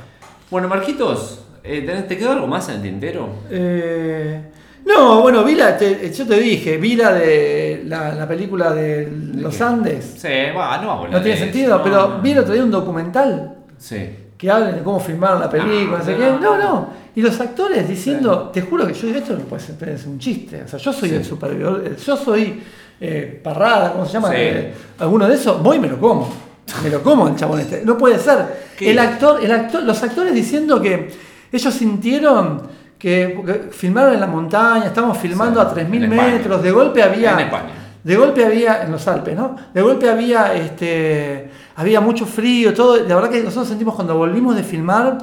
Bueno, 0.50 0.68
Marquitos, 0.68 1.44
eh, 1.64 1.84
¿tenés- 1.86 2.06
¿te 2.06 2.18
quedó 2.18 2.32
algo 2.32 2.46
más 2.46 2.68
en 2.68 2.76
el 2.76 2.82
tintero? 2.82 3.28
Eh, 3.50 4.40
No, 4.84 5.20
bueno, 5.20 5.42
vi 5.42 5.56
la, 5.56 5.76
te- 5.76 6.12
yo 6.12 6.24
te 6.26 6.38
dije, 6.38 6.76
vi 6.76 6.94
la 6.94 7.12
de 7.12 7.82
la, 7.86 8.14
la 8.14 8.28
película 8.28 8.72
de 8.72 9.10
Los 9.36 9.56
qué? 9.56 9.64
Andes. 9.64 10.04
Sí, 10.18 10.28
va, 10.56 10.78
no 10.78 10.86
vamos 10.88 11.06
a 11.06 11.10
No 11.10 11.22
tiene 11.22 11.36
sentido, 11.38 11.80
pero 11.82 12.08
no. 12.08 12.20
vi 12.20 12.30
el 12.30 12.38
otro 12.38 12.54
día 12.54 12.62
un 12.62 12.70
documental 12.70 13.54
Sí. 13.78 13.96
Que 14.36 14.50
hablen 14.50 14.76
de 14.76 14.82
cómo 14.82 15.00
filmaron 15.00 15.40
la 15.40 15.48
película, 15.50 15.96
Ah, 15.96 15.98
no 16.00 16.04
sé 16.04 16.12
no. 16.12 16.18
qué. 16.18 16.44
No, 16.44 16.58
no. 16.58 16.88
Y 17.14 17.22
los 17.22 17.40
actores 17.40 17.88
diciendo, 17.88 18.50
te 18.52 18.60
juro 18.62 18.86
que 18.86 18.92
yo 18.94 19.06
digo, 19.06 19.18
esto 19.18 19.32
no 19.32 19.40
puede 19.40 19.62
ser 19.62 19.88
es 19.88 20.04
un 20.04 20.18
chiste. 20.18 20.62
O 20.62 20.68
sea, 20.68 20.78
yo 20.78 20.92
soy 20.92 21.10
el 21.10 21.24
supervisor, 21.24 21.96
yo 21.96 22.16
soy 22.16 22.62
eh, 23.00 23.40
Parrada, 23.42 23.92
¿cómo 23.92 24.04
se 24.04 24.12
llama? 24.12 24.30
Eh, 24.34 24.74
alguno 24.98 25.26
de 25.26 25.34
esos, 25.34 25.62
voy 25.62 25.76
y 25.78 25.80
me 25.80 25.88
lo 25.88 25.98
como. 25.98 26.28
Me 26.82 26.90
lo 26.90 27.02
como 27.02 27.28
el 27.28 27.36
chabón 27.36 27.60
este. 27.60 27.82
No 27.84 27.96
puede 27.96 28.18
ser. 28.18 28.66
¿Qué? 28.76 28.90
El 28.90 28.98
actor, 28.98 29.42
el 29.42 29.50
actor, 29.52 29.82
los 29.84 30.02
actores 30.02 30.34
diciendo 30.34 30.80
que 30.82 31.10
ellos 31.52 31.72
sintieron 31.72 32.62
que, 32.98 33.68
filmaron 33.70 34.14
en 34.14 34.20
la 34.20 34.26
montaña, 34.26 34.86
estamos 34.86 35.16
filmando 35.18 35.60
Sí, 35.62 35.66
a 35.66 35.74
3.000 35.74 35.94
en 35.96 36.12
España. 36.12 36.32
metros, 36.34 36.62
de 36.62 36.70
golpe 36.72 37.02
había... 37.02 37.32
En 37.34 37.38
España. 37.40 37.70
De 38.02 38.16
golpe 38.16 38.44
había, 38.44 38.82
en 38.82 38.92
los 38.92 39.06
Alpes, 39.08 39.36
¿no? 39.36 39.56
De 39.74 39.82
golpe 39.82 40.08
había, 40.08 40.54
este, 40.54 41.45
había 41.76 42.00
mucho 42.00 42.26
frío, 42.26 42.72
todo. 42.74 42.96
La 43.06 43.14
verdad 43.14 43.30
que 43.30 43.40
nosotros 43.42 43.68
sentimos 43.68 43.94
cuando 43.94 44.16
volvimos 44.16 44.56
de 44.56 44.62
filmar 44.62 45.18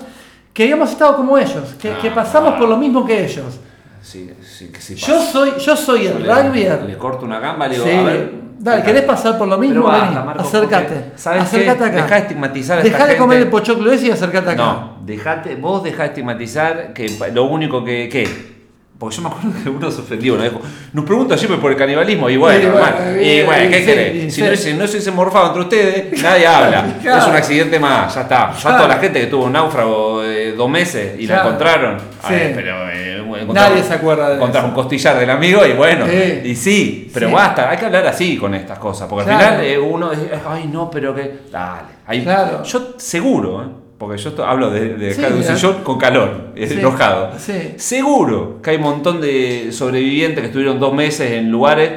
que 0.53 0.63
habíamos 0.63 0.91
estado 0.91 1.15
como 1.15 1.37
ellos, 1.37 1.75
que, 1.81 1.89
que 1.97 2.09
Ah, 2.09 2.15
pasamos 2.15 2.53
ah. 2.55 2.59
por 2.59 2.69
lo 2.69 2.77
mismo 2.77 3.05
que 3.05 3.25
ellos. 3.25 3.59
Sí, 4.01 4.29
sí, 4.41 4.67
que 4.67 4.81
sí 4.81 4.95
Yo 4.95 5.19
soy, 5.21 5.53
yo 5.59 5.75
soy 5.77 6.07
el 6.07 6.23
le- 6.23 6.33
rugbyer. 6.43 6.83
Le 6.83 6.97
corto 6.97 7.25
una 7.25 7.39
gamba, 7.39 7.67
le 7.67 7.75
digo, 7.75 7.85
Sí. 7.87 7.91
a 7.91 8.03
ver. 8.03 8.43
Dale, 8.59 8.77
acá. 8.77 8.85
¿querés 8.85 9.03
pasar 9.03 9.37
por 9.37 9.47
lo 9.47 9.57
mismo? 9.57 9.83
Basta, 9.83 10.23
Marcos, 10.23 10.47
acércate. 10.47 10.85
porque, 10.95 11.11
¿sabes 11.17 11.43
acércate 11.43 11.83
acá. 11.83 11.95
Dejá 11.95 12.15
de 12.15 12.21
estigmatizar 12.21 12.79
a 12.79 12.81
Dejá 12.81 12.97
esta 12.99 13.09
de 13.09 13.17
comer 13.17 13.37
el 13.39 13.47
pochoclo 13.49 13.91
ese 13.91 14.07
y 14.07 14.11
acércate 14.11 14.51
acá. 14.51 14.63
No, 14.63 14.97
dejate, 15.05 15.55
vos 15.55 15.83
dejá 15.83 16.03
de 16.03 16.09
estigmatizar 16.09 16.93
que 16.93 17.07
lo 17.33 17.45
único 17.45 17.83
que. 17.83 18.07
¿Qué? 18.09 18.52
Porque 18.97 19.15
yo 19.17 19.21
me 19.23 19.27
acuerdo 19.29 19.51
que 19.63 19.69
uno 19.69 19.91
se 19.91 20.01
ofendió, 20.01 20.37
¿no? 20.37 20.43
Dijo, 20.43 20.61
nos 20.93 21.03
pregunta 21.03 21.37
siempre 21.37 21.57
por 21.59 21.71
el 21.71 21.77
canibalismo, 21.77 22.29
y 22.29 22.37
bueno, 22.37 22.69
hermano, 22.69 23.21
y- 23.21 23.41
bueno, 23.43 23.69
¿qué 23.69 23.83
querés? 23.85 24.33
Si 24.33 24.41
no, 24.41 24.55
se- 24.55 24.73
no 24.75 24.85
se 24.87 24.93
hubiese 24.93 25.11
morfado 25.11 25.47
entre 25.47 25.61
ustedes, 25.63 26.21
nadie 26.23 26.47
habla. 26.47 26.85
Claro. 27.01 27.21
Es 27.21 27.27
un 27.27 27.35
accidente 27.35 27.79
más, 27.79 28.15
ya 28.15 28.21
está. 28.21 28.53
Ya 28.53 28.61
Claro. 28.61 28.77
toda 28.77 28.87
la 28.87 28.97
gente 29.01 29.19
que 29.19 29.25
tuvo 29.27 29.45
un 29.45 29.51
náufrago 29.53 30.23
eh, 30.23 30.53
dos 30.55 30.69
meses 30.69 31.19
y 31.19 31.27
la 31.27 31.39
encontraron. 31.41 31.97
Sí. 31.99 32.33
Pero 32.55 32.89
eh, 32.91 33.09
Nadie 33.51 33.83
se 33.83 33.95
acuerda 33.95 34.29
de 34.29 34.35
encontraron 34.35 34.69
un 34.69 34.75
costillar 34.75 35.17
del 35.19 35.29
amigo 35.29 35.65
y 35.65 35.73
bueno, 35.73 36.05
Sí. 36.07 36.41
y 36.45 36.55
sí, 36.55 37.11
pero 37.13 37.27
Sí. 37.27 37.33
basta, 37.33 37.69
hay 37.69 37.77
que 37.77 37.85
hablar 37.85 38.05
así 38.07 38.37
con 38.37 38.53
estas 38.55 38.77
cosas, 38.79 39.07
porque 39.09 39.29
al 39.29 39.37
final 39.37 39.63
eh, 39.65 39.77
uno 39.77 40.11
dice, 40.11 40.29
ay 40.47 40.69
no, 40.71 40.89
pero 40.89 41.13
que. 41.13 41.39
Dale. 41.51 42.23
Claro. 42.23 42.63
Yo 42.63 42.93
seguro, 42.97 43.63
¿eh? 43.63 43.82
Porque 44.05 44.21
yo 44.21 44.45
hablo 44.45 44.69
de, 44.69 44.95
de 44.95 45.13
Sí, 45.13 45.19
acá 45.21 45.29
de 45.29 45.33
un 45.35 45.41
mira. 45.41 45.55
sillón 45.55 45.83
con 45.83 45.97
calor, 45.97 46.51
Sí. 46.55 46.73
enojado. 46.79 47.31
Sí. 47.37 47.73
Seguro 47.77 48.61
que 48.61 48.69
hay 48.71 48.75
un 48.77 48.83
montón 48.83 49.19
de 49.21 49.71
sobrevivientes 49.71 50.39
que 50.41 50.47
estuvieron 50.47 50.79
dos 50.79 50.93
meses 50.93 51.31
en 51.31 51.49
lugares, 51.51 51.91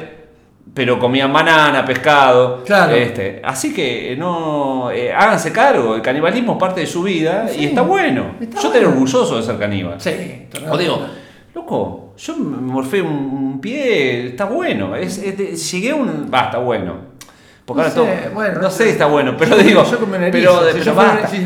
pero 0.73 0.99
comían 0.99 1.31
banana, 1.33 1.83
pescado. 1.85 2.63
Claro. 2.65 2.93
Este, 2.93 3.41
así 3.43 3.73
que 3.73 4.13
eh, 4.13 4.15
no 4.15 4.91
eh, 4.91 5.11
háganse 5.13 5.51
cargo, 5.51 5.95
el 5.95 6.01
canibalismo 6.01 6.53
es 6.53 6.59
parte 6.59 6.81
de 6.81 6.87
su 6.87 7.03
vida 7.03 7.47
y 7.57 7.65
está 7.65 7.81
bueno. 7.81 8.35
Está 8.39 8.61
yo 8.61 8.69
bueno. 8.71 8.89
orgulloso 8.89 9.37
de 9.37 9.43
ser 9.43 9.57
caníbal. 9.57 9.99
Sí. 9.99 10.11
O 10.69 10.77
digo, 10.77 10.99
loco, 11.55 12.13
yo 12.17 12.35
me 12.35 12.57
morfé 12.57 13.01
un, 13.01 13.09
un 13.11 13.61
pie, 13.61 14.27
está 14.27 14.45
bueno. 14.45 14.95
Es, 14.95 15.17
es 15.17 15.37
de- 15.37 15.55
llegué 15.55 15.91
a 15.91 15.95
un. 15.95 16.29
Va, 16.31 16.41
está 16.45 16.57
bueno. 16.59 17.16
Porque 17.67 17.81
No 17.81 17.87
ahora 17.89 17.95
todo- 17.95 18.05
sé, 18.05 18.29
bueno, 18.33 18.61
no 18.61 18.69
sé 18.71 18.83
si 18.85 18.89
está 18.91 19.07
bueno, 19.07 19.35
pero 19.37 19.57
digo. 19.57 19.83
pero 19.91 20.07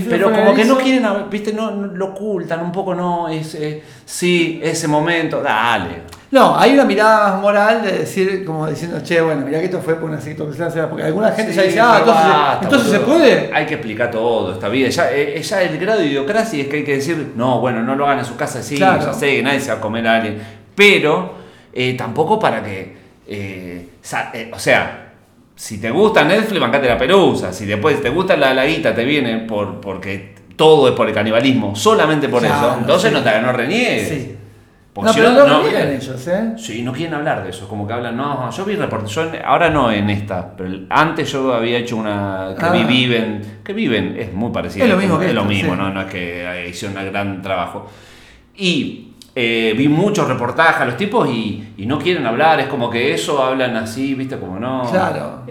pero 0.10 0.32
como 0.32 0.54
que 0.54 0.66
no 0.66 0.78
quieren, 0.78 1.04
viste, 1.32 1.52
no, 1.52 1.72
no- 1.72 1.88
lo 1.88 2.06
ocultan 2.10 2.62
un 2.64 2.72
poco, 2.72 2.94
no, 2.94 3.28
es. 3.28 3.56
eh, 3.56 3.82
sí, 4.06 4.60
ese 4.64 4.88
momento, 4.88 5.42
dale. 5.42 6.04
No, 6.30 6.56
hay 6.58 6.74
una 6.76 6.86
mirada 6.86 7.32
más 7.34 7.42
moral 7.42 7.82
de 7.82 7.92
decir, 8.00 8.46
como 8.46 8.68
diciendo, 8.68 9.00
che, 9.04 9.20
bueno, 9.20 9.44
mirá 9.46 9.60
que 9.60 9.66
esto 9.66 9.82
fue 9.82 9.96
por 9.96 10.10
una 10.12 10.22
circunstancia, 10.22 10.88
porque 10.88 11.04
alguna 11.04 11.32
gente 11.32 11.54
ya 11.54 11.64
dice, 11.64 11.80
ah, 11.82 11.98
entonces, 12.00 12.26
basta, 12.28 12.60
entonces 12.66 12.92
se 12.92 13.00
puede. 13.00 13.50
Hay 13.54 13.66
que 13.66 13.74
explicar 13.74 14.12
todo 14.12 14.54
esta 14.54 14.70
vida. 14.70 14.90
Ya, 14.90 15.12
eh, 15.12 15.42
ya 15.42 15.62
el 15.64 15.78
grado 15.80 16.00
de 16.00 16.06
idiocracia 16.06 16.62
es 16.62 16.70
que 16.70 16.78
hay 16.78 16.84
que 16.84 16.96
decir, 16.98 17.34
no, 17.36 17.60
bueno, 17.60 17.82
no 17.82 17.96
lo 17.96 18.06
hagan 18.06 18.20
en 18.20 18.26
su 18.26 18.36
casa, 18.38 18.62
sí, 18.62 18.76
Claro. 18.78 19.02
ya 19.08 19.12
sé 19.14 19.36
que 19.38 19.44
nadie 19.44 19.60
se 19.60 19.72
va 19.72 19.78
a 19.80 19.82
comer 19.82 20.08
a 20.08 20.16
alguien. 20.18 20.40
Pero 20.76 21.34
eh, 21.74 21.96
tampoco 21.98 22.40
para 22.40 22.64
que. 22.64 22.96
eh, 23.28 23.88
eh, 24.34 24.52
o 24.54 24.60
sea. 24.60 25.08
Si 25.56 25.80
te 25.80 25.92
gusta 25.92 26.24
Netflix, 26.24 26.60
bancate 26.60 26.88
la 26.88 26.98
pelusa. 26.98 27.54
Si 27.54 27.66
después 27.66 28.02
te 28.02 28.10
gusta 28.10 28.36
la 28.36 28.54
laguita, 28.54 28.96
te 28.96 29.04
viene 29.06 29.40
por, 29.40 29.80
porque 29.80 30.34
todo 30.56 30.88
es 30.88 30.94
por 30.96 31.08
el 31.08 31.14
canibalismo, 31.14 31.76
solamente 31.76 32.30
por 32.30 32.42
Claro, 32.42 32.68
eso. 32.70 32.78
Entonces 32.80 33.10
sí. 33.12 33.18
no 33.18 33.24
te 33.24 33.42
no 33.42 33.52
reniegues. 33.54 34.08
Sí. 34.10 34.36
No, 34.94 35.14
si 35.14 35.20
pero 35.22 35.32
no, 35.48 35.64
niegan 35.64 35.90
ellos, 35.90 36.28
¿eh? 36.28 36.52
Sí, 36.58 36.82
no 36.84 36.92
quieren 36.92 37.14
hablar 37.14 37.44
de 37.46 37.52
eso, 37.52 37.66
como 37.70 37.88
que 37.88 37.94
hablan, 37.94 38.18
no, 38.18 38.52
yo 38.52 38.66
vi 38.66 38.76
reportes, 38.76 39.18
ahora 39.46 39.70
no 39.70 39.90
en 39.90 40.10
esta, 40.10 40.54
pero 40.54 40.70
antes 40.90 41.32
yo 41.32 41.54
había 41.54 41.78
hecho 41.78 41.96
una 41.96 42.54
que 42.60 42.66
Ah. 42.66 42.72
vi 42.74 42.84
Viven, 42.84 43.62
que 43.64 43.72
Viven 43.72 44.18
es 44.20 44.34
muy 44.34 44.52
parecido, 44.52 44.84
Es 44.86 44.92
lo 44.92 44.98
mismo 44.98 45.18
que 45.18 45.28
es 45.28 45.34
lo 45.34 45.46
mismo, 45.46 45.76
sí. 45.76 45.80
¿no? 45.80 45.94
no 45.94 46.02
es 46.02 46.08
que 46.08 46.68
hicieron 46.70 46.98
un 46.98 47.10
gran 47.10 47.42
trabajo. 47.42 47.90
Y 48.58 49.11
eh, 49.36 49.74
vi 49.78 49.88
muchos 49.88 50.28
reportajes 50.28 50.82
a 50.82 50.86
los 50.86 50.98
tipos 50.98 51.28
y, 51.30 51.74
y 51.78 51.86
no 51.86 51.98
quieren 52.00 52.26
hablar, 52.26 52.60
es 52.60 52.68
como 52.68 52.90
que 52.90 53.14
eso 53.14 53.42
hablan 53.42 53.76
así, 53.78 54.14
viste, 54.16 54.38
como 54.38 54.60
no. 54.60 54.88
Claro. 54.92 55.42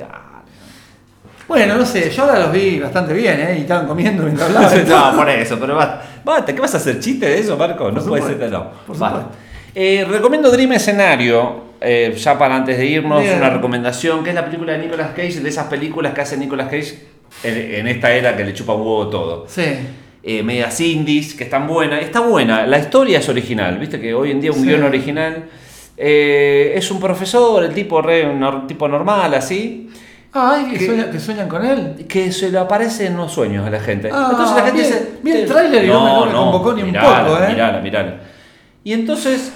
Bueno, 1.49 1.77
no 1.77 1.85
sé, 1.85 2.11
yo 2.11 2.23
ahora 2.25 2.39
los 2.39 2.53
vi 2.53 2.79
bastante 2.79 3.13
bien, 3.13 3.41
¿eh? 3.41 3.57
Y 3.59 3.61
estaban 3.63 3.87
comiendo 3.87 4.23
mientras 4.23 4.49
hablaban. 4.55 4.89
no, 4.89 5.17
por 5.17 5.29
eso, 5.31 5.59
pero 5.59 5.75
basta. 5.75 6.55
¿qué 6.55 6.61
vas 6.61 6.75
a 6.75 6.77
hacer 6.77 7.01
chiste 7.01 7.27
de 7.27 7.41
eso, 7.41 7.57
Marco? 7.57 7.91
No 7.91 7.95
Por 8.01 8.09
puede 8.09 8.23
supuesto, 8.23 8.45
ser, 8.45 8.53
no. 8.53 8.71
por 8.87 8.97
Basta. 8.97 9.27
Eh, 9.75 10.07
recomiendo 10.09 10.51
Dream 10.51 10.73
Escenario, 10.73 11.65
eh, 11.81 12.15
ya 12.17 12.39
para 12.39 12.55
antes 12.55 12.79
de 12.79 12.87
irnos, 12.87 13.21
Bien. 13.23 13.39
una 13.39 13.51
recomendación, 13.51 14.23
que 14.23 14.31
es 14.31 14.35
la 14.37 14.45
película 14.45 14.73
de 14.75 14.79
Nicolas 14.79 15.09
Cage, 15.11 15.41
de 15.41 15.49
esas 15.49 15.67
películas 15.67 16.13
que 16.15 16.21
hace 16.21 16.37
Nicolas 16.37 16.69
Cage 16.69 16.99
en, 17.43 17.75
en 17.81 17.89
esta 17.89 18.13
era 18.13 18.37
que 18.37 18.45
le 18.45 18.55
chupa 18.55 18.75
un 18.75 18.83
huevo 18.83 19.09
todo. 19.09 19.45
Sí. 19.49 19.63
Eh, 20.23 20.43
medias 20.43 20.79
indies, 20.81 21.35
que 21.35 21.45
están 21.45 21.67
buenas. 21.67 22.03
Está 22.03 22.21
buena, 22.21 22.67
la 22.67 22.79
historia 22.79 23.19
es 23.21 23.29
original, 23.31 23.79
viste 23.79 23.99
que 23.99 24.13
hoy 24.13 24.31
en 24.33 24.41
día 24.41 24.51
un 24.53 24.59
Sí. 24.61 24.67
guion 24.67 24.83
original. 24.85 25.45
eh, 26.03 26.73
es 26.77 26.91
un 26.91 26.99
profesor, 26.99 27.63
el 27.63 27.75
tipo, 27.75 28.01
re, 28.01 28.27
un 28.27 28.67
tipo 28.67 28.89
normal, 28.89 29.35
así, 29.35 29.91
Ah, 30.33 30.63
¿y 30.67 30.71
que, 30.73 30.79
¿Qué? 30.79 30.87
sueña- 30.87 31.11
que 31.11 31.19
sueñan 31.21 31.49
con 31.49 31.63
él. 31.67 32.07
que 32.09 32.33
se 32.33 32.51
le 32.51 32.57
aparece 32.59 33.07
en 33.07 33.17
los 33.19 33.33
sueños 33.33 33.67
a 33.67 33.71
la 33.71 33.81
gente. 33.81 34.09
Ah, 34.11 34.29
entonces 34.31 34.57
la 34.57 34.63
gente 34.65 34.79
dice. 34.83 35.09
bien 35.23 35.39
te- 35.39 35.47
tráiler 35.47 35.85
y 35.85 35.89
no 35.89 36.05
me- 36.05 36.11
no 36.11 36.27
me 36.27 36.33
convocó 36.53 36.73
ni 36.73 36.83
un 36.83 36.89
mirala, 36.93 37.27
poco, 37.27 37.43
¿eh? 37.43 37.49
Mirala, 37.51 37.81
mirala. 37.81 38.21
Y 38.85 38.93
entonces 38.95 39.53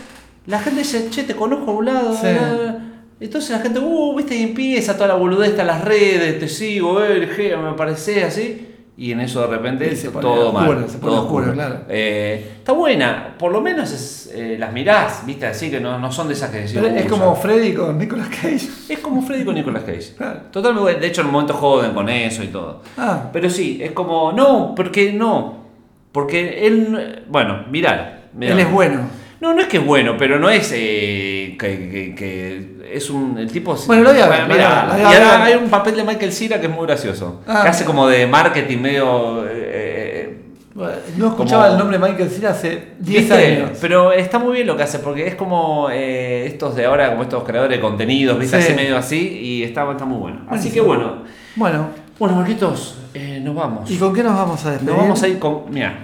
la 0.47 0.59
gente 0.59 0.81
dice, 0.81 1.09
che, 1.11 1.23
te 1.23 1.35
conozco 1.35 1.71
a 1.71 1.75
un 1.75 1.85
lado. 1.87 2.13
Sí. 2.15 2.23
bla, 2.23 2.33
bla, 2.33 2.63
bla". 2.63 2.79
Entonces 3.21 3.51
la 3.51 3.61
gente, 3.61 3.79
uh, 3.79 4.15
viste, 4.17 4.35
y 4.37 4.43
empieza 4.43 4.95
toda 4.95 5.07
la 5.09 5.15
boludez, 5.15 5.51
está 5.51 5.63
en 5.63 5.69
las 5.69 5.83
redes, 5.85 6.39
te 6.41 6.49
sigo, 6.49 7.03
eh, 7.03 7.57
me 7.57 7.73
parece 7.75 8.25
así. 8.25 8.74
Y 8.97 9.11
en 9.11 9.21
eso 9.21 9.41
de 9.41 9.49
repente 9.49 9.97
se 9.97 10.09
todo 10.11 10.53
oscuro, 10.53 10.79
mal. 10.81 10.89
se 10.89 10.99
todo 10.99 11.23
oscuro, 11.23 11.47
oscuro. 11.47 11.53
claro. 11.53 11.81
Eh, 11.89 12.53
está 12.59 12.71
buena, 12.73 13.35
por 13.39 13.51
lo 13.51 13.61
menos 13.61 13.91
es, 13.91 14.31
eh, 14.33 14.57
las 14.57 14.73
mirás, 14.73 15.27
viste, 15.27 15.47
así 15.47 15.69
que 15.69 15.81
no, 15.81 15.99
no 15.99 16.13
son 16.13 16.29
de 16.29 16.35
esas 16.35 16.51
que 16.51 16.59
decís. 16.59 16.77
"Uh, 16.81 16.87
es 16.87 17.03
ya". 17.05 17.11
como 17.11 17.35
Freddy 17.35 17.75
con 17.75 17.99
Nicolas 17.99 18.29
Cage. 18.29 18.69
Es 18.89 18.99
como 19.01 19.21
Freddy 19.23 19.45
con 19.45 19.57
Nicolas 19.57 19.83
Cage. 19.83 20.15
Claro. 20.17 20.41
Totalmente, 20.53 21.01
de 21.01 21.07
hecho 21.09 21.23
en 21.23 21.27
un 21.27 21.33
momento 21.33 21.55
joden 21.55 21.93
con 21.93 22.09
eso 22.09 22.45
y 22.45 22.49
todo. 22.49 22.83
Ah. 22.97 23.31
Pero 23.33 23.51
sí, 23.51 23.81
es 23.83 23.91
como, 23.91 24.31
no, 24.33 24.75
porque 24.77 25.13
no. 25.13 25.65
Porque 26.13 26.65
él, 26.67 27.25
bueno, 27.29 27.65
mirar. 27.73 28.29
Él 28.41 28.61
es 28.61 28.71
bueno. 28.71 29.01
No, 29.45 29.53
no 29.53 29.61
es 29.61 29.67
que 29.69 29.77
es 29.77 29.85
bueno, 29.85 30.15
pero 30.19 30.39
no 30.39 30.49
es 30.49 30.73
eh, 30.75 31.55
que, 31.61 31.91
que- 31.91 32.15
que 32.15 32.97
es 32.97 33.11
un. 33.11 33.37
El 33.39 33.53
tipo. 33.53 33.77
Bueno, 33.87 34.03
lo 34.05 34.11
voy 34.13 34.21
a 34.21 34.27
ver, 34.27 34.41
lo 34.41 34.47
voy 34.47 34.55
a 34.55 34.57
mirá, 34.57 34.85
ver, 34.87 34.87
lo 34.87 34.93
voy 34.95 35.03
a 35.05 35.11
y 35.19 35.23
ahora 35.23 35.45
hay 35.45 35.55
un 35.57 35.69
papel 35.69 35.97
de 35.97 36.05
Michael 36.05 36.33
Cera 36.33 36.61
que 36.61 36.67
es 36.67 36.73
muy 36.73 36.87
gracioso. 36.87 37.43
Ah. 37.47 37.61
que 37.63 37.69
hace 37.69 37.85
como 37.85 38.07
de 38.09 38.27
marketing 38.27 38.79
medio. 38.79 39.45
eh, 39.49 40.39
Bueno, 40.75 40.93
No 41.19 41.29
escuchaba 41.29 41.65
Como- 41.65 41.73
el 41.75 41.79
nombre 41.79 41.99
de 41.99 42.05
Michael 42.09 42.31
Cera 42.31 42.51
hace 42.51 42.95
10 42.99 43.21
¿Viste? 43.29 43.35
años. 43.35 43.79
Pero 43.83 44.13
está 44.13 44.39
muy 44.39 44.55
bien 44.55 44.67
lo 44.67 44.77
que 44.79 44.83
hace, 44.85 44.99
porque 44.99 45.27
es 45.29 45.35
como 45.35 45.89
eh, 45.93 46.47
estos 46.47 46.75
de 46.75 46.87
ahora, 46.87 47.11
como 47.11 47.23
estos 47.25 47.45
creadores 47.45 47.77
de 47.77 47.83
contenidos, 47.83 48.39
¿viste? 48.39 48.57
Sí. 48.63 48.69
Así 48.69 48.75
medio 48.75 48.97
así, 48.97 49.19
y 49.43 49.63
está, 49.63 49.89
está 49.91 50.05
muy 50.07 50.19
bueno. 50.19 50.41
Así 50.49 50.71
que 50.73 50.81
bueno. 50.81 51.19
Bueno, 51.57 51.89
Bueno, 52.19 52.37
Marquitos, 52.37 52.97
eh, 53.13 53.41
nos 53.43 53.55
vamos. 53.55 53.91
¿y 53.91 53.99
con 53.99 54.15
qué 54.15 54.23
nos 54.23 54.35
vamos 54.35 54.65
a 54.65 54.71
despedir? 54.71 54.91
Nos 54.93 55.01
vamos 55.03 55.23
a 55.23 55.29
ir 55.29 55.39
con. 55.39 55.65
Mira, 55.71 55.95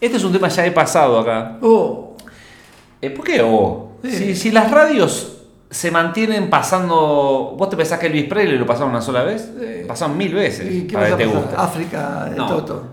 este 0.00 0.16
es 0.16 0.24
un 0.24 0.32
tema 0.32 0.48
ya 0.48 0.64
he 0.66 0.70
pasado 0.72 1.18
acá. 1.20 1.58
Oh, 1.60 2.03
Eh, 3.04 3.10
¿Por 3.10 3.24
qué 3.24 3.42
oh? 3.42 3.98
Sí. 4.02 4.10
Si, 4.10 4.36
si 4.36 4.50
las 4.50 4.70
radios 4.70 5.34
se 5.70 5.90
mantienen 5.90 6.48
pasando. 6.48 7.54
¿Vos 7.58 7.68
te 7.68 7.76
pensás 7.76 7.98
que 7.98 8.06
Elvis 8.06 8.24
Presley 8.24 8.58
lo 8.58 8.66
pasaron 8.66 8.90
una 8.90 9.02
sola 9.02 9.24
vez? 9.24 9.50
Pasaron 9.86 10.16
mil 10.16 10.32
veces. 10.32 10.72
¿y 10.72 10.86
qué 10.86 10.96
a 10.96 11.00
vas 11.00 11.10
ver, 11.10 11.14
a 11.14 11.16
te 11.18 11.26
gusta. 11.26 11.62
África 11.62 12.30
No. 12.36 12.46
Toto. 12.46 12.84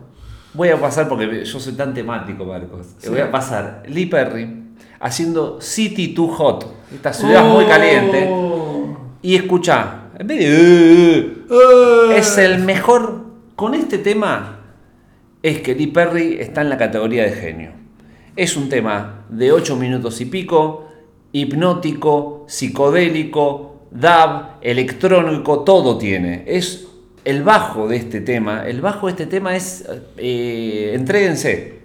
Voy 0.53 0.69
a 0.69 0.79
pasar 0.79 1.07
porque 1.07 1.45
yo 1.45 1.59
soy 1.59 1.73
tan 1.73 1.93
temático, 1.93 2.43
Marcos. 2.43 2.87
Sí. 2.97 3.09
Voy 3.09 3.19
a 3.19 3.31
pasar 3.31 3.83
Lee 3.87 4.07
Perry 4.07 4.63
haciendo 4.99 5.61
City 5.61 6.09
Too 6.09 6.27
Hot. 6.27 6.65
Esta 6.93 7.13
ciudad 7.13 7.45
muy 7.45 7.65
caliente. 7.65 8.27
Oh. 8.29 8.97
Y 9.21 9.35
escucha, 9.35 10.09
en 10.17 10.27
vez 10.27 10.39
de. 10.39 11.19
Eh. 11.19 12.17
Es 12.17 12.37
el 12.37 12.59
mejor. 12.59 13.21
Con 13.55 13.75
este 13.75 13.99
tema, 13.99 14.59
es 15.43 15.61
que 15.61 15.75
Lee 15.75 15.87
Perry 15.87 16.37
está 16.39 16.61
en 16.61 16.69
la 16.69 16.77
categoría 16.77 17.23
de 17.23 17.31
genio. 17.31 17.80
Es 18.35 18.55
un 18.55 18.69
tema 18.69 19.25
de 19.29 19.51
8 19.51 19.75
minutos 19.75 20.21
y 20.21 20.25
pico, 20.25 20.87
hipnótico, 21.33 22.45
psicodélico, 22.47 23.87
dub, 23.91 24.45
electrónico, 24.61 25.63
todo 25.65 25.97
tiene. 25.97 26.43
Es 26.47 26.87
el 27.25 27.43
bajo 27.43 27.89
de 27.89 27.97
este 27.97 28.21
tema. 28.21 28.65
El 28.65 28.79
bajo 28.79 29.07
de 29.07 29.11
este 29.11 29.25
tema 29.25 29.55
es. 29.55 29.85
eh, 30.17 30.93
entréguense. 30.95 31.81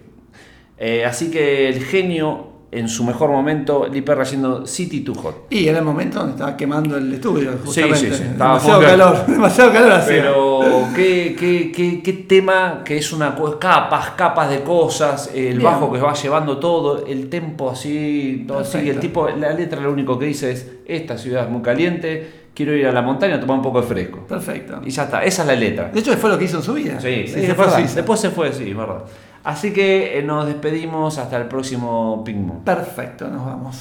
Eh, 0.78 1.04
así 1.04 1.30
que 1.32 1.68
el 1.68 1.82
genio 1.82 2.45
en 2.72 2.88
su 2.88 3.04
mejor 3.04 3.30
momento, 3.30 3.86
Lee 3.90 4.02
Perry 4.02 4.22
haciendo 4.22 4.66
City 4.66 5.00
to 5.00 5.14
Hot. 5.14 5.46
Y 5.50 5.68
era 5.68 5.78
el 5.78 5.84
momento 5.84 6.18
donde 6.18 6.32
estaba 6.32 6.56
quemando 6.56 6.96
el 6.96 7.14
estudio, 7.14 7.52
Sí, 7.52 7.58
justamente. 7.64 7.98
sí, 7.98 8.06
sí, 8.14 8.22
estaba 8.24 8.54
demasiado 8.58 8.80
calor, 8.82 9.26
demasiado 9.28 9.72
calor 9.72 9.92
hacía. 9.92 10.16
Pero 10.22 10.60
qué, 10.94 11.36
qué, 11.38 11.72
qué, 11.74 12.02
qué 12.02 12.12
tema 12.12 12.82
que 12.84 12.98
es 12.98 13.12
una 13.12 13.36
capas, 13.58 14.10
capas 14.10 14.50
de 14.50 14.60
cosas, 14.62 15.30
el 15.34 15.58
Bien. 15.58 15.62
bajo 15.62 15.92
que 15.92 16.00
va 16.00 16.12
llevando 16.14 16.58
todo, 16.58 17.06
el 17.06 17.28
tempo 17.28 17.70
así, 17.70 18.44
todo 18.46 18.58
así, 18.58 18.88
el 18.88 18.98
tipo, 18.98 19.28
la 19.28 19.52
letra 19.52 19.80
lo 19.80 19.92
único 19.92 20.18
que 20.18 20.26
dice 20.26 20.50
es 20.50 20.70
esta 20.86 21.16
ciudad 21.16 21.44
es 21.44 21.50
muy 21.50 21.62
caliente, 21.62 22.46
quiero 22.54 22.74
ir 22.74 22.86
a 22.86 22.92
la 22.92 23.02
montaña 23.02 23.36
a 23.36 23.40
tomar 23.40 23.58
un 23.58 23.62
poco 23.62 23.80
de 23.80 23.86
fresco. 23.86 24.20
Perfecto. 24.26 24.80
Y 24.84 24.90
ya 24.90 25.04
está, 25.04 25.22
esa 25.22 25.42
es 25.42 25.48
la 25.48 25.54
letra. 25.54 25.90
De 25.92 26.00
hecho, 26.00 26.12
fue 26.14 26.30
lo 26.30 26.38
que 26.38 26.44
hizo 26.46 26.56
en 26.58 26.62
su 26.62 26.74
vida. 26.74 27.00
Sí, 27.00 27.08
Y 27.08 27.26
sí, 27.28 27.34
se 27.34 27.46
es 27.46 27.54
fue. 27.54 27.66
Después 27.94 28.18
se 28.20 28.30
fue, 28.30 28.52
sí, 28.52 28.72
verdad. 28.72 29.04
Así 29.46 29.72
que 29.72 30.18
eh, 30.18 30.22
nos 30.24 30.44
despedimos 30.44 31.18
hasta 31.18 31.36
el 31.36 31.46
próximo 31.46 32.16
Moon. 32.26 32.64
Perfecto, 32.64 33.28
nos 33.28 33.46
vamos. 33.46 33.80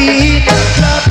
Love 0.00 1.09